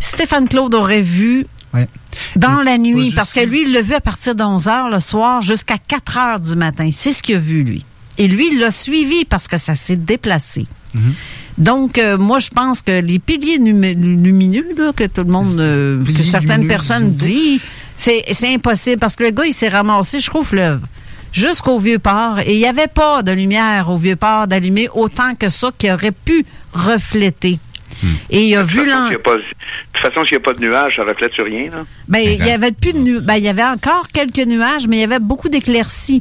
Stéphane 0.00 0.48
Claude 0.48 0.74
aurait 0.74 1.02
vu 1.02 1.46
Ouais. 1.74 1.88
dans 2.36 2.62
la 2.62 2.78
nuit, 2.78 3.12
parce 3.14 3.34
que 3.34 3.40
lui, 3.40 3.62
il 3.62 3.72
l'a 3.72 3.82
vu 3.82 3.92
à 3.92 4.00
partir 4.00 4.34
de 4.34 4.42
11 4.42 4.66
heures 4.68 4.88
le 4.88 5.00
soir 5.00 5.42
jusqu'à 5.42 5.76
4 5.76 6.16
heures 6.18 6.40
du 6.40 6.56
matin. 6.56 6.88
C'est 6.92 7.12
ce 7.12 7.22
qu'il 7.22 7.36
a 7.36 7.38
vu, 7.38 7.64
lui. 7.64 7.84
Et 8.16 8.28
lui, 8.28 8.48
il 8.52 8.58
l'a 8.58 8.70
suivi 8.70 9.26
parce 9.26 9.46
que 9.46 9.58
ça 9.58 9.74
s'est 9.74 9.96
déplacé. 9.96 10.66
Mhm. 10.94 11.12
Donc, 11.58 11.98
euh, 11.98 12.18
moi, 12.18 12.38
je 12.38 12.50
pense 12.50 12.82
que 12.82 13.00
les 13.00 13.18
piliers 13.18 13.58
lumineux, 13.58 14.66
là, 14.76 14.92
que 14.94 15.04
tout 15.04 15.22
le 15.24 15.30
monde, 15.32 15.58
euh, 15.58 16.02
que 16.04 16.22
certaines 16.22 16.50
lumineux 16.62 16.68
personnes 16.68 17.12
disent, 17.12 17.60
c'est 17.96 18.24
c'est 18.32 18.52
impossible 18.52 18.98
parce 18.98 19.16
que 19.16 19.24
le 19.24 19.30
gars, 19.30 19.46
il 19.46 19.54
s'est 19.54 19.68
ramassé, 19.68 20.20
je 20.20 20.28
trouve, 20.28 20.46
fleuve 20.46 20.82
jusqu'au 21.32 21.78
Vieux-Port 21.78 22.40
et 22.40 22.54
il 22.54 22.58
n'y 22.58 22.66
avait 22.66 22.86
pas 22.88 23.22
de 23.22 23.32
lumière 23.32 23.90
au 23.90 23.96
Vieux-Port 23.96 24.46
d'allumer 24.46 24.88
autant 24.94 25.34
que 25.34 25.48
ça 25.48 25.70
qui 25.76 25.90
aurait 25.90 26.12
pu 26.12 26.44
refléter. 26.72 27.58
Et 28.30 28.48
il 28.48 28.56
a 28.56 28.62
De 28.62 28.68
vu 28.68 28.78
toute 28.80 28.88
façon, 28.88 28.98
l'en- 29.00 29.06
s'il 29.08 29.12
y 29.12 29.16
a 29.16 29.18
pas- 29.20 29.36
de 29.36 29.42
toute 29.42 30.02
façon, 30.02 30.26
s'il 30.26 30.36
n'y 30.36 30.42
a 30.42 30.44
pas 30.44 30.52
de 30.52 30.60
nuages, 30.60 30.96
ça 30.96 31.04
reflète 31.04 31.32
sur 31.32 31.44
rien. 31.46 31.70
Là. 31.70 31.84
Ben, 32.08 32.20
il 32.22 32.44
y 32.46 32.50
avait 32.50 32.72
plus 32.72 32.92
de 32.92 32.98
nu- 32.98 33.18
ben, 33.26 33.34
il 33.36 33.44
y 33.44 33.48
avait 33.48 33.64
encore 33.64 34.08
quelques 34.12 34.46
nuages, 34.46 34.86
mais 34.86 34.98
il 34.98 35.00
y 35.00 35.04
avait 35.04 35.18
beaucoup 35.18 35.48
d'éclaircies. 35.48 36.20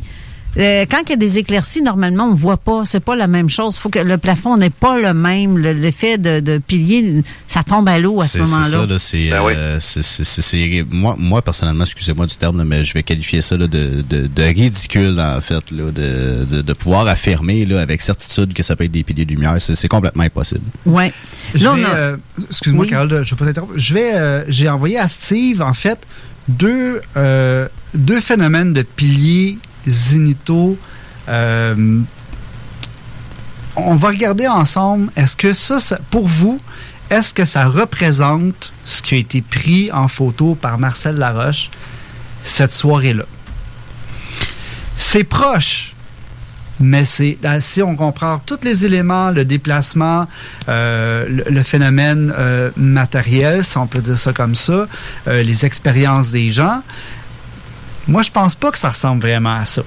Euh, 0.58 0.86
quand 0.90 1.02
il 1.06 1.10
y 1.10 1.14
a 1.14 1.18
des 1.18 1.38
éclaircies, 1.38 1.82
normalement, 1.82 2.26
on 2.26 2.32
ne 2.32 2.38
voit 2.38 2.58
pas. 2.58 2.84
C'est 2.86 3.00
pas 3.02 3.16
la 3.16 3.28
même 3.28 3.50
chose. 3.50 3.76
faut 3.78 3.90
que 3.90 4.00
le 4.00 4.18
plafond 4.18 4.56
n'est 4.58 4.70
pas 4.70 4.98
le 5.00 5.14
même. 5.14 5.58
Le- 5.58 5.74
L'effet 5.74 6.18
de, 6.18 6.40
de 6.40 6.58
pilier, 6.60 7.24
ça 7.48 7.62
tombe 7.64 7.88
à 7.90 8.00
l'eau 8.00 8.22
à 8.22 8.26
ce 8.28 8.38
c'est 8.40 8.46
ça, 8.46 8.52
moment-là. 8.56 8.86
là. 8.86 9.00
C'est, 9.00 9.30
Ben 9.30 9.44
euh, 9.44 9.78
c'est- 9.80 10.86
moi, 10.92 11.16
moi, 11.18 11.42
personnellement, 11.42 11.84
excusez-moi 11.84 12.26
du 12.26 12.36
terme, 12.36 12.58
là, 12.58 12.66
mais 12.66 12.86
je 12.86 12.94
vais 12.94 13.04
qualifier 13.04 13.42
ça 13.42 13.58
là, 13.58 13.68
de, 13.68 14.02
de, 14.10 14.28
de 14.28 14.44
ridicule, 14.44 15.20
en 15.20 15.42
fait, 15.42 15.70
là, 15.72 15.92
de, 15.92 16.46
de, 16.50 16.62
de 16.62 16.74
pouvoir 16.74 17.08
affirmer 17.08 17.66
là, 17.66 17.82
avec 17.82 18.02
certitude 18.02 18.54
que 18.54 18.64
ça 18.64 18.76
peut 18.76 18.86
être 18.86 18.92
des 18.92 19.04
piliers 19.04 19.26
de 19.26 19.32
lumière. 19.32 19.56
C'est 19.60 19.88
complètement 19.88 20.24
impossible. 20.24 20.62
Ouais. 20.86 21.12
Je 21.54 21.64
Là, 21.64 21.74
on 21.74 21.76
vais, 21.76 21.84
a- 21.86 21.96
euh, 21.96 22.18
excuse-moi, 22.50 22.86
Oui. 22.86 22.90
Carole, 22.92 23.24
je 23.24 23.30
vais 23.36 23.38
pas 23.38 23.46
t'interrompre. 23.46 23.74
Je 23.76 23.94
vais, 23.94 24.16
euh, 24.16 24.44
j'ai 24.48 24.70
envoyé 24.70 24.98
à 24.98 25.08
Steve, 25.08 25.62
en 25.62 25.74
fait, 25.74 26.00
deux, 26.48 27.02
euh, 27.18 27.68
deux 27.94 28.22
phénomènes 28.22 28.74
de 28.74 28.82
piliers 28.84 29.58
zénithaux. 29.88 30.78
Euh, 31.28 32.02
on 33.76 33.96
va 33.96 34.10
regarder 34.10 34.48
ensemble, 34.48 35.12
est-ce 35.16 35.36
que 35.36 35.54
ça, 35.54 35.80
pour 36.10 36.28
vous, 36.28 36.60
est-ce 37.10 37.34
que 37.34 37.46
ça 37.46 37.66
représente 37.66 38.72
ce 38.86 39.02
qui 39.02 39.16
a 39.16 39.18
été 39.18 39.42
pris 39.42 39.92
en 39.92 40.08
photo 40.08 40.56
par 40.56 40.78
Marcel 40.78 41.16
Laroche 41.16 41.70
cette 42.44 42.72
soirée-là? 42.72 43.26
C'est 44.96 45.24
proche, 45.26 45.94
mais 46.80 47.06
c'est 47.06 47.38
là, 47.42 47.62
si 47.62 47.82
on 47.82 47.96
comprend 47.96 48.40
tous 48.40 48.60
les 48.64 48.86
éléments, 48.86 49.30
le 49.32 49.46
déplacement, 49.46 50.28
euh, 50.68 51.26
le, 51.28 51.44
le 51.50 51.64
phénomène 51.64 52.34
euh, 52.38 52.72
matériel, 52.76 53.64
si 53.64 53.78
on 53.78 53.88
peut 53.88 54.02
dire 54.02 54.18
ça 54.18 54.34
comme 54.34 54.56
ça, 54.56 54.88
euh, 55.28 55.44
les 55.44 55.66
expériences 55.66 56.32
des 56.32 56.52
gens, 56.52 56.82
moi 58.08 58.24
je 58.24 58.32
pense 58.32 58.56
pas 58.56 58.72
que 58.72 58.78
ça 58.78 58.90
ressemble 58.90 59.22
vraiment 59.22 59.56
à 59.56 59.66
ça. 59.66 59.84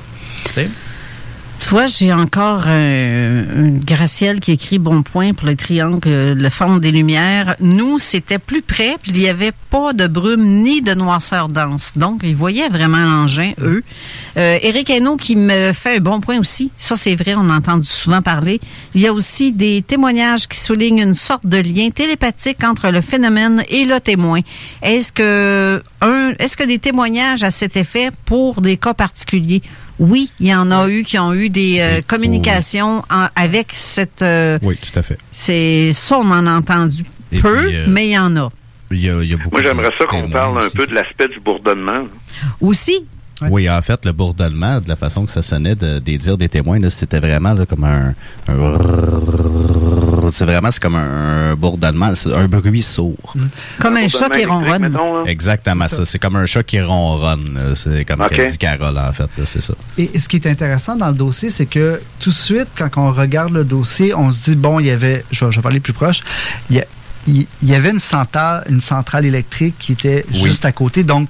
Tu 1.61 1.71
vois, 1.71 1.89
j'ai 1.89 2.13
encore 2.13 2.65
euh, 2.69 3.45
une 3.57 3.81
Gracielle 3.81 4.39
qui 4.39 4.53
écrit 4.53 4.79
Bon 4.79 5.03
point 5.03 5.33
pour 5.33 5.49
le 5.49 5.57
triangle, 5.57 5.99
euh, 6.07 6.35
le 6.37 6.49
forme 6.51 6.79
des 6.79 6.93
lumières. 6.93 7.57
Nous, 7.59 7.99
c'était 7.99 8.39
plus 8.39 8.63
près, 8.63 8.97
puis 9.03 9.11
il 9.11 9.19
n'y 9.19 9.29
avait 9.29 9.53
pas 9.69 9.93
de 9.93 10.07
brume 10.07 10.63
ni 10.63 10.83
de 10.83 10.95
noirceur 10.95 11.49
dense. 11.49 11.95
Donc, 11.97 12.21
ils 12.23 12.37
voyaient 12.37 12.69
vraiment 12.69 13.05
l'engin, 13.05 13.53
eux. 13.61 13.83
Euh, 14.37 14.57
Éric 14.63 14.89
Hainaut 14.89 15.17
qui 15.17 15.35
me 15.35 15.73
fait 15.73 15.97
un 15.97 16.01
bon 16.01 16.21
point 16.21 16.39
aussi. 16.39 16.71
Ça, 16.77 16.95
c'est 16.95 17.17
vrai, 17.17 17.35
on 17.35 17.51
a 17.51 17.57
entendu 17.57 17.89
souvent 17.89 18.23
parler. 18.23 18.61
Il 18.95 19.01
y 19.01 19.09
a 19.09 19.13
aussi 19.13 19.51
des 19.51 19.83
témoignages 19.83 20.47
qui 20.47 20.61
soulignent 20.61 21.03
une 21.03 21.17
sorte 21.17 21.45
de 21.45 21.59
lien 21.59 21.91
télépathique 21.91 22.63
entre 22.63 22.91
le 22.91 23.01
phénomène 23.01 23.65
et 23.69 23.85
le 23.85 23.99
témoin. 23.99 24.41
Est-ce 24.81 25.13
que 25.13 25.83
un, 26.03 26.35
est-ce 26.39 26.57
que 26.57 26.65
des 26.65 26.79
témoignages 26.79 27.43
à 27.43 27.51
cet 27.51 27.77
effet 27.77 28.11
pour 28.27 28.61
des 28.61 28.77
cas 28.77 28.95
particuliers? 28.95 29.63
Oui, 29.99 30.31
il 30.41 30.47
y 30.47 30.55
en 30.55 30.71
a 30.71 30.89
eu 30.89 31.03
qui 31.03 31.19
ont 31.19 31.35
eu 31.35 31.49
des 31.51 31.79
euh, 31.81 32.01
communications 32.07 33.03
en- 33.11 33.29
avec 33.35 33.69
cette. 33.73 34.23
euh, 34.23 34.59
Oui, 34.63 34.77
tout 34.77 34.97
à 34.99 35.03
fait. 35.03 35.19
c'est 35.33 35.93
ça, 35.93 36.19
on 36.19 36.31
en 36.31 36.47
a 36.47 36.53
entendu 36.53 37.05
Et 37.33 37.41
peu, 37.41 37.65
puis, 37.67 37.77
euh, 37.77 37.87
mais 37.89 38.07
il 38.09 38.13
y 38.13 38.19
en 38.19 38.37
a. 38.37 38.49
Il 38.91 39.05
y 39.05 39.11
a, 39.11 39.23
il 39.23 39.29
y 39.29 39.35
a 39.35 39.37
beaucoup 39.37 39.51
Moi, 39.51 39.63
j'aimerais 39.63 39.91
ça 39.99 40.05
de 40.05 40.09
qu'on 40.09 40.31
parle 40.31 40.65
un 40.65 40.71
peu 40.75 40.87
de 40.87 40.95
l'aspect 40.95 41.29
du 41.29 41.41
bourdonnement. 41.41 42.05
Aussi. 42.61 43.05
Oui, 43.43 43.69
en 43.71 43.81
fait, 43.83 44.05
le 44.05 44.11
bourdonnement, 44.13 44.81
de 44.81 44.89
la 44.89 44.97
façon 44.97 45.25
que 45.25 45.31
ça 45.31 45.43
sonnait 45.43 45.75
de- 45.77 45.99
des 46.01 46.17
dires 46.19 46.37
des 46.39 46.49
témoins, 46.49 46.79
c'était 46.91 47.21
vraiment 47.21 47.53
là, 47.55 47.67
comme 47.67 47.85
un, 47.85 48.15
un- 48.49 48.79
c'est 50.33 50.45
vraiment 50.45 50.71
c'est 50.71 50.83
comme 50.83 50.97
un, 50.97 51.55
bourdonnement, 51.55 52.15
c'est 52.15 52.33
un 52.35 52.47
bruit 52.49 52.83
sourd. 52.83 53.35
Comme 53.79 53.97
un 53.97 54.09
chat 54.09 54.29
qui 54.31 54.45
ronronne. 54.45 54.97
Exactement 55.27 55.89
ça. 55.89 56.05
C'est 56.05 56.19
comme 56.19 56.37
un 56.37 56.47
chat 56.47 56.63
qui 56.63 56.81
ronronne. 56.81 57.73
C'est 57.75 58.05
comme 58.05 58.21
Ok. 58.21 58.31
qu'elle 58.31 58.51
dit 58.51 58.59
Carole, 58.59 58.99
en 58.99 59.13
fait. 59.13 59.29
C'est 59.45 59.61
ça. 59.63 59.75
Et, 59.97 60.11
et 60.15 60.19
ce 60.19 60.29
qui 60.29 60.37
est 60.37 60.47
intéressant 60.47 60.97
dans 60.97 61.09
le 61.09 61.15
dossier, 61.15 61.51
c'est 61.51 61.67
que 61.67 62.01
tout 62.21 62.31
de 62.31 62.35
suite, 62.35 62.69
quand 62.77 62.91
on 62.97 63.13
regarde 63.13 63.53
le 63.53 63.65
dossier, 63.65 64.15
on 64.15 64.33
se 64.33 64.51
dit, 64.51 64.57
bon, 64.57 64.81
il 64.81 64.87
y 64.87 64.91
avait, 64.91 65.25
je 65.31 65.45
vais, 65.45 65.53
je 65.53 65.57
vais 65.57 65.63
parler 65.63 65.81
plus 65.81 65.93
proche, 65.93 66.21
il 66.71 66.77
y, 66.77 66.81
a- 66.81 66.87
il- 67.27 67.47
il 67.63 67.69
y 67.69 67.75
avait 67.75 67.91
une 67.91 67.99
centrale, 67.99 68.65
une 68.69 68.81
centrale 68.81 69.25
électrique 69.27 69.75
qui 69.79 69.93
était 69.93 70.25
Oui. 70.33 70.45
juste 70.47 70.65
à 70.65 70.73
côté. 70.73 71.03
Donc, 71.05 71.29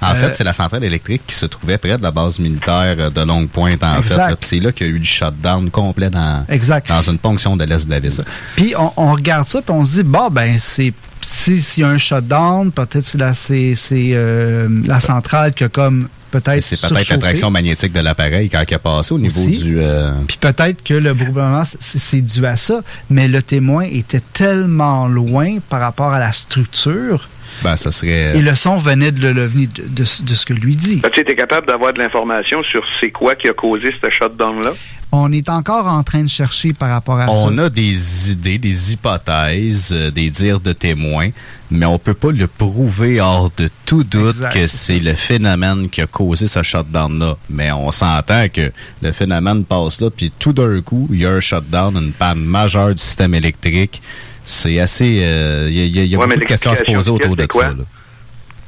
En 0.00 0.12
euh, 0.12 0.14
fait, 0.14 0.34
c'est 0.34 0.44
la 0.44 0.52
centrale 0.52 0.84
électrique 0.84 1.22
qui 1.26 1.34
se 1.34 1.46
trouvait 1.46 1.78
près 1.78 1.98
de 1.98 2.02
la 2.02 2.10
base 2.10 2.38
militaire 2.38 3.10
de 3.10 3.20
Longue 3.22 3.48
Pointe, 3.48 3.82
en 3.82 3.98
Exact. 3.98 4.28
fait. 4.30 4.44
c'est 4.44 4.60
là 4.60 4.72
qu'il 4.72 4.86
y 4.86 4.90
a 4.90 4.92
eu 4.92 4.98
le 4.98 5.04
shutdown 5.04 5.70
complet 5.70 6.10
dans, 6.10 6.44
Exact. 6.48 6.88
dans 6.88 7.02
une 7.02 7.18
ponction 7.18 7.56
de 7.56 7.64
l'Est 7.64 7.86
de 7.86 7.90
la 7.90 7.98
ville. 8.00 8.12
Puis 8.56 8.74
on, 8.78 8.92
on 8.96 9.12
regarde 9.12 9.46
ça, 9.46 9.60
puis 9.60 9.72
on 9.72 9.84
se 9.84 9.92
dit, 9.94 10.02
bon, 10.04 10.28
ben, 10.30 10.56
c'est 10.58 10.92
si- 11.20 11.60
s'il 11.62 11.82
y 11.82 11.84
a 11.84 11.88
un 11.90 11.98
shutdown, 11.98 12.70
peut-être 12.70 13.02
c'est 13.02 14.10
euh, 14.14 14.68
la 14.86 15.00
centrale 15.00 15.52
qui 15.52 15.64
a 15.64 15.68
comme 15.68 16.08
peut-être 16.30 16.62
C'est 16.62 16.80
peut-être 16.80 17.08
l'attraction 17.08 17.50
magnétique 17.50 17.92
de 17.92 18.00
l'appareil 18.00 18.48
quand 18.48 18.62
il 18.68 18.74
a 18.74 18.78
passé 18.78 19.14
au 19.14 19.18
niveau 19.18 19.40
Aussi. 19.40 19.62
du... 19.62 19.80
euh, 19.80 20.12
Puis 20.26 20.36
peut-être 20.38 20.82
que 20.84 20.94
le 20.94 21.14
bourdonnement, 21.14 21.62
c'est 21.64 21.98
c'est 21.98 22.20
dû 22.20 22.44
à 22.46 22.56
ça, 22.56 22.82
mais 23.10 23.28
le 23.28 23.42
témoin 23.42 23.84
était 23.84 24.22
tellement 24.32 25.08
loin 25.08 25.58
par 25.68 25.80
rapport 25.80 26.12
à 26.12 26.18
la 26.18 26.32
structure 26.32 27.28
ben, 27.62 27.76
ça 27.76 27.90
serait... 27.90 28.36
et 28.36 28.42
le 28.42 28.54
son 28.54 28.76
venait 28.76 29.12
de 29.12 29.28
l'OVNI, 29.28 29.66
de, 29.68 29.82
de, 29.82 30.02
de 30.02 30.34
ce 30.34 30.46
que 30.46 30.52
lui 30.52 30.76
dit. 30.76 31.02
Tu 31.12 31.20
étais 31.20 31.36
capable 31.36 31.66
d'avoir 31.66 31.92
de 31.92 31.98
l'information 32.00 32.62
sur 32.62 32.84
c'est 33.00 33.10
quoi 33.10 33.34
qui 33.34 33.48
a 33.48 33.52
causé 33.52 33.92
ce 34.00 34.10
shutdown-là? 34.10 34.72
On 35.10 35.32
est 35.32 35.48
encore 35.48 35.86
en 35.86 36.02
train 36.02 36.22
de 36.22 36.28
chercher 36.28 36.74
par 36.74 36.90
rapport 36.90 37.18
à 37.18 37.26
ça. 37.26 37.32
On 37.32 37.56
a 37.56 37.70
des 37.70 38.32
idées, 38.32 38.58
des 38.58 38.92
hypothèses, 38.92 39.88
euh, 39.90 40.10
des 40.10 40.28
dires 40.28 40.60
de 40.60 40.74
témoins, 40.74 41.30
mais 41.70 41.86
on 41.86 41.98
peut 41.98 42.12
pas 42.12 42.30
le 42.30 42.46
prouver 42.46 43.18
hors 43.18 43.50
de 43.56 43.70
tout 43.86 44.04
doute 44.04 44.36
Exact, 44.36 44.52
que 44.52 44.66
c'est 44.66 44.88
c'est 44.88 44.98
le 44.98 45.14
phénomène 45.14 45.88
qui 45.88 46.02
a 46.02 46.06
causé 46.06 46.46
ce 46.46 46.62
shutdown-là. 46.62 47.36
Mais 47.48 47.72
on 47.72 47.90
s'entend 47.90 48.48
que 48.52 48.70
le 49.00 49.12
phénomène 49.12 49.64
passe 49.64 50.00
là, 50.02 50.10
puis 50.10 50.30
tout 50.38 50.52
d'un 50.52 50.80
coup, 50.82 51.08
il 51.10 51.20
y 51.20 51.26
a 51.26 51.30
un 51.30 51.40
shutdown, 51.40 51.96
une 51.96 52.12
panne 52.12 52.40
majeure 52.40 52.94
du 52.94 53.02
système 53.02 53.34
électrique. 53.34 54.02
C'est 54.50 54.80
assez... 54.80 55.20
euh, 55.22 55.68
Il 55.70 55.76
y 55.76 55.82
a, 55.82 55.84
il 55.84 55.96
y 55.96 56.00
a- 56.00 56.02
il 56.04 56.10
y 56.10 56.14
a 56.14 56.18
Ouais, 56.18 56.26
mais 56.26 56.34
beaucoup 56.36 56.44
de 56.46 56.48
questions 56.48 56.70
à 56.70 56.76
se 56.76 56.82
poser 56.84 57.10
autour 57.10 57.36
de 57.36 57.46
ça. 57.52 57.68
là. 57.68 57.74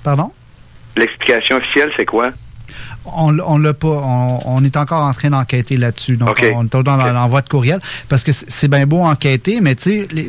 Pardon? 0.02 0.30
L'explication 0.96 1.56
officielle, 1.56 1.90
c'est 1.96 2.04
quoi? 2.04 2.30
On, 3.06 3.38
on 3.38 3.56
l'a 3.56 3.72
pas. 3.72 3.88
On, 3.88 4.38
on 4.44 4.64
est 4.64 4.76
encore 4.76 5.02
en 5.04 5.12
train 5.14 5.30
d'enquêter 5.30 5.78
là-dessus. 5.78 6.16
Donc, 6.18 6.38
on 6.54 6.64
est 6.66 6.82
dans 6.82 6.96
l'envoi 6.96 7.40
de 7.40 7.48
courriel. 7.48 7.80
Parce 8.10 8.22
que 8.24 8.30
c'est 8.32 8.50
c'est 8.50 8.68
bien 8.68 8.86
beau 8.86 8.98
enquêter, 9.00 9.60
mais 9.62 9.74
tu 9.74 9.82
sais, 9.82 10.08
les, 10.12 10.28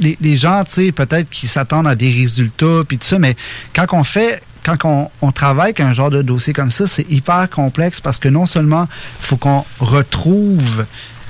les, 0.00 0.18
les 0.20 0.36
gens, 0.38 0.64
tu 0.64 0.86
sais, 0.86 0.92
peut-être 0.92 1.28
qu'ils 1.28 1.50
s'attendent 1.50 1.86
à 1.86 1.94
des 1.94 2.10
résultats, 2.10 2.80
puis 2.88 2.96
tout 2.96 3.04
ça, 3.06 3.18
mais 3.18 3.36
quand 3.74 3.86
on 3.92 4.04
fait. 4.04 4.42
Quand 4.64 4.84
on, 4.84 5.08
on 5.22 5.32
travaille 5.32 5.66
avec 5.66 5.80
un 5.80 5.94
genre 5.94 6.10
de 6.10 6.20
dossier 6.20 6.52
comme 6.52 6.70
ça, 6.72 6.86
c'est 6.86 7.08
hyper 7.10 7.48
complexe 7.48 8.00
parce 8.02 8.18
que 8.18 8.28
non 8.28 8.44
seulement 8.44 8.86
il 9.20 9.24
faut 9.24 9.36
qu'on 9.38 9.64
retrouve 9.78 10.84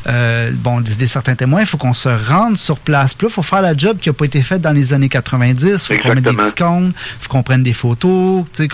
euh, 0.09 0.51
bon, 0.55 0.81
des, 0.81 0.95
des 0.95 1.07
certains 1.07 1.35
témoins, 1.35 1.61
il 1.61 1.67
faut 1.67 1.77
qu'on 1.77 1.95
se 1.95 2.09
rende 2.09 2.57
sur 2.57 2.79
place. 2.79 3.15
Puis 3.15 3.27
là, 3.27 3.31
il 3.31 3.35
faut 3.35 3.43
faire 3.43 3.63
la 3.63 3.77
job 3.77 3.99
qui 3.99 4.09
n'a 4.09 4.13
pas 4.13 4.25
été 4.25 4.43
faite 4.43 4.63
dans 4.63 4.73
les 4.73 4.93
années 4.93 5.09
90. 5.09 5.67
Il 5.67 5.79
faut 5.79 6.03
qu'on 6.03 6.15
mette 6.15 6.25
des 6.25 6.33
petits 6.33 6.55
cônes, 6.55 6.93
il 6.97 7.23
faut 7.23 7.29
qu'on 7.29 7.43
prenne 7.43 7.63
des 7.63 7.73
photos, 7.73 8.45
tu 8.55 8.65
sais, 8.65 8.69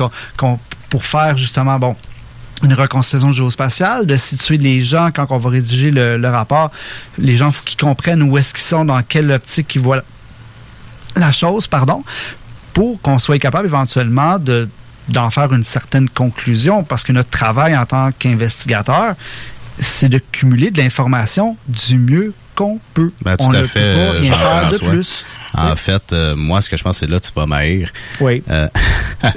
pour 0.91 1.05
faire 1.05 1.37
justement, 1.37 1.79
bon, 1.79 1.97
une 2.63 2.75
reconstitution 2.75 3.33
géospatiale, 3.33 4.07
de 4.07 4.17
situer 4.17 4.59
les 4.59 4.85
gens 4.85 5.11
quand 5.13 5.27
on 5.31 5.39
va 5.39 5.51
rédiger 5.51 5.91
le, 5.91 6.17
le 6.17 6.29
rapport. 6.29 6.71
Les 7.19 7.37
gens, 7.37 7.49
il 7.49 7.53
faut 7.53 7.65
qu'ils 7.65 7.81
comprennent 7.81 8.23
où 8.23 8.39
est-ce 8.39 8.55
qu'ils 8.55 8.63
sont, 8.63 8.85
dans 8.85 9.03
quelle 9.03 9.31
optique 9.33 9.75
ils 9.75 9.81
voient 9.81 9.97
la, 9.97 10.05
la 11.17 11.33
chose, 11.33 11.67
pardon, 11.67 12.03
pour 12.73 13.01
qu'on 13.01 13.19
soit 13.19 13.39
capable 13.39 13.67
éventuellement 13.67 14.39
de 14.39 14.69
d'en 15.09 15.29
faire 15.29 15.53
une 15.53 15.65
certaine 15.65 16.09
conclusion, 16.09 16.83
parce 16.83 17.03
que 17.03 17.13
notre 17.13 17.29
travail 17.29 17.77
en 17.77 17.85
tant 17.85 18.11
qu'investigateur, 18.19 19.15
c'est 19.79 20.09
de 20.09 20.19
cumuler 20.19 20.71
de 20.71 20.79
l'information 20.79 21.57
du 21.69 21.99
mieux 21.99 22.33
qu'on 22.55 22.79
peut. 22.95 23.11
Ben, 23.23 23.37
tout 23.37 23.45
on 23.47 23.51
ne 23.51 23.65
fait, 23.65 23.81
peut 23.81 24.13
pas 24.13 24.19
rien 24.21 24.33
faire 24.37 24.71
de 24.71 24.79
plus. 24.79 25.25
En 25.57 25.75
fait, 25.77 26.13
euh, 26.13 26.35
moi, 26.37 26.61
ce 26.61 26.69
que 26.71 26.77
je 26.77 26.83
pense, 26.85 26.99
c'est 26.99 27.09
là 27.09 27.19
tu 27.21 27.31
vas 27.35 27.47
m'haïr. 27.47 27.91
Oui. 28.21 28.43
Euh, 28.51 28.69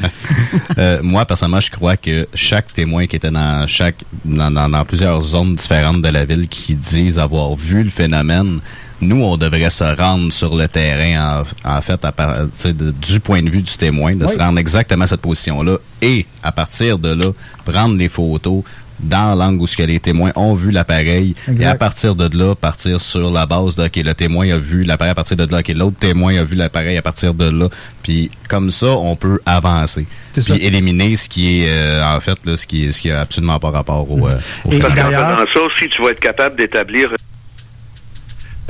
euh, 0.77 0.99
moi, 1.03 1.25
personnellement, 1.25 1.59
je 1.59 1.71
crois 1.71 1.97
que 1.97 2.27
chaque 2.33 2.73
témoin 2.73 3.07
qui 3.07 3.15
était 3.15 3.31
dans 3.31 3.65
chaque 3.67 4.03
dans, 4.25 4.51
dans- 4.51 4.69
dans 4.69 4.85
plusieurs 4.85 5.21
zones 5.21 5.55
différentes 5.55 6.01
de 6.01 6.09
la 6.09 6.25
ville 6.25 6.47
qui 6.47 6.75
disent 6.75 7.19
avoir 7.19 7.55
vu 7.55 7.83
le 7.83 7.89
phénomène, 7.89 8.59
nous, 8.99 9.21
on 9.23 9.37
devrait 9.37 9.69
se 9.69 9.83
rendre 9.83 10.31
sur 10.31 10.55
le 10.55 10.67
terrain, 10.67 11.43
en, 11.63 11.77
en 11.77 11.81
fait, 11.81 12.03
à 12.03 12.11
par- 12.11 12.35
tu 12.45 12.49
sais, 12.53 12.73
de- 12.73 12.91
du 12.91 13.19
point 13.19 13.43
de 13.43 13.49
vue 13.49 13.61
du 13.61 13.77
témoin, 13.77 14.15
de 14.15 14.25
Oui. 14.25 14.31
se 14.33 14.37
rendre 14.39 14.57
exactement 14.59 15.03
à 15.03 15.07
cette 15.07 15.21
position-là 15.21 15.77
et, 16.01 16.25
à 16.41 16.51
partir 16.51 16.97
de 16.97 17.09
là, 17.13 17.31
prendre 17.65 17.95
les 17.95 18.09
photos 18.09 18.63
dans 18.99 19.37
l'angle 19.37 19.61
où 19.61 19.67
ce 19.67 19.77
que 19.77 19.83
les 19.83 19.99
témoins 19.99 20.31
ont 20.35 20.53
vu 20.53 20.71
l'appareil 20.71 21.35
et 21.59 21.65
à 21.65 21.75
partir 21.75 22.15
de 22.15 22.35
là, 22.37 22.55
partir 22.55 22.99
sur 22.99 23.31
la 23.31 23.45
base 23.45 23.75
de, 23.75 23.85
OK, 23.85 23.95
le 23.95 24.13
témoin 24.13 24.49
a 24.49 24.57
vu 24.57 24.83
l'appareil 24.83 25.11
à 25.11 25.15
partir 25.15 25.37
de 25.37 25.45
là, 25.51 25.59
OK, 25.59 25.67
l'autre 25.69 25.97
témoin 25.97 26.35
a 26.37 26.43
vu 26.43 26.55
l'appareil 26.55 26.97
à 26.97 27.01
partir 27.01 27.33
de 27.33 27.49
là. 27.49 27.69
Puis 28.03 28.31
comme 28.49 28.71
ça, 28.71 28.87
on 28.87 29.15
peut 29.15 29.39
avancer. 29.45 30.05
C'est 30.33 30.43
Puis 30.43 30.53
ça. 30.53 30.65
éliminer 30.65 31.15
ce 31.15 31.29
qui 31.29 31.61
est, 31.61 31.69
euh, 31.69 32.03
en 32.03 32.19
fait, 32.19 32.37
là, 32.45 32.57
ce 32.57 32.65
qui 32.65 32.85
est, 32.85 32.91
ce 32.91 33.01
qui 33.01 33.11
a 33.11 33.21
absolument 33.21 33.59
pas 33.59 33.69
rapport 33.69 34.09
au, 34.09 34.27
euh, 34.27 34.37
au 34.65 34.69
qu'en 34.71 34.89
faisant 34.91 35.45
ça 35.53 35.61
aussi, 35.61 35.89
tu 35.89 36.01
vas 36.01 36.09
être 36.11 36.19
capable 36.19 36.55
d'établir, 36.55 37.13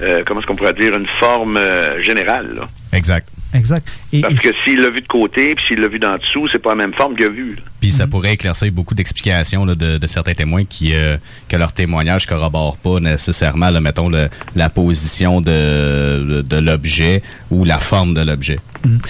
euh, 0.02 0.24
comment 0.26 0.40
est-ce 0.40 0.48
qu'on 0.48 0.56
pourrait 0.56 0.74
dire, 0.74 0.96
une 0.96 1.08
forme 1.20 1.58
euh, 1.58 2.02
générale. 2.02 2.54
là. 2.56 2.68
Exact. 2.94 3.28
Exact. 3.54 3.88
Et, 4.12 4.22
Parce 4.22 4.40
que 4.40 4.52
s'il 4.52 4.82
l'a 4.82 4.90
vu 4.90 5.02
de 5.02 5.08
côté, 5.08 5.56
puis 5.56 5.66
s'il 5.68 5.80
l'a 5.80 5.88
vu 5.88 6.00
d'en 6.00 6.18
dessous, 6.18 6.48
c'est 6.52 6.60
pas 6.60 6.70
la 6.72 6.76
même 6.76 6.94
forme 6.94 7.16
qu'il 7.16 7.26
a 7.26 7.30
vu. 7.30 7.58
Puis 7.80 7.92
ça 7.92 8.06
pourrait 8.08 8.34
éclaircir 8.34 8.72
beaucoup 8.72 8.94
d'explications 8.94 9.66
de, 9.66 9.74
de 9.74 10.08
certains 10.08 10.34
témoins 10.34 10.66
qui 10.66 10.94
euh, 10.94 11.18
que 11.48 11.56
leur 11.56 11.72
témoignage 11.72 12.26
corrobore 12.28 12.78
pas 12.78 13.00
nécessairement, 13.00 13.70
là, 13.70 13.80
mettons, 13.80 14.10
le- 14.10 14.30
la 14.56 14.70
position 14.70 15.40
de, 15.42 16.26
de, 16.28 16.42
de 16.42 16.58
l'objet 16.58 17.24
ou 17.50 17.64
la 17.64 17.80
forme 17.80 18.14
de 18.14 18.22
l'objet. 18.22 18.60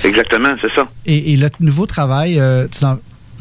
Exactement, 0.03 0.53
c'est 0.61 0.73
ça. 0.75 0.87
Et, 1.05 1.33
et 1.33 1.37
le 1.37 1.49
nouveau 1.59 1.85
travail 1.87 2.39
euh, 2.39 2.67
tu 2.71 2.79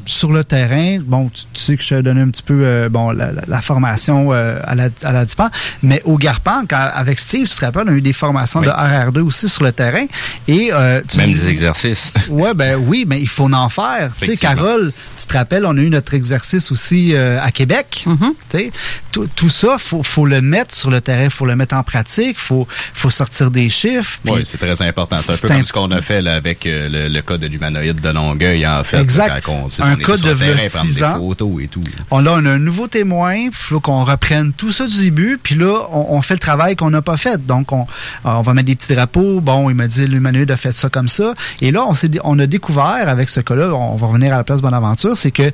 sur 0.07 0.33
le 0.33 0.45
terrain, 0.45 0.99
bon, 1.01 1.29
tu, 1.29 1.43
tu 1.53 1.61
sais 1.63 1.77
que 1.77 1.83
je 1.83 1.89
t'ai 1.95 2.03
donné 2.03 2.21
un 2.23 2.29
petit 2.31 2.43
peu 2.43 2.61
euh, 2.65 2.89
bon, 2.89 3.11
la, 3.11 3.33
la- 3.33 3.43
la 3.47 3.61
formation 3.61 4.29
euh, 4.33 4.59
à 4.65 4.75
la, 4.75 4.89
à 5.03 5.13
la 5.13 5.25
DIPAN, 5.25 5.51
mais 5.83 6.01
au 6.05 6.17
Garpan, 6.17 6.63
quand, 6.69 6.91
avec 6.95 7.19
Steve, 7.19 7.49
tu 7.49 7.55
te 7.57 7.65
rappelles, 7.65 7.85
on 7.87 7.93
a 7.93 7.97
eu 7.97 8.01
des 8.01 8.13
formations 8.13 8.61
Oui. 8.61 8.67
de 8.67 8.71
RR2 8.73 9.21
aussi 9.21 9.49
sur 9.49 9.65
le 9.65 9.73
terrain. 9.73 10.07
Et, 10.49 10.71
euh, 10.73 11.01
tu- 11.09 11.17
Même 11.19 11.33
des 11.35 11.49
exercices. 11.49 12.13
Ouais, 12.29 12.55
ben 12.55 12.77
oui, 12.77 13.05
mais 13.07 13.21
il 13.21 13.29
faut 13.29 13.51
en 13.53 13.69
faire. 13.69 14.11
Tu 14.21 14.27
sais. 14.29 14.37
Carole, 14.37 14.93
tu 15.19 15.27
te 15.27 15.33
rappelles, 15.37 15.65
on 15.67 15.77
a 15.77 15.81
eu 15.81 15.91
notre 15.91 16.15
exercice 16.15 16.71
aussi 16.73 17.15
euh, 17.15 17.41
à 17.43 17.51
Québec. 17.51 18.05
Tu 18.07 18.13
sais, 18.51 18.71
tout, 19.13 19.29
tout 19.35 19.49
ça, 19.49 19.77
faut, 19.79 20.03
faut 20.03 20.27
le 20.27 20.41
mettre 20.41 20.75
sur 20.75 20.91
le 20.91 21.01
terrain, 21.01 21.31
faut 21.31 21.47
le 21.47 21.57
mettre 21.57 21.75
en 21.75 21.83
pratique, 21.83 22.39
faut, 22.39 22.67
faut 22.95 23.11
sortir 23.11 23.51
des 23.51 23.69
chiffres. 23.71 24.19
Oui, 24.27 24.43
c'est 24.45 24.59
très 24.59 24.81
important. 24.83 25.17
C'est 25.21 25.33
un 25.33 25.37
peu 25.39 25.49
comme 25.49 25.65
ce 25.65 25.73
qu'on 25.73 25.91
a 25.91 26.01
fait 26.03 26.21
là, 26.21 26.35
avec 26.35 26.67
euh, 26.67 26.89
le, 26.89 27.09
le 27.09 27.23
cas 27.23 27.39
de 27.39 27.47
l'humanoïde 27.47 28.01
de 28.01 28.09
Longueuil, 28.11 28.67
en 28.67 28.83
fait. 28.85 28.99
Exact. 29.01 29.29
là, 29.29 29.41
quand 29.41 29.53
on, 29.65 29.69
Un 29.97 30.03
on 30.03 30.07
cas 30.07 30.17
de 30.17 30.35
terrain, 30.35 31.15
ans. 31.15 31.19
photos 31.19 31.63
et 31.63 31.69
tout. 31.69 31.83
On 32.11 32.25
a 32.27 32.33
un, 32.33 32.59
nouveau 32.59 32.87
témoin, 32.87 33.35
il 33.35 33.51
faut 33.53 33.81
qu'on 33.81 34.05
reprenne 34.05 34.53
tout 34.53 34.73
ça 34.73 34.87
du 34.87 34.99
début, 34.99 35.39
puis 35.43 35.55
là, 35.55 35.87
on, 35.93 36.17
on 36.17 36.23
fait 36.23 36.35
le 36.35 36.41
travail 36.41 36.77
qu'on 36.77 36.91
n'a 36.91 37.03
pas 37.03 37.17
fait. 37.17 37.45
Donc, 37.45 37.73
on, 37.73 37.87
on 38.25 38.43
va 38.43 38.55
mettre 38.55 38.67
des 38.67 38.77
petits 38.77 38.95
drapeaux. 38.95 39.41
Bon, 39.41 39.71
il 39.71 39.77
m'a 39.77 39.89
dit, 39.89 40.07
l'humanoïde 40.07 40.51
a 40.51 40.57
fait 40.57 40.73
ça 40.73 40.89
comme 40.89 41.09
ça. 41.09 41.35
Et 41.61 41.71
là, 41.73 41.85
on, 41.87 41.95
on 42.25 42.39
a 42.39 42.47
découvert 42.47 43.09
avec 43.09 43.31
ce 43.31 43.41
cas-là, 43.41 43.75
on 43.75 43.97
va 43.97 44.07
revenir 44.07 44.33
à 44.33 44.39
la 44.39 44.45
place 44.45 44.61
Bonaventure, 44.61 45.17
c'est 45.17 45.31
que 45.31 45.51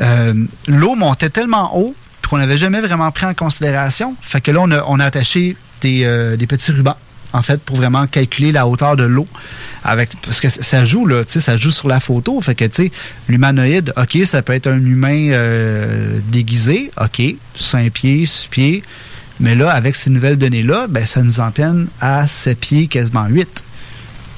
euh, 0.00 0.34
l'eau 0.66 0.94
montait 0.94 1.30
tellement 1.30 1.76
haut 1.76 1.94
qu'on 2.28 2.38
n'avait 2.38 2.56
jamais 2.56 2.80
vraiment 2.80 3.10
pris 3.10 3.26
en 3.26 3.34
considération. 3.34 4.16
Fait 4.22 4.40
que 4.40 4.50
là, 4.50 4.60
on 4.62 4.70
a, 4.70 4.82
on 4.86 4.98
a 5.00 5.04
attaché 5.04 5.54
des, 5.82 6.04
euh, 6.04 6.36
des 6.36 6.46
petits 6.46 6.72
rubans 6.72 6.96
en 7.32 7.42
fait, 7.42 7.60
pour 7.62 7.76
vraiment 7.76 8.06
calculer 8.06 8.52
la 8.52 8.66
hauteur 8.66 8.96
de 8.96 9.04
l'eau. 9.04 9.26
Avec, 9.84 10.10
parce 10.22 10.40
que 10.40 10.48
ça 10.48 10.84
joue, 10.84 11.06
là, 11.06 11.24
tu 11.24 11.32
sais, 11.32 11.40
ça 11.40 11.56
joue 11.56 11.70
sur 11.70 11.88
la 11.88 12.00
photo. 12.00 12.40
Fait 12.40 12.54
que, 12.54 12.64
tu 12.64 12.84
sais, 12.84 12.92
l'humanoïde, 13.28 13.92
OK, 13.96 14.18
ça 14.24 14.42
peut 14.42 14.52
être 14.52 14.66
un 14.66 14.84
humain 14.84 15.30
euh, 15.30 16.20
déguisé, 16.28 16.90
OK, 17.00 17.22
5 17.54 17.92
pieds, 17.92 18.26
6 18.26 18.48
pieds. 18.50 18.82
Mais 19.40 19.54
là, 19.54 19.70
avec 19.70 19.96
ces 19.96 20.10
nouvelles 20.10 20.38
données-là, 20.38 20.86
ben, 20.88 21.04
ça 21.04 21.22
nous 21.22 21.40
emmène 21.40 21.88
à 22.00 22.26
7 22.26 22.58
pieds, 22.58 22.86
quasiment 22.86 23.26
8. 23.26 23.64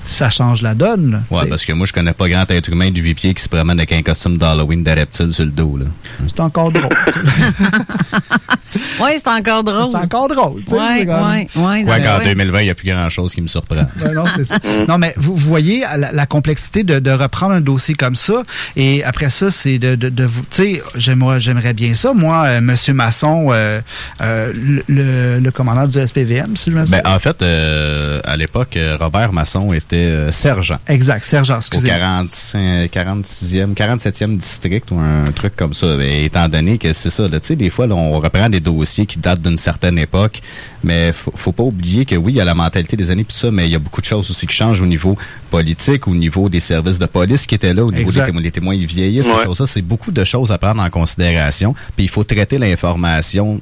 Ça 0.07 0.29
change 0.29 0.61
la 0.61 0.75
donne. 0.75 1.25
sais. 1.31 1.47
parce 1.47 1.65
que 1.65 1.73
moi, 1.73 1.87
je 1.87 1.93
connais 1.93 2.13
pas 2.13 2.29
grand 2.29 2.51
être 2.51 2.69
humain 2.69 2.91
du 2.91 3.01
8 3.01 3.15
pieds 3.15 3.35
qui 3.35 3.43
se 3.43 3.49
promène 3.49 3.79
avec 3.79 3.93
un 3.93 4.03
costume 4.03 4.37
d'Halloween 4.39 4.83
de 4.83 4.91
reptile 4.91 5.33
sur 5.33 5.45
le 5.45 5.51
dos. 5.51 5.79
Là. 5.79 5.87
C'est 6.27 6.41
encore 6.41 6.71
drôle. 6.71 6.89
Oui, 9.01 9.11
c'est 9.17 9.29
encore 9.29 9.65
drôle. 9.65 9.89
C'est 9.93 9.99
encore 9.99 10.29
drôle. 10.29 10.63
Oui, 10.71 10.79
oui, 11.07 11.47
oui. 11.57 11.85
Ouais, 11.85 12.03
qu'en 12.03 12.25
2020, 12.25 12.61
il 12.61 12.65
n'y 12.65 12.71
a 12.71 12.75
plus 12.75 12.89
grand-chose 12.91 13.35
qui 13.35 13.43
me 13.43 13.47
surprend. 13.47 13.77
Ouais, 13.77 14.13
non, 14.15 14.25
c'est 14.37 14.45
ça. 14.45 14.59
non, 14.89 14.99
mais 14.99 15.15
vous 15.17 15.37
voyez 15.37 15.85
la, 15.97 16.13
la 16.13 16.27
complexité 16.27 16.83
de, 16.85 16.99
de 16.99 17.11
reprendre 17.11 17.55
un 17.55 17.61
dossier 17.61 17.95
comme 17.95 18.17
ça. 18.17 18.43
Et 18.77 19.03
après 19.05 19.31
ça, 19.31 19.51
c'est 19.51 19.79
de, 19.79 19.95
de, 19.95 20.09
de 20.09 20.25
vous. 20.25 20.43
Tu 20.43 20.47
sais, 20.77 20.83
j'aimerais, 20.97 21.41
j'aimerais 21.41 21.75
bien 21.75 21.95
ça. 21.95 22.13
Moi, 22.15 22.45
euh, 22.47 22.61
Monsieur 22.61 22.95
Masson, 22.95 23.49
euh, 23.51 23.81
euh, 24.21 24.53
le, 24.55 24.83
le- 24.89 25.39
le 25.41 25.51
commandant 25.51 25.87
du 25.87 25.99
SPVM, 26.07 26.57
si 26.57 26.71
je 26.71 26.77
me 26.77 26.81
Ben, 26.81 26.87
souviens. 26.87 27.03
en 27.15 27.19
fait, 27.19 27.43
euh, 27.43 28.21
à 28.25 28.37
l'époque, 28.37 28.79
Robert 29.01 29.33
Masson 29.33 29.73
était 29.73 29.97
euh, 30.07 30.33
sergent. 30.33 30.79
exact, 30.89 31.25
sergent, 31.25 31.57
Au 31.57 31.59
excusez 31.59 31.89
45, 31.89 32.91
46e, 32.93 33.75
47e 33.75 34.37
district 34.37 34.91
ou 34.91 34.99
un 34.99 35.25
truc 35.33 35.57
comme 35.57 35.75
ça. 35.75 35.97
Ben, 35.97 36.25
étant 36.25 36.49
donné 36.49 36.79
que 36.79 36.93
c'est 36.93 37.11
ça, 37.11 37.29
tu 37.29 37.39
sais, 37.43 37.57
des 37.57 37.71
fois, 37.71 37.87
là, 37.87 37.95
on 37.95 38.13
reprend 38.21 38.49
des 38.49 38.61
dossiers 38.65 39.07
qui 39.07 39.19
datent 39.19 39.43
d'une 39.43 39.57
certaine 39.57 39.99
époque, 39.99 40.41
mais 40.83 41.13
faut, 41.13 41.33
faut 41.37 41.53
pas 41.53 41.63
oublier 41.63 42.05
que 42.05 42.17
oui, 42.17 42.33
il 42.33 42.37
y 42.37 42.41
a 42.41 42.45
la 42.45 42.55
mentalité 42.55 42.97
des 42.97 43.11
années 43.11 43.25
puis 43.25 43.37
ça, 43.37 43.51
mais 43.51 43.67
il 43.67 43.73
y 43.73 43.77
a 43.77 43.79
beaucoup 43.79 44.01
de 44.01 44.07
choses 44.07 44.31
aussi 44.31 44.47
qui 44.47 44.57
changent 44.57 44.81
au 44.81 44.87
niveau 44.87 45.17
politique, 45.51 46.09
au 46.09 46.15
niveau 46.15 46.49
des 46.49 46.61
services 46.61 46.99
de 46.99 47.07
police 47.07 47.47
qui 47.47 47.55
étaient 47.55 47.75
là, 47.75 47.85
au 47.85 47.93
niveau 47.93 48.11
des 48.11 48.25
témoins. 48.25 48.43
Les 48.43 48.51
témoins, 48.51 48.75
ils 48.75 48.87
vieillissent, 48.87 49.27
ces 49.27 49.45
choses-là. 49.45 49.67
C'est 49.67 49.83
beaucoup 49.83 50.11
de 50.11 50.25
choses 50.25 50.51
à 50.51 50.59
prendre 50.59 50.83
en 50.83 50.91
considération, 50.91 51.75
puis 51.95 52.07
il 52.07 52.09
faut 52.09 52.25
traiter 52.25 52.59
l'information 52.59 53.61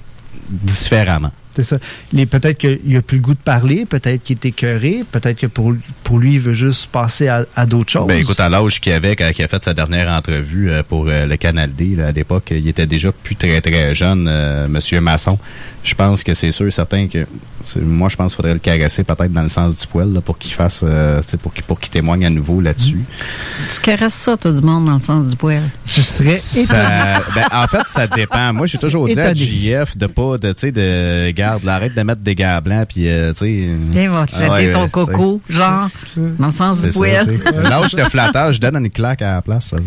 différemment. 0.48 1.32
C'est 1.54 1.64
ça. 1.64 1.76
Les- 2.12 2.26
Peut-être 2.26 2.56
qu'il 2.58 2.96
a 2.96 3.02
plus 3.02 3.18
le 3.18 3.22
goût 3.22 3.34
de 3.34 3.38
parler, 3.38 3.84
peut-être 3.84 4.22
qu'il 4.22 4.36
est 4.36 4.46
écœuré, 4.46 5.04
peut-être 5.12 5.38
que 5.38 5.46
pour, 5.46 5.74
pour 6.02 6.18
lui, 6.18 6.34
il 6.34 6.40
veut 6.40 6.54
juste 6.54 6.86
passer 6.90 7.28
à, 7.28 7.44
à 7.56 7.66
d'autres 7.66 7.90
choses. 7.92 8.06
Ben 8.06 8.18
écoute, 8.20 8.40
à 8.40 8.48
l'âge 8.48 8.80
qu'il 8.80 8.92
avait 8.92 9.16
quand 9.16 9.28
il 9.38 9.42
a 9.44 9.48
fait 9.48 9.62
sa 9.62 9.74
dernière 9.74 10.08
entrevue 10.10 10.70
euh, 10.70 10.82
pour 10.82 11.06
euh, 11.08 11.26
le 11.26 11.36
Canal 11.36 11.72
D, 11.74 11.94
là, 11.96 12.06
à 12.08 12.12
l'époque, 12.12 12.48
il 12.52 12.66
était 12.68 12.86
déjà 12.86 13.12
plus 13.12 13.36
très 13.36 13.60
très 13.60 13.94
jeune, 13.94 14.26
euh, 14.28 14.66
Monsieur 14.68 15.00
Masson. 15.00 15.38
Je 15.84 15.94
pense 15.94 16.22
que 16.22 16.32
c'est 16.32 16.52
sûr 16.52 16.66
et 16.68 16.70
certain 16.70 17.08
que 17.08 17.26
c'est- 17.60 17.80
moi 17.80 18.08
je 18.08 18.14
pense 18.16 18.32
qu'il 18.32 18.36
faudrait 18.36 18.52
le 18.54 18.60
caresser 18.60 19.02
peut-être 19.04 19.32
dans 19.32 19.42
le 19.42 19.48
sens 19.48 19.76
du 19.76 19.86
poil 19.86 20.12
là, 20.12 20.20
pour 20.20 20.38
qu'il 20.38 20.52
fasse 20.52 20.82
euh, 20.86 21.20
tu 21.22 21.30
sais, 21.32 21.36
pour 21.36 21.52
qu'il 21.52 21.64
pour 21.64 21.80
qu'il 21.80 21.90
témoigne 21.90 22.24
à 22.24 22.30
nouveau 22.30 22.60
là-dessus. 22.60 23.00
Tu 23.74 23.80
caresses 23.80 24.14
ça, 24.14 24.36
toi, 24.36 24.52
du 24.52 24.62
monde, 24.62 24.84
dans 24.84 24.94
le 24.94 25.00
sens 25.00 25.26
du 25.26 25.36
poil. 25.36 25.62
Tu 25.86 26.02
serais 26.02 26.36
Ça- 26.36 27.20
ben, 27.34 27.44
en 27.52 27.66
fait, 27.66 27.82
ça 27.86 28.06
dépend. 28.06 28.52
Moi, 28.52 28.66
j'ai 28.66 28.78
toujours 28.78 29.06
dit 29.06 29.18
à. 29.18 29.34
JF 29.34 29.96
de 29.96 30.06
pas, 30.06 30.38
de, 30.38 30.52
tu 30.52 30.58
sais, 30.60 30.72
de, 30.72 31.30
garde, 31.42 31.64
là, 31.64 31.74
arrête 31.74 31.94
de 31.94 32.02
mettre 32.02 32.20
des 32.20 32.34
gants 32.34 32.60
blancs, 32.62 32.86
puis, 32.88 33.08
euh, 33.08 33.32
tu 33.32 33.38
sais. 33.38 33.68
Viens, 33.90 34.10
va 34.10 34.26
te 34.26 34.34
flatter 34.34 34.66
ouais, 34.66 34.72
ton 34.72 34.84
euh, 34.84 34.88
coco, 34.88 35.40
genre, 35.48 35.88
dans 36.16 36.46
le 36.46 36.52
sens 36.52 36.82
du 36.82 36.90
poil. 36.90 37.26
Lâche 37.62 37.94
le 37.94 38.04
flattage, 38.04 38.56
je 38.56 38.60
donne 38.60 38.76
une 38.76 38.90
claque 38.90 39.22
à 39.22 39.34
la 39.34 39.42
place. 39.42 39.68
ça 39.68 39.78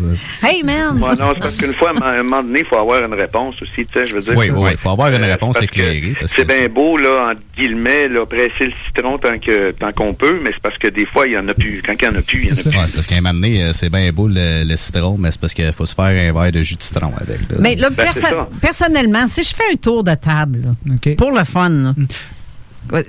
Hey, 0.46 0.62
man! 0.62 0.98
Ouais, 1.02 1.16
non, 1.18 1.32
c'est 1.34 1.40
parce 1.40 1.56
qu'une 1.56 1.74
fois, 1.74 1.92
à 2.02 2.10
un 2.10 2.22
moment 2.22 2.42
donné, 2.42 2.60
il 2.60 2.66
faut 2.66 2.76
avoir 2.76 3.02
une 3.04 3.14
réponse 3.14 3.54
aussi, 3.62 3.86
tu 3.86 3.92
sais, 3.94 4.06
je 4.06 4.14
veux 4.14 4.20
dire. 4.20 4.34
Oui, 4.36 4.50
oui, 4.50 4.70
il 4.72 4.76
faut 4.76 4.90
avoir 4.90 5.08
une 5.08 5.22
Euh, 5.22 5.26
réponse 5.32 5.60
éclairée. 5.62 6.14
parce 6.18 6.32
C'est 6.36 6.44
bien 6.44 6.68
beau, 6.68 6.96
là, 6.96 7.30
en 7.32 7.60
guillemets, 7.60 8.08
là, 8.08 8.24
presser 8.26 8.66
le 8.66 8.72
citron 8.86 9.18
tant 9.18 9.38
que 9.38 9.72
tant 9.72 9.92
qu'on 9.92 10.14
peut, 10.14 10.38
mais 10.42 10.50
c'est 10.52 10.62
parce 10.62 10.78
que 10.78 10.88
des 10.88 11.06
fois, 11.06 11.26
il 11.26 11.32
y 11.32 11.38
en 11.38 11.48
a 11.48 11.54
plus. 11.54 11.82
Quand 11.84 11.94
il 12.00 12.04
y 12.04 12.08
en 12.08 12.14
a 12.16 12.22
plus, 12.22 12.42
il 12.42 12.48
y 12.48 12.50
en 12.50 12.54
a 12.54 12.56
plus. 12.62 12.68
Ouais, 12.70 12.84
c'est 12.86 12.94
parce 12.94 13.06
qu'à 13.06 13.16
un 13.16 13.20
moment 13.20 13.34
donné, 13.34 13.62
euh, 13.64 13.72
c'est 13.72 13.90
bien 13.90 14.10
beau 14.12 14.28
le, 14.28 14.64
le 14.64 14.76
citron, 14.76 15.16
mais 15.18 15.30
c'est 15.32 15.40
parce 15.40 15.54
qu'il 15.54 15.72
faut 15.72 15.86
se 15.86 15.94
faire 15.94 16.04
un 16.06 16.32
verre 16.32 16.52
de 16.52 16.62
jus 16.62 16.76
de 16.76 16.82
citron 16.82 17.12
avec. 17.16 17.40
là. 17.50 17.56
Mais 17.60 17.74
là, 17.76 17.90
Ben, 17.90 18.04
perso- 18.04 18.48
personnellement, 18.60 19.26
si 19.26 19.42
je 19.42 19.54
fais 19.54 19.62
un 19.72 19.76
tour 19.76 20.04
de 20.04 20.14
table, 20.14 20.60
là, 20.86 21.14
pour 21.16 21.30
le 21.32 21.44
fun, 21.46 21.70
là, 21.70 21.94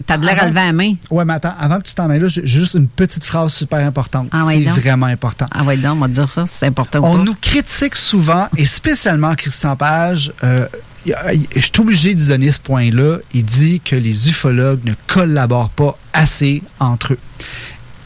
t'as 0.05 0.17
de 0.17 0.25
l'air 0.25 0.41
à 0.41 0.47
lever 0.47 0.61
la 0.61 0.73
main. 0.73 0.93
Ouais, 1.09 1.25
mais 1.25 1.33
attends, 1.33 1.53
avant 1.59 1.79
que 1.79 1.83
tu 1.83 1.93
t'en 1.93 2.09
ailles 2.09 2.19
là, 2.19 2.27
j'ai 2.27 2.45
juste 2.45 2.73
une 2.75 2.87
petite 2.87 3.23
phrase 3.23 3.53
super 3.53 3.79
importante. 3.79 4.29
Ah 4.31 4.45
ouais, 4.45 4.59
c'est 4.59 4.65
donc. 4.65 4.79
vraiment 4.79 5.05
important. 5.07 5.45
Ah 5.51 5.63
ouais, 5.63 5.77
donc, 5.77 5.97
on 5.97 5.99
va 5.99 6.07
te 6.07 6.13
dire 6.13 6.29
ça, 6.29 6.45
c'est 6.47 6.65
important 6.65 6.99
ou 6.99 7.05
On 7.05 7.17
pas. 7.17 7.23
nous 7.23 7.35
critique 7.35 7.95
souvent, 7.95 8.47
et 8.57 8.65
spécialement 8.65 9.35
Christian 9.35 9.75
Page, 9.75 10.31
euh, 10.43 10.67
je 11.05 11.61
suis 11.61 11.71
obligé 11.79 12.15
d'y 12.15 12.27
donner 12.27 12.51
ce 12.51 12.59
point-là. 12.59 13.19
Il 13.33 13.45
dit 13.45 13.81
que 13.83 13.95
les 13.95 14.29
ufologues 14.29 14.83
ne 14.83 14.93
collaborent 15.07 15.69
pas 15.69 15.97
assez 16.13 16.61
entre 16.79 17.13
eux. 17.13 17.19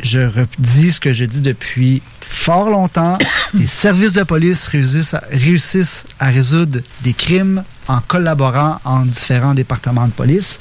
Je 0.04 0.22
redis 0.22 0.94
ce 0.94 1.00
que 1.00 1.14
je 1.14 1.26
dis 1.26 1.42
depuis 1.42 2.02
fort 2.28 2.70
longtemps. 2.70 3.18
les 3.54 3.68
services 3.68 4.14
de 4.14 4.24
police 4.24 4.68
réussissent 4.68 5.14
à, 5.14 5.24
réussissent 5.32 6.06
à 6.20 6.28
résoudre 6.28 6.80
des 7.02 7.14
crimes 7.14 7.64
en 7.96 8.00
collaborant 8.08 8.80
en 8.86 9.02
différents 9.06 9.54
départements 9.54 10.08
de 10.08 10.12
police. 10.12 10.60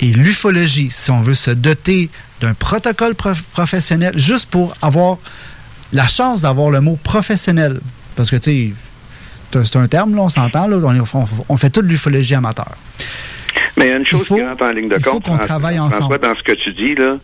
Et 0.00 0.06
l'ufologie, 0.12 0.88
si 0.90 1.10
on 1.10 1.20
veut 1.20 1.34
se 1.34 1.50
doter 1.50 2.10
d'un 2.40 2.54
protocole 2.54 3.14
prof- 3.14 3.42
professionnel, 3.52 4.12
juste 4.16 4.48
pour 4.50 4.74
avoir 4.82 5.18
la 5.92 6.06
chance 6.06 6.42
d'avoir 6.42 6.70
le 6.70 6.80
mot 6.80 6.98
professionnel, 7.02 7.80
parce 8.16 8.30
que 8.30 8.36
tu 8.36 8.74
sais, 9.52 9.60
c'est 9.64 9.76
un- 9.76 9.88
terme, 9.88 10.14
là, 10.14 10.22
on 10.22 10.28
s'entend, 10.28 10.66
là, 10.68 10.76
on, 10.76 11.18
on- 11.18 11.28
on 11.48 11.56
fait 11.56 11.70
toute 11.70 11.86
l'ufologie 11.86 12.34
amateur. 12.34 12.72
Mais 13.76 13.86
il 13.86 13.90
y 13.90 13.94
a 13.94 13.98
une 13.98 14.06
chose 14.06 14.24
faut- 14.26 14.36
qui 14.36 14.42
rentre 14.42 14.62
en 14.64 14.70
ligne 14.72 14.88
de 14.88 14.96
il 14.96 15.02
faut 15.02 15.12
compte. 15.12 15.24
qu'on 15.24 15.38
travaille 15.38 15.76
François, 15.76 15.98
ensemble. 15.98 16.18
dans 16.20 16.34
ce 16.36 16.42
que 16.42 16.52
tu 16.52 16.72
dis, 16.72 16.94
là, 16.94 17.16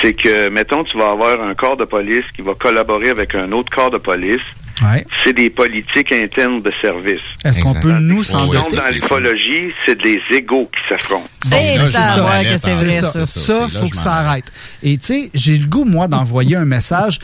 c'est 0.00 0.12
que, 0.14 0.48
mettons, 0.48 0.84
tu 0.84 0.96
vas 0.98 1.10
avoir 1.10 1.42
un 1.42 1.54
corps 1.54 1.76
de 1.76 1.84
police 1.84 2.24
qui 2.34 2.42
va 2.42 2.54
collaborer 2.54 3.10
avec 3.10 3.34
un 3.34 3.50
autre 3.52 3.70
corps 3.74 3.90
de 3.90 3.98
police. 3.98 4.40
Ouais. 4.82 5.06
C'est 5.24 5.32
des 5.32 5.48
politiques 5.48 6.12
internes 6.12 6.60
de 6.60 6.70
service. 6.82 7.20
Est-ce 7.44 7.60
qu'on 7.60 7.72
peut 7.74 7.92
nous 7.92 8.22
s'en 8.22 8.44
Donc, 8.46 8.52
doter? 8.64 8.76
dans 8.76 8.88
l'ufologie, 8.90 9.72
c'est 9.86 9.96
des 10.00 10.20
égaux 10.34 10.70
qui 10.70 10.88
s'affrontent. 10.88 11.28
C'est 11.42 11.78
ça, 11.88 12.24
ouais, 12.26 12.44
que 12.44 12.58
c'est 12.58 12.74
vrai, 12.74 13.00
ça. 13.00 13.24
Ça, 13.24 13.68
faut 13.70 13.88
que 13.88 13.96
ça 13.96 14.12
arrête. 14.16 14.44
Et 14.82 14.98
tu 14.98 15.06
sais, 15.06 15.30
j'ai 15.32 15.56
le 15.56 15.66
goût, 15.66 15.84
moi, 15.86 16.08
d'envoyer 16.08 16.56
un 16.56 16.66
message 16.66 17.20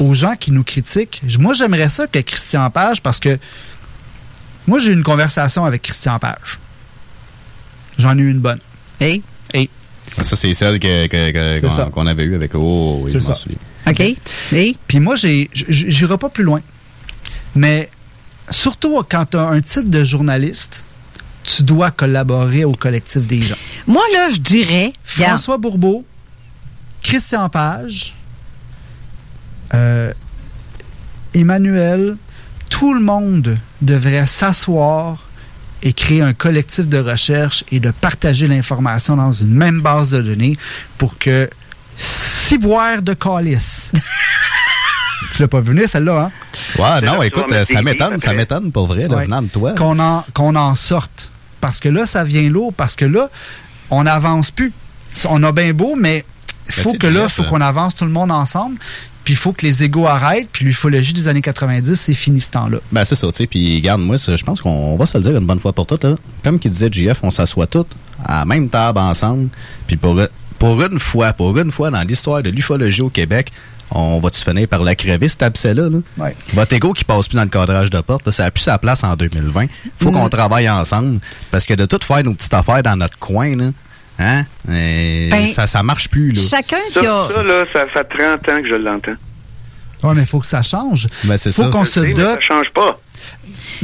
aux 0.00 0.12
gens 0.12 0.34
qui 0.34 0.50
nous 0.50 0.64
critiquent. 0.64 1.22
Moi, 1.38 1.54
j'aimerais 1.54 1.88
ça 1.88 2.06
que 2.08 2.18
Christian 2.18 2.68
Page, 2.70 3.00
parce 3.00 3.20
que 3.20 3.38
moi, 4.66 4.80
j'ai 4.80 4.90
eu 4.90 4.94
une 4.94 5.04
conversation 5.04 5.64
avec 5.64 5.82
Christian 5.82 6.18
Page. 6.18 6.58
J'en 7.98 8.18
ai 8.18 8.22
eu 8.22 8.30
une 8.30 8.40
bonne. 8.40 8.58
Et? 9.00 9.22
Et? 9.54 9.70
Ça, 10.22 10.34
c'est 10.36 10.52
celle 10.54 10.78
que- 10.80 11.06
que- 11.06 11.30
que- 11.30 11.60
qu'on 11.84 11.90
qu'on 11.90 12.06
avait 12.06 12.24
eue 12.24 12.34
avec. 12.34 12.54
Oh, 12.54 13.00
oui, 13.02 13.12
je 13.12 13.18
m'en 13.18 13.34
souviens. 13.34 13.58
OK. 13.86 14.00
Et? 14.52 14.76
Puis 14.88 14.98
moi, 15.00 15.14
j'ai, 15.16 15.48
j- 15.52 15.64
j- 15.68 15.84
j'irai 15.88 16.18
pas 16.18 16.28
plus 16.28 16.44
loin. 16.44 16.60
Mais 17.54 17.90
surtout 18.50 19.02
quand 19.08 19.26
tu 19.30 19.36
as 19.36 19.46
un 19.46 19.60
titre 19.60 19.88
de 19.88 20.04
journaliste, 20.04 20.84
tu 21.44 21.62
dois 21.62 21.90
collaborer 21.90 22.64
au 22.64 22.72
collectif 22.72 23.26
des 23.26 23.42
gens. 23.42 23.56
Moi, 23.86 24.02
là, 24.12 24.28
je 24.28 24.38
dirais. 24.38 24.92
François 25.02 25.56
Bourbeau, 25.56 26.04
Christian 27.02 27.48
Page, 27.48 28.14
euh, 29.74 30.12
Emmanuel, 31.34 32.16
tout 32.68 32.92
le 32.92 33.00
monde 33.00 33.58
devrait 33.80 34.26
s'asseoir 34.26 35.24
et 35.82 35.92
créer 35.92 36.22
un 36.22 36.34
collectif 36.34 36.86
de 36.86 36.98
recherche 36.98 37.64
et 37.70 37.80
de 37.80 37.90
partager 37.90 38.48
l'information 38.48 39.16
dans 39.16 39.32
une 39.32 39.54
même 39.54 39.80
base 39.80 40.10
de 40.10 40.20
données 40.20 40.58
pour 40.98 41.18
que 41.18 41.48
ciboire 41.96 43.00
de 43.02 43.14
calice. 43.14 43.92
tu 45.32 45.42
l'as 45.42 45.48
pas 45.48 45.60
vu 45.60 45.72
venir, 45.72 45.88
celle-là, 45.88 46.26
hein? 46.28 46.30
Ouais, 46.78 47.00
non, 47.06 47.22
écoute, 47.22 47.50
euh, 47.52 47.64
ça 47.64 47.82
m'étonne, 47.82 48.18
ça 48.18 48.32
m'étonne 48.32 48.72
pour 48.72 48.86
vrai, 48.86 49.06
Ouais. 49.06 49.24
venant 49.24 49.42
de 49.42 49.48
toi. 49.48 49.72
Qu'on 49.72 49.98
en, 49.98 50.24
qu'on 50.34 50.54
en 50.56 50.74
sorte. 50.74 51.30
Parce 51.60 51.80
que 51.80 51.88
là, 51.88 52.04
ça 52.04 52.24
vient 52.24 52.42
lourd, 52.48 52.72
parce 52.72 52.94
que 52.96 53.04
là, 53.04 53.28
on 53.90 54.04
n'avance 54.04 54.50
plus. 54.50 54.72
On 55.28 55.42
a 55.42 55.52
bien 55.52 55.72
beau, 55.72 55.96
mais 55.96 56.24
il 56.68 56.74
faut 56.74 56.90
Ben, 56.90 56.92
tu 56.92 56.98
que 56.98 57.06
là, 57.08 57.22
il 57.24 57.28
faut 57.30 57.42
euh, 57.42 57.46
qu'on 57.46 57.60
avance 57.60 57.96
tout 57.96 58.04
le 58.04 58.10
monde 58.12 58.30
ensemble. 58.30 58.78
Puis 59.24 59.34
il 59.34 59.36
faut 59.36 59.52
que 59.52 59.66
les 59.66 59.82
égaux 59.82 60.06
arrêtent. 60.06 60.48
Puis 60.52 60.64
l'ufologie 60.64 61.12
des 61.12 61.28
années 61.28 61.42
90, 61.42 61.96
c'est 61.96 62.14
fini 62.14 62.40
ce 62.40 62.50
temps-là. 62.52 62.78
Ben, 62.92 63.04
c'est 63.04 63.14
ça, 63.14 63.26
tu 63.28 63.36
sais. 63.36 63.46
Puis, 63.46 63.80
garde, 63.82 64.00
moi, 64.00 64.16
ça, 64.18 64.36
je 64.36 64.44
pense 64.44 64.62
qu'on 64.62 64.96
va 64.96 65.04
se 65.04 65.18
le 65.18 65.24
dire 65.24 65.36
une 65.36 65.46
bonne 65.46 65.58
fois 65.58 65.72
pour 65.72 65.86
toutes, 65.86 66.04
là. 66.04 66.14
Comme 66.44 66.58
qu'il 66.58 66.70
disait 66.70 66.88
JF, 66.90 67.18
on 67.22 67.30
s'assoit 67.30 67.66
toutes 67.66 67.94
à 68.24 68.38
la 68.40 68.44
même 68.46 68.68
table 68.70 68.98
ensemble. 69.00 69.48
Puis, 69.86 69.96
pour, 69.96 70.18
pour 70.58 70.82
une 70.82 70.98
fois, 70.98 71.32
pour 71.34 71.58
une 71.58 71.70
fois 71.70 71.90
dans 71.90 72.02
l'histoire 72.02 72.42
de 72.42 72.48
l'ufologie 72.50 73.02
au 73.02 73.10
Québec, 73.10 73.52
on 73.90 74.18
va-tu 74.20 74.40
finir 74.42 74.68
par 74.68 74.82
la 74.82 74.94
crever, 74.94 75.28
cet 75.28 75.42
abcès-là, 75.42 75.88
là? 75.88 75.98
Ouais. 76.18 76.36
Votre 76.54 76.74
égo 76.74 76.92
qui 76.92 77.04
passe 77.04 77.28
plus 77.28 77.36
dans 77.36 77.42
le 77.44 77.48
cadrage 77.48 77.90
de 77.90 78.00
porte, 78.00 78.26
là, 78.26 78.32
ça 78.32 78.44
a 78.46 78.50
plus 78.50 78.62
sa 78.62 78.78
place 78.78 79.02
en 79.04 79.14
2020. 79.16 79.66
Faut 80.00 80.10
Mm. 80.10 80.14
qu'on 80.14 80.28
travaille 80.28 80.68
ensemble. 80.68 81.20
Parce 81.50 81.64
que 81.66 81.74
de 81.74 81.86
tout 81.86 81.98
faire 82.02 82.22
nos 82.24 82.34
petites 82.34 82.54
affaires 82.54 82.82
dans 82.82 82.96
notre 82.96 83.18
coin, 83.18 83.56
là, 83.56 83.70
hein, 84.18 84.44
Ben, 84.66 85.46
ça, 85.46 85.66
ça 85.66 85.82
marche 85.82 86.08
plus, 86.08 86.32
là. 86.32 86.40
Chacun 86.42 86.76
Ça, 86.90 87.00
qui 87.00 87.06
a. 87.06 87.26
ça, 87.32 87.42
là, 87.42 87.64
ça 87.72 87.86
fait 87.86 88.04
30 88.04 88.48
ans 88.48 88.62
que 88.62 88.68
je 88.68 88.74
l'entends. 88.74 89.12
Oui, 90.04 90.10
mais 90.14 90.22
il 90.22 90.26
faut 90.26 90.38
que 90.38 90.46
ça 90.46 90.62
change. 90.62 91.08
Ben, 91.24 91.36
c'est 91.36 91.50
faut 91.52 91.64
ça. 91.64 91.68
qu'on 91.70 91.84
Je 91.84 91.90
se 91.90 92.00
sais, 92.00 92.06
mais 92.08 92.14
dote. 92.14 92.34
Ça 92.34 92.54
change 92.54 92.70
pas. 92.72 93.00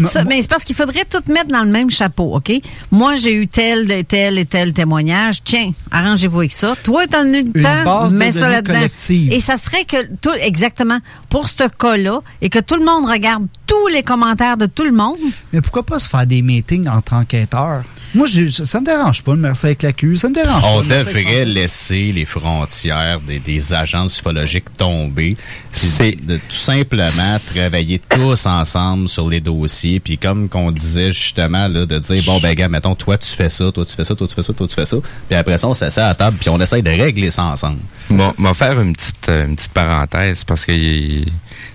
Ça, 0.07 0.25
mais 0.25 0.43
c'est 0.43 0.49
parce 0.49 0.65
qu'il 0.65 0.75
faudrait 0.77 1.05
tout 1.05 1.23
mettre 1.33 1.49
dans 1.49 1.63
le 1.63 1.71
même 1.71 1.91
chapeau, 1.91 2.37
OK? 2.37 2.53
Moi, 2.91 3.17
j'ai 3.17 3.35
eu 3.35 3.47
tel, 3.49 4.05
tel 4.05 4.39
et 4.39 4.45
tel 4.45 4.73
témoignage. 4.73 5.43
Tiens, 5.45 5.73
arrangez-vous 5.91 6.39
avec 6.41 6.53
ça. 6.53 6.75
Toi, 6.83 7.07
t'en 7.07 7.21
as 7.33 7.39
eu 7.39 7.45
le 7.45 7.59
Une 7.59 7.63
temps, 7.63 7.85
base 7.85 8.13
de 8.13 8.19
mets 8.19 8.33
ça 8.33 8.49
là-dedans. 8.49 8.87
Et 9.11 9.41
ça 9.41 9.57
serait 9.57 9.85
que, 9.85 9.97
tout, 10.21 10.35
exactement, 10.41 10.99
pour 11.29 11.49
ce 11.49 11.65
cas-là, 11.69 12.21
et 12.43 12.49
que 12.51 12.59
tout 12.59 12.77
le 12.77 12.85
monde 12.85 13.07
regarde 13.09 13.47
tous 13.67 13.87
les 13.89 14.03
commentaires 14.03 14.57
de 14.57 14.67
tout 14.67 14.85
le 14.85 14.93
monde. 14.93 15.17
Mais 15.53 15.61
pourquoi 15.61 15.85
pas 15.85 15.99
se 15.99 16.09
faire 16.09 16.27
des 16.27 16.43
meetings 16.43 16.89
entre 16.89 17.15
enquêteurs? 17.15 17.83
Moi, 18.15 18.29
j'ai- 18.29 18.51
ça 18.51 18.81
me 18.81 18.87
dérange 18.87 19.23
pas 19.25 19.33
de 19.33 19.39
me 19.39 19.43
mercer 19.43 19.69
avec 19.69 19.83
la 19.83 19.93
Q. 19.93 20.17
Ça 20.17 20.29
me 20.29 20.35
dérange 20.35 20.63
pas. 20.63 20.69
On 20.69 20.83
mercer 20.85 21.11
avec 21.11 21.27
devrait 21.27 21.45
laisser 21.47 22.13
les 22.13 22.25
frontières 22.25 23.21
des, 23.21 23.41
des 23.41 23.75
agences 23.75 24.21
ufologiques 24.21 24.77
tomber. 24.77 25.37
C'est 25.73 26.17
de 26.25 26.37
tout 26.37 26.55
simplement 26.55 27.39
travailler 27.53 28.01
tous 28.09 28.47
ensemble 28.47 29.09
sur 29.09 29.24
les 29.29 29.41
dossiers. 29.41 30.01
Puis 30.01 30.19
comme 30.19 30.49
qu'on 30.49 30.71
disait 30.71 31.13
justement, 31.13 31.69
là, 31.69 31.87
de 31.87 31.99
dire, 31.99 32.23
bon, 32.27 32.41
ben, 32.41 32.55
gars, 32.55 32.69
mettons, 32.69 32.95
toi, 32.95 33.19
tu 33.19 33.29
fais 33.29 33.49
ça, 33.49 33.71
toi, 33.73 33.85
tu 33.85 33.95
fais 33.95 34.05
ça, 34.05 34.15
toi, 34.15 34.27
tu 34.27 34.35
fais 34.35 34.43
ça, 34.43 34.53
toi, 34.53 34.67
tu 34.67 34.75
fais 34.75 34.87
ça. 34.87 34.97
Puis 35.29 35.37
après 35.37 35.59
ça, 35.59 35.69
on 35.69 35.75
s'assied 35.75 36.03
à 36.03 36.09
la 36.09 36.15
table, 36.15 36.37
puis 36.39 36.49
on 36.49 36.61
essaye 36.61 36.83
de 36.83 36.91
régler 36.91 37.31
ça 37.31 37.45
ensemble. 37.45 37.79
Bon, 38.11 38.33
on 38.39 38.43
va 38.43 38.55
faire 38.55 38.81
une 38.81 38.95
petite, 38.95 39.29
euh, 39.29 39.47
une 39.47 39.57
petite 39.57 39.73
parenthèse 39.73 40.45
parce 40.45 40.67
que, 40.67 40.73
tu 40.73 41.27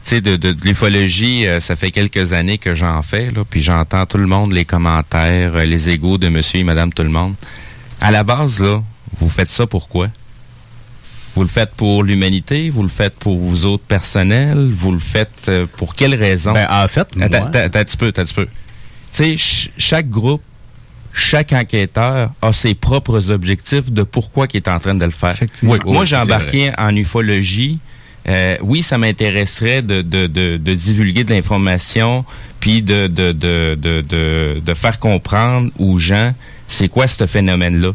sais, 0.04 0.22
de, 0.22 0.36
de, 0.36 0.56
l'ufologie, 0.64 1.48
euh, 1.48 1.60
ça 1.60 1.76
fait 1.76 1.92
quelques 1.92 2.34
années 2.34 2.58
que 2.58 2.74
j'en 2.74 3.02
fais, 3.02 3.32
puis 3.50 3.62
j'entends 3.62 4.06
tout 4.06 4.18
le 4.18 4.28
monde, 4.28 4.54
les 4.54 4.66
commentaires, 4.66 5.56
euh, 5.56 5.66
les 5.66 5.90
égaux 5.90 6.18
de 6.18 6.30
monsieur 6.30 6.60
et 6.60 6.64
madame 6.64 6.94
tout 6.94 7.04
le 7.04 7.10
monde. 7.10 7.34
À 8.02 8.12
la 8.12 8.24
base, 8.24 8.62
là, 8.62 8.82
vous 9.20 9.30
faites 9.30 9.50
ça 9.50 9.68
pourquoi? 9.68 10.08
Vous 11.40 11.44
le 11.46 11.50
faites 11.50 11.72
pour 11.72 12.04
l'humanité? 12.04 12.70
Vous 12.70 12.84
le 12.84 12.90
faites 12.90 13.14
pour 13.14 13.38
vous 13.38 13.64
autres 13.66 13.86
personnels? 13.86 14.72
Vous 14.74 14.92
le 14.92 15.00
faites 15.00 15.48
euh, 15.48 15.66
pour 15.78 15.96
quelle 15.96 16.14
raison? 16.14 16.52
Ben, 16.52 16.68
en 16.70 16.86
fait, 16.90 17.16
moi- 17.16 17.28
Attends, 17.28 17.46
attends, 17.46 17.80
un 17.80 17.84
petit 17.86 17.96
peu, 17.96 18.08
attends 18.08 18.24
un 18.24 18.26
petit 18.26 18.34
peu. 18.34 18.46
Tu 18.46 18.50
sais, 19.14 19.24
ch- 19.38 19.72
chaque 19.78 20.10
groupe, 20.10 20.42
chaque 21.14 21.54
enquêteur 21.54 22.32
a 22.42 22.52
ses 22.52 22.74
propres 22.74 23.30
objectifs 23.30 23.90
de 23.90 24.04
pourquoi 24.04 24.48
il 24.54 24.58
est 24.58 24.68
en 24.68 24.80
train 24.80 24.96
de 24.96 25.06
le 25.06 25.12
faire. 25.12 25.34
Oui, 25.64 25.78
oui, 25.86 25.94
Moi, 25.94 26.04
j'ai 26.04 26.18
embarqué 26.18 26.72
en 26.78 26.94
ufologie. 26.94 27.80
Euh, 28.28 28.58
oui, 28.62 28.84
ça 28.84 28.98
m'intéresserait 28.98 29.82
de, 29.82 30.02
de, 30.02 30.28
de, 30.28 30.58
de 30.58 30.74
divulguer 30.74 31.24
de 31.24 31.34
l'information, 31.34 32.26
puis 32.60 32.82
de 32.82 33.08
faire 34.76 35.00
comprendre 35.00 35.72
aux 35.80 35.98
gens 36.00 36.34
c'est 36.68 36.90
quoi 36.90 37.08
ce 37.08 37.26
phénomène-là. 37.26 37.92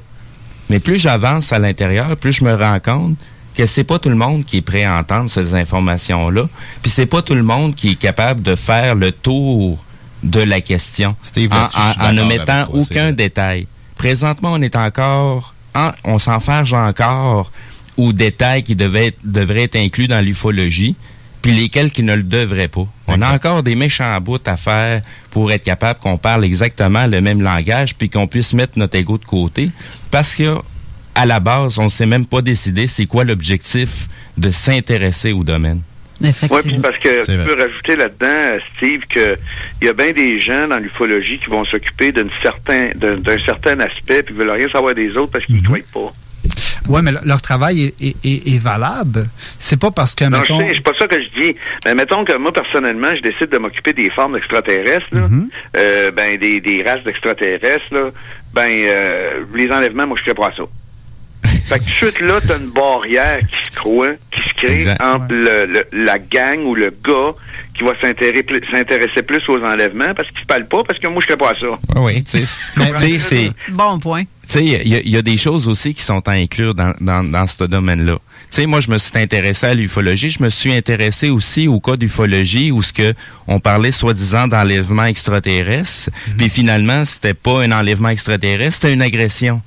Mais 0.71 0.79
plus 0.81 0.99
j'avance 0.99 1.53
à 1.53 1.59
l'intérieur, 1.59 2.17
plus 2.17 2.33
je 2.33 2.43
me 2.43 2.55
rends 2.55 2.81
compte 2.81 3.19
que 3.57 3.67
c'est 3.67 3.85
pas 3.85 3.99
tout 3.99 4.09
le 4.09 4.17
monde 4.17 4.45
qui 4.45 4.59
est 4.59 4.63
prêt 4.63 4.85
à 4.85 4.97
entendre 4.97 5.31
ces 5.31 5.55
informations-là. 5.55 6.49
Puis 6.83 6.91
c'est 6.91 7.07
pas 7.07 7.23
tout 7.23 7.35
le 7.35 7.43
monde 7.43 7.75
qui 7.75 7.91
est 7.91 7.95
capable 7.97 8.43
de 8.43 8.57
faire 8.57 8.95
le 8.95 9.13
tour 9.13 9.79
de 10.23 10.41
la 10.41 10.61
question 10.61 11.15
Steve, 11.23 11.53
en, 11.53 12.13
ne 12.13 12.23
mettant 12.25 12.65
toi, 12.65 12.75
aucun 12.81 13.13
détail. 13.13 13.67
Présentement, 13.97 14.53
on 14.55 14.63
est 14.63 14.75
encore, 14.77 15.55
en- 15.75 15.93
on 16.05 16.19
s'enfarge 16.19 16.73
encore 16.73 17.53
aux 17.97 18.13
détails 18.13 18.63
qui 18.65 18.75
devaient 18.75 19.09
être- 19.09 19.19
devraient 19.25 19.65
être 19.65 19.77
inclus 19.77 20.09
dans 20.09 20.25
l'ufologie, 20.25 20.97
puis 21.43 21.53
lesquels 21.53 21.93
qui 21.93 22.03
ne 22.03 22.15
le 22.17 22.23
devraient 22.23 22.69
pas. 22.69 22.87
On 23.07 23.21
a 23.21 23.35
encore 23.35 23.63
des 23.63 23.75
méchants 23.77 24.19
bouts 24.21 24.39
à 24.47 24.57
faire 24.57 25.03
pour 25.31 25.53
être 25.53 25.63
capable 25.63 26.01
qu'on 26.01 26.17
parle 26.17 26.45
exactement 26.45 27.07
le 27.07 27.21
même 27.21 27.43
langage, 27.43 27.95
puis 27.95 28.09
qu'on 28.09 28.27
puisse 28.27 28.55
mettre 28.55 28.79
notre 28.79 28.97
ego 28.97 29.19
de 29.19 29.25
côté, 29.27 29.71
parce 30.11 30.35
que 30.35 30.57
à 31.15 31.27
la 31.27 31.41
base, 31.41 31.79
on 31.79 31.85
ne 31.85 31.89
s'est 31.89 32.07
même 32.07 32.27
pas 32.27 32.43
décidé 32.43 32.87
c'est 32.87 33.07
quoi 33.07 33.25
l'objectif 33.25 34.09
de 34.37 34.51
s'intéresser 34.51 35.33
au 35.33 35.45
domaine. 35.45 35.81
Oui, 36.21 36.31
puis 36.65 36.79
parce 36.79 36.97
que 36.99 37.25
tu 37.25 37.37
peux 37.45 37.61
rajouter 37.61 37.97
là-dedans, 37.97 38.27
euh, 38.29 38.59
Steve, 38.77 39.01
que 39.11 39.37
il 39.83 39.87
y 39.87 39.91
a 39.91 39.93
bien 39.93 40.13
des 40.13 40.41
gens 40.41 40.69
dans 40.69 40.79
l'ufologie 40.79 41.39
qui 41.39 41.51
vont 41.51 41.65
s'occuper 41.65 42.13
d'un 42.13 42.29
certain 42.41 42.91
d'un 42.95 43.39
certain 43.45 43.81
aspect 43.81 44.23
puis 44.23 44.35
veulent 44.35 44.51
rien 44.51 44.69
savoir 44.69 44.95
des 44.95 45.17
autres 45.17 45.33
parce 45.33 45.45
qu'ils 45.45 45.57
ne 45.57 45.63
croient 45.63 45.79
pas. 45.93 46.13
Ouais, 46.89 47.03
mais 47.03 47.13
le- 47.13 47.21
leur 47.25 47.41
travail 47.43 47.85
est, 47.85 47.95
est- 48.01 48.17
est- 48.25 48.55
est 48.55 48.59
valable. 48.59 49.27
C'est 49.59 49.79
pas 49.79 49.91
parce 49.91 50.15
que, 50.15 50.25
Non, 50.27 50.41
mettons... 50.41 50.61
je 50.61 50.67
sais, 50.69 50.73
c'est 50.75 50.83
pas 50.83 50.93
ça 50.99 51.09
que 51.09 51.17
je 51.21 51.41
dis. 51.41 51.57
Mais 51.87 51.95
mettons 51.95 52.25
que 52.25 52.37
moi, 52.37 52.53
personnellement, 52.53 53.09
je 53.17 53.23
décide 53.23 53.49
de 53.51 53.59
m'occuper 53.59 53.93
des 53.95 54.11
formes 54.11 54.37
extraterrestres, 54.37 55.07
là, 55.13 55.23
Mhm. 55.23 55.49
euh, 55.77 56.11
ben, 56.11 56.39
des, 56.39 56.61
des 56.61 56.83
races 56.83 57.03
d'extraterrestres, 57.03 57.93
là, 57.93 58.11
ben, 58.53 58.69
euh, 58.71 59.41
les 59.55 59.69
enlèvements, 59.71 60.07
moi, 60.07 60.19
je 60.23 60.31
ne 60.31 60.35
pas 60.35 60.53
ça. 60.57 60.63
Fait 61.67 61.79
que 61.79 61.85
tout 61.85 61.87
de 61.87 61.91
suite, 61.91 62.21
là, 62.21 62.35
t'as 62.47 62.59
une 62.59 62.71
barrière 62.71 63.39
qui 63.41 63.71
se 63.71 63.75
croit, 63.77 64.11
qui 64.31 64.41
se 64.41 64.55
crée 64.57 64.75
Exact. 64.75 65.01
entre 65.03 65.27
le, 65.31 65.67
le- 65.67 65.87
la 66.05 66.19
gang 66.19 66.61
ou 66.65 66.75
le 66.75 66.91
gars 67.05 67.33
qui 67.77 67.83
va 67.83 67.91
s'intéresser 68.01 69.23
plus, 69.23 69.43
aux 69.49 69.61
enlèvements 69.65 70.15
parce 70.15 70.29
qu'il 70.31 70.41
se 70.41 70.47
parle 70.47 70.67
pas, 70.67 70.85
parce 70.85 70.99
que 71.01 71.09
moi, 71.09 71.23
je 71.27 71.33
ne 71.33 71.37
pas 71.39 71.55
ça. 71.59 72.01
Oui, 72.01 72.23
tu 72.23 72.45
sais. 72.45 72.81
Tu 73.01 73.11
sais, 73.11 73.19
c'est... 73.19 73.51
Bon 73.71 73.99
point. 73.99 74.23
Tu 74.23 74.29
sais, 74.47 74.65
il 74.65 74.89
y, 74.89 74.95
a- 74.95 75.01
il 75.01 75.09
y 75.11 75.17
a 75.17 75.23
des 75.23 75.37
choses 75.37 75.67
aussi 75.67 75.93
qui 75.95 76.03
sont 76.03 76.27
à 76.29 76.33
inclure 76.33 76.75
dans, 76.75 76.95
dans, 77.01 77.25
dans 77.29 77.47
ce 77.49 77.65
domaine-là. 77.65 78.15
Tu 78.51 78.61
sais, 78.61 78.67
moi, 78.67 78.81
je 78.81 78.91
me 78.91 78.99
suis 78.99 79.19
intéressé 79.19 79.67
à 79.67 79.75
l'ufologie. 79.75 80.31
Je 80.31 80.43
me 80.43 80.51
suis 80.51 80.73
intéressé 80.73 81.31
aussi 81.31 81.67
au 81.67 81.81
cas 81.81 81.97
d'ufologie 81.97 82.71
où 82.71 82.83
ce 82.83 82.93
que 82.93 83.15
on 83.49 83.59
parlait 83.59 83.91
soi-disant 83.91 84.47
d'enlèvement 84.47 85.05
extraterrestre. 85.07 86.11
Puis 86.39 86.49
finalement, 86.51 87.05
c'était 87.05 87.35
pas 87.35 87.63
un 87.63 87.73
enlèvement 87.73 88.11
extraterrestre, 88.11 88.75
c'était 88.83 88.93
une 88.95 89.03
agression. 89.03 89.63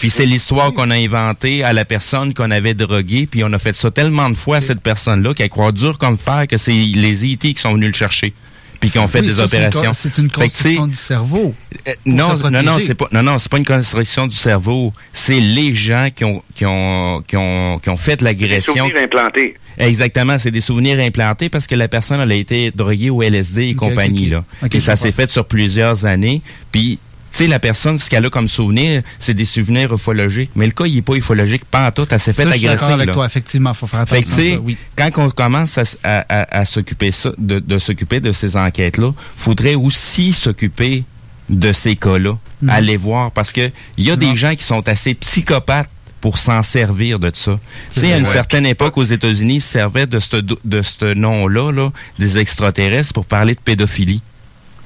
Puis 0.00 0.10
c'est 0.10 0.26
l'histoire 0.26 0.72
qu'on 0.72 0.90
a 0.90 0.96
inventée 0.96 1.64
à 1.64 1.72
la 1.72 1.84
personne 1.84 2.32
qu'on 2.34 2.50
avait 2.50 2.74
droguée. 2.74 3.26
Puis 3.30 3.42
on 3.44 3.52
a 3.52 3.58
fait 3.58 3.74
ça 3.76 3.90
tellement 3.90 4.30
de 4.30 4.36
fois 4.36 4.58
à 4.58 4.60
cette 4.60 4.80
personne-là 4.80 5.34
qu'elle 5.34 5.48
croit 5.48 5.72
dur 5.72 5.98
comme 5.98 6.18
fer 6.18 6.46
que 6.48 6.56
c'est 6.56 6.72
les 6.72 7.26
IT 7.26 7.40
qui 7.40 7.54
sont 7.60 7.74
venus 7.74 7.88
le 7.88 7.94
chercher. 7.94 8.32
Puis 8.80 8.90
qui 8.90 8.98
ont 9.00 9.08
fait 9.08 9.18
Oui, 9.22 9.26
des 9.26 9.32
ça, 9.32 9.48
c'est 9.48 9.56
une 9.56 9.64
opérations. 9.64 9.90
co- 9.90 9.96
C'est 9.96 10.18
une 10.18 10.30
construction 10.30 10.86
du 10.86 10.94
cerveau. 10.94 11.52
euh, 11.88 11.92
non, 12.06 12.36
non, 12.48 12.62
non, 12.62 12.78
c'est 12.78 12.94
pas, 12.94 13.08
non, 13.10 13.24
non, 13.24 13.40
c'est 13.40 13.50
pas 13.50 13.58
une 13.58 13.64
construction 13.64 14.28
du 14.28 14.36
cerveau. 14.36 14.92
C'est 15.12 15.40
les 15.40 15.74
gens 15.74 16.10
qui 16.14 16.24
ont, 16.24 16.44
qui 16.54 16.64
ont, 16.64 17.20
qui 17.26 17.36
ont, 17.36 17.80
qui 17.80 17.88
ont 17.90 17.96
fait 17.96 18.18
Des 18.18 18.24
l'agression. 18.26 18.74
souvenirs 18.86 19.02
implantés. 19.02 19.56
Exactement, 19.78 20.38
c'est 20.38 20.52
des 20.52 20.60
souvenirs 20.60 21.00
implantés 21.00 21.48
parce 21.48 21.66
que 21.66 21.74
la 21.74 21.88
personne 21.88 22.20
elle 22.20 22.30
a 22.30 22.34
été 22.36 22.70
droguée 22.70 23.10
au 23.10 23.20
LSD 23.20 23.66
et 23.68 23.74
compagnie 23.74 24.26
là. 24.26 24.44
Ok, 24.64 24.76
ça 24.80 24.94
s'est 24.94 25.12
fait 25.12 25.28
sur 25.30 25.44
plusieurs 25.46 26.04
années. 26.04 26.40
Puis 26.70 27.00
sais, 27.38 27.46
la 27.46 27.58
personne, 27.58 27.98
ce 27.98 28.08
qu'elle 28.10 28.24
a 28.26 28.30
comme 28.30 28.48
souvenir, 28.48 29.02
c'est 29.18 29.34
des 29.34 29.44
souvenirs 29.44 29.92
ufologiques. 29.94 30.50
Mais 30.54 30.66
le 30.66 30.72
cas, 30.72 30.84
il 30.86 30.98
est 30.98 31.02
pas 31.02 31.14
ufologique, 31.14 31.64
pas 31.64 31.86
en 31.88 31.90
tout. 31.92 32.06
Elle 32.10 32.20
s'est 32.20 32.32
fait 32.32 32.44
Ça, 32.44 32.52
je 32.52 32.58
suis 32.58 32.66
agresser. 32.68 32.82
d'accord 32.84 32.94
avec 32.94 33.06
là. 33.08 33.12
toi, 33.14 33.26
effectivement, 33.26 33.74
faut 33.74 33.86
faire 33.86 34.08
Fait 34.08 34.22
que, 34.22 34.26
attention 34.26 34.42
à 34.42 34.44
sais, 34.44 34.54
ça, 34.54 34.60
oui. 34.60 34.76
quand 34.96 35.10
on 35.18 35.30
commence 35.30 35.78
à, 35.78 35.82
s- 35.82 35.98
à- 36.04 36.24
à- 36.28 36.58
à 36.60 36.64
s'occuper 36.64 37.10
ça, 37.12 37.32
de, 37.38 37.58
de 37.58 37.78
s'occuper 37.78 38.20
de 38.20 38.32
ces 38.32 38.56
enquêtes-là, 38.56 39.12
faudrait 39.36 39.74
aussi 39.74 40.32
s'occuper 40.32 41.04
de 41.48 41.72
ces 41.72 41.96
cas-là, 41.96 42.36
Mhm. 42.60 42.70
aller 42.70 42.96
voir, 42.96 43.30
parce 43.30 43.52
que 43.52 43.70
il 43.96 44.04
y 44.04 44.10
a 44.10 44.16
des 44.16 44.36
gens 44.36 44.54
qui 44.54 44.64
sont 44.64 44.86
assez 44.88 45.14
psychopathes 45.14 45.88
pour 46.20 46.36
s'en 46.38 46.62
servir 46.64 47.18
de 47.20 47.30
ça. 47.32 47.58
Tu 47.94 48.00
sais, 48.00 48.12
à 48.12 48.18
une 48.18 48.26
certaine 48.26 48.66
époque, 48.66 48.96
aux 48.98 49.04
États-Unis, 49.04 49.54
ils 49.56 49.60
se 49.60 49.68
servaient 49.68 50.06
de 50.06 50.18
ce 50.18 50.36
de 50.36 50.82
ce 50.82 51.14
nom-là, 51.14 51.70
là, 51.72 51.90
des 52.18 52.36
extraterrestres, 52.38 53.12
pour 53.14 53.24
parler 53.24 53.54
de 53.54 53.60
pédophilie. 53.60 54.20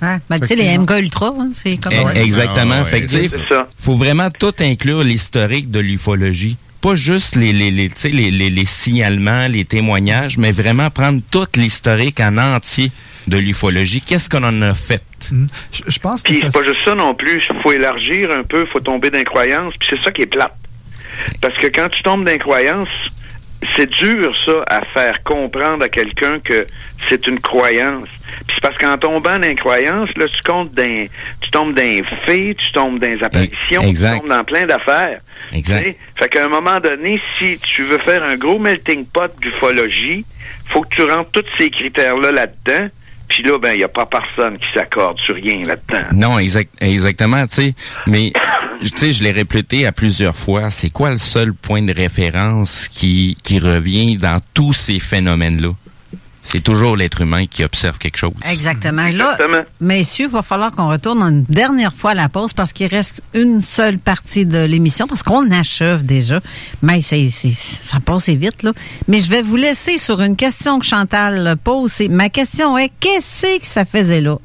Hein? 0.02 0.18
Ben, 0.28 0.40
tu 0.40 0.48
sais, 0.48 0.56
les 0.56 0.76
MK 0.78 0.90
Ultra, 0.98 1.32
hein, 1.38 1.50
c'est 1.54 1.76
comme 1.78 1.92
Eh, 2.14 2.18
Exactement. 2.20 2.74
Ah, 2.78 2.82
ouais, 2.82 2.90
fait 2.90 3.00
que, 3.02 3.06
tu 3.06 3.22
sais, 3.22 3.28
c'est 3.28 3.48
ça. 3.48 3.68
faut 3.78 3.96
vraiment 3.96 4.30
tout 4.30 4.52
inclure 4.60 5.02
l'historique 5.04 5.70
de 5.70 5.78
l'ufologie. 5.80 6.56
Pas 6.80 6.96
juste 6.96 7.36
les, 7.36 7.52
les, 7.52 7.70
les, 7.70 7.88
tu 7.88 7.94
sais, 8.00 8.08
les, 8.08 8.32
les, 8.32 8.50
les 8.50 8.64
signalements, 8.64 9.46
les 9.46 9.64
témoignages, 9.64 10.36
mais 10.38 10.50
vraiment 10.50 10.90
prendre 10.90 11.20
tout 11.30 11.46
l'historique 11.56 12.18
en 12.18 12.36
entier 12.38 12.90
de 13.28 13.38
l'ufologie. 13.38 14.00
Qu'est-ce 14.00 14.28
qu'on 14.28 14.42
en 14.42 14.60
a 14.62 14.74
fait? 14.74 15.02
Je, 15.30 15.82
je 15.86 15.98
pense 16.00 16.24
que 16.24 16.32
Puis 16.32 16.40
ça- 16.40 16.48
c'est 16.50 16.58
pas 16.60 16.64
juste 16.66 16.84
ça 16.84 16.96
non 16.96 17.14
plus. 17.14 17.40
Il 17.48 17.62
faut 17.62 17.70
élargir 17.70 18.32
un 18.32 18.42
peu, 18.42 18.66
faut 18.66 18.80
tomber 18.80 19.10
d'incroyance. 19.10 19.74
Puis 19.78 19.90
c'est 19.90 20.02
ça 20.02 20.10
qui 20.10 20.22
est 20.22 20.26
plate. 20.26 20.52
Parce 21.40 21.56
que 21.58 21.68
quand 21.68 21.88
tu 21.90 22.02
tombes 22.02 22.24
d'incroyance, 22.24 22.88
c'est 23.76 23.90
dur 23.90 24.34
ça 24.44 24.64
à 24.66 24.84
faire 24.84 25.22
comprendre 25.22 25.84
à 25.84 25.88
quelqu'un 25.88 26.38
que 26.40 26.66
c'est 27.08 27.26
une 27.26 27.40
croyance. 27.40 28.08
Puis 28.46 28.56
c'est 28.56 28.60
parce 28.60 28.76
qu'en 28.78 28.98
tombant 28.98 29.38
d'incroyance, 29.38 30.14
là, 30.16 30.26
tu 30.26 30.42
comptes 30.42 30.72
d'un, 30.72 31.06
tu 31.40 31.50
tombes 31.50 31.74
d'un 31.74 32.02
fait, 32.24 32.54
tu 32.54 32.72
tombes 32.72 32.98
dans 32.98 33.06
des 33.06 33.22
apparitions, 33.22 33.82
Exact. 33.82 34.14
tu 34.14 34.20
tombes 34.20 34.28
dans 34.28 34.44
plein 34.44 34.66
d'affaires. 34.66 35.20
Exact. 35.52 35.96
Fait 36.16 36.28
qu'à 36.28 36.44
un 36.44 36.48
moment 36.48 36.80
donné, 36.80 37.20
si 37.38 37.58
tu 37.58 37.82
veux 37.82 37.98
faire 37.98 38.22
un 38.22 38.36
gros 38.36 38.58
melting 38.58 39.06
pot 39.06 39.30
d'ufologie, 39.40 40.24
faut 40.66 40.82
que 40.82 40.94
tu 40.94 41.02
rentres 41.02 41.30
tous 41.30 41.44
ces 41.58 41.70
critères-là 41.70 42.32
là-dedans. 42.32 42.88
Puis 43.32 43.42
là, 43.44 43.58
ben, 43.58 43.72
il 43.72 43.78
n'y 43.78 43.84
a 43.84 43.88
pas 43.88 44.04
personne 44.04 44.58
qui 44.58 44.66
s'accorde 44.74 45.18
sur 45.20 45.34
rien 45.34 45.64
là-dedans. 45.64 46.06
Non, 46.12 46.38
exact, 46.38 46.70
exactement, 46.82 47.46
tu 47.46 47.54
sais. 47.54 47.74
Mais, 48.06 48.30
tu 48.82 48.88
sais, 48.94 49.12
je 49.12 49.22
l'ai 49.22 49.32
répété 49.32 49.86
à 49.86 49.92
plusieurs 49.92 50.36
fois. 50.36 50.68
C'est 50.68 50.90
quoi 50.90 51.08
le 51.08 51.16
seul 51.16 51.54
point 51.54 51.80
de 51.80 51.94
référence 51.94 52.88
qui, 52.88 53.38
qui 53.42 53.58
revient 53.58 54.18
dans 54.18 54.38
tous 54.52 54.74
ces 54.74 55.00
phénomènes-là? 55.00 55.70
C'est 56.44 56.60
toujours 56.60 56.96
l'être 56.96 57.20
humain 57.20 57.46
qui 57.46 57.62
observe 57.64 57.98
quelque 57.98 58.16
chose. 58.16 58.32
Exactement. 58.50 59.08
Là, 59.10 59.36
messieurs, 59.80 60.26
il 60.26 60.30
va 60.32 60.42
falloir 60.42 60.72
qu'on 60.72 60.88
retourne 60.88 61.22
une 61.22 61.44
dernière 61.44 61.94
fois 61.94 62.10
à 62.10 62.14
la 62.14 62.28
pause 62.28 62.52
parce 62.52 62.72
qu'il 62.72 62.88
reste 62.88 63.22
une 63.32 63.60
seule 63.60 63.98
partie 63.98 64.44
de 64.44 64.58
l'émission 64.64 65.06
parce 65.06 65.22
qu'on 65.22 65.50
achève 65.52 66.02
déjà. 66.04 66.40
Mais 66.82 67.00
c'est, 67.00 67.30
c'est- 67.30 67.52
ça 67.54 68.00
passe 68.00 68.28
vite, 68.28 68.62
là. 68.64 68.72
Mais 69.08 69.20
je 69.20 69.30
vais 69.30 69.42
vous 69.42 69.56
laisser 69.56 69.98
sur 69.98 70.20
une 70.20 70.36
question 70.36 70.78
que 70.80 70.84
Chantal 70.84 71.56
pose. 71.62 71.92
C'est- 71.92 72.08
ma 72.08 72.28
question 72.28 72.76
est, 72.76 72.90
qu'est-ce 73.00 73.58
que 73.58 73.66
ça 73.66 73.84
faisait 73.84 74.20
là? 74.20 74.36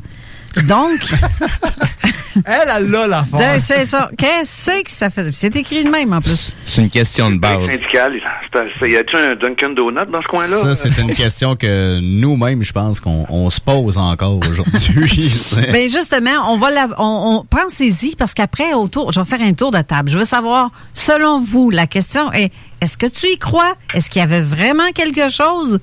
Donc, 0.63 0.99
Elle, 2.45 2.69
elle 2.85 2.95
a 2.95 3.07
la 3.07 3.23
force. 3.23 3.41
ben, 3.43 3.59
c'est 3.59 3.85
ça. 3.85 4.11
Qu'est-ce 4.17 4.81
que 4.83 4.91
ça 4.91 5.09
faisait? 5.09 5.29
Puis 5.31 5.37
C'est 5.39 5.55
écrit 5.55 5.83
de 5.83 5.89
même, 5.89 6.13
en 6.13 6.21
plus. 6.21 6.51
C'est 6.67 6.81
une 6.83 6.89
question 6.89 7.31
de 7.31 7.37
base. 7.39 7.57
c'est- 7.67 8.89
Y 8.89 8.95
a-tu 8.97 9.15
un 9.17 9.35
Dunkin' 9.35 9.73
Donut 9.73 10.05
dans 10.11 10.21
ce 10.21 10.27
coin-là? 10.27 10.57
Ça, 10.61 10.75
c'est 10.75 10.97
une 11.01 11.13
question 11.15 11.55
que 11.55 11.99
nous-mêmes, 11.99 12.63
je 12.63 12.71
pense 12.73 12.99
qu'on 12.99 13.25
on 13.29 13.49
se 13.49 13.59
pose 13.59 13.97
encore 13.97 14.39
aujourd'hui. 14.47 15.29
C'est- 15.29 15.71
Ben 15.71 15.89
justement, 15.89 16.51
on 16.51 16.57
va 16.57 16.69
la, 16.69 16.87
on, 16.99 17.39
on 17.39 17.45
pensez-y 17.45 18.15
parce 18.15 18.33
qu'après 18.33 18.73
autour, 18.73 19.11
je 19.11 19.19
vais 19.19 19.25
faire 19.25 19.41
un 19.41 19.53
tour 19.53 19.71
de 19.71 19.81
table. 19.81 20.11
Je 20.11 20.17
veux 20.17 20.23
savoir, 20.23 20.69
selon 20.93 21.39
vous, 21.39 21.69
la 21.71 21.87
question 21.87 22.31
est 22.33 22.51
est-ce 22.81 22.97
que 22.97 23.07
tu 23.07 23.25
y 23.27 23.37
crois? 23.37 23.75
Est-ce 23.95 24.09
qu'il 24.11 24.19
y 24.19 24.23
avait 24.23 24.41
vraiment 24.41 24.87
quelque 24.93 25.29
chose? 25.31 25.79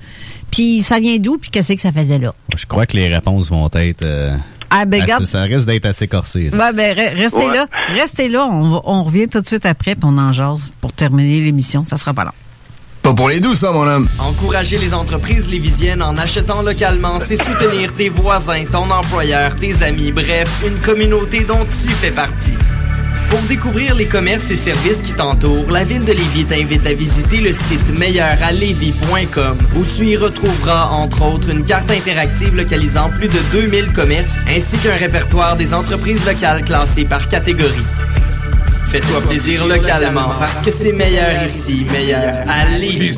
Puis 0.51 0.81
ça 0.83 0.99
vient 0.99 1.17
d'où? 1.17 1.37
Puis 1.37 1.49
qu'est-ce 1.49 1.73
que 1.73 1.81
ça 1.81 1.91
faisait 1.91 2.17
là? 2.19 2.33
Je 2.55 2.65
crois 2.65 2.85
que 2.85 2.95
les 2.95 3.09
réponses 3.09 3.49
vont 3.49 3.69
être. 3.73 4.03
euh, 4.03 4.35
Ah, 4.77 4.85
ben, 4.85 5.03
garde- 5.05 5.25
ça 5.25 5.41
risque 5.43 5.65
d'être 5.67 5.85
assez 5.85 6.07
corsé. 6.07 6.49
ça. 6.49 6.57
Ouais, 6.57 6.73
ben 6.73 6.95
re- 6.95 7.15
restez 7.15 7.37
Ouais. 7.37 7.53
là, 7.53 7.67
restez 7.89 8.27
là. 8.29 8.45
On, 8.45 8.69
va- 8.71 8.81
on 8.85 9.03
revient 9.03 9.27
tout 9.27 9.39
de 9.41 9.45
suite 9.45 9.65
après, 9.65 9.95
puis 9.95 10.03
on 10.05 10.17
en 10.17 10.31
jase 10.31 10.71
pour 10.81 10.91
terminer 10.91 11.39
l'émission. 11.41 11.85
Ça 11.85 11.97
sera 11.97 12.13
pas 12.13 12.23
long. 12.25 12.31
Pas 13.01 13.13
pour 13.13 13.29
les 13.29 13.39
douces, 13.39 13.59
ça, 13.59 13.71
mon 13.71 13.87
homme. 13.87 14.09
Encourager 14.19 14.77
les 14.79 14.93
entreprises 14.95 15.49
lévisiennes 15.49 16.01
en 16.01 16.17
achetant 16.17 16.63
localement, 16.63 17.19
c'est 17.19 17.35
soutenir 17.35 17.93
tes 17.93 18.09
voisins, 18.09 18.65
ton 18.71 18.89
employeur, 18.89 19.55
tes 19.55 19.83
amis, 19.83 20.11
bref, 20.11 20.49
une 20.67 20.77
communauté 20.79 21.43
dont 21.43 21.65
tu 21.65 21.89
fais 21.93 22.09
partie. 22.11 22.53
Pour 23.29 23.41
découvrir 23.41 23.95
les 23.95 24.05
commerces 24.05 24.51
et 24.51 24.55
services 24.55 25.01
qui 25.01 25.13
t'entourent, 25.13 25.71
la 25.71 25.83
ville 25.83 26.05
de 26.05 26.13
Lévis 26.13 26.45
t'invite 26.45 26.85
à 26.85 26.93
visiter 26.93 27.37
le 27.37 27.53
site 27.53 27.97
meilleuralevis.com 27.97 29.57
où 29.75 29.85
tu 29.85 30.07
y 30.07 30.17
retrouveras 30.17 30.89
entre 30.89 31.25
autres 31.25 31.49
une 31.49 31.63
carte 31.63 31.91
interactive 31.91 32.55
localisant 32.55 33.09
plus 33.09 33.27
de 33.27 33.39
2000 33.51 33.91
commerces 33.93 34.45
ainsi 34.47 34.77
qu'un 34.77 34.95
répertoire 34.95 35.55
des 35.57 35.73
entreprises 35.73 36.25
locales 36.25 36.63
classées 36.63 37.05
par 37.05 37.27
catégorie. 37.29 37.85
Fais-toi 38.87 39.21
plaisir 39.21 39.65
localement 39.67 40.29
parce 40.39 40.61
que 40.61 40.71
c'est 40.71 40.93
meilleur 40.93 41.43
ici, 41.43 41.85
meilleur 41.91 42.43
à 42.47 42.77
Lévis. 42.77 43.17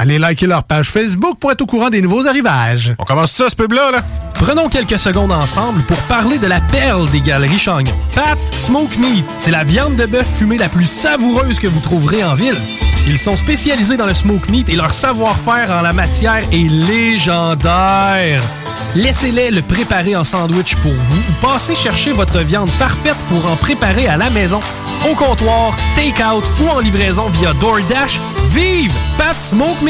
Allez 0.00 0.18
liker 0.18 0.46
leur 0.46 0.62
page 0.62 0.88
Facebook 0.88 1.36
pour 1.38 1.52
être 1.52 1.60
au 1.60 1.66
courant 1.66 1.90
des 1.90 2.00
nouveaux 2.00 2.26
arrivages. 2.26 2.94
On 2.98 3.04
commence 3.04 3.32
ça, 3.32 3.50
ce 3.50 3.54
pub-là, 3.54 3.90
là? 3.90 4.02
Prenons 4.32 4.70
quelques 4.70 4.98
secondes 4.98 5.30
ensemble 5.30 5.82
pour 5.82 5.98
parler 6.04 6.38
de 6.38 6.46
la 6.46 6.62
perle 6.62 7.10
des 7.10 7.20
galeries 7.20 7.58
Chagnon. 7.58 7.92
Pat 8.14 8.38
Smoke 8.56 8.96
Meat, 8.98 9.26
c'est 9.38 9.50
la 9.50 9.62
viande 9.62 9.96
de 9.96 10.06
bœuf 10.06 10.38
fumée 10.38 10.56
la 10.56 10.70
plus 10.70 10.86
savoureuse 10.86 11.58
que 11.58 11.66
vous 11.66 11.80
trouverez 11.80 12.24
en 12.24 12.34
ville. 12.34 12.56
Ils 13.06 13.18
sont 13.18 13.36
spécialisés 13.36 13.98
dans 13.98 14.06
le 14.06 14.14
smoke 14.14 14.50
meat 14.50 14.70
et 14.70 14.76
leur 14.76 14.94
savoir-faire 14.94 15.70
en 15.70 15.82
la 15.82 15.92
matière 15.92 16.44
est 16.50 16.70
légendaire. 16.70 18.42
Laissez-les 18.94 19.50
le 19.50 19.60
préparer 19.60 20.16
en 20.16 20.24
sandwich 20.24 20.76
pour 20.76 20.92
vous 20.92 21.18
ou 21.18 21.46
passez 21.46 21.74
chercher 21.74 22.12
votre 22.12 22.40
viande 22.40 22.70
parfaite 22.78 23.16
pour 23.28 23.44
en 23.44 23.56
préparer 23.56 24.08
à 24.08 24.16
la 24.16 24.30
maison, 24.30 24.60
au 25.10 25.14
comptoir, 25.14 25.76
take-out 25.94 26.44
ou 26.62 26.68
en 26.68 26.80
livraison 26.80 27.28
via 27.28 27.52
DoorDash. 27.52 28.18
Vive 28.50 28.92
Pat 29.16 29.40
Smoke 29.40 29.80
Meat! 29.84 29.89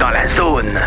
dans 0.00 0.08
la 0.08 0.26
zone. 0.26 0.80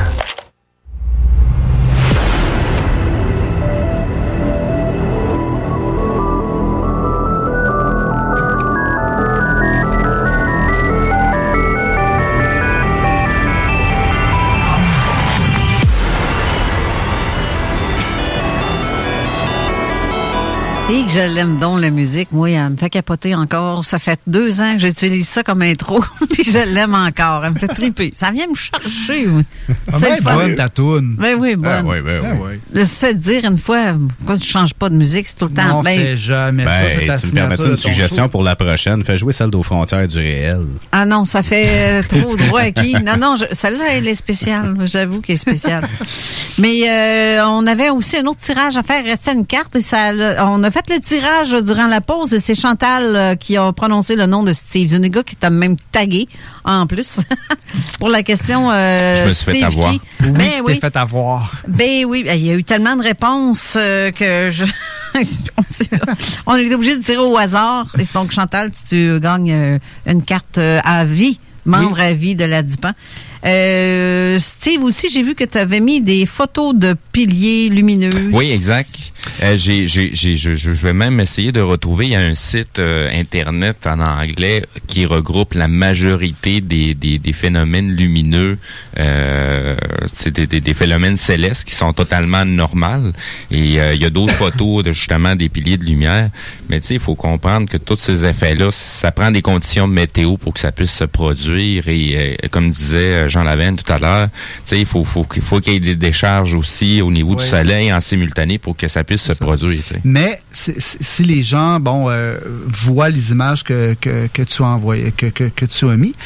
Et 20.96 21.06
que 21.06 21.10
je 21.10 21.34
l'aime 21.34 21.58
donc, 21.58 21.82
la 21.82 21.90
musique. 21.90 22.32
Moi, 22.32 22.52
elle 22.52 22.70
me 22.70 22.78
fait 22.78 22.90
capoter 22.92 23.34
encore. 23.34 23.84
Ça 23.84 23.98
fait 23.98 24.20
deux 24.28 24.62
ans 24.62 24.74
que 24.74 24.80
j'utilise 24.80 25.28
ça 25.28 25.42
comme 25.42 25.64
intro, 25.64 26.04
puis 26.32 26.44
je 26.44 26.72
l'aime 26.72 26.94
encore. 26.94 27.44
Elle 27.44 27.54
me 27.54 27.58
fait 27.60 27.68
triper. 27.68 28.12
Ça 28.14 28.30
vient 28.30 28.46
me 28.48 28.54
chercher. 28.54 29.28
oui. 29.28 29.44
Ah, 29.92 29.96
C'est 29.98 30.22
ben, 30.24 30.36
bonne 30.36 30.54
ta 30.56 30.70
toune. 30.70 31.16
Ben 31.18 31.36
oui, 31.40 31.56
bonne. 31.56 31.72
Ah, 31.72 31.82
ben 31.82 32.22
Ah, 32.24 32.28
oui. 32.36 32.40
ouais. 32.48 32.60
Le 32.74 32.86
fait 32.86 33.16
de 33.16 33.20
dire 33.20 33.44
une 33.46 33.58
fois, 33.58 33.96
pourquoi 34.20 34.38
tu 34.38 34.48
changes 34.48 34.76
pas 34.76 34.90
de 34.90 34.96
musique, 34.96 35.26
c'est 35.26 35.36
tout 35.36 35.46
le 35.48 35.54
temps. 35.56 35.68
Non, 35.68 35.82
Ben, 35.82 36.00
fais 36.00 36.18
jamais 36.18 36.64
ça. 36.64 36.70
Ben, 36.70 36.88
C'est 37.00 37.08
ta 37.08 37.18
tu 37.18 37.26
me 37.28 37.32
permets 37.32 37.56
une 37.56 37.78
suggestion 37.78 38.24
show. 38.26 38.30
pour 38.30 38.44
la 38.44 38.56
prochaine? 38.56 39.04
Fais 39.04 39.18
jouer 39.18 39.34
celle 39.34 39.50
d'aux 39.50 39.64
frontières 39.64 40.08
du 40.08 40.18
réel. 40.20 40.62
Ah 40.92 41.06
non, 41.06 41.26
ça 41.26 41.42
fait 41.42 41.66
euh, 41.70 42.04
trop 42.08 42.36
droit 42.38 42.60
acquis. 42.62 42.94
Non, 43.04 43.18
non, 43.20 43.36
je- 43.36 43.46
celle-là, 43.52 43.86
elle 43.94 44.08
est 44.08 44.14
spéciale. 44.16 44.76
J'avoue 44.86 45.22
qu'elle 45.22 45.34
est 45.34 45.38
spéciale. 45.38 45.88
Mais 46.60 46.88
euh, 46.88 47.46
on 47.48 47.66
avait 47.66 47.90
aussi 47.90 48.16
un 48.18 48.26
autre 48.26 48.42
tirage 48.42 48.78
à 48.78 48.84
faire. 48.84 49.02
Il 49.04 49.10
restait 49.10 49.34
une 49.34 49.48
carte 49.48 49.76
et 49.76 49.82
ça, 49.82 50.12
on 50.46 50.64
a 50.64 50.70
fait 50.70 50.83
le 50.90 51.00
tirage 51.00 51.52
durant 51.64 51.88
la 51.88 52.02
pause 52.02 52.34
et 52.34 52.40
c'est 52.40 52.56
Chantal 52.56 53.16
euh, 53.16 53.36
qui 53.36 53.58
a 53.58 53.72
prononcé 53.74 54.16
le 54.16 54.26
nom 54.26 54.44
de 54.44 54.54
Steve 54.54 54.90
Zuniga 54.90 55.24
qui 55.24 55.36
t'a 55.36 55.50
même 55.50 55.76
tagué 55.92 56.28
en 56.66 56.86
plus 56.88 57.22
pour 58.00 58.10
la 58.10 58.24
question. 58.24 58.70
euh, 58.72 59.24
Je 59.24 59.30
me 59.30 59.34
suis 59.34 59.52
fait 59.52 59.64
avoir. 59.64 59.92
qui- 59.92 60.02
Oui, 60.22 60.32
Ben 60.32 60.50
tu 60.58 60.62
oui. 60.64 60.74
t'es 60.76 60.80
fait 60.80 60.96
avoir. 60.98 61.52
Ben 61.68 62.06
oui, 62.06 62.24
ben, 62.24 62.38
il 62.40 62.46
y 62.46 62.50
a 62.52 62.54
eu 62.56 62.64
tellement 62.64 62.96
de 62.96 63.04
réponses 63.04 63.76
euh, 63.80 64.12
que 64.12 64.50
je. 64.52 64.66
on 66.48 66.56
est 66.56 66.74
obligé 66.74 66.98
de 66.98 67.04
tirer 67.04 67.18
au 67.20 67.38
hasard. 67.38 67.86
Et 68.00 68.04
c'est 68.04 68.14
donc, 68.14 68.32
Chantal, 68.32 68.72
tu, 68.72 68.84
tu 68.90 69.20
gagnes 69.20 69.52
euh, 69.52 69.80
une 70.08 70.24
carte 70.24 70.58
euh, 70.58 70.80
à 70.84 71.06
vie, 71.06 71.40
membre 71.66 72.00
à 72.00 72.14
vie 72.14 72.36
de 72.36 72.46
la 72.46 72.64
DUPAN. 72.64 72.92
Euh, 73.46 74.40
Steve, 74.40 74.84
aussi, 74.84 75.10
j'ai 75.10 75.22
vu 75.22 75.36
que 75.36 75.44
tu 75.44 75.58
avais 75.58 75.82
mis 75.82 76.02
des 76.02 76.26
photos 76.26 76.74
de 76.74 76.96
piliers 77.12 77.70
lumineux. 77.70 78.10
Oui, 78.32 78.52
exact. 78.52 78.96
Euh, 79.42 79.56
j'ai, 79.58 79.88
j'ai, 79.88 80.12
j'ai- 80.14 80.36
je, 80.36 80.54
je 80.56 80.70
vais 80.72 80.94
même 80.94 81.20
essayer 81.20 81.52
de 81.52 81.62
retrouver. 81.62 82.06
Il 82.08 82.12
y 82.12 82.16
a 82.16 82.20
un 82.22 82.36
site 82.36 82.80
euh, 82.80 83.10
internet 83.14 83.88
en 83.88 84.00
anglais 84.00 84.64
qui 84.88 85.06
regroupe 85.06 85.54
la 85.54 85.68
majorité 85.68 86.60
des, 86.62 86.94
des, 86.94 87.20
des 87.20 87.34
phénomènes 87.34 87.92
lumineux. 87.96 88.58
Euh, 89.00 89.76
c'est 90.14 90.32
des, 90.32 90.46
des, 90.48 90.60
des 90.62 90.74
phénomènes 90.74 91.18
célestes 91.18 91.66
qui 91.66 91.76
sont 91.76 91.94
totalement 91.94 92.46
normaux. 92.46 93.12
Et 93.52 93.80
euh, 93.80 93.94
il 93.96 94.02
y 94.02 94.06
a 94.06 94.10
d'autres 94.10 94.34
photos 94.34 94.84
de 94.84 94.92
justement 94.92 95.36
des 95.36 95.50
piliers 95.50 95.78
de 95.78 95.86
lumière. 95.86 96.30
Mais 96.70 96.80
tu 96.82 96.88
sais, 96.88 96.94
il 96.96 97.00
faut 97.00 97.16
comprendre 97.16 97.70
que 97.70 97.78
tous 97.78 97.98
ces 97.98 98.26
effets-là, 98.26 98.70
ça 98.72 99.12
prend 99.12 99.32
des 99.32 99.42
conditions 99.42 99.88
météo 99.88 100.38
pour 100.38 100.54
que 100.54 100.60
ça 100.60 100.72
puisse 100.72 100.92
se 100.94 101.06
produire. 101.06 101.88
Et 101.88 102.38
euh, 102.44 102.48
comme 102.52 102.70
disait 102.70 102.98
euh, 102.98 103.30
Jean 103.30 103.44
Lavenne 103.44 103.78
tout 103.78 103.92
à 103.92 104.00
l'heure, 104.00 104.28
tu 104.30 104.62
sais, 104.66 104.80
il 104.80 104.86
faut, 104.86 105.04
faut, 105.04 105.24
qu'il 105.24 105.42
faut 105.42 105.60
qu'il 105.60 105.74
y 105.74 105.76
ait 105.78 105.80
des 105.80 105.96
décharges 105.96 106.56
aussi 106.56 107.02
au 107.02 107.12
niveau 107.12 107.36
du 107.36 107.44
soleil 107.44 107.92
en 107.94 108.02
simultané 108.02 108.58
pour 108.58 108.76
que 108.76 108.88
ça 108.88 109.04
puisse 109.04 109.13
se 109.18 109.34
produire. 109.34 109.82
Mais 110.04 110.42
si, 110.52 111.24
les 111.24 111.44
gens, 111.44 111.80
bon, 111.80 112.10
euh, 112.10 112.38
voient 112.68 113.10
les 113.10 113.32
images 113.32 113.64
que, 113.64 113.96
que, 114.00 114.28
que 114.32 114.42
tu 114.44 114.62
as 114.64 114.68
envoyées, 114.68 115.12
que, 115.16 115.28
que, 115.28 115.46
que 115.46 115.66
tu 115.66 115.88
as 115.90 115.96
mis, 115.98 116.12
tu 116.12 116.18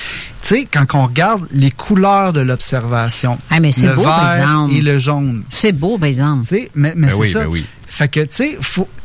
sais, 0.55 0.67
quand 0.71 0.85
on 0.93 1.05
regarde 1.07 1.47
les 1.51 1.71
couleurs 1.71 2.33
de 2.33 2.39
l'observation, 2.41 3.37
Ah, 3.49 3.59
mais 3.59 3.71
le 3.81 3.93
beau, 3.95 4.03
par 4.03 4.25
vert 4.35 4.43
exemple. 4.43 4.73
et 4.73 4.81
le 4.81 4.99
jaune. 4.99 5.43
C'est 5.49 5.71
beau, 5.73 5.97
par 5.97 6.07
exemple. 6.07 6.43
Tu 6.43 6.55
sais, 6.55 6.71
mais, 6.75 6.93
mais 6.95 7.07
Ben 7.07 7.13
c'est 7.13 7.19
oui, 7.19 7.31
ça. 7.31 7.39
ben 7.41 7.47
oui. 7.47 7.65
Fait 7.87 8.07
que, 8.09 8.19
tu 8.21 8.27
sais, 8.31 8.57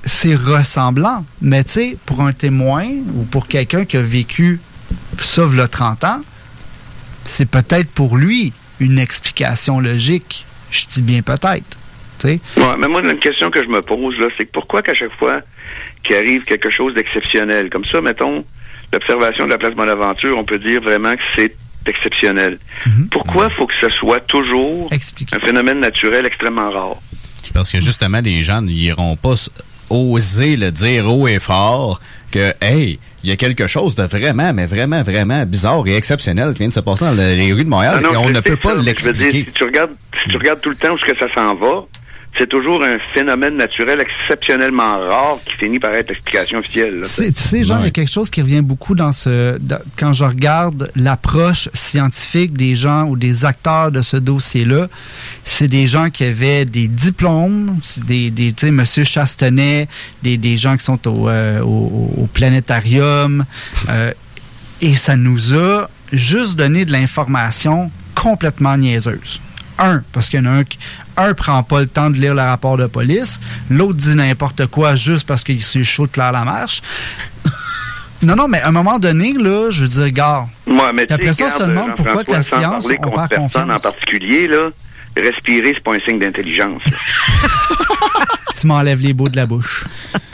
c'est 0.04 0.34
ressemblant. 0.34 1.24
Mais, 1.40 1.64
tu 1.64 1.70
sais, 1.72 1.96
pour 2.04 2.20
un 2.22 2.32
témoin 2.32 2.84
ou 3.14 3.22
pour 3.24 3.46
quelqu'un 3.48 3.84
qui 3.84 3.96
a 3.96 4.02
vécu 4.02 4.60
ça, 5.20 5.44
le 5.46 5.66
30 5.68 6.04
ans, 6.04 6.20
c'est 7.24 7.46
peut-être 7.46 7.88
pour 7.90 8.16
lui 8.16 8.52
une 8.80 8.98
explication 8.98 9.78
logique. 9.80 10.44
Je 10.70 10.86
dis 10.88 11.02
bien 11.02 11.22
peut-être. 11.22 11.78
Tu 12.22 12.28
sais. 12.28 12.40
Ouais, 12.60 12.76
mais 12.78 12.88
moi, 12.88 13.02
une 13.02 13.18
question 13.18 13.50
que 13.50 13.62
je 13.62 13.68
me 13.68 13.82
pose, 13.82 14.18
là, 14.18 14.28
c'est 14.36 14.44
que 14.44 14.52
pourquoi 14.52 14.82
qu'à 14.82 14.94
chaque 14.94 15.14
fois 15.18 15.40
qu'il 16.04 16.16
arrive 16.16 16.44
quelque 16.44 16.70
chose 16.70 16.94
d'exceptionnel, 16.94 17.68
comme 17.70 17.84
ça, 17.84 18.00
mettons, 18.00 18.44
l'observation 18.92 19.46
de 19.46 19.50
la 19.50 19.58
place 19.58 19.74
Bonaventure, 19.74 20.38
on 20.38 20.44
peut 20.44 20.58
dire 20.58 20.80
vraiment 20.80 21.14
que 21.14 21.22
c'est 21.36 21.54
exceptionnel. 21.86 22.58
Pourquoi 23.10 23.50
faut 23.50 23.66
que 23.66 23.74
ce 23.80 23.90
soit 23.90 24.20
toujours 24.20 24.88
un 24.92 25.40
phénomène 25.40 25.80
naturel 25.80 26.26
extrêmement 26.26 26.70
rare? 26.70 26.96
Parce 27.52 27.70
que 27.70 27.80
justement, 27.80 28.20
les 28.20 28.42
gens 28.42 28.62
n'iront 28.62 29.16
pas 29.16 29.34
oser 29.90 30.56
le 30.56 30.70
dire 30.70 31.10
haut 31.10 31.28
et 31.28 31.38
fort 31.38 32.00
que, 32.30 32.54
hey, 32.62 32.98
il 33.22 33.30
y 33.30 33.32
a 33.32 33.36
quelque 33.36 33.66
chose 33.66 33.94
de 33.94 34.04
vraiment, 34.04 34.52
mais 34.54 34.66
vraiment, 34.66 35.02
vraiment 35.02 35.44
bizarre 35.44 35.86
et 35.86 35.96
exceptionnel 35.96 36.52
qui 36.54 36.60
vient 36.60 36.68
de 36.68 36.72
se 36.72 36.80
passer 36.80 37.04
dans 37.04 37.12
les 37.12 37.52
rues 37.52 37.64
de 37.64 37.68
Montréal 37.68 37.96
Ah 37.98 38.00
non, 38.00 38.12
et 38.14 38.16
on 38.16 38.30
ne 38.30 38.40
peut 38.40 38.56
pas 38.56 38.74
ça, 38.74 38.80
l'expliquer. 38.80 39.44
si 39.44 39.52
tu 39.52 39.64
regardes, 39.64 39.92
si 40.24 40.30
tu 40.30 40.38
regardes 40.38 40.60
tout 40.60 40.70
le 40.70 40.76
temps 40.76 40.92
où 40.92 40.96
est-ce 40.96 41.12
que 41.12 41.18
ça 41.18 41.32
s'en 41.34 41.54
va, 41.54 41.84
c'est 42.38 42.48
toujours 42.48 42.82
un 42.82 42.96
phénomène 43.14 43.56
naturel 43.56 44.00
exceptionnellement 44.00 44.98
rare 44.98 45.36
qui 45.44 45.52
finit 45.54 45.78
par 45.78 45.92
être 45.92 46.08
l'explication 46.08 46.58
officielle. 46.60 46.94
là. 47.00 47.02
Tu 47.04 47.10
sais, 47.10 47.32
tu 47.32 47.42
sais, 47.42 47.64
genre, 47.64 47.78
il 47.80 47.84
y 47.84 47.88
a 47.88 47.90
quelque 47.90 48.10
chose 48.10 48.30
qui 48.30 48.40
revient 48.40 48.62
beaucoup 48.62 48.94
dans 48.94 49.12
ce. 49.12 49.58
dans- 49.58 49.80
quand 49.98 50.12
je 50.14 50.24
regarde 50.24 50.90
l'approche 50.96 51.68
scientifique 51.74 52.54
des 52.54 52.74
gens 52.74 53.04
ou 53.04 53.16
des 53.16 53.44
acteurs 53.44 53.92
de 53.92 54.00
ce 54.02 54.16
dossier-là, 54.16 54.88
c'est 55.44 55.68
des 55.68 55.86
gens 55.86 56.08
qui 56.10 56.24
avaient 56.24 56.64
des 56.64 56.88
diplômes, 56.88 57.78
c'est 57.82 58.04
des, 58.04 58.30
des 58.30 58.52
tu 58.54 58.66
sais, 58.66 58.72
Monsieur 58.72 59.04
Chastenay, 59.04 59.86
des, 60.22 60.38
des 60.38 60.56
gens 60.56 60.76
qui 60.76 60.84
sont 60.84 61.06
au, 61.08 61.28
euh, 61.28 61.60
au, 61.60 62.14
au 62.16 62.28
planétarium, 62.32 63.44
euh, 63.88 64.12
et 64.80 64.94
ça 64.94 65.16
nous 65.16 65.54
a 65.54 65.88
juste 66.12 66.56
donné 66.56 66.84
de 66.84 66.92
l'information 66.92 67.90
complètement 68.14 68.76
niaiseuse. 68.76 69.40
Un, 69.78 70.02
parce 70.12 70.28
qu'il 70.28 70.38
y 70.38 70.42
en 70.42 70.46
a 70.46 70.50
un 70.50 70.64
qui 70.64 70.78
un 71.16 71.34
prend 71.34 71.62
pas 71.62 71.80
le 71.80 71.88
temps 71.88 72.10
de 72.10 72.16
lire 72.16 72.34
le 72.34 72.42
rapport 72.42 72.76
de 72.76 72.86
police, 72.86 73.40
l'autre 73.70 73.94
dit 73.94 74.14
n'importe 74.14 74.66
quoi 74.66 74.94
juste 74.94 75.26
parce 75.26 75.44
qu'il 75.44 75.62
s'est 75.62 75.82
chaud 75.82 76.06
de 76.06 76.12
clair 76.12 76.32
la 76.32 76.44
marche. 76.44 76.82
non, 78.22 78.36
non, 78.36 78.48
mais 78.48 78.60
à 78.60 78.68
un 78.68 78.72
moment 78.72 78.98
donné, 78.98 79.32
là, 79.32 79.70
je 79.70 79.82
veux 79.82 79.88
dire, 79.88 80.04
regarde. 80.04 80.48
Moi, 80.66 80.92
mais 80.92 81.10
après 81.10 81.32
ça, 81.32 81.44
on 81.56 81.60
se 81.60 81.64
demande 81.64 81.96
pourquoi 81.96 82.24
que 82.24 82.32
la 82.32 82.42
science, 82.42 82.86
on 82.86 83.10
perd 83.10 83.28
personne 83.28 83.70
en 83.70 83.74
confiance. 83.74 83.82
particulier, 83.82 84.48
là, 84.48 84.70
respirer, 85.16 85.72
c'est 85.74 85.84
pas 85.84 85.94
un 85.94 86.00
signe 86.00 86.18
d'intelligence. 86.18 86.82
Tu 88.60 88.66
m'enlèves 88.66 89.00
les 89.00 89.14
bouts 89.14 89.30
de 89.30 89.36
la 89.36 89.46
bouche. 89.46 89.84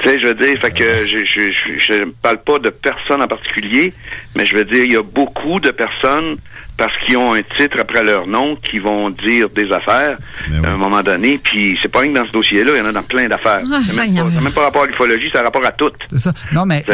tu 0.01 0.09
sais, 0.09 0.19
je 0.19 0.27
veux 0.27 0.35
dire, 0.35 0.61
fait 0.61 0.73
que 0.73 1.07
je, 1.07 1.21
je, 1.21 1.53
je, 1.53 1.81
je 1.81 2.05
parle 2.21 2.43
pas 2.43 2.59
de 2.59 2.69
personne 2.69 3.23
en 3.23 3.29
particulier, 3.29 3.93
mais 4.35 4.45
je 4.45 4.57
veux 4.57 4.65
dire, 4.65 4.85
il 4.85 4.93
y 4.93 4.97
a 4.97 5.03
beaucoup 5.03 5.61
de 5.61 5.71
personnes 5.71 6.37
parce 6.79 6.93
qu'ils 7.05 7.17
ont 7.19 7.35
un 7.35 7.43
titre 7.43 7.77
après 7.81 8.03
leur 8.03 8.27
nom 8.27 8.57
qui 8.57 8.79
vont 8.79 9.11
dire 9.11 9.51
des 9.51 9.71
affaires 9.73 10.17
à 10.65 10.69
un 10.71 10.77
moment 10.77 11.03
donné, 11.03 11.37
puis 11.43 11.79
c'est 11.83 11.89
pas 11.91 11.99
rien 12.01 12.13
que 12.15 12.19
dans 12.21 12.27
ce 12.27 12.33
dossier-là, 12.33 12.71
il 12.75 12.79
y 12.79 12.81
en 12.81 12.87
a 12.87 12.93
dans 12.93 13.03
plein 13.03 13.27
d'affaires. 13.29 13.61
Ah, 13.71 13.81
c'est 13.87 14.09
même, 14.09 14.15
pas- 14.33 14.41
même 14.41 14.53
pas 14.53 14.63
rapport 14.63 14.85
à 14.85 14.87
l'ufologie, 14.87 15.29
c'est 15.31 15.41
rapport 15.41 15.67
à 15.67 15.73
tout. 15.73 15.91
C'est 16.11 16.19
ça. 16.21 16.33
Non, 16.53 16.65
mais 16.65 16.85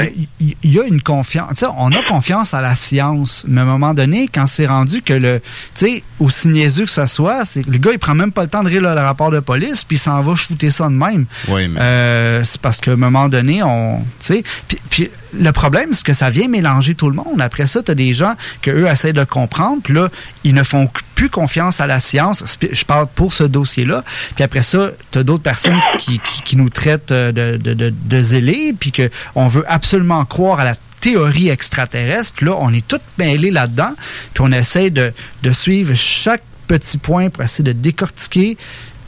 il 0.41 0.57
y, 0.65 0.81
a 0.81 0.85
une 0.85 1.01
confiance. 1.03 1.51
Tu 1.51 1.57
sais, 1.57 1.67
on 1.79 1.93
a 1.93 2.03
confiance 2.09 2.55
à 2.55 2.61
la 2.61 2.75
science, 2.75 3.45
mais 3.47 3.61
à 3.61 3.65
un 3.65 3.67
moment 3.67 3.95
donné, 3.95 4.27
quand 4.33 4.47
c'est 4.47 4.67
rendu 4.67 5.03
que 5.03 5.13
le, 5.15 5.41
tu 5.77 5.87
sais, 5.87 6.03
aussi 6.19 6.49
niaiseux 6.49 6.87
que 6.87 6.91
ce 6.91 7.07
soit, 7.07 7.45
c'est 7.45 7.67
le 7.67 7.79
gars, 7.79 7.93
il 7.93 7.99
prend 7.99 8.15
même 8.15 8.33
pas 8.33 8.43
le 8.43 8.49
temps 8.49 8.63
de 8.65 8.71
lire 8.71 8.81
le, 8.83 8.89
le 8.89 9.01
rapport 9.01 9.31
de 9.31 9.41
police, 9.41 9.85
puis 9.85 9.97
il 9.97 10.01
s'en 10.01 10.21
va 10.23 10.35
shooter 10.35 10.71
ça 10.71 10.85
de 10.89 10.95
même. 10.95 11.27
Oui, 11.49 11.69
mais- 11.69 11.81
Euh, 11.81 12.45
c'est 12.45 12.61
parce 12.61 12.79
qu'à 12.81 12.93
un 12.93 12.97
moment 12.97 13.29
donné, 13.29 13.63
on, 13.63 13.99
tu 14.21 14.43
sais, 14.43 14.45
puis 14.91 15.11
le 15.39 15.53
problème, 15.53 15.93
c'est 15.93 16.05
que 16.05 16.13
ça 16.13 16.31
vient 16.31 16.49
mélanger 16.49 16.95
tout 16.95 17.09
le 17.09 17.17
monde. 17.17 17.41
Après 17.41 17.67
ça, 17.67 17.83
tu 17.83 17.95
des 17.95 18.13
gens 18.15 18.35
que 18.63 18.71
eux 18.71 18.87
essaient 18.87 19.13
de 19.13 19.25
comprendre, 19.25 19.81
puis 19.83 19.95
là, 19.95 20.09
ils 20.43 20.55
ne 20.55 20.63
font 20.63 20.89
plus 21.15 21.31
confiance 21.31 21.81
à 21.81 21.87
la 21.87 22.01
science. 22.01 22.45
Je 22.73 22.85
parle 22.85 23.07
pour 23.15 23.33
ce 23.33 23.45
dossier-là. 23.45 24.05
Puis 24.35 24.45
après 24.45 24.63
ça, 24.63 24.91
tu 25.11 25.23
d'autres 25.25 25.43
personnes 25.43 25.81
qui, 25.99 26.57
nous 26.57 26.71
traitent 26.71 27.13
euh, 27.13 27.33
de, 27.33 28.21
zélés, 28.21 28.75
puis 28.79 28.93
que 28.93 29.11
on 29.35 29.49
veut 29.49 29.65
absolument 29.69 30.25
croire 30.25 30.61
à 30.61 30.65
la 30.65 30.75
théorie 31.01 31.49
extraterrestre. 31.49 32.35
Puis 32.37 32.47
là, 32.47 32.57
on 32.59 32.73
est 32.73 32.87
tous 32.87 33.01
mêlés 33.19 33.51
là-dedans, 33.51 33.93
puis 34.33 34.45
on 34.47 34.53
essaie 34.53 34.91
de, 34.91 35.13
suivre 35.53 35.95
chaque 35.95 36.43
petit 36.67 36.99
point 36.99 37.31
pour 37.31 37.43
essayer 37.43 37.65
de 37.65 37.73
décortiquer. 37.73 38.57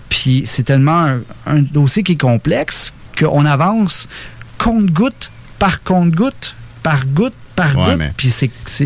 Puis 0.08 0.44
c'est 0.46 0.62
tellement 0.62 1.00
un, 1.00 1.20
un 1.46 1.60
dossier 1.60 2.02
qui 2.02 2.12
est 2.12 2.20
complexe 2.20 2.92
qu'on 3.18 3.44
avance 3.44 4.08
compte-goutte 4.58 5.30
par 5.58 5.82
compte-goutte, 5.82 6.54
par 6.82 7.04
goutte 7.06 7.34
par 7.54 7.74
Ouais, 7.76 7.96
goutte. 7.96 8.06
Puis 8.16 8.28
c'est, 8.30 8.50
ça 8.66 8.84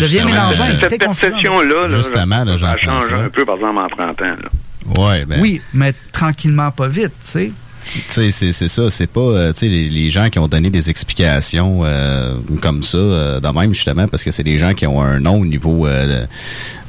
devient 0.00 0.24
mélangeant. 0.24 0.64
euh, 0.64 0.88
Cette 0.88 0.98
perception-là, 1.00 1.88
là, 1.88 1.96
Justement, 1.96 2.44
là, 2.44 2.58
ça 2.58 2.76
change 2.76 3.04
un 3.12 3.28
peu, 3.28 3.44
par 3.44 3.54
exemple, 3.56 3.78
en 3.78 3.88
30 3.88 4.22
ans. 4.22 4.24
Là. 4.42 5.02
Ouais, 5.02 5.24
ben. 5.24 5.40
Oui, 5.40 5.60
mais 5.72 5.94
tranquillement, 6.12 6.70
pas 6.72 6.88
vite, 6.88 7.12
tu 7.24 7.30
sais. 7.30 7.52
Tu 7.92 8.00
sais, 8.08 8.30
c'est 8.30 8.52
c'est 8.52 8.68
ça, 8.68 8.90
c'est 8.90 9.06
pas, 9.06 9.20
euh, 9.20 9.52
tu 9.52 9.60
sais, 9.60 9.66
les, 9.68 9.88
les 9.88 10.10
gens 10.10 10.28
qui 10.28 10.38
ont 10.38 10.48
donné 10.48 10.68
des 10.70 10.90
explications 10.90 11.80
euh, 11.84 12.36
comme 12.60 12.82
ça, 12.82 12.98
euh, 12.98 13.40
de 13.40 13.48
même 13.48 13.72
justement, 13.72 14.06
parce 14.06 14.22
que 14.22 14.30
c'est 14.30 14.42
des 14.42 14.58
gens 14.58 14.74
qui 14.74 14.86
ont 14.86 15.00
un 15.00 15.18
nom 15.18 15.40
au 15.40 15.46
niveau, 15.46 15.86
euh, 15.86 16.26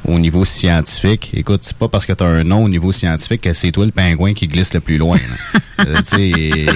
au 0.06 0.18
niveau 0.18 0.44
scientifique. 0.44 1.30
Écoute, 1.34 1.60
c'est 1.62 1.76
pas 1.76 1.88
parce 1.88 2.06
que 2.06 2.12
tu 2.12 2.22
as 2.24 2.26
un 2.26 2.44
nom 2.44 2.64
au 2.64 2.68
niveau 2.68 2.92
scientifique 2.92 3.42
que 3.42 3.52
c'est 3.52 3.70
toi 3.72 3.84
le 3.86 3.92
pingouin 3.92 4.34
qui 4.34 4.48
glisse 4.48 4.74
le 4.74 4.80
plus 4.80 4.98
loin. 4.98 5.16
là. 5.16 5.60
Euh, 5.88 5.96
tu 5.96 6.04
sais, 6.04 6.66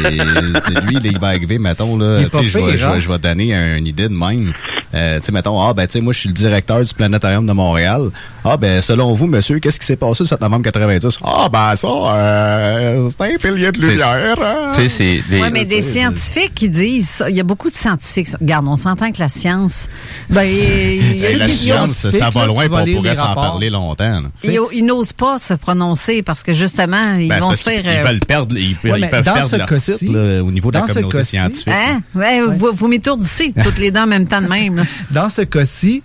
c'est 0.64 0.80
lui, 0.80 0.94
là, 0.94 1.00
il 1.04 1.18
va 1.18 1.28
arriver, 1.28 1.58
mettons, 1.58 1.96
Il 1.96 2.02
là, 2.02 2.18
est 2.20 2.24
tu 2.24 2.30
pas 2.30 2.38
sais, 2.38 2.44
je 2.48 2.58
vais- 2.58 2.64
pire, 2.70 2.76
je 2.78 2.86
vais 2.86 2.92
hein? 2.92 2.98
je 3.00 3.12
vais 3.12 3.18
donner 3.18 3.54
un- 3.54 3.76
une 3.76 3.86
idée 3.86 4.08
de 4.08 4.14
même. 4.14 4.52
Euh, 4.94 5.18
tu 5.20 5.26
sais, 5.26 5.32
mettons, 5.32 5.60
ah, 5.60 5.74
ben, 5.74 5.86
tu 5.86 5.92
sais, 5.92 6.00
moi, 6.00 6.12
je 6.12 6.18
suis 6.20 6.28
le 6.28 6.34
directeur 6.34 6.82
du 6.84 6.92
planétarium 6.92 7.46
de 7.46 7.52
Montréal. 7.52 8.10
Ah, 8.48 8.56
ben, 8.56 8.80
selon 8.80 9.12
vous, 9.12 9.26
monsieur, 9.26 9.58
qu'est-ce 9.58 9.80
qui 9.80 9.86
s'est 9.86 9.96
passé 9.96 10.22
le 10.24 10.28
7 10.28 10.40
novembre 10.40 10.62
90? 10.64 11.18
Ah, 11.24 11.48
ben, 11.52 11.74
ça, 11.74 11.88
euh, 11.88 13.10
c'est 13.10 13.24
un 13.24 13.36
pilier 13.38 13.72
de 13.72 13.80
lumière. 13.80 14.36
hein? 14.40 14.70
Tu 14.74 14.82
sais, 14.82 14.88
c'est 14.88 15.22
des- 15.28 15.50
mais 15.50 15.64
des 15.64 15.80
scientifiques 15.80 16.54
qui 16.54 16.68
disent 16.68 17.08
ça. 17.08 17.30
Il 17.30 17.36
y 17.36 17.40
a 17.40 17.42
beaucoup 17.42 17.70
de 17.70 17.76
scientifiques. 17.76 18.28
Regarde, 18.40 18.66
on 18.68 18.76
s'entend 18.76 19.10
que 19.10 19.18
la 19.18 19.28
science. 19.28 19.88
Ben, 20.30 20.42
il 20.44 21.16
y 21.16 21.26
a 21.26 21.36
la 21.38 21.48
science, 21.48 22.08
ça 22.10 22.30
va 22.30 22.46
loin, 22.46 22.66
on 22.70 22.84
pourrait 22.94 23.14
s'en 23.14 23.34
parler 23.34 23.70
longtemps. 23.70 24.22
Ils, 24.44 24.58
ils 24.72 24.84
n'osent 24.84 25.12
pas 25.12 25.38
se 25.38 25.54
prononcer 25.54 26.22
parce 26.22 26.42
que 26.42 26.52
justement, 26.52 27.14
ils 27.18 27.28
Ben, 27.28 27.40
vont 27.40 27.52
se 27.52 27.62
faire. 27.62 27.80
qu'ils 27.82 27.90
euh, 27.90 28.02
veulent 28.04 28.20
perdre, 28.20 28.56
ils, 28.56 28.76
Ouais, 28.88 29.00
ils 29.00 29.08
peuvent 29.08 29.24
dans 29.24 29.34
perdre 29.34 29.48
ce 29.50 29.56
leur 29.56 29.66
cas-ci- 29.68 29.96
titre 29.96 30.12
là, 30.12 30.42
au 30.44 30.50
niveau 30.52 30.70
de 30.70 30.78
la 30.78 30.86
communauté 30.86 31.22
scientifique. 31.24 31.72
Hein? 31.72 32.00
Ouais, 32.14 32.40
Vous, 32.42 32.70
vous 32.72 32.88
m'étourdissez 32.88 33.52
toutes 33.62 33.78
les 33.78 33.90
deux 33.90 34.00
en 34.00 34.06
même 34.06 34.26
temps 34.26 34.40
de 34.42 34.46
même. 34.48 34.76
là. 34.76 34.82
Dans 35.10 35.28
ce 35.28 35.42
cas-ci, 35.42 36.02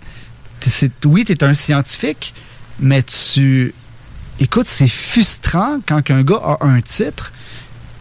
oui, 1.04 1.24
tu 1.24 1.32
es 1.32 1.44
un 1.44 1.54
scientifique, 1.54 2.34
mais 2.80 3.02
tu. 3.02 3.74
Écoute, 4.40 4.66
c'est 4.66 4.88
frustrant 4.88 5.78
quand 5.86 6.10
un 6.10 6.22
gars 6.22 6.40
a 6.60 6.64
un 6.66 6.80
titre 6.80 7.32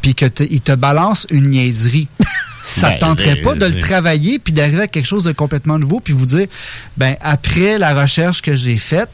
puis 0.02 0.16
qu'il 0.16 0.32
te, 0.32 0.44
il 0.44 0.62
te 0.62 0.72
balance 0.72 1.28
une 1.30 1.50
niaiserie. 1.50 2.08
Ça 2.64 2.92
Ben, 2.92 3.00
tenterait 3.00 3.36
ben, 3.36 3.44
pas 3.44 3.56
de 3.56 3.66
le 3.66 3.80
travailler 3.80 4.38
puis 4.40 4.54
d'arriver 4.54 4.84
à 4.84 4.88
quelque 4.88 5.06
chose 5.08 5.24
de 5.24 5.32
complètement 5.32 5.80
nouveau 5.80 6.00
puis 6.00 6.14
vous 6.14 6.26
dire, 6.28 6.48
ben 6.98 7.16
après 7.22 7.80
la 7.80 8.00
recherche 8.00 8.42
que 8.44 8.56
j'ai 8.56 8.78
faite, 8.78 9.10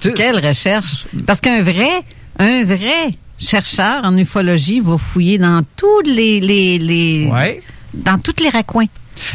Quelle 0.00 0.36
recherche? 0.36 1.06
Parce 1.26 1.40
qu'un 1.40 1.62
vrai, 1.62 1.90
un 2.38 2.64
vrai 2.64 3.16
chercheur 3.38 4.04
en 4.04 4.16
ufologie 4.16 4.80
va 4.80 4.98
fouiller 4.98 5.38
dans 5.38 5.62
tous 5.76 6.02
les, 6.04 6.40
les, 6.40 6.78
les 6.78 7.28
Ouais. 7.30 7.62
dans 7.94 8.18
tous 8.18 8.42
les 8.42 8.48
raccoins. 8.50 8.86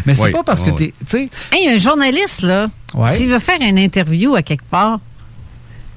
Mais 0.06 0.16
c'est 0.16 0.24
Oui, 0.24 0.32
pas 0.32 0.44
parce 0.44 0.64
que 0.64 0.72
oui. 0.72 0.94
tu 1.00 1.06
sais, 1.08 1.30
Hey, 1.52 1.70
un 1.70 1.78
journaliste, 1.78 2.42
là, 2.42 2.68
Ouais. 2.94 3.16
s'il 3.16 3.28
veut 3.30 3.40
faire 3.40 3.60
une 3.62 3.78
interview 3.80 4.36
à 4.36 4.42
quelque 4.42 4.66
part, 4.70 5.00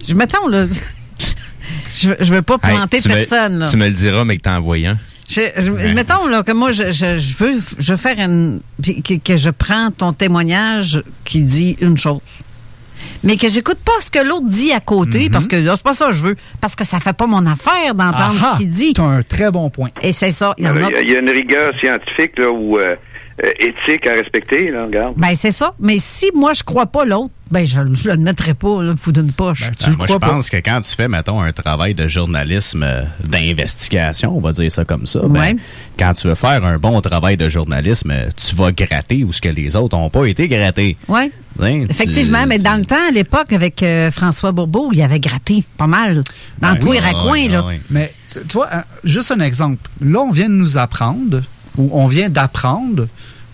je 0.06 0.14
mettons, 0.14 0.46
là, 0.48 0.66
je, 1.94 2.08
veux- 2.10 2.16
je 2.20 2.34
veux 2.34 2.42
pas 2.42 2.58
Hey, 2.62 2.74
planter 2.76 2.98
me- 2.98 3.02
personne. 3.14 3.58
là. 3.60 3.68
Tu 3.70 3.76
me 3.76 3.86
le 3.86 3.92
diras, 3.94 4.24
mais 4.24 4.36
que 4.36 4.42
t'en 4.42 4.56
un. 4.58 4.98
Je, 5.28 5.42
je- 5.58 5.70
mettons 5.94 6.26
là, 6.26 6.42
que 6.42 6.50
moi, 6.52 6.72
je, 6.72 6.90
je, 6.90 7.18
je 7.18 7.36
veux, 7.36 7.60
je 7.78 7.92
veux 7.92 7.96
faire 7.96 8.18
une. 8.18 8.60
Que, 8.84 9.14
que 9.18 9.36
je 9.36 9.50
prends 9.50 9.90
ton 9.92 10.12
témoignage 10.12 11.02
qui 11.24 11.42
dit 11.42 11.76
une 11.80 11.96
chose. 11.96 12.20
Mais 13.22 13.36
que 13.36 13.48
j'écoute 13.48 13.78
pas 13.84 13.92
ce 14.00 14.10
que 14.10 14.18
l'autre 14.26 14.46
dit 14.48 14.72
à 14.72 14.80
côté, 14.80 15.26
Mhm. 15.26 15.30
parce 15.30 15.46
que 15.46 15.56
là, 15.56 15.74
c'est 15.76 15.82
pas 15.84 15.92
ça 15.92 16.06
que 16.08 16.12
je 16.14 16.22
veux. 16.22 16.36
Parce 16.60 16.74
que 16.74 16.84
ça 16.84 16.98
fait 17.00 17.12
pas 17.12 17.26
mon 17.26 17.46
affaire 17.46 17.94
d'entendre 17.94 18.54
ce 18.54 18.58
qu'il 18.58 18.70
dit. 18.70 18.92
t'as 18.94 19.04
un 19.04 19.22
très 19.22 19.50
bon 19.50 19.70
point. 19.70 19.90
Et 20.02 20.10
c'est 20.12 20.32
ça. 20.32 20.54
Il 20.58 20.64
y 20.64 20.66
a. 20.66 20.72
Il 21.02 21.10
y, 21.10 21.14
a- 21.14 21.20
une 21.20 21.30
rigueur 21.30 21.72
scientifique 21.80 22.36
là, 22.38 22.50
ou 22.50 22.78
euh, 22.78 22.96
euh, 23.44 23.50
éthique 23.58 24.06
à 24.06 24.12
respecter, 24.12 24.70
là, 24.70 24.84
regarde. 24.84 25.14
Ben, 25.16 25.34
c'est 25.34 25.50
ça. 25.52 25.74
Mais 25.80 25.98
si 25.98 26.30
moi, 26.34 26.52
je 26.52 26.62
crois 26.62 26.86
pas 26.86 27.04
l'autre, 27.04 27.30
ben, 27.50 27.64
je, 27.66 27.80
je 27.94 28.10
le 28.10 28.16
mettrai 28.16 28.54
pas, 28.54 28.82
là, 28.82 28.94
fou 29.00 29.10
d'une 29.12 29.32
poche. 29.32 29.70
Ben, 29.84 29.96
moi, 29.96 30.06
je 30.08 30.14
pense 30.14 30.50
que 30.50 30.58
quand 30.58 30.80
tu 30.82 30.94
fais, 30.94 31.08
mettons, 31.08 31.40
un 31.40 31.50
travail 31.52 31.94
de 31.94 32.06
journalisme 32.06 32.82
euh, 32.84 33.02
d'investigation, 33.24 34.36
on 34.36 34.40
va 34.40 34.52
dire 34.52 34.70
ça 34.70 34.84
comme 34.84 35.06
ça, 35.06 35.20
ben, 35.26 35.40
Ouais. 35.40 35.56
quand 35.98 36.14
tu 36.14 36.28
veux 36.28 36.34
faire 36.34 36.64
un 36.64 36.78
bon 36.78 37.00
travail 37.00 37.36
de 37.36 37.48
journalisme, 37.48 38.10
euh, 38.12 38.28
tu 38.36 38.54
vas 38.54 38.72
gratter 38.72 39.24
où 39.24 39.32
ce 39.32 39.40
que 39.40 39.48
les 39.48 39.74
autres 39.76 39.96
n'ont 39.96 40.10
pas 40.10 40.26
été 40.26 40.46
grattés. 40.48 40.96
Oui. 41.08 41.32
Hein, 41.60 41.84
tu- 41.84 41.90
Effectivement, 41.90 42.46
mais 42.46 42.58
dans 42.58 42.78
le 42.78 42.84
temps, 42.84 43.08
à 43.08 43.10
l'époque, 43.10 43.52
avec 43.52 43.82
euh, 43.82 44.10
François 44.10 44.52
Bourbeau, 44.52 44.90
il 44.92 45.02
avait 45.02 45.20
gratté 45.20 45.64
pas 45.76 45.86
mal. 45.88 46.22
Dans 46.60 46.72
Ben 46.72 46.78
tous 46.78 46.92
les 46.92 46.98
ah 46.98 47.12
raccoins, 47.12 47.48
là. 47.48 47.64
ah. 47.66 47.72
Mais 47.90 48.12
tu 48.30 48.38
vois, 48.54 48.68
juste 49.04 49.30
un 49.32 49.40
exemple. 49.40 49.88
Là, 50.00 50.20
on 50.20 50.30
vient 50.30 50.48
de 50.48 50.54
nous 50.54 50.78
apprendre, 50.78 51.42
ou 51.76 51.90
on 51.92 52.06
vient 52.06 52.28
d'apprendre, 52.30 53.08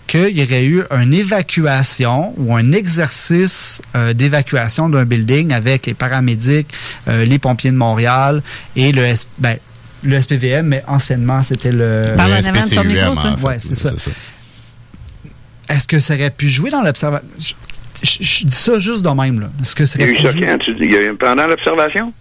qu'il 0.07 0.37
y 0.37 0.43
aurait 0.43 0.65
eu 0.65 0.83
une 0.91 1.13
évacuation 1.13 2.33
ou 2.37 2.55
un 2.55 2.71
exercice 2.71 3.81
euh, 3.95 4.13
d'évacuation 4.13 4.89
d'un 4.89 5.05
building 5.05 5.53
avec 5.53 5.85
les 5.85 5.93
paramédics, 5.93 6.67
euh, 7.07 7.25
les 7.25 7.37
pompiers 7.39 7.71
de 7.71 7.75
Montréal 7.77 8.41
et 8.75 8.91
le, 8.91 9.03
S- 9.03 9.27
ben, 9.37 9.57
le 10.03 10.21
SPVM, 10.21 10.67
mais 10.67 10.83
anciennement, 10.87 11.43
c'était 11.43 11.71
le... 11.71 12.05
Ton 12.73 12.83
micro, 12.83 13.15
toi. 13.15 13.35
Ouais, 13.43 13.59
c'est 13.59 13.75
ça. 13.75 13.91
Est-ce 15.69 15.87
que 15.87 15.99
ça 15.99 16.13
aurait 16.15 16.31
pu 16.31 16.49
jouer 16.49 16.69
dans 16.69 16.81
l'observation? 16.81 17.27
Je, 17.39 17.53
je- 18.03 18.17
je 18.23 18.45
dis 18.45 18.55
ça 18.55 18.79
juste 18.79 19.01
de 19.03 19.09
même, 19.09 19.39
là. 19.41 19.49
Est-ce 19.61 19.75
que 19.75 19.85
ça 19.85 19.99
Il 19.99 20.01
y 20.01 20.03
a 20.03 20.07
aurait 20.07 20.13
eu 20.13 20.15
pu 20.17 20.23
ça 20.23 20.31
jouer? 20.31 20.45
quand, 20.47 20.57
tu 20.59 20.73
dis? 20.75 20.83
Il 20.85 20.93
y 20.93 20.97
a 20.97 21.03
eu 21.03 21.15
pendant 21.15 21.47
l'observation? 21.47 22.13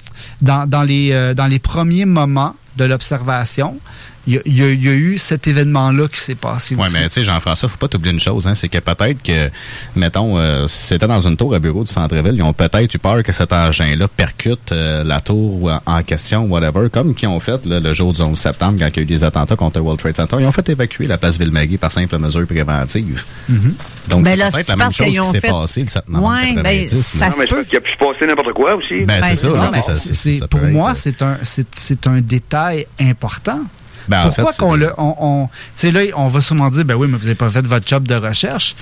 dans, 0.42 0.68
dans 0.68 0.82
les, 0.82 1.12
euh, 1.12 1.34
dans 1.34 1.46
les 1.46 1.58
premiers 1.58 2.04
moments 2.06 2.54
de 2.76 2.84
l'observation, 2.84 3.78
il 4.27 4.35
y, 4.35 4.62
a- 4.62 4.73
y 4.73 4.77
y 4.77 4.89
eu 4.89 5.19
cet 5.19 5.47
événement-là 5.47 6.09
qui 6.09 6.19
s'est 6.19 6.35
passé 6.35 6.74
Oui, 6.74 6.82
aussi. 6.86 6.94
mais 6.94 7.05
tu 7.05 7.11
sais, 7.11 7.24
Jean-François, 7.24 7.69
faut 7.69 7.77
pas 7.77 7.89
t'oublier 7.89 8.12
une 8.12 8.20
chose, 8.20 8.47
hein, 8.47 8.55
c'est 8.55 8.69
que 8.69 8.78
peut-être 8.78 9.23
que, 9.23 9.51
mettons, 9.94 10.39
euh, 10.39 10.66
si 10.69 10.86
c'était 10.89 11.07
dans 11.07 11.20
une 11.20 11.36
tour 11.36 11.55
à 11.55 11.59
bureau 11.59 11.85
du 11.85 11.93
centre-ville, 11.93 12.35
ils 12.35 12.43
ont 12.43 12.53
peut-être 12.53 12.94
eu 12.94 12.98
peur 12.98 13.23
que 13.23 13.32
cet 13.32 13.53
engin-là 13.53 14.09
percute 14.09 14.73
euh, 14.73 15.05
la 15.05 15.20
tour 15.20 15.62
ou 15.62 15.70
en- 15.70 15.81
en 15.86 16.03
question, 16.03 16.44
whatever, 16.47 16.89
comme 16.93 17.15
qu'ils 17.15 17.28
ont 17.28 17.40
fait 17.40 17.65
là, 17.66 17.78
le 17.81 17.94
jour 17.94 18.12
du 18.12 18.20
11 18.23 18.39
septembre, 18.39 18.78
quand 18.78 18.89
il 18.89 18.97
y 18.97 18.98
a 19.01 19.03
eu 19.03 19.07
des 19.07 19.23
attentats 19.24 19.57
contre 19.57 19.78
le 19.78 19.82
World 19.85 20.01
Trade 20.01 20.16
Center. 20.16 20.36
Ils 20.40 20.47
ont 20.47 20.53
fait 20.53 20.69
évacuer 20.69 21.07
la 21.07 21.19
place 21.19 21.39
Ville-Marie 21.39 21.77
par 21.78 21.93
simple 21.93 22.19
mesure 22.19 22.47
préventive. 22.47 23.23
Mhm. 23.48 23.74
Donc, 24.09 24.24
Ben 24.24 24.31
c'est 24.31 24.36
là, 24.36 24.51
peut-être 24.51 24.69
la 24.69 24.77
même 24.77 24.93
chose 24.93 25.07
qui 25.07 25.31
s'est 25.31 25.40
fait- 25.40 25.48
passé 25.48 25.81
le 25.82 25.86
7 25.89 26.09
novembre 26.09 26.32
Ouais, 26.35 26.53
ben, 26.55 26.62
90, 26.62 27.07
ça. 27.07 27.28
Non, 27.28 27.35
mais 27.39 27.47
c'est 27.48 27.69
qu'il 27.69 27.78
a 27.78 27.81
pu 27.81 27.90
se 27.93 27.97
passer 27.97 28.27
n'importe 28.27 28.53
quoi 28.55 28.74
aussi. 28.77 29.05
Ben, 29.05 29.20
c'est 29.23 29.36
ça, 29.36 29.70
ça- 29.81 29.94
c'est- 29.94 30.32
ça 30.35 30.48
pour 30.48 30.61
peut 30.61 30.69
moi, 30.70 30.90
être- 30.93 30.97
c'est 30.98 31.23
un, 31.23 31.39
c'est, 31.43 31.66
c'est 31.74 32.07
un 32.07 32.20
détail 32.20 32.86
important. 33.01 33.61
Ben, 34.08 34.20
en 34.20 34.26
Pourquoi 34.26 34.52
fait, 34.52 34.58
qu'on 34.58 34.74
le, 34.76 34.92
on, 34.98 35.14
on- 35.18 35.46
tu 35.46 35.52
sais, 35.74 35.92
là, 35.92 36.00
on 36.16 36.28
va 36.28 36.40
sûrement 36.40 36.70
dire, 36.70 36.84
ben 36.84 36.94
oui, 36.94 37.08
mais 37.10 37.16
vous 37.18 37.24
n'avez 37.24 37.34
pas 37.34 37.50
fait 37.50 37.66
votre 37.66 37.86
job 37.88 38.06
de 38.06 38.14
recherche. 38.14 38.76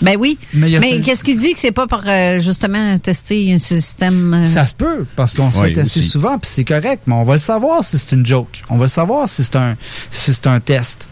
Ben 0.00 0.16
oui. 0.16 0.38
Mais 0.54 1.00
qu'est-ce 1.00 1.24
qu'il 1.24 1.38
dit 1.38 1.52
que 1.54 1.58
c'est 1.58 1.72
pas 1.72 1.88
pour 1.88 2.02
euh, 2.06 2.40
justement 2.40 2.96
tester 2.98 3.52
un 3.52 3.58
système. 3.58 4.32
euh, 4.32 4.44
Ça 4.44 4.64
se 4.66 4.74
peut, 4.74 5.04
parce 5.16 5.34
qu'on 5.34 5.50
se 5.50 5.58
Oui, 5.58 5.68
fait 5.68 5.72
tester 5.82 6.00
aussi. 6.00 6.08
souvent, 6.08 6.38
puis 6.38 6.48
c'est 6.54 6.64
correct, 6.64 7.02
mais 7.06 7.14
on 7.14 7.24
va 7.24 7.32
le 7.34 7.38
savoir 7.40 7.82
si 7.82 7.98
c'est 7.98 8.12
une 8.14 8.24
joke. 8.24 8.62
On 8.70 8.76
va 8.76 8.84
le 8.84 8.88
savoir 8.90 9.28
si 9.28 9.42
c'est 9.42 9.56
un, 9.56 9.76
si 10.12 10.32
c'est 10.32 10.46
un 10.46 10.60
test. 10.60 11.08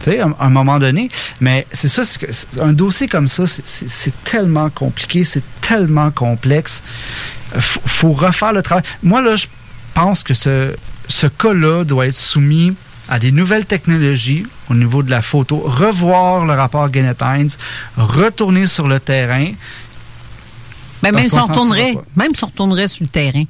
Tu 0.00 0.10
sais, 0.10 0.20
à 0.20 0.28
un 0.40 0.50
moment 0.50 0.78
donné. 0.78 1.08
Mais 1.40 1.66
c'est 1.72 1.88
ça, 1.88 2.04
c'est 2.04 2.18
que 2.20 2.30
c'est- 2.30 2.60
un 2.60 2.72
dossier 2.74 3.08
comme 3.08 3.28
ça, 3.28 3.46
c'est- 3.46 3.62
c'est 3.66 3.88
c'est 3.88 4.24
tellement 4.24 4.68
compliqué, 4.68 5.24
c'est 5.24 5.42
tellement 5.62 6.10
complexe. 6.10 6.82
Faut, 7.58 7.80
faut 7.86 8.12
refaire 8.12 8.52
le 8.52 8.60
travail. 8.62 8.84
Moi, 9.02 9.22
là, 9.22 9.36
je 9.36 9.46
pense 9.94 10.22
que 10.22 10.34
ce, 10.34 10.74
ce 11.08 11.26
cas-là 11.26 11.84
doit 11.84 12.06
être 12.06 12.16
soumis 12.16 12.74
à 13.08 13.18
des 13.18 13.32
nouvelles 13.32 13.64
technologies 13.64 14.46
au 14.68 14.74
niveau 14.74 15.02
de 15.02 15.10
la 15.10 15.22
photo, 15.22 15.58
revoir 15.58 16.44
le 16.44 16.52
rapport 16.52 16.90
Gannett 16.90 17.22
Hines, 17.22 17.50
retourner 17.96 18.66
sur 18.66 18.86
le 18.86 19.00
terrain. 19.00 19.50
Ben, 21.02 21.14
même 21.14 21.28
si 21.28 21.34
on 21.34 21.40
s'en 21.40 21.46
retournerait, 21.46 21.96
même 22.16 22.34
si 22.34 22.44
on 22.44 22.48
retournerait 22.48 22.88
sur 22.88 23.04
le 23.04 23.08
terrain. 23.08 23.44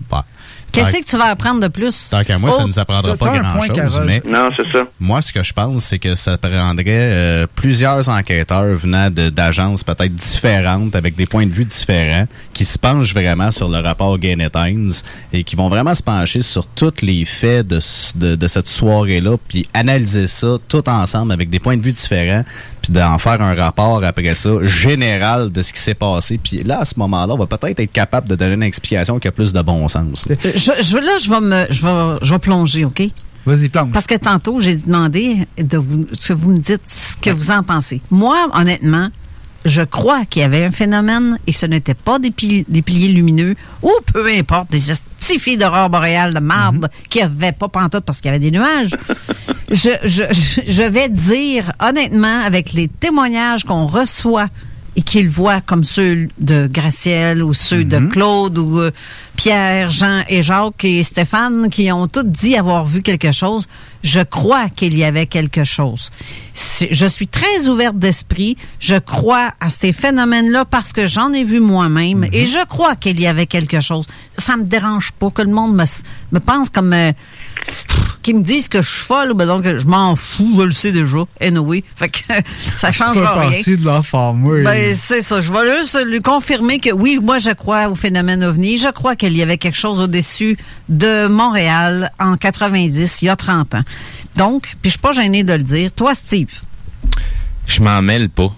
Qu'est-ce 0.72 0.92
Tant- 0.92 0.98
que 1.00 1.04
tu 1.04 1.16
vas 1.16 1.24
apprendre 1.26 1.60
de 1.60 1.68
plus? 1.68 2.08
Tant 2.10 2.22
qu'à 2.24 2.38
moi, 2.38 2.50
ça 2.50 2.58
Oh, 2.60 2.62
ne 2.62 2.66
nous 2.68 2.78
apprendra 2.78 3.16
pas 3.16 3.38
grand-chose. 3.38 4.00
Mais 4.04 4.22
Non, 4.26 4.50
c'est 4.54 4.70
ça. 4.70 4.84
Moi, 5.00 5.22
ce 5.22 5.32
que 5.32 5.42
je 5.42 5.52
pense, 5.52 5.82
c'est 5.84 5.98
que 5.98 6.14
ça 6.14 6.36
prendrait 6.38 6.84
euh, 6.88 7.46
plusieurs 7.54 8.08
enquêteurs 8.08 8.76
venant 8.76 9.10
de- 9.10 9.28
d'agences 9.30 9.82
peut-être 9.82 10.14
différentes, 10.14 10.94
avec 10.94 11.16
des 11.16 11.26
points 11.26 11.46
de 11.46 11.52
vue 11.52 11.64
différents, 11.64 12.26
qui 12.52 12.64
se 12.64 12.78
penchent 12.78 13.14
vraiment 13.14 13.50
sur 13.50 13.68
le 13.68 13.78
rapport 13.78 14.18
Gannett 14.18 14.54
Hines 14.56 14.92
et 15.32 15.42
qui 15.44 15.56
vont 15.56 15.68
vraiment 15.68 15.94
se 15.94 16.02
pencher 16.02 16.42
sur 16.42 16.66
tous 16.66 17.00
les 17.02 17.24
faits 17.24 17.66
de, 17.66 17.80
de, 18.16 18.34
de 18.36 18.48
cette 18.48 18.68
soirée-là, 18.68 19.36
puis 19.48 19.66
analyser 19.74 20.26
ça 20.26 20.56
tout 20.68 20.88
ensemble 20.88 21.32
avec 21.32 21.50
des 21.50 21.58
points 21.60 21.76
de 21.76 21.82
vue 21.82 21.92
différents, 21.92 22.44
puis 22.80 22.92
d'en 22.92 23.18
faire 23.18 23.40
un 23.42 23.54
rapport 23.54 24.02
après 24.04 24.34
ça 24.34 24.50
général 24.62 25.50
de 25.50 25.62
ce 25.62 25.72
qui 25.72 25.80
s'est 25.80 25.94
passé. 25.94 26.38
Puis 26.42 26.62
là, 26.64 26.80
à 26.80 26.84
ce 26.84 26.94
moment-là, 26.98 27.34
on 27.34 27.38
va 27.38 27.46
peut-être 27.46 27.80
être 27.80 27.92
capable 27.92 28.28
de 28.28 28.34
donner 28.36 28.54
une 28.54 28.62
explication 28.62 29.18
qui 29.18 29.28
a 29.28 29.32
plus 29.32 29.52
de 29.52 29.60
bon 29.62 29.86
sens. 29.88 30.26
là. 30.28 30.36
Euh, 30.44 30.52
Je, 30.54 30.72
je- 30.82 30.96
là, 30.96 31.18
je 31.20 31.30
vais 31.30 31.40
me, 31.40 31.66
je 31.70 31.82
vais, 31.86 32.18
je 32.22 32.32
vais 32.32 32.38
plonger, 32.38 32.84
OK? 32.84 33.02
Vas-y, 33.46 33.68
plonge. 33.68 33.92
Parce 33.92 34.06
que 34.06 34.14
tantôt, 34.16 34.60
j'ai 34.60 34.76
demandé 34.76 35.46
de 35.58 35.78
vous, 35.78 36.04
que 36.26 36.32
vous 36.32 36.50
me 36.50 36.58
dites 36.58 36.82
ce 36.86 37.16
que 37.16 37.30
vous 37.30 37.50
en 37.50 37.62
pensez. 37.62 38.00
Moi, 38.10 38.46
honnêtement, 38.52 39.08
je 39.64 39.82
crois 39.82 40.24
qu'il 40.24 40.42
y 40.42 40.44
avait 40.44 40.64
un 40.64 40.70
phénomène 40.70 41.38
et 41.46 41.52
ce 41.52 41.66
n'était 41.66 41.94
pas 41.94 42.18
des, 42.18 42.30
pil- 42.30 42.64
des 42.68 42.82
piliers 42.82 43.08
lumineux 43.08 43.54
ou 43.82 43.90
peu 44.12 44.26
importe, 44.28 44.70
des 44.70 44.90
estifis 44.90 45.56
d'aurore 45.56 45.90
boréale 45.90 46.32
de 46.32 46.40
marde 46.40 46.88
qui 47.10 47.20
avaient 47.20 47.52
pas 47.52 47.68
pantoute 47.68 48.04
parce 48.04 48.20
qu'il 48.20 48.26
y 48.26 48.34
avait 48.34 48.38
des 48.38 48.50
nuages. 48.52 48.90
je, 49.70 49.90
je, 50.04 50.22
je- 50.30 50.60
je 50.66 50.82
vais 50.82 51.08
dire 51.08 51.72
honnêtement, 51.80 52.40
avec 52.44 52.72
les 52.72 52.88
témoignages 52.88 53.64
qu'on 53.64 53.86
reçoit 53.86 54.48
et 54.96 55.02
qu'ils 55.02 55.28
voient 55.28 55.60
comme 55.60 55.84
ceux 55.84 56.26
de 56.40 56.66
Gracielle 56.66 57.42
ou 57.42 57.54
ceux 57.54 57.84
de 57.84 57.98
Claude 57.98 58.58
ou 58.58 58.80
euh, 58.80 58.90
Pierre, 59.36 59.90
Jean 59.90 60.22
et 60.28 60.42
Jacques 60.42 60.84
et 60.84 61.02
Stéphane 61.04 61.68
qui 61.70 61.92
ont 61.92 62.08
tous 62.08 62.24
dit 62.24 62.56
avoir 62.56 62.84
vu 62.84 63.02
quelque 63.02 63.30
chose, 63.30 63.68
je 64.02 64.20
crois 64.20 64.68
qu'il 64.68 64.96
y 64.96 65.04
avait 65.04 65.26
quelque 65.26 65.64
chose. 65.64 66.10
Je 66.90 67.06
suis 67.06 67.28
très 67.28 67.68
ouverte 67.68 67.98
d'esprit. 67.98 68.56
Je 68.80 68.96
crois 68.96 69.52
à 69.60 69.68
ces 69.70 69.92
phénomènes-là 69.92 70.64
parce 70.64 70.92
que 70.92 71.06
j'en 71.06 71.32
ai 71.32 71.44
vu 71.44 71.60
moi-même 71.60 72.26
et 72.32 72.46
je 72.46 72.64
crois 72.66 72.96
qu'il 72.96 73.20
y 73.20 73.26
avait 73.26 73.46
quelque 73.46 73.80
chose. 73.80 74.06
Ça 74.36 74.56
me 74.56 74.64
dérange 74.64 75.12
pas 75.12 75.30
que 75.30 75.42
le 75.42 75.50
monde 75.50 75.74
me, 75.74 75.84
me 76.32 76.40
pense 76.40 76.70
comme... 76.70 76.92
euh, 76.92 77.12
qu'ils 78.22 78.36
me 78.36 78.42
disent 78.42 78.68
que 78.68 78.82
je 78.82 78.88
suis 78.88 79.04
folle, 79.04 79.32
ben 79.34 79.46
donc 79.46 79.64
je 79.64 79.86
m'en 79.86 80.14
fous, 80.16 80.56
je 80.58 80.62
le 80.64 80.72
sais 80.72 80.92
déjà. 80.92 81.18
Anyway, 81.40 81.82
fait 81.96 82.08
que 82.08 82.18
ça 82.76 82.92
change 82.92 83.16
rien. 83.16 83.32
partie 83.32 83.76
de 83.76 83.84
l'enfant. 83.84 84.34
Ben, 84.34 84.94
c'est 84.94 85.22
ça. 85.22 85.40
Je 85.40 85.52
vais 85.52 85.78
juste 85.78 85.98
lui 86.06 86.20
confirmer 86.20 86.78
que 86.80 86.90
oui, 86.92 87.18
moi, 87.22 87.38
je 87.38 87.50
crois 87.50 87.88
au 87.88 87.94
phénomène 87.94 88.42
ovni. 88.44 88.76
Je 88.76 88.88
crois 88.88 89.16
qu'il 89.16 89.36
y 89.36 89.42
avait 89.42 89.58
quelque 89.58 89.78
chose 89.78 90.00
au-dessus 90.00 90.58
de 90.88 91.26
Montréal 91.26 92.12
en 92.18 92.36
90, 92.36 93.22
il 93.22 93.24
y 93.26 93.28
a 93.28 93.36
30 93.36 93.74
ans. 93.76 93.84
Donc, 94.36 94.62
puis 94.64 94.76
je 94.84 94.90
suis 94.90 94.98
pas 94.98 95.12
gêné 95.12 95.42
de 95.44 95.52
le 95.54 95.62
dire. 95.62 95.92
Toi, 95.92 96.14
Steve, 96.14 96.60
Je 97.66 97.82
m'en 97.82 98.02
mêle 98.02 98.28
pas. 98.30 98.52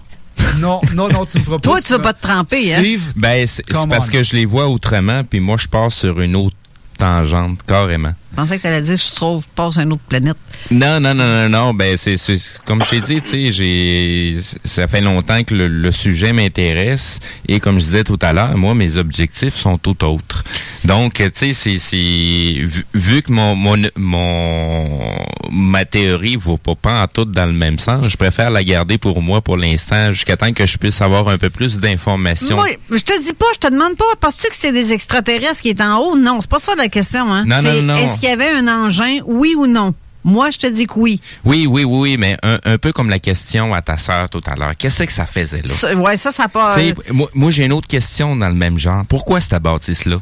Non, 0.57 0.81
non, 0.95 1.07
non, 1.07 1.25
tu 1.25 1.37
me 1.39 1.43
feras 1.43 1.55
pas. 1.59 1.61
toi, 1.61 1.81
tu 1.81 1.93
veux 1.93 2.01
pas 2.01 2.13
te 2.13 2.21
tremper, 2.21 2.73
hein? 2.73 2.79
Steve, 2.79 3.11
ben, 3.15 3.45
c'est 3.47 3.63
parce 3.89 4.07
on. 4.07 4.11
que 4.11 4.23
je 4.23 4.35
les 4.35 4.45
vois 4.45 4.67
autrement, 4.67 5.23
puis 5.23 5.39
moi, 5.39 5.57
je 5.57 5.67
pars 5.67 5.91
sur 5.91 6.19
une 6.19 6.35
autre 6.35 6.55
tangente, 6.97 7.59
carrément. 7.67 8.13
Je 8.31 8.35
pensais 8.37 8.57
que 8.57 8.61
tu 8.61 8.67
allais 8.67 8.81
dire 8.81 8.95
je 8.95 9.13
trouve, 9.15 9.43
passe 9.55 9.77
à 9.77 9.83
une 9.83 9.91
autre 9.93 10.01
planète. 10.07 10.37
Non, 10.71 10.99
non, 11.01 11.13
non, 11.13 11.25
non, 11.25 11.49
non. 11.49 11.73
Ben, 11.73 11.97
c'est, 11.97 12.15
c'est- 12.15 12.59
comme 12.65 12.81
j'ai 12.89 13.01
dit, 13.01 13.21
tu 13.21 13.29
sais, 13.29 13.51
j'ai, 13.51 14.37
ça 14.63 14.87
fait 14.87 15.01
longtemps 15.01 15.43
que 15.43 15.53
le, 15.53 15.67
le 15.67 15.91
sujet 15.91 16.31
m'intéresse 16.31 17.19
et 17.47 17.59
comme 17.59 17.75
je 17.79 17.85
disais 17.85 18.03
tout 18.05 18.19
à 18.21 18.31
l'heure, 18.31 18.57
moi, 18.57 18.73
mes 18.73 18.95
objectifs 18.95 19.55
sont 19.55 19.77
tout 19.77 20.01
autres. 20.05 20.43
Donc, 20.85 21.15
tu 21.15 21.29
sais, 21.33 21.53
c'est, 21.53 21.77
c'est, 21.77 21.97
vu, 21.97 22.85
vu 22.93 23.21
que 23.21 23.31
mon, 23.33 23.55
mon, 23.55 23.77
mon, 23.97 25.15
ma 25.51 25.85
théorie 25.85 26.37
va 26.37 26.55
pas, 26.75 27.03
en 27.03 27.07
tout 27.07 27.25
dans 27.25 27.45
le 27.45 27.51
même 27.53 27.79
sens, 27.79 28.07
je 28.07 28.15
préfère 28.17 28.49
la 28.49 28.63
garder 28.63 28.97
pour 28.97 29.21
moi 29.21 29.41
pour 29.41 29.57
l'instant 29.57 30.11
jusqu'à 30.13 30.37
temps 30.37 30.53
que 30.53 30.65
je 30.65 30.77
puisse 30.77 31.01
avoir 31.01 31.27
un 31.27 31.37
peu 31.37 31.49
plus 31.49 31.79
d'informations. 31.79 32.55
Moi, 32.55 32.67
je 32.89 33.01
te 33.01 33.21
dis 33.21 33.33
pas, 33.33 33.45
je 33.55 33.59
te 33.59 33.71
demande 33.71 33.95
pas, 33.97 34.05
penses-tu 34.19 34.47
que 34.47 34.55
c'est 34.55 34.71
des 34.71 34.93
extraterrestres 34.93 35.61
qui 35.61 35.69
est 35.69 35.81
en 35.81 35.97
haut? 35.99 36.17
Non, 36.17 36.39
c'est 36.41 36.49
pas 36.49 36.59
ça 36.59 36.73
la 36.75 36.87
question, 36.87 37.31
hein? 37.31 37.43
Non, 37.45 37.61
non, 37.61 37.81
non. 37.81 37.95
Est-ce 37.97 38.19
qu'il 38.21 38.29
y 38.29 38.31
avait 38.31 38.49
un 38.51 38.67
engin, 38.67 39.17
oui 39.25 39.55
ou 39.57 39.67
non? 39.67 39.93
Moi, 40.23 40.51
je 40.51 40.59
te 40.59 40.67
dis 40.67 40.85
que 40.85 40.93
oui. 40.97 41.19
Oui, 41.43 41.65
oui, 41.67 41.83
oui, 41.83 41.99
oui, 42.11 42.17
mais 42.17 42.37
un, 42.43 42.59
un 42.63 42.77
peu 42.77 42.91
comme 42.93 43.09
la 43.09 43.17
question 43.17 43.73
à 43.73 43.81
ta 43.81 43.97
sœur 43.97 44.29
tout 44.29 44.41
à 44.45 44.55
l'heure. 44.55 44.73
Qu'est-ce 44.77 45.01
que 45.03 45.11
ça 45.11 45.25
faisait 45.25 45.63
là? 45.63 45.67
Ça- 45.73 45.95
ouais, 45.95 46.15
ça, 46.15 46.29
ça 46.31 46.47
pas. 46.47 46.77
Euh, 46.77 46.93
moi, 47.11 47.27
moi 47.33 47.49
j'ai 47.49 47.65
une 47.65 47.73
autre 47.73 47.87
question 47.87 48.35
dans 48.35 48.47
le 48.49 48.53
même 48.53 48.77
genre. 48.77 49.03
Pourquoi 49.09 49.41
cette 49.41 49.61
bâtisse-là? 49.61 50.17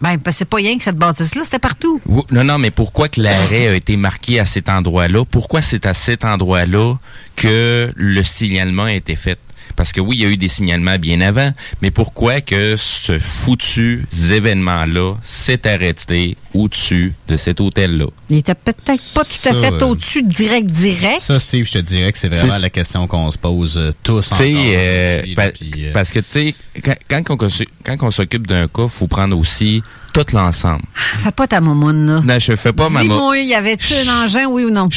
ben, 0.00 0.18
parce 0.18 0.36
que 0.36 0.38
c'est 0.40 0.44
pas 0.44 0.58
rien 0.58 0.76
que 0.76 0.84
cette 0.84 0.98
bâtisse-là, 0.98 1.42
c'était 1.44 1.58
partout. 1.58 2.00
Ou- 2.06 2.22
Non, 2.30 2.44
non, 2.44 2.58
mais 2.58 2.70
pourquoi 2.70 3.08
que 3.08 3.20
l'arrêt 3.20 3.68
a 3.68 3.74
été 3.74 3.96
marqué 3.96 4.38
à 4.38 4.44
cet 4.44 4.68
endroit-là? 4.68 5.24
Pourquoi 5.24 5.62
c'est 5.62 5.86
à 5.86 5.94
cet 5.94 6.24
endroit-là 6.24 6.96
que 7.34 7.90
le 7.96 8.22
signalement 8.22 8.84
a 8.84 8.92
été 8.92 9.16
fait? 9.16 9.38
Parce 9.76 9.92
que 9.92 10.00
oui, 10.00 10.16
il 10.16 10.22
y 10.22 10.24
a 10.24 10.28
eu 10.28 10.36
des 10.36 10.48
signalements 10.48 10.98
bien 10.98 11.20
avant, 11.20 11.52
mais 11.82 11.90
pourquoi 11.90 12.40
que 12.40 12.76
ce 12.76 13.18
foutu 13.18 14.06
événement-là 14.30 15.14
s'est 15.22 15.66
arrêté 15.66 16.36
au-dessus 16.54 17.14
de 17.28 17.36
cet 17.36 17.60
hôtel-là? 17.60 18.06
Il 18.30 18.38
était 18.38 18.54
peut-être 18.54 18.84
pas 18.86 19.24
tout 19.24 19.48
à 19.48 19.52
fait 19.54 19.72
euh, 19.82 19.86
au-dessus 19.86 20.22
direct, 20.22 20.66
direct. 20.68 21.20
Ça, 21.20 21.38
Steve, 21.38 21.64
je 21.66 21.72
te 21.72 21.78
dirais 21.78 22.12
que 22.12 22.18
c'est 22.18 22.28
vraiment 22.28 22.58
la 22.58 22.70
question 22.70 23.06
qu'on 23.06 23.30
se 23.30 23.38
pose 23.38 23.78
euh, 23.78 23.92
tous 24.02 24.28
Tu 24.28 24.34
encore. 24.34 24.38
sais, 24.38 24.52
euh, 24.56 25.34
pa- 25.34 25.46
là, 25.46 25.52
euh, 25.78 25.92
parce 25.92 26.10
que 26.10 26.20
tu 26.20 26.26
sais, 26.30 26.54
quand, 26.82 26.94
quand 27.08 27.30
on, 27.30 27.36
quand 27.36 27.96
on 28.02 28.10
s'occupe 28.10 28.46
d'un 28.46 28.68
cas, 28.68 28.88
faut 28.88 29.06
prendre 29.08 29.36
aussi 29.36 29.82
tout 30.12 30.24
l'ensemble. 30.32 30.82
Fais 30.94 31.32
pas 31.32 31.46
ta 31.48 31.60
mamoune, 31.60 32.06
là. 32.06 32.20
Non, 32.24 32.38
je 32.38 32.54
fais 32.54 32.72
pas 32.72 32.88
ma 32.88 33.02
mo- 33.02 33.14
Dis-moi, 33.14 33.38
y 33.38 33.54
avait-tu 33.54 33.92
un 33.94 34.24
engin, 34.24 34.46
oui 34.46 34.64
ou 34.64 34.70
non? 34.70 34.88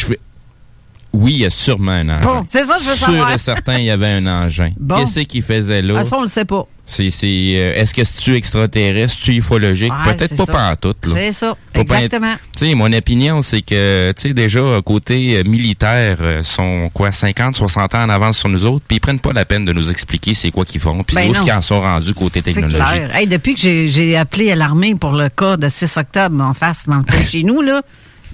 Oui, 1.20 1.34
il 1.34 1.40
y 1.40 1.46
a 1.46 1.50
sûrement 1.50 1.92
un 1.94 2.10
engin. 2.10 2.20
Bon, 2.22 2.44
c'est 2.48 2.64
ça 2.66 2.76
que 2.78 2.84
je 2.84 2.90
veux 2.90 2.96
Sûr 2.96 3.06
savoir. 3.08 3.32
et 3.34 3.38
certain, 3.38 3.78
il 3.80 3.86
y 3.86 3.90
avait 3.90 4.08
un 4.08 4.26
engin. 4.28 4.72
Bon. 4.80 5.00
Qu'est-ce 5.00 5.22
qu'il 5.22 5.42
faisait 5.42 5.82
là? 5.82 6.04
Ça, 6.04 6.18
on 6.18 6.22
le 6.22 6.28
sait 6.28 6.46
pas. 6.46 6.66
C'est, 6.90 7.10
c'est, 7.10 7.26
euh, 7.28 7.74
est-ce 7.76 7.94
que 7.94 8.04
c'est-tu 8.06 8.36
extraterrestre, 8.36 9.18
c'est-tu 9.18 9.34
ufologique? 9.36 9.92
Ouais, 9.92 10.14
Peut-être 10.14 10.38
pas 10.38 10.46
pantoute, 10.76 11.06
là. 11.08 11.12
C'est 11.16 11.32
ça, 11.34 11.58
exactement. 11.74 12.34
Tu 12.58 12.68
sais, 12.70 12.76
mon 12.76 12.94
opinion, 12.94 13.42
c'est 13.42 13.62
que, 13.62 14.14
tu 14.16 14.22
sais, 14.30 14.34
déjà, 14.34 14.62
côté 14.86 15.38
euh, 15.38 15.44
militaire, 15.44 16.18
euh, 16.22 16.44
sont, 16.44 16.90
quoi, 16.94 17.12
50, 17.12 17.58
60 17.58 17.94
ans 17.96 18.04
en 18.04 18.10
avance 18.10 18.38
sur 18.38 18.48
nous 18.48 18.64
autres, 18.66 18.86
puis 18.88 18.98
ils 18.98 19.00
prennent 19.02 19.20
pas 19.20 19.34
la 19.34 19.44
peine 19.44 19.66
de 19.66 19.74
nous 19.74 19.90
expliquer 19.90 20.34
c'est 20.34 20.52
quoi 20.52 20.64
qu'ils 20.64 20.80
font, 20.80 21.04
puis 21.04 21.16
Ben 21.18 21.28
où 21.28 21.34
est-ce 21.34 21.42
qu'ils 21.44 21.52
en 21.52 21.62
sont 21.62 21.82
rendus 21.82 22.14
côté 22.14 22.40
C'est 22.42 22.54
technologie. 22.54 22.78
clair. 22.78 23.14
Hey, 23.16 23.28
depuis 23.28 23.54
que 23.56 23.60
j'ai- 23.60 23.88
j'ai 23.90 24.16
appelé 24.16 24.52
à 24.52 24.56
l'armée 24.56 24.96
pour 24.96 25.12
le 25.12 25.28
cas 25.28 25.58
de 25.58 25.68
6 25.68 25.98
octobre 25.98 26.42
en 26.42 26.54
face, 26.54 26.84
dans 26.88 26.98
le 27.00 27.04
chez 27.28 27.44
nous, 27.44 27.62
là, 27.62 27.82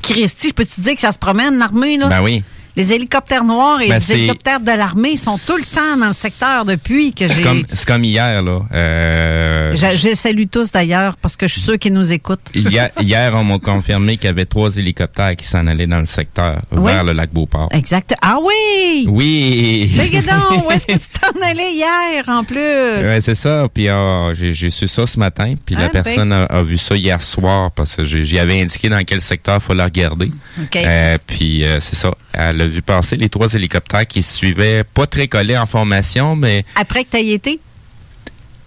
Christy, 0.03 0.49
je 0.49 0.53
peux 0.53 0.65
te 0.65 0.79
dire 0.79 0.93
que 0.93 1.01
ça 1.01 1.11
se 1.11 1.17
promène, 1.17 1.57
l'armée, 1.57 1.97
là? 1.97 2.07
Ben 2.07 2.21
oui. 2.21 2.43
Les 2.75 2.91
hélicoptères 2.93 3.43
noirs 3.43 3.81
et 3.81 3.87
Ben, 3.89 3.99
les 3.99 4.11
hélicoptères 4.13 4.59
de 4.59 4.71
l'armée 4.71 5.15
sont 5.15 5.37
tout 5.37 5.57
le 5.57 5.63
temps 5.63 5.97
dans 5.99 6.07
le 6.07 6.13
secteur 6.13 6.65
depuis 6.65 7.13
que 7.13 7.27
j'ai... 7.27 7.43
c'est 7.73 7.85
comme 7.85 8.03
hier, 8.03 8.41
là. 8.41 8.61
Euh, 8.73 9.75
Je, 9.75 9.95
je 10.09 10.15
salue 10.15 10.45
tous 10.51 10.71
d'ailleurs 10.71 11.15
parce 11.17 11.35
que 11.37 11.47
je 11.47 11.53
suis 11.53 11.61
sûr 11.61 11.77
qu'ils 11.77 11.93
nous 11.93 12.11
écoutent. 12.11 12.49
hier, 12.55 12.89
hier, 12.99 13.33
on 13.35 13.43
m'a 13.43 13.59
confirmé 13.59 14.17
qu'il 14.17 14.25
y 14.25 14.29
avait 14.29 14.45
trois 14.45 14.75
hélicoptères 14.75 15.35
qui 15.35 15.45
s'en 15.45 15.67
allaient 15.67 15.85
dans 15.87 15.99
le 15.99 16.05
secteur, 16.07 16.61
Oui. 16.71 16.91
vers 16.91 17.03
le 17.03 17.13
lac 17.13 17.31
Beauport. 17.31 17.69
Exact. 17.71 18.15
Ah 18.21 18.37
oui! 18.41 19.05
Oui! 19.07 19.91
Mais 19.95 20.09
donc, 20.21 20.65
où 20.67 20.71
est-ce 20.71 20.87
que 20.87 20.93
tu 20.93 21.19
t'en 21.19 21.45
allais 21.47 21.73
hier 21.73 22.23
en 22.27 22.43
plus? 22.43 22.57
Ouais, 22.57 23.19
c'est 23.21 23.35
ça. 23.35 23.67
Puis 23.73 23.87
ah, 23.89 24.29
j'ai 24.33 24.53
j'ai 24.53 24.69
su 24.71 24.87
ça 24.87 25.05
ce 25.05 25.19
matin. 25.19 25.53
Puis 25.65 25.75
Ah, 25.77 25.81
la 25.81 25.87
ben. 25.89 26.03
personne 26.03 26.31
a, 26.31 26.45
a 26.45 26.63
vu 26.63 26.77
ça 26.77 26.95
hier 26.95 27.21
soir 27.21 27.71
parce 27.71 27.95
que 27.95 28.03
j'ai- 28.05 28.25
j'y 28.25 28.39
avais 28.39 28.61
indiqué 28.61 28.89
dans 28.89 29.03
quel 29.03 29.21
secteur 29.21 29.57
il 29.57 29.61
fallait 29.63 29.83
regarder. 29.83 30.31
OK. 30.61 30.75
Euh, 30.75 31.17
puis 31.27 31.63
euh, 31.63 31.79
c'est 31.79 31.95
ça. 31.95 32.11
Elle 32.33 32.61
a 32.61 32.67
vu 32.67 32.81
passer 32.81 33.15
les 33.15 33.29
trois 33.29 33.53
hélicoptères 33.53 34.07
qui 34.07 34.23
se 34.23 34.35
suivaient, 34.35 34.83
pas 34.83 35.07
très 35.07 35.27
collés 35.27 35.57
en 35.57 35.65
formation, 35.65 36.35
mais 36.35 36.65
Après 36.75 37.03
que 37.03 37.17
tu 37.17 37.25
été? 37.25 37.59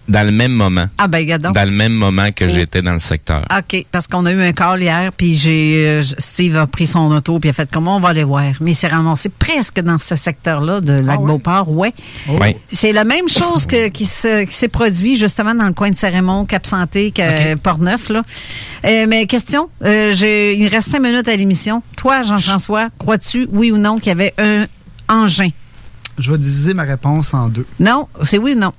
Dans 0.07 0.25
le 0.25 0.31
même 0.31 0.51
moment. 0.53 0.85
Ah 0.97 1.07
ben, 1.07 1.19
regarde 1.19 1.41
donc. 1.43 1.53
Dans 1.53 1.65
le 1.65 1.75
même 1.75 1.93
moment 1.93 2.31
que 2.31 2.47
j'étais 2.47 2.81
dans 2.81 2.93
le 2.93 2.99
secteur. 2.99 3.43
OK, 3.55 3.85
parce 3.91 4.07
qu'on 4.07 4.25
a 4.25 4.31
eu 4.31 4.41
un 4.41 4.51
call 4.53 4.81
hier, 4.81 5.11
puis 5.11 5.35
j'ai 5.35 5.85
euh, 5.87 6.01
Steve 6.17 6.55
a 6.57 6.65
pris 6.67 6.85
son 6.87 7.11
auto, 7.11 7.39
puis 7.39 7.49
il 7.49 7.51
a 7.51 7.53
fait 7.53 7.69
comment 7.71 7.97
on 7.97 7.99
va 7.99 8.09
aller 8.09 8.23
voir? 8.23 8.51
Mais 8.61 8.71
il 8.71 8.75
s'est 8.75 8.87
ramassé 8.87 9.29
presque 9.29 9.79
dans 9.81 9.97
ce 9.97 10.15
secteur-là 10.15 10.81
de 10.81 10.93
Lac-Beauport, 10.93 11.69
ouais? 11.71 11.93
Oui. 12.29 12.55
C'est 12.71 12.93
la 12.93 13.03
même 13.03 13.27
chose 13.27 13.65
que, 13.65 13.89
qui 13.89 14.05
se- 14.05 14.45
qui 14.45 14.55
s'est 14.55 14.67
produit 14.69 15.17
justement 15.17 15.53
dans 15.55 15.67
le 15.67 15.73
coin 15.73 15.91
de 15.91 15.95
Cérémon, 15.97 16.45
Cap-Santé, 16.45 17.11
que 17.11 17.55
Port-Neuf. 17.55 18.09
Là. 18.09 18.21
Euh, 18.85 19.05
mais 19.09 19.25
question, 19.27 19.69
euh, 19.83 20.13
j'ai, 20.15 20.55
il 20.55 20.67
reste 20.67 20.89
cinq 20.89 21.01
minutes 21.01 21.27
à 21.27 21.35
l'émission. 21.35 21.83
Toi, 21.95 22.23
Jean-François, 22.23 22.89
crois-tu, 22.97 23.47
oui 23.51 23.71
ou 23.71 23.77
non, 23.77 23.97
qu'il 23.99 24.07
y 24.07 24.11
avait 24.11 24.33
un 24.37 24.65
engin? 25.09 25.49
Je 26.17 26.31
vais 26.31 26.37
diviser 26.37 26.73
ma 26.73 26.83
réponse 26.83 27.33
en 27.33 27.47
deux. 27.49 27.65
Non, 27.79 28.07
c'est 28.23 28.37
oui 28.37 28.53
ou 28.55 28.59
non? 28.59 28.73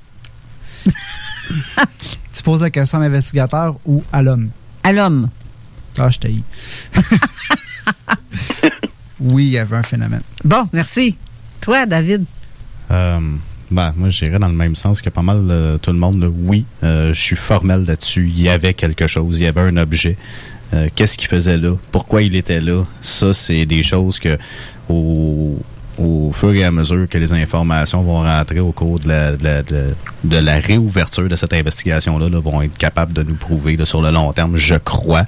Tu 2.32 2.42
poses 2.42 2.60
la 2.62 2.70
question 2.70 2.98
à 2.98 3.02
l'investigateur 3.02 3.76
ou 3.84 4.02
à 4.12 4.22
l'homme? 4.22 4.50
À 4.82 4.92
l'homme. 4.92 5.28
Ah, 5.98 6.10
je 6.10 6.18
t'ai 6.18 6.34
Oui, 9.20 9.46
il 9.46 9.50
y 9.50 9.58
avait 9.58 9.76
un 9.76 9.82
phénomène. 9.82 10.22
Bon, 10.44 10.68
merci. 10.72 11.16
Toi, 11.60 11.86
David? 11.86 12.24
Euh, 12.90 13.18
ben, 13.70 13.92
moi, 13.96 14.08
j'irais 14.08 14.38
dans 14.38 14.48
le 14.48 14.54
même 14.54 14.76
sens 14.76 15.02
que 15.02 15.10
pas 15.10 15.22
mal 15.22 15.46
euh, 15.50 15.78
tout 15.78 15.92
le 15.92 15.98
monde. 15.98 16.20
là. 16.20 16.28
Oui, 16.28 16.64
euh, 16.84 17.12
je 17.12 17.20
suis 17.20 17.36
formel 17.36 17.84
là-dessus. 17.84 18.28
Il 18.28 18.40
y 18.40 18.48
avait 18.48 18.74
quelque 18.74 19.06
chose, 19.06 19.38
il 19.38 19.44
y 19.44 19.46
avait 19.46 19.60
un 19.62 19.76
objet. 19.76 20.16
Euh, 20.74 20.88
Qu'est-ce 20.94 21.18
qu'il 21.18 21.28
faisait 21.28 21.56
là? 21.58 21.74
Pourquoi 21.90 22.22
il 22.22 22.36
était 22.36 22.60
là? 22.60 22.84
Ça, 23.00 23.34
c'est 23.34 23.66
des 23.66 23.82
choses 23.82 24.18
que, 24.18 24.38
au, 24.88 25.58
au 25.98 26.30
fur 26.32 26.52
et 26.54 26.64
à 26.64 26.70
mesure 26.70 27.08
que 27.08 27.18
les 27.18 27.32
informations 27.32 28.02
vont 28.02 28.22
rentrer 28.22 28.60
au 28.60 28.72
cours 28.72 29.00
de 29.00 29.08
la, 29.08 29.32
de 29.36 29.44
la, 29.44 29.62
de- 29.62 29.94
de 30.24 30.36
la 30.38 30.54
réouverture 30.58 31.28
de 31.28 31.36
cette 31.36 31.52
investigation-là, 31.52 32.28
là, 32.28 32.38
vont 32.40 32.62
être 32.62 32.76
capables 32.76 33.12
de 33.12 33.22
nous 33.22 33.34
prouver 33.34 33.76
là, 33.76 33.84
sur 33.84 34.00
le 34.02 34.10
long 34.10 34.32
terme, 34.32 34.56
je 34.56 34.76
crois. 34.76 35.24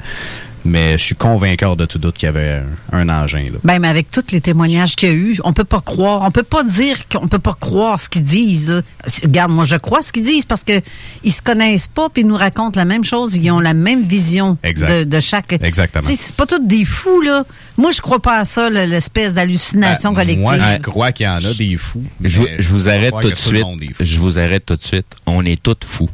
Mais 0.65 0.99
je 0.99 1.05
suis 1.05 1.15
convainqueur 1.15 1.77
de 1.77 1.87
tout 1.87 1.99
doute 1.99 2.17
qu'il 2.17 2.27
y 2.27 2.29
avait 2.29 2.63
un, 2.93 3.09
un 3.09 3.23
engin. 3.23 3.45
Là. 3.45 3.59
Ben, 3.65 3.79
mais 3.79 3.89
avec 3.89 4.11
tous 4.11 4.33
les 4.33 4.41
témoignages 4.41 4.95
qu'il 4.97 5.09
y 5.09 5.13
a 5.13 5.15
eu, 5.15 5.39
on 5.45 5.53
peut 5.53 5.65
pas 5.65 5.81
croire, 5.81 6.23
on 6.23 6.31
peut 6.31 6.43
pas 6.43 6.65
dire 6.65 7.09
qu'on 7.09 7.29
peut 7.29 7.39
pas 7.39 7.57
croire 7.59 7.99
ce 8.01 8.09
qu'ils 8.09 8.23
disent. 8.23 8.83
Regarde, 9.23 9.53
moi, 9.53 9.65
je 9.65 9.77
crois 9.77 10.03
ce 10.03 10.13
qu'ils 10.13 10.23
disent 10.23 10.45
parce 10.45 10.65
que 10.65 10.81
ils 11.25 11.33
se 11.33 11.43
connaissent 11.43 11.89
pas 11.89 12.09
puis 12.11 12.23
ils 12.23 12.27
nous 12.29 12.37
racontent 12.37 12.79
la 12.79 12.85
même 12.85 13.05
chose. 13.05 13.37
Ils 13.37 13.51
ont 13.51 13.61
la 13.61 13.75
même 13.75 14.03
vision 14.03 14.59
de, 14.63 15.05
de 15.05 15.21
chaque. 15.21 15.53
Exactement. 15.63 16.07
C'est 16.07 16.35
pas 16.35 16.47
tous 16.47 16.59
des 16.67 16.85
fous, 16.85 17.21
là. 17.21 17.45
Moi, 17.77 17.93
je 17.93 18.01
crois 18.01 18.21
pas 18.21 18.39
à 18.41 18.45
ça, 18.45 18.69
l'espèce 18.69 19.33
d'hallucination 19.33 20.11
Ben, 20.11 20.17
collective. 20.17 20.43
Moi, 20.43 20.57
je 20.59 20.79
crois 20.83 21.13
qu'il 21.13 21.25
y 21.25 21.29
en 21.29 21.37
a 21.37 21.55
des 21.55 21.77
fous. 21.77 22.05
Je, 22.23 22.43
je 22.59 22.69
vous 22.69 22.89
arrête 22.89 23.15
tout 23.23 23.31
de 23.31 23.35
suite. 23.35 23.65
Je 23.99 24.19
vous 24.19 24.39
arrête 24.39 24.67
tout 24.67 24.77
de 24.77 24.83
suite. 24.83 25.07
On 25.27 25.45
est 25.45 25.63
tous 25.63 25.77
fous. 25.87 26.11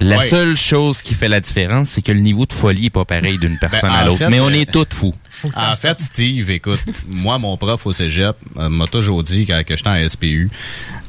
La 0.00 0.18
Ouais. 0.18 0.28
seule 0.28 0.56
chose 0.56 1.02
qui 1.02 1.14
fait 1.14 1.28
la 1.28 1.40
différence, 1.40 1.90
c'est 1.90 2.02
que 2.02 2.12
le 2.12 2.20
niveau 2.20 2.46
de 2.46 2.52
folie 2.52 2.86
est 2.86 2.90
pas 2.90 3.04
pareil 3.04 3.36
d'une 3.38 3.58
personne 3.58 3.90
Ben, 3.90 3.96
à 3.96 4.02
en 4.04 4.06
l'autre. 4.06 4.24
Mais 4.30 4.38
on 4.40 4.48
euh, 4.48 4.52
est 4.52 4.70
tous 4.70 4.86
fous. 4.94 5.14
En 5.56 5.74
fait, 5.74 6.00
Steve, 6.00 6.50
écoute, 6.50 6.80
moi, 7.10 7.38
mon 7.38 7.56
prof 7.56 7.84
au 7.86 7.92
cégep 7.92 8.36
euh, 8.56 8.68
m'a 8.68 8.86
toujours 8.86 9.22
dit, 9.24 9.44
quand 9.46 9.60
que 9.66 9.76
j'étais 9.76 9.88
en 9.90 10.08
SPU, 10.08 10.50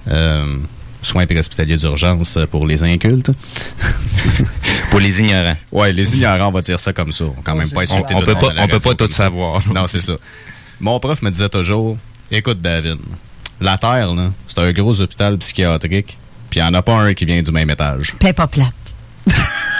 euh, 0.08 0.58
soins 1.04 1.26
préhospitaliers 1.28 1.78
d'urgence 1.78 2.40
pour 2.50 2.66
les 2.66 2.84
incultes. 2.84 3.32
pour 4.92 5.00
les 5.00 5.20
ignorants. 5.20 5.58
Ouais, 5.72 5.94
les 5.94 6.16
ignorants, 6.16 6.48
on 6.48 6.52
va 6.52 6.62
dire 6.62 6.80
ça 6.80 6.92
comme 6.94 7.12
ça. 7.12 7.26
On 7.26 7.30
va 7.30 7.42
quand 7.44 7.56
même 7.56 7.70
pas 7.70 7.82
On- 7.82 7.84
insulter 7.84 8.16
on 8.16 8.20
tout 8.20 8.26
peut 8.26 8.34
pas- 8.36 8.52
à 8.58 8.64
on 8.64 8.68
peut 8.68 8.80
pas 8.80 8.96
tout 8.96 9.08
savoir. 9.08 9.62
Non, 9.74 9.88
c'est 9.88 10.02
ça. 10.02 10.14
Mon 10.80 11.00
prof 11.00 11.22
me 11.22 11.30
disait 11.30 11.50
toujours, 11.50 11.98
écoute, 12.32 12.62
David, 12.62 12.98
la 13.62 13.78
Terre, 13.78 14.14
là, 14.16 14.32
c'est 14.48 14.60
un 14.60 14.72
gros 14.72 15.00
hôpital 15.02 15.38
psychiatrique, 15.38 16.18
puis 16.50 16.60
il 16.60 16.64
n'y 16.64 16.70
en 16.70 16.74
a 16.74 16.82
pas 16.82 16.94
un 16.96 17.14
qui 17.14 17.26
vient 17.26 17.42
du 17.42 17.52
même 17.52 17.70
étage. 17.70 18.14
Paix 18.20 18.34
pas 18.34 18.48
plate. 18.48 18.74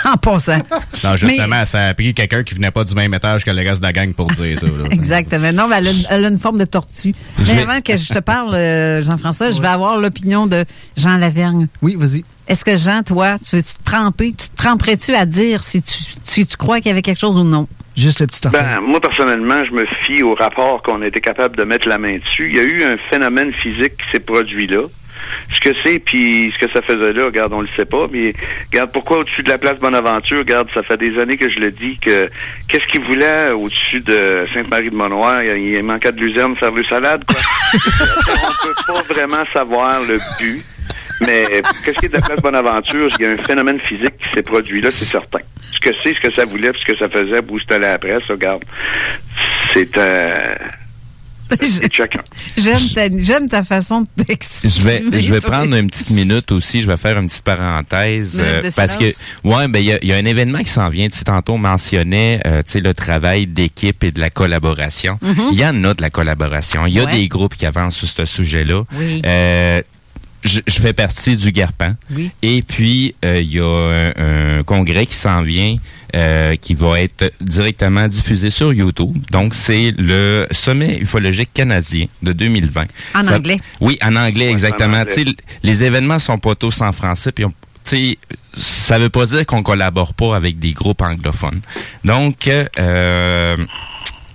en 0.06 0.16
passant. 0.18 0.60
Non, 1.04 1.16
justement, 1.18 1.66
ça 1.66 1.88
a 1.88 1.94
pris 1.94 2.14
quelqu'un 2.14 2.44
qui 2.44 2.54
venait 2.56 2.72
pas 2.72 2.84
du 2.84 2.94
même 2.94 3.14
étage 3.14 3.44
que 3.44 3.52
le 3.52 3.68
reste 3.68 3.82
de 3.82 3.88
la 3.88 3.94
gang 3.94 4.14
pour 4.14 4.28
dire 4.28 4.58
ça. 4.58 4.68
là. 4.68 4.86
Exactement. 4.92 5.52
Non, 5.52 5.68
mais 5.68 5.78
elle 5.78 5.88
a, 5.88 5.92
une- 5.92 6.06
elle 6.10 6.26
a 6.26 6.28
une 6.30 6.38
forme 6.40 6.58
de 6.60 6.66
tortue. 6.66 7.14
Mais 7.40 7.44
vais- 7.46 7.62
avant 7.64 7.82
que 7.82 7.98
je 7.98 8.14
te 8.14 8.20
parle, 8.20 8.54
euh, 8.56 9.02
Jean-François, 9.04 9.52
je 9.52 9.60
vais 9.62 9.68
avoir 9.68 9.98
l'opinion 9.98 10.46
de 10.46 10.66
Jean 10.96 11.18
Lavergne. 11.18 11.68
Oui, 11.82 11.96
vas-y. 11.98 12.24
Est-ce 12.48 12.64
que 12.64 12.78
Jean, 12.78 13.02
toi, 13.04 13.38
tu 13.48 13.56
veux-tu 13.58 13.74
te 13.74 13.84
tremper? 13.84 14.34
Tu 14.38 14.50
te 14.50 14.56
tremperais-tu 14.56 15.14
à 15.16 15.26
dire 15.26 15.64
si 15.64 15.82
tu, 15.82 15.94
si 16.24 16.46
tu 16.46 16.58
crois 16.58 16.78
qu'il 16.78 16.88
y 16.88 16.92
avait 16.92 17.02
quelque 17.02 17.20
chose 17.20 17.36
ou 17.38 17.44
non? 17.44 17.68
Juste 17.98 18.20
le 18.22 18.28
petit 18.28 18.40
Ben, 18.50 18.80
moi, 18.82 19.02
personnellement, 19.02 19.62
je 19.66 19.72
me 19.76 19.86
fie 20.06 20.24
au 20.24 20.34
rapport 20.34 20.82
qu'on 20.84 21.02
a 21.02 21.08
été 21.08 21.20
capable 21.22 21.58
de 21.58 21.64
mettre 21.64 21.88
la 21.88 21.98
main 21.98 22.18
dessus. 22.18 22.50
Il 22.50 22.56
y 22.56 22.60
a 22.60 22.64
eu 22.64 22.84
un 22.84 22.96
phénomène 23.10 23.52
physique 23.52 23.98
qui 23.98 24.10
s'est 24.12 24.20
produit 24.22 24.68
là. 24.68 24.84
Ce 25.54 25.60
que 25.60 25.76
c'est, 25.84 26.00
puis 26.00 26.54
ce 26.54 26.66
que 26.66 26.72
ça 26.72 26.82
faisait 26.82 27.14
là, 27.14 27.26
regarde, 27.26 27.54
on 27.54 27.62
le 27.62 27.68
sait 27.76 27.86
pas, 27.86 28.08
mais 28.12 28.34
regarde, 28.72 28.92
pourquoi 28.92 29.20
au-dessus 29.20 29.44
de 29.44 29.50
la 29.50 29.58
place 29.58 29.80
Bonaventure, 29.80 30.40
regarde, 30.40 30.70
ça 30.74 30.84
fait 30.84 30.98
des 30.98 31.20
années 31.20 31.38
que 31.38 31.50
je 31.50 31.60
le 31.60 31.72
dis, 31.72 31.98
que 31.98 32.30
qu'est-ce 32.68 32.88
qu'il 32.88 33.02
voulait 33.02 33.52
au-dessus 33.52 34.02
de 34.02 34.46
Sainte-Marie-de-Monoir? 34.54 35.44
Il, 35.44 35.76
il 35.76 35.84
manquait 35.84 36.12
de 36.12 36.20
luzerne, 36.20 36.56
faire 36.56 36.72
du 36.72 36.84
salade, 36.84 37.24
quoi. 37.26 37.40
on 37.74 38.68
peut 38.68 38.94
pas 38.94 39.14
vraiment 39.14 39.44
savoir 39.54 40.02
le 40.02 40.18
but. 40.40 40.64
Mais 41.22 41.62
qu'est-ce 41.84 41.98
qui 41.98 42.06
est 42.06 42.10
de 42.10 42.14
la 42.14 42.22
place 42.22 42.42
Bonaventure? 42.42 43.10
Il 43.20 43.26
y 43.26 43.28
a 43.28 43.32
un 43.32 43.38
phénomène 43.38 43.80
physique 43.80 44.18
qui 44.18 44.30
s'est 44.34 44.44
produit 44.44 44.82
là, 44.82 44.90
c'est 44.90 45.06
certain. 45.06 45.40
Ce 45.72 45.80
que 45.80 45.90
c'est, 46.02 46.16
ce 46.16 46.22
que 46.22 46.32
ça 46.32 46.46
voulait, 46.46 46.72
puis 46.72 46.82
ce 46.82 46.94
que 46.94 46.98
ça 46.98 47.10
faisait, 47.10 47.42
où 47.50 47.60
c'était 47.60 47.80
la 47.80 47.98
presse, 48.00 48.24
regarde. 48.30 48.64
C'est 49.74 49.98
euh, 49.98 50.36
c'est 50.36 50.36
chacun. 50.38 50.89
J'aime 52.58 52.80
ta, 52.94 53.18
j'aime 53.18 53.48
ta 53.50 53.64
façon 53.64 54.02
de 54.18 54.24
t'exprimer. 54.24 54.72
Je 54.74 54.82
vais, 55.12 55.22
je 55.24 55.34
vais 55.34 55.40
toi. 55.42 55.52
prendre 55.52 55.76
une 55.76 55.90
petite 55.90 56.10
minute 56.12 56.52
aussi. 56.52 56.82
Je 56.82 56.88
vais 56.88 56.98
faire 56.98 57.18
une 57.18 57.28
petite 57.28 57.44
parenthèse. 57.44 58.40
Minute 58.40 58.66
euh, 58.66 58.70
parce 58.76 58.98
que, 58.98 59.06
ouais, 59.44 59.68
ben, 59.68 59.80
il 59.80 59.86
y 59.86 59.94
a, 59.94 60.00
il 60.02 60.08
y 60.10 60.14
a 60.14 60.18
un 60.18 60.26
événement 60.26 60.60
qui 60.60 60.70
s'en 60.70 60.90
vient. 60.90 61.08
Tu 61.10 61.18
sais, 61.18 61.24
tantôt, 61.26 61.54
on 61.54 61.58
mentionnait, 61.58 62.40
euh, 62.46 62.62
tu 62.64 62.74
sais, 62.74 62.80
le 62.82 62.94
travail 62.94 63.48
d'équipe 63.48 64.04
et 64.04 64.12
de 64.12 64.20
la 64.20 64.30
collaboration. 64.30 65.18
Mhm. 65.22 65.50
Il 65.52 65.58
y 65.60 65.66
en 65.66 65.84
a 65.84 65.94
de 65.94 66.02
la 66.02 66.10
collaboration. 66.10 66.86
Il 66.86 66.94
y 66.94 67.00
a 67.00 67.06
Ouais. 67.06 67.12
des 67.12 67.28
groupes 67.28 67.56
qui 67.56 67.66
avancent 67.66 67.98
sur 67.98 68.08
ce 68.08 68.26
sujet-là. 68.26 68.84
Oui. 68.98 69.22
Euh, 69.26 69.82
je, 70.44 70.60
je 70.68 70.80
fais 70.80 70.94
partie 70.94 71.36
du 71.36 71.52
GARPAN. 71.52 71.96
Oui. 72.12 72.32
Et 72.42 72.62
puis, 72.62 73.16
euh, 73.26 73.42
il 73.42 73.52
y 73.54 73.60
a 73.60 73.66
un, 73.66 74.60
un 74.60 74.64
congrès 74.64 75.06
qui 75.06 75.16
s'en 75.16 75.42
vient, 75.42 75.78
euh, 76.16 76.56
qui 76.56 76.74
va 76.74 77.00
être 77.02 77.32
directement 77.42 78.08
diffusé 78.08 78.50
sur 78.50 78.74
YouTube. 78.74 79.16
Donc, 79.32 79.54
c'est 79.56 79.94
le 79.98 80.48
Sommet 80.52 81.00
ufologique 81.00 81.52
canadien 81.54 82.06
de 82.22 82.34
2020. 82.34 82.86
En 83.16 83.24
Ça- 83.24 83.36
anglais. 83.36 83.58
Oui, 83.82 83.98
en 84.04 84.16
anglais, 84.16 84.48
en 84.50 84.52
exactement. 84.52 84.98
anglais. 84.98 85.14
Tu 85.14 85.24
sais, 85.30 85.36
les 85.64 85.84
événements 85.84 86.20
sont 86.20 86.38
pas 86.38 86.56
tous 86.56 86.82
en 86.82 86.92
français, 86.92 87.32
puis 87.32 87.46
on- 87.46 87.50
tu 87.50 87.56
sais, 87.98 88.18
ça 88.54 89.00
veut 89.00 89.10
pas 89.10 89.26
dire 89.26 89.46
qu'on 89.46 89.64
collabore 89.64 90.14
pas 90.14 90.36
avec 90.36 90.60
des 90.60 90.72
groupes 90.74 91.02
anglophones. 91.02 91.62
Donc, 92.04 92.48
euh, 92.80 93.58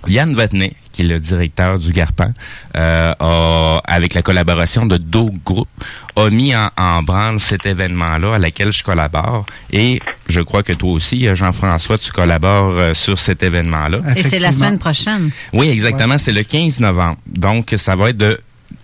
Yann 0.07 0.33
Vatnet, 0.35 0.73
qui 0.95 1.01
est 1.01 1.05
le 1.05 1.19
directeur 1.19 1.77
du 1.77 1.91
GARPAN, 1.91 2.31
euh, 2.77 3.13
a, 3.19 3.81
avec 3.85 4.13
la 4.13 4.21
collaboration 4.21 4.85
de 4.85 4.95
d'autres 4.97 5.35
groupes, 5.43 5.67
a 6.15 6.29
mis 6.29 6.55
en, 6.55 6.69
en 6.77 7.03
branle 7.03 7.39
cet 7.39 7.65
événement-là 7.65 8.35
à 8.35 8.39
laquelle 8.39 8.71
je 8.71 8.83
collabore. 8.83 9.45
Et 9.73 9.99
je 10.29 10.39
crois 10.39 10.63
que 10.63 10.71
toi 10.71 10.91
aussi, 10.91 11.27
euh, 11.27 11.35
Jean-François, 11.35 11.97
tu 11.97 12.11
collabores 12.11 12.77
euh, 12.77 12.93
sur 12.93 13.19
cet 13.19 13.43
événement-là. 13.43 13.97
Et 14.15 14.23
c'est 14.23 14.39
la 14.39 14.53
semaine 14.53 14.79
prochaine. 14.79 15.31
Oui, 15.51 15.67
exactement. 15.69 16.17
C'est 16.17 16.31
le 16.31 16.43
15 16.43 16.79
novembre. 16.79 17.17
Donc, 17.27 17.73
ça 17.77 17.95
va 17.97 18.11
être 18.11 18.17
de 18.17 18.39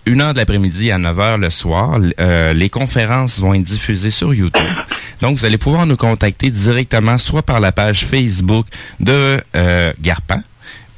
1 0.06 0.20
heure 0.20 0.32
de 0.34 0.38
l'après-midi 0.38 0.90
à 0.90 0.98
9 0.98 1.20
heures 1.20 1.38
le 1.38 1.48
soir. 1.50 1.98
Euh, 2.20 2.52
les 2.52 2.68
conférences 2.68 3.40
vont 3.40 3.54
être 3.54 3.62
diffusées 3.62 4.10
sur 4.10 4.34
YouTube. 4.34 4.68
Donc, 5.22 5.38
vous 5.38 5.44
allez 5.46 5.58
pouvoir 5.58 5.86
nous 5.86 5.96
contacter 5.96 6.50
directement, 6.50 7.16
soit 7.16 7.42
par 7.42 7.60
la 7.60 7.72
page 7.72 8.04
Facebook 8.04 8.66
de 9.00 9.40
euh, 9.56 9.92
Garpan 10.00 10.42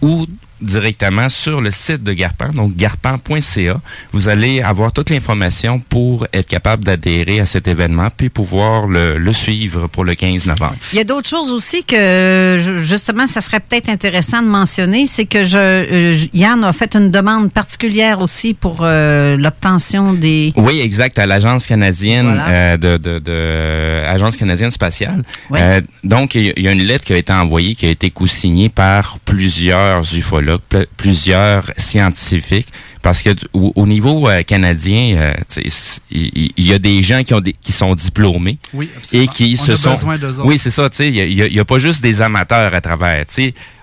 ou 0.03 0.27
directement 0.65 1.29
sur 1.29 1.61
le 1.61 1.71
site 1.71 2.03
de 2.03 2.13
Garpan, 2.13 2.49
donc 2.53 2.75
garpan.ca. 2.77 3.81
Vous 4.13 4.29
allez 4.29 4.61
avoir 4.63 4.93
toute 4.93 5.11
l'information 5.11 5.79
pour 5.79 6.27
être 6.33 6.47
capable 6.49 6.85
d'adhérer 6.85 7.41
à 7.41 7.47
cet 7.47 7.69
événement 7.69 8.09
puis 8.17 8.29
pouvoir 8.29 8.87
le, 8.87 9.19
le 9.19 9.33
suivre 9.33 9.87
pour 9.89 10.05
le 10.05 10.15
15 10.15 10.47
novembre. 10.47 10.77
Il 10.93 10.97
y 10.97 11.01
a 11.01 11.05
d'autres 11.05 11.29
choses 11.29 11.51
aussi 11.51 11.85
que, 11.85 12.79
justement, 12.83 13.27
ça 13.27 13.41
serait 13.41 13.61
peut-être 13.61 13.89
intéressant 13.89 14.43
de 14.43 14.49
mentionner. 14.49 15.07
C'est 15.07 15.27
que 15.27 15.45
je, 15.45 15.57
euh, 15.59 16.17
Yann 16.33 16.65
a 16.65 16.73
fait 16.73 16.95
une 16.97 17.11
demande 17.11 17.53
particulière 17.53 18.21
aussi 18.21 18.55
pour 18.55 18.79
euh, 18.83 19.37
l'obtention 19.37 20.13
des... 20.13 20.53
Oui, 20.57 20.81
exact, 20.81 21.19
à 21.19 21.27
l'agence 21.27 21.67
canadienne 21.67 22.27
Voilà. 22.27 22.49
euh, 22.49 22.77
de, 22.77 22.97
de, 22.97 23.19
de- 23.19 24.07
agence 24.07 24.37
canadienne 24.37 24.71
spatiale. 24.71 25.23
Oui. 25.51 25.59
Euh, 25.61 25.81
donc, 26.03 26.35
il 26.35 26.47
y 26.47 26.51
a- 26.51 26.53
il 26.57 26.63
y 26.63 26.69
a 26.69 26.73
une 26.73 26.83
lettre 26.85 27.05
qui 27.05 27.13
a 27.13 27.17
été 27.17 27.33
envoyée, 27.33 27.75
qui 27.75 27.87
a 27.87 27.91
été 27.91 28.11
co-signée 28.11 28.69
par 28.69 29.19
plusieurs 29.25 30.15
ufologues, 30.17 30.54
pl- 30.59 30.87
plusieurs 30.97 31.71
scientifiques. 31.77 32.69
Parce 33.03 33.21
que 33.23 33.31
du- 33.31 33.45
au, 33.53 33.71
au 33.77 33.87
niveau 33.87 34.27
euh, 34.31 34.43
canadien, 34.45 35.15
euh, 35.17 35.33
il 36.11 36.53
y, 36.57 36.73
a 36.73 36.79
des 36.79 37.03
gens 37.03 37.23
qui 37.23 37.35
ont 37.35 37.41
des, 37.43 37.53
qui 37.53 37.71
sont 37.71 37.95
diplômés 37.95 38.57
Oui, 38.73 38.89
et 39.13 39.27
qui 39.29 39.59
On 39.61 39.65
se 39.65 39.73
a 39.73 39.77
sont. 39.77 39.97
Oui, 40.45 40.59
c'est 40.59 40.71
ça. 40.71 40.89
Il 41.01 41.15
y 41.15 41.61
a- 41.61 41.65
pas 41.67 41.79
juste 41.79 42.03
des 42.03 42.23
amateurs 42.23 42.73
à 42.75 42.81
travers. 42.81 43.27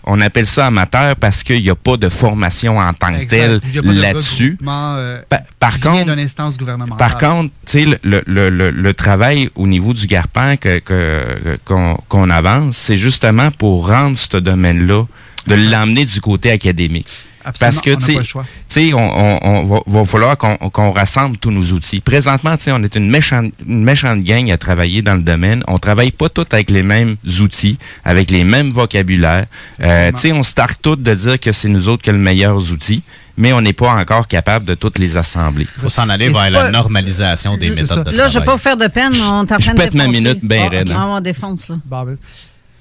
On 0.05 0.19
appelle 0.21 0.47
ça 0.47 0.65
amateur 0.65 1.15
parce 1.17 1.43
qu'il 1.43 1.61
n'y 1.61 1.69
a 1.69 1.75
pas 1.75 1.97
de 1.97 2.09
formation 2.09 2.79
en 2.79 2.91
tant 2.95 3.13
que 3.13 3.25
telle 3.25 3.61
là-dessus. 3.83 4.57
euh, 4.97 5.21
Pa- 5.29 5.43
par 5.59 5.79
contre, 5.79 6.05
d'une 6.05 6.19
instance 6.19 6.57
gouvernementale. 6.57 6.97
par 6.97 7.17
contre, 7.19 7.53
le, 7.75 7.97
le, 8.25 8.49
le, 8.49 8.71
le- 8.71 8.93
travail 8.95 9.49
au 9.55 9.67
niveau 9.67 9.93
du 9.93 10.07
Garpan 10.07 10.57
que, 10.57 10.79
que- 10.79 11.59
qu'on, 11.65 11.93
qu'on 12.09 12.29
avance, 12.31 12.75
c'est 12.77 12.97
justement 12.97 13.51
pour 13.51 13.87
rendre 13.87 14.17
ce 14.17 14.37
domaine-là, 14.37 15.03
de 15.47 15.55
l'emmener 15.55 16.05
du 16.05 16.21
côté 16.21 16.51
académique. 16.51 17.07
Absolument, 17.43 17.81
Parce 17.81 17.85
que, 18.05 18.05
tu 18.05 18.43
sais- 18.67 18.93
on, 18.93 18.99
on, 18.99 19.39
on 19.41 19.65
va, 19.65 19.79
va 19.87 20.05
falloir 20.05 20.37
qu'on, 20.37 20.91
rassemble 20.91 21.37
tous 21.37 21.49
nos 21.49 21.63
outils. 21.71 21.99
Présentement, 21.99 22.55
tu 22.55 22.65
sais, 22.65 22.71
on 22.71 22.83
est 22.83 22.93
une 22.95 23.09
méchante, 23.09 23.51
une 23.67 23.83
méchante 23.83 24.19
gang 24.23 24.51
à 24.51 24.57
travailler 24.59 25.01
dans 25.01 25.15
le 25.15 25.23
domaine. 25.23 25.63
On 25.67 25.79
travaille 25.79 26.11
pas 26.11 26.29
tous 26.29 26.45
avec 26.51 26.69
les 26.69 26.83
mêmes 26.83 27.15
outils, 27.39 27.79
avec 28.05 28.29
les 28.29 28.43
mêmes 28.43 28.69
vocabulaires. 28.69 29.47
Euh, 29.81 30.11
tu 30.11 30.19
sais, 30.19 30.31
on 30.33 30.43
se 30.43 30.53
targue 30.53 30.75
tous 30.83 30.97
de 30.97 31.13
dire 31.15 31.39
que 31.39 31.51
c'est 31.51 31.67
nous 31.67 31.89
autres 31.89 32.03
qui 32.03 32.11
avons 32.11 32.19
les 32.19 32.23
meilleurs 32.25 32.71
outils, 32.71 33.01
mais 33.35 33.51
on 33.53 33.61
n'est 33.61 33.73
pas 33.73 33.89
encore 33.93 34.27
capable 34.27 34.65
de 34.65 34.75
toutes 34.75 34.99
les 34.99 35.17
assembler. 35.17 35.65
faut 35.79 35.89
s'en 35.89 36.09
aller 36.09 36.27
Mais 36.27 36.33
vers 36.33 36.51
la 36.51 36.59
pas- 36.65 36.69
normalisation 36.71 37.57
des 37.57 37.71
méthodes 37.71 38.03
de 38.05 38.11
Là, 38.11 38.27
je 38.27 38.37
vais 38.37 38.45
travail. 38.45 38.45
pas 38.45 38.51
vous 38.51 38.57
faire 38.59 38.77
de 38.77 38.85
peine, 38.87 39.13
on 39.15 39.45
est 39.47 39.51
en 39.51 39.57
je 39.59 39.71
pète 39.71 39.95
ma 39.95 40.05
minute 40.07 40.45
bien 40.45 40.65
Ah, 40.67 40.69
raide. 40.69 40.93
On 40.95 41.19
défonce 41.19 41.61
ça. 41.63 41.73
Bon, 41.85 42.03
ben, 42.03 42.17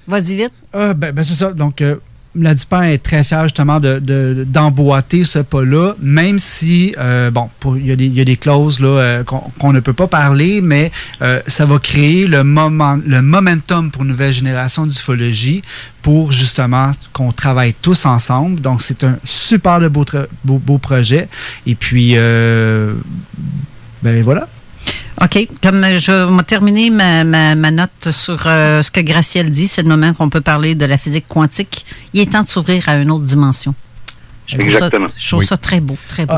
Vas-y 0.07 0.35
vite. 0.35 0.53
Euh, 0.75 0.93
ben, 0.93 1.11
ben, 1.13 1.23
c'est 1.23 1.33
ça. 1.33 1.51
Donc, 1.51 1.81
euh, 1.81 1.95
la 2.33 2.55
Dupan 2.55 2.83
est 2.83 2.97
très 3.03 3.23
fière 3.25 3.43
justement 3.43 3.79
de- 3.81 3.99
de- 3.99 4.45
d'emboîter 4.47 5.25
ce 5.25 5.39
pas-là, 5.39 5.95
même 6.01 6.39
si, 6.39 6.95
euh, 6.97 7.29
bon, 7.29 7.49
il 7.75 7.85
y, 7.85 7.91
a 7.91 7.95
des- 7.97 8.05
il 8.05 8.13
y 8.13 8.21
a 8.21 8.23
des 8.25 8.37
clauses 8.37 8.79
là, 8.79 8.87
euh, 8.87 9.23
qu'on 9.59 9.73
ne 9.73 9.81
peut 9.81 9.91
pas 9.93 10.07
parler, 10.07 10.61
mais 10.61 10.91
euh, 11.21 11.41
ça 11.47 11.65
va 11.65 11.77
créer 11.79 12.27
le, 12.27 12.43
moment, 12.45 12.97
le 13.05 13.21
momentum 13.21 13.91
pour 13.91 14.03
une 14.03 14.09
nouvelle 14.09 14.33
génération 14.33 14.85
d'ufologie 14.85 15.61
pour 16.01 16.31
justement 16.31 16.91
qu'on 17.11 17.31
travaille 17.33 17.73
tous 17.81 18.05
ensemble. 18.05 18.61
Donc, 18.61 18.81
c'est 18.81 19.03
un 19.03 19.17
super 19.25 19.79
de 19.81 19.87
beau, 19.89 20.05
beau, 20.45 20.57
beau 20.57 20.77
projet. 20.77 21.27
Et 21.67 21.75
puis, 21.75 22.13
euh, 22.15 22.93
ben 24.03 24.23
voilà. 24.23 24.47
OK. 25.19 25.47
Comme 25.61 25.83
euh, 25.83 25.99
je 25.99 26.11
vais 26.11 26.43
terminer 26.43 26.89
ma, 26.89 27.23
note 27.71 28.11
sur 28.11 28.43
euh, 28.45 28.81
ce 28.81 28.91
que 28.91 29.01
Gracielle 29.01 29.51
dit, 29.51 29.67
c'est 29.67 29.81
le 29.81 29.89
moment 29.89 30.13
qu'on 30.13 30.29
peut 30.29 30.41
parler 30.41 30.75
de 30.75 30.85
la 30.85 30.97
physique 30.97 31.25
quantique. 31.27 31.85
Il 32.13 32.21
est 32.21 32.31
temps 32.31 32.43
de 32.43 32.47
s'ouvrir 32.47 32.87
à 32.87 32.95
une 32.95 33.11
autre 33.11 33.25
dimension. 33.25 33.75
Je 34.51 34.57
trouve 34.57 34.69
ça- 34.71 34.77
Exactement. 34.77 35.07
je 35.17 35.27
trouve 35.27 35.39
Oui. 35.39 35.45
ça 35.47 35.57
très 35.57 35.79
beau, 35.79 35.97
très 36.09 36.25
beau. 36.25 36.33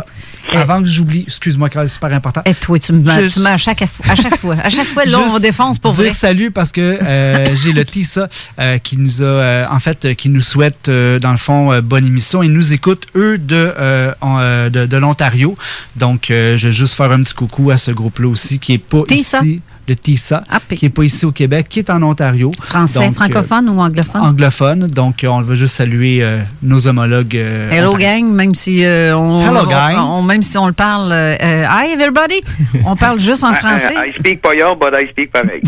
Ah, 0.51 0.59
avant 0.59 0.81
que 0.81 0.87
j'oublie, 0.87 1.23
excuse-moi, 1.25 1.69
Carl, 1.69 1.87
c'est 1.87 1.93
super 1.95 2.11
important. 2.13 2.41
Et 2.45 2.53
toi, 2.53 2.77
tu 2.77 2.91
me 2.93 2.99
mets, 2.99 3.11
à 3.49 3.57
chaque, 3.57 3.85
fois- 3.87 4.05
à 4.11 4.15
chaque 4.15 4.37
fois. 4.37 4.55
À 4.63 4.69
chaque 4.69 4.87
fois, 4.87 5.05
là, 5.05 5.19
on 5.33 5.39
défonce 5.39 5.79
pour 5.79 5.93
dire 5.93 6.05
vrai. 6.05 6.13
salut 6.13 6.51
parce 6.51 6.71
que 6.71 6.81
euh, 7.01 7.45
j'ai 7.63 7.71
le 7.71 7.85
Tissa 7.85 8.27
euh, 8.59 8.77
qui 8.77 8.97
nous 8.97 9.21
a, 9.21 9.25
euh, 9.25 9.65
en 9.69 9.79
fait, 9.79 10.05
euh, 10.05 10.13
qui 10.13 10.29
nous 10.29 10.41
souhaite, 10.41 10.89
euh, 10.89 11.17
dans 11.19 11.31
le 11.31 11.37
fond, 11.37 11.71
euh, 11.71 11.81
bonne 11.81 12.05
émission. 12.05 12.43
Ils 12.43 12.51
nous 12.51 12.73
écoutent, 12.73 13.07
eux, 13.15 13.37
de, 13.37 13.55
euh, 13.79 14.13
en, 14.21 14.37
euh, 14.39 14.69
de, 14.69 14.85
de 14.85 14.97
l'Ontario. 14.97 15.55
Donc, 15.95 16.29
euh, 16.29 16.57
je 16.57 16.67
vais 16.67 16.73
juste 16.73 16.93
faire 16.95 17.11
un 17.11 17.21
petit 17.21 17.33
coucou 17.33 17.71
à 17.71 17.77
ce 17.77 17.91
groupe-là 17.91 18.27
aussi 18.27 18.59
qui 18.59 18.73
est 18.73 18.77
pas 18.77 19.03
Tissa. 19.07 19.39
ici. 19.43 19.61
Le 19.87 19.95
Tissa, 19.95 20.41
qui 20.69 20.85
est 20.85 20.89
pas 20.89 21.03
ici 21.03 21.25
au 21.25 21.31
Québec, 21.33 21.67
qui 21.69 21.79
est 21.79 21.89
en 21.89 22.01
Ontario. 22.03 22.51
Français, 22.61 22.99
Donc, 22.99 23.09
euh, 23.09 23.11
francophone 23.11 23.69
ou 23.69 23.79
anglophone? 23.81 24.21
anglophone. 24.21 24.87
Donc, 24.87 25.23
euh, 25.23 25.27
on 25.27 25.41
veut 25.41 25.55
juste 25.57 25.75
saluer 25.75 26.23
euh, 26.23 26.39
nos 26.61 26.87
homologues. 26.87 27.35
euh, 27.35 27.69
Hello 27.69 27.95
gang, 27.95 28.23
même 28.31 28.55
si 28.55 28.85
euh, 28.85 29.15
on, 29.17 29.45
Hello, 29.45 29.61
on- 29.65 29.69
gang. 29.69 29.97
on- 29.99 30.21
même 30.21 30.41
si 30.41 30.57
on 30.57 30.67
le 30.67 30.73
parle, 30.73 31.11
euh, 31.11 31.35
euh, 31.41 31.65
hi 31.69 31.91
everybody, 31.91 32.41
on 32.85 32.95
parle 32.95 33.19
juste 33.19 33.43
en 33.43 33.51
I- 33.53 33.55
français. 33.55 33.93
I, 33.93 34.09
I 34.11 34.19
speak 34.19 34.41
pas 34.41 34.55
yard, 34.55 34.79
but 34.79 34.93
I 34.97 35.05
speak 35.09 35.31
pareil. 35.31 35.61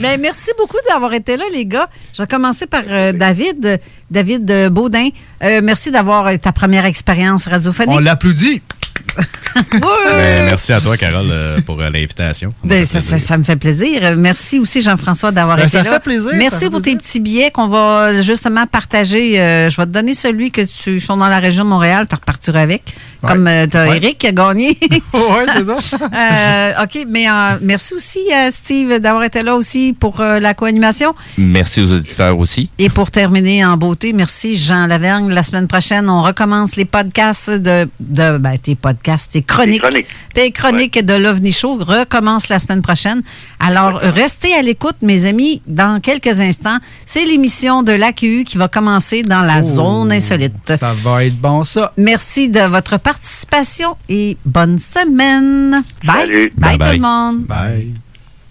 Mais 0.00 0.16
merci 0.18 0.50
beaucoup 0.56 0.76
d'avoir 0.88 1.12
été 1.12 1.36
là, 1.36 1.44
les 1.52 1.64
gars. 1.66 1.88
Je 2.14 2.22
vais 2.22 2.28
commencer 2.28 2.66
par 2.66 2.82
euh, 2.88 3.12
David, 3.12 3.66
euh, 3.66 3.76
David 4.10 4.50
euh, 4.50 4.70
Baudin. 4.70 5.08
Euh, 5.42 5.60
merci 5.62 5.90
d'avoir 5.90 6.26
euh, 6.28 6.36
ta 6.36 6.52
première 6.52 6.84
expérience 6.84 7.46
radiophonique. 7.46 7.92
On 7.94 7.98
l'applaudit. 7.98 8.62
Ben, 9.72 10.44
merci 10.46 10.72
à 10.72 10.80
toi, 10.80 10.96
Carole, 10.96 11.28
euh, 11.30 11.60
pour 11.60 11.80
euh, 11.80 11.90
l'invitation. 11.90 12.50
Ça 12.62 12.68
Ben, 12.68 12.84
ça, 12.84 13.00
ça, 13.00 13.18
ça 13.18 13.36
me 13.36 13.42
fait 13.42 13.56
plaisir. 13.56 14.16
Merci 14.16 14.58
aussi, 14.60 14.80
Jean-François, 14.80 15.32
d'avoir 15.32 15.56
Ben, 15.56 15.64
été 15.64 15.72
ça 15.78 15.82
là. 15.82 15.92
fait 15.94 16.00
plaisir, 16.00 16.30
ça 16.30 16.36
Merci 16.36 16.58
fait 16.60 16.70
pour 16.70 16.82
tes 16.82 16.94
petits 16.96 17.18
billets 17.20 17.50
qu'on 17.50 17.66
va 17.68 18.22
justement 18.22 18.66
partager. 18.66 19.40
Euh, 19.40 19.68
je 19.68 19.76
vais 19.76 19.86
te 19.86 19.90
donner 19.90 20.14
celui 20.14 20.50
que 20.52 20.62
tu 20.62 21.00
sont 21.00 21.16
dans 21.16 21.28
la 21.28 21.40
région 21.40 21.64
de 21.64 21.68
Montréal. 21.68 22.06
Tu 22.08 22.14
repartiras 22.14 22.60
avec. 22.60 22.94
Ouais. 23.22 23.28
Comme 23.28 23.50
tu 23.70 23.76
as 23.76 23.88
Ouais. 23.88 23.96
Eric 23.96 24.18
qui 24.18 24.26
a 24.28 24.32
gagné. 24.32 24.76
ouais, 24.90 25.46
c'est 25.54 25.64
ça. 25.64 25.96
Euh, 26.02 26.82
OK, 26.84 27.06
mais 27.08 27.28
euh, 27.28 27.58
merci 27.60 27.94
aussi, 27.94 28.20
euh, 28.32 28.50
Steve, 28.50 28.98
d'avoir 28.98 29.24
été 29.24 29.42
là 29.42 29.54
aussi 29.56 29.94
pour 29.98 30.20
euh, 30.20 30.38
la 30.40 30.54
co-animation. 30.54 31.14
Merci 31.38 31.80
aux 31.82 31.92
auditeurs 31.92 32.38
aussi. 32.38 32.70
Et 32.78 32.88
pour 32.88 33.10
terminer 33.10 33.64
en 33.64 33.76
beauté, 33.76 34.12
merci 34.12 34.56
Jean 34.56 34.86
Lavergne. 34.86 35.30
La 35.30 35.42
semaine 35.42 35.68
prochaine, 35.68 36.08
on 36.08 36.22
recommence 36.22 36.76
les 36.76 36.84
podcasts 36.84 37.50
de, 37.50 37.88
de 38.00 38.38
ben, 38.38 38.56
tes 38.58 38.74
podcasts, 38.74 39.32
tes 39.32 39.42
chroniques. 39.42 39.82
Tes 39.82 39.88
chroniques. 39.88 40.06
Tes 40.34 40.50
chroniques 40.52 41.04
de 41.04 41.14
l'OVNI 41.14 41.52
Show 41.52 41.74
recommencent 41.80 42.48
la 42.48 42.58
semaine 42.58 42.82
prochaine. 42.82 43.22
Alors, 43.58 43.98
restez 44.00 44.54
à 44.54 44.62
l'écoute, 44.62 44.96
mes 45.02 45.24
amis. 45.26 45.60
Dans 45.66 46.00
quelques 46.00 46.40
instants, 46.40 46.78
c'est 47.06 47.24
l'émission 47.24 47.82
de 47.82 47.92
l'AQU 47.92 48.44
qui 48.44 48.56
va 48.58 48.68
commencer 48.68 49.22
dans 49.22 49.42
la 49.42 49.58
Oh, 49.60 49.62
zone 49.62 50.12
insolite. 50.12 50.52
Ça 50.78 50.92
va 51.02 51.24
être 51.24 51.36
bon, 51.36 51.64
ça. 51.64 51.92
Merci 51.96 52.48
de 52.48 52.60
votre 52.60 52.96
participation 53.10 53.96
et 54.08 54.36
bonne 54.44 54.78
semaine. 54.78 55.82
Bye. 56.04 56.20
Salut. 56.20 56.50
Bye, 56.56 56.78
Bye-bye. 56.78 56.86
tout 56.90 57.02
le 57.02 57.08
monde. 57.08 57.44
Bye. 57.46 57.94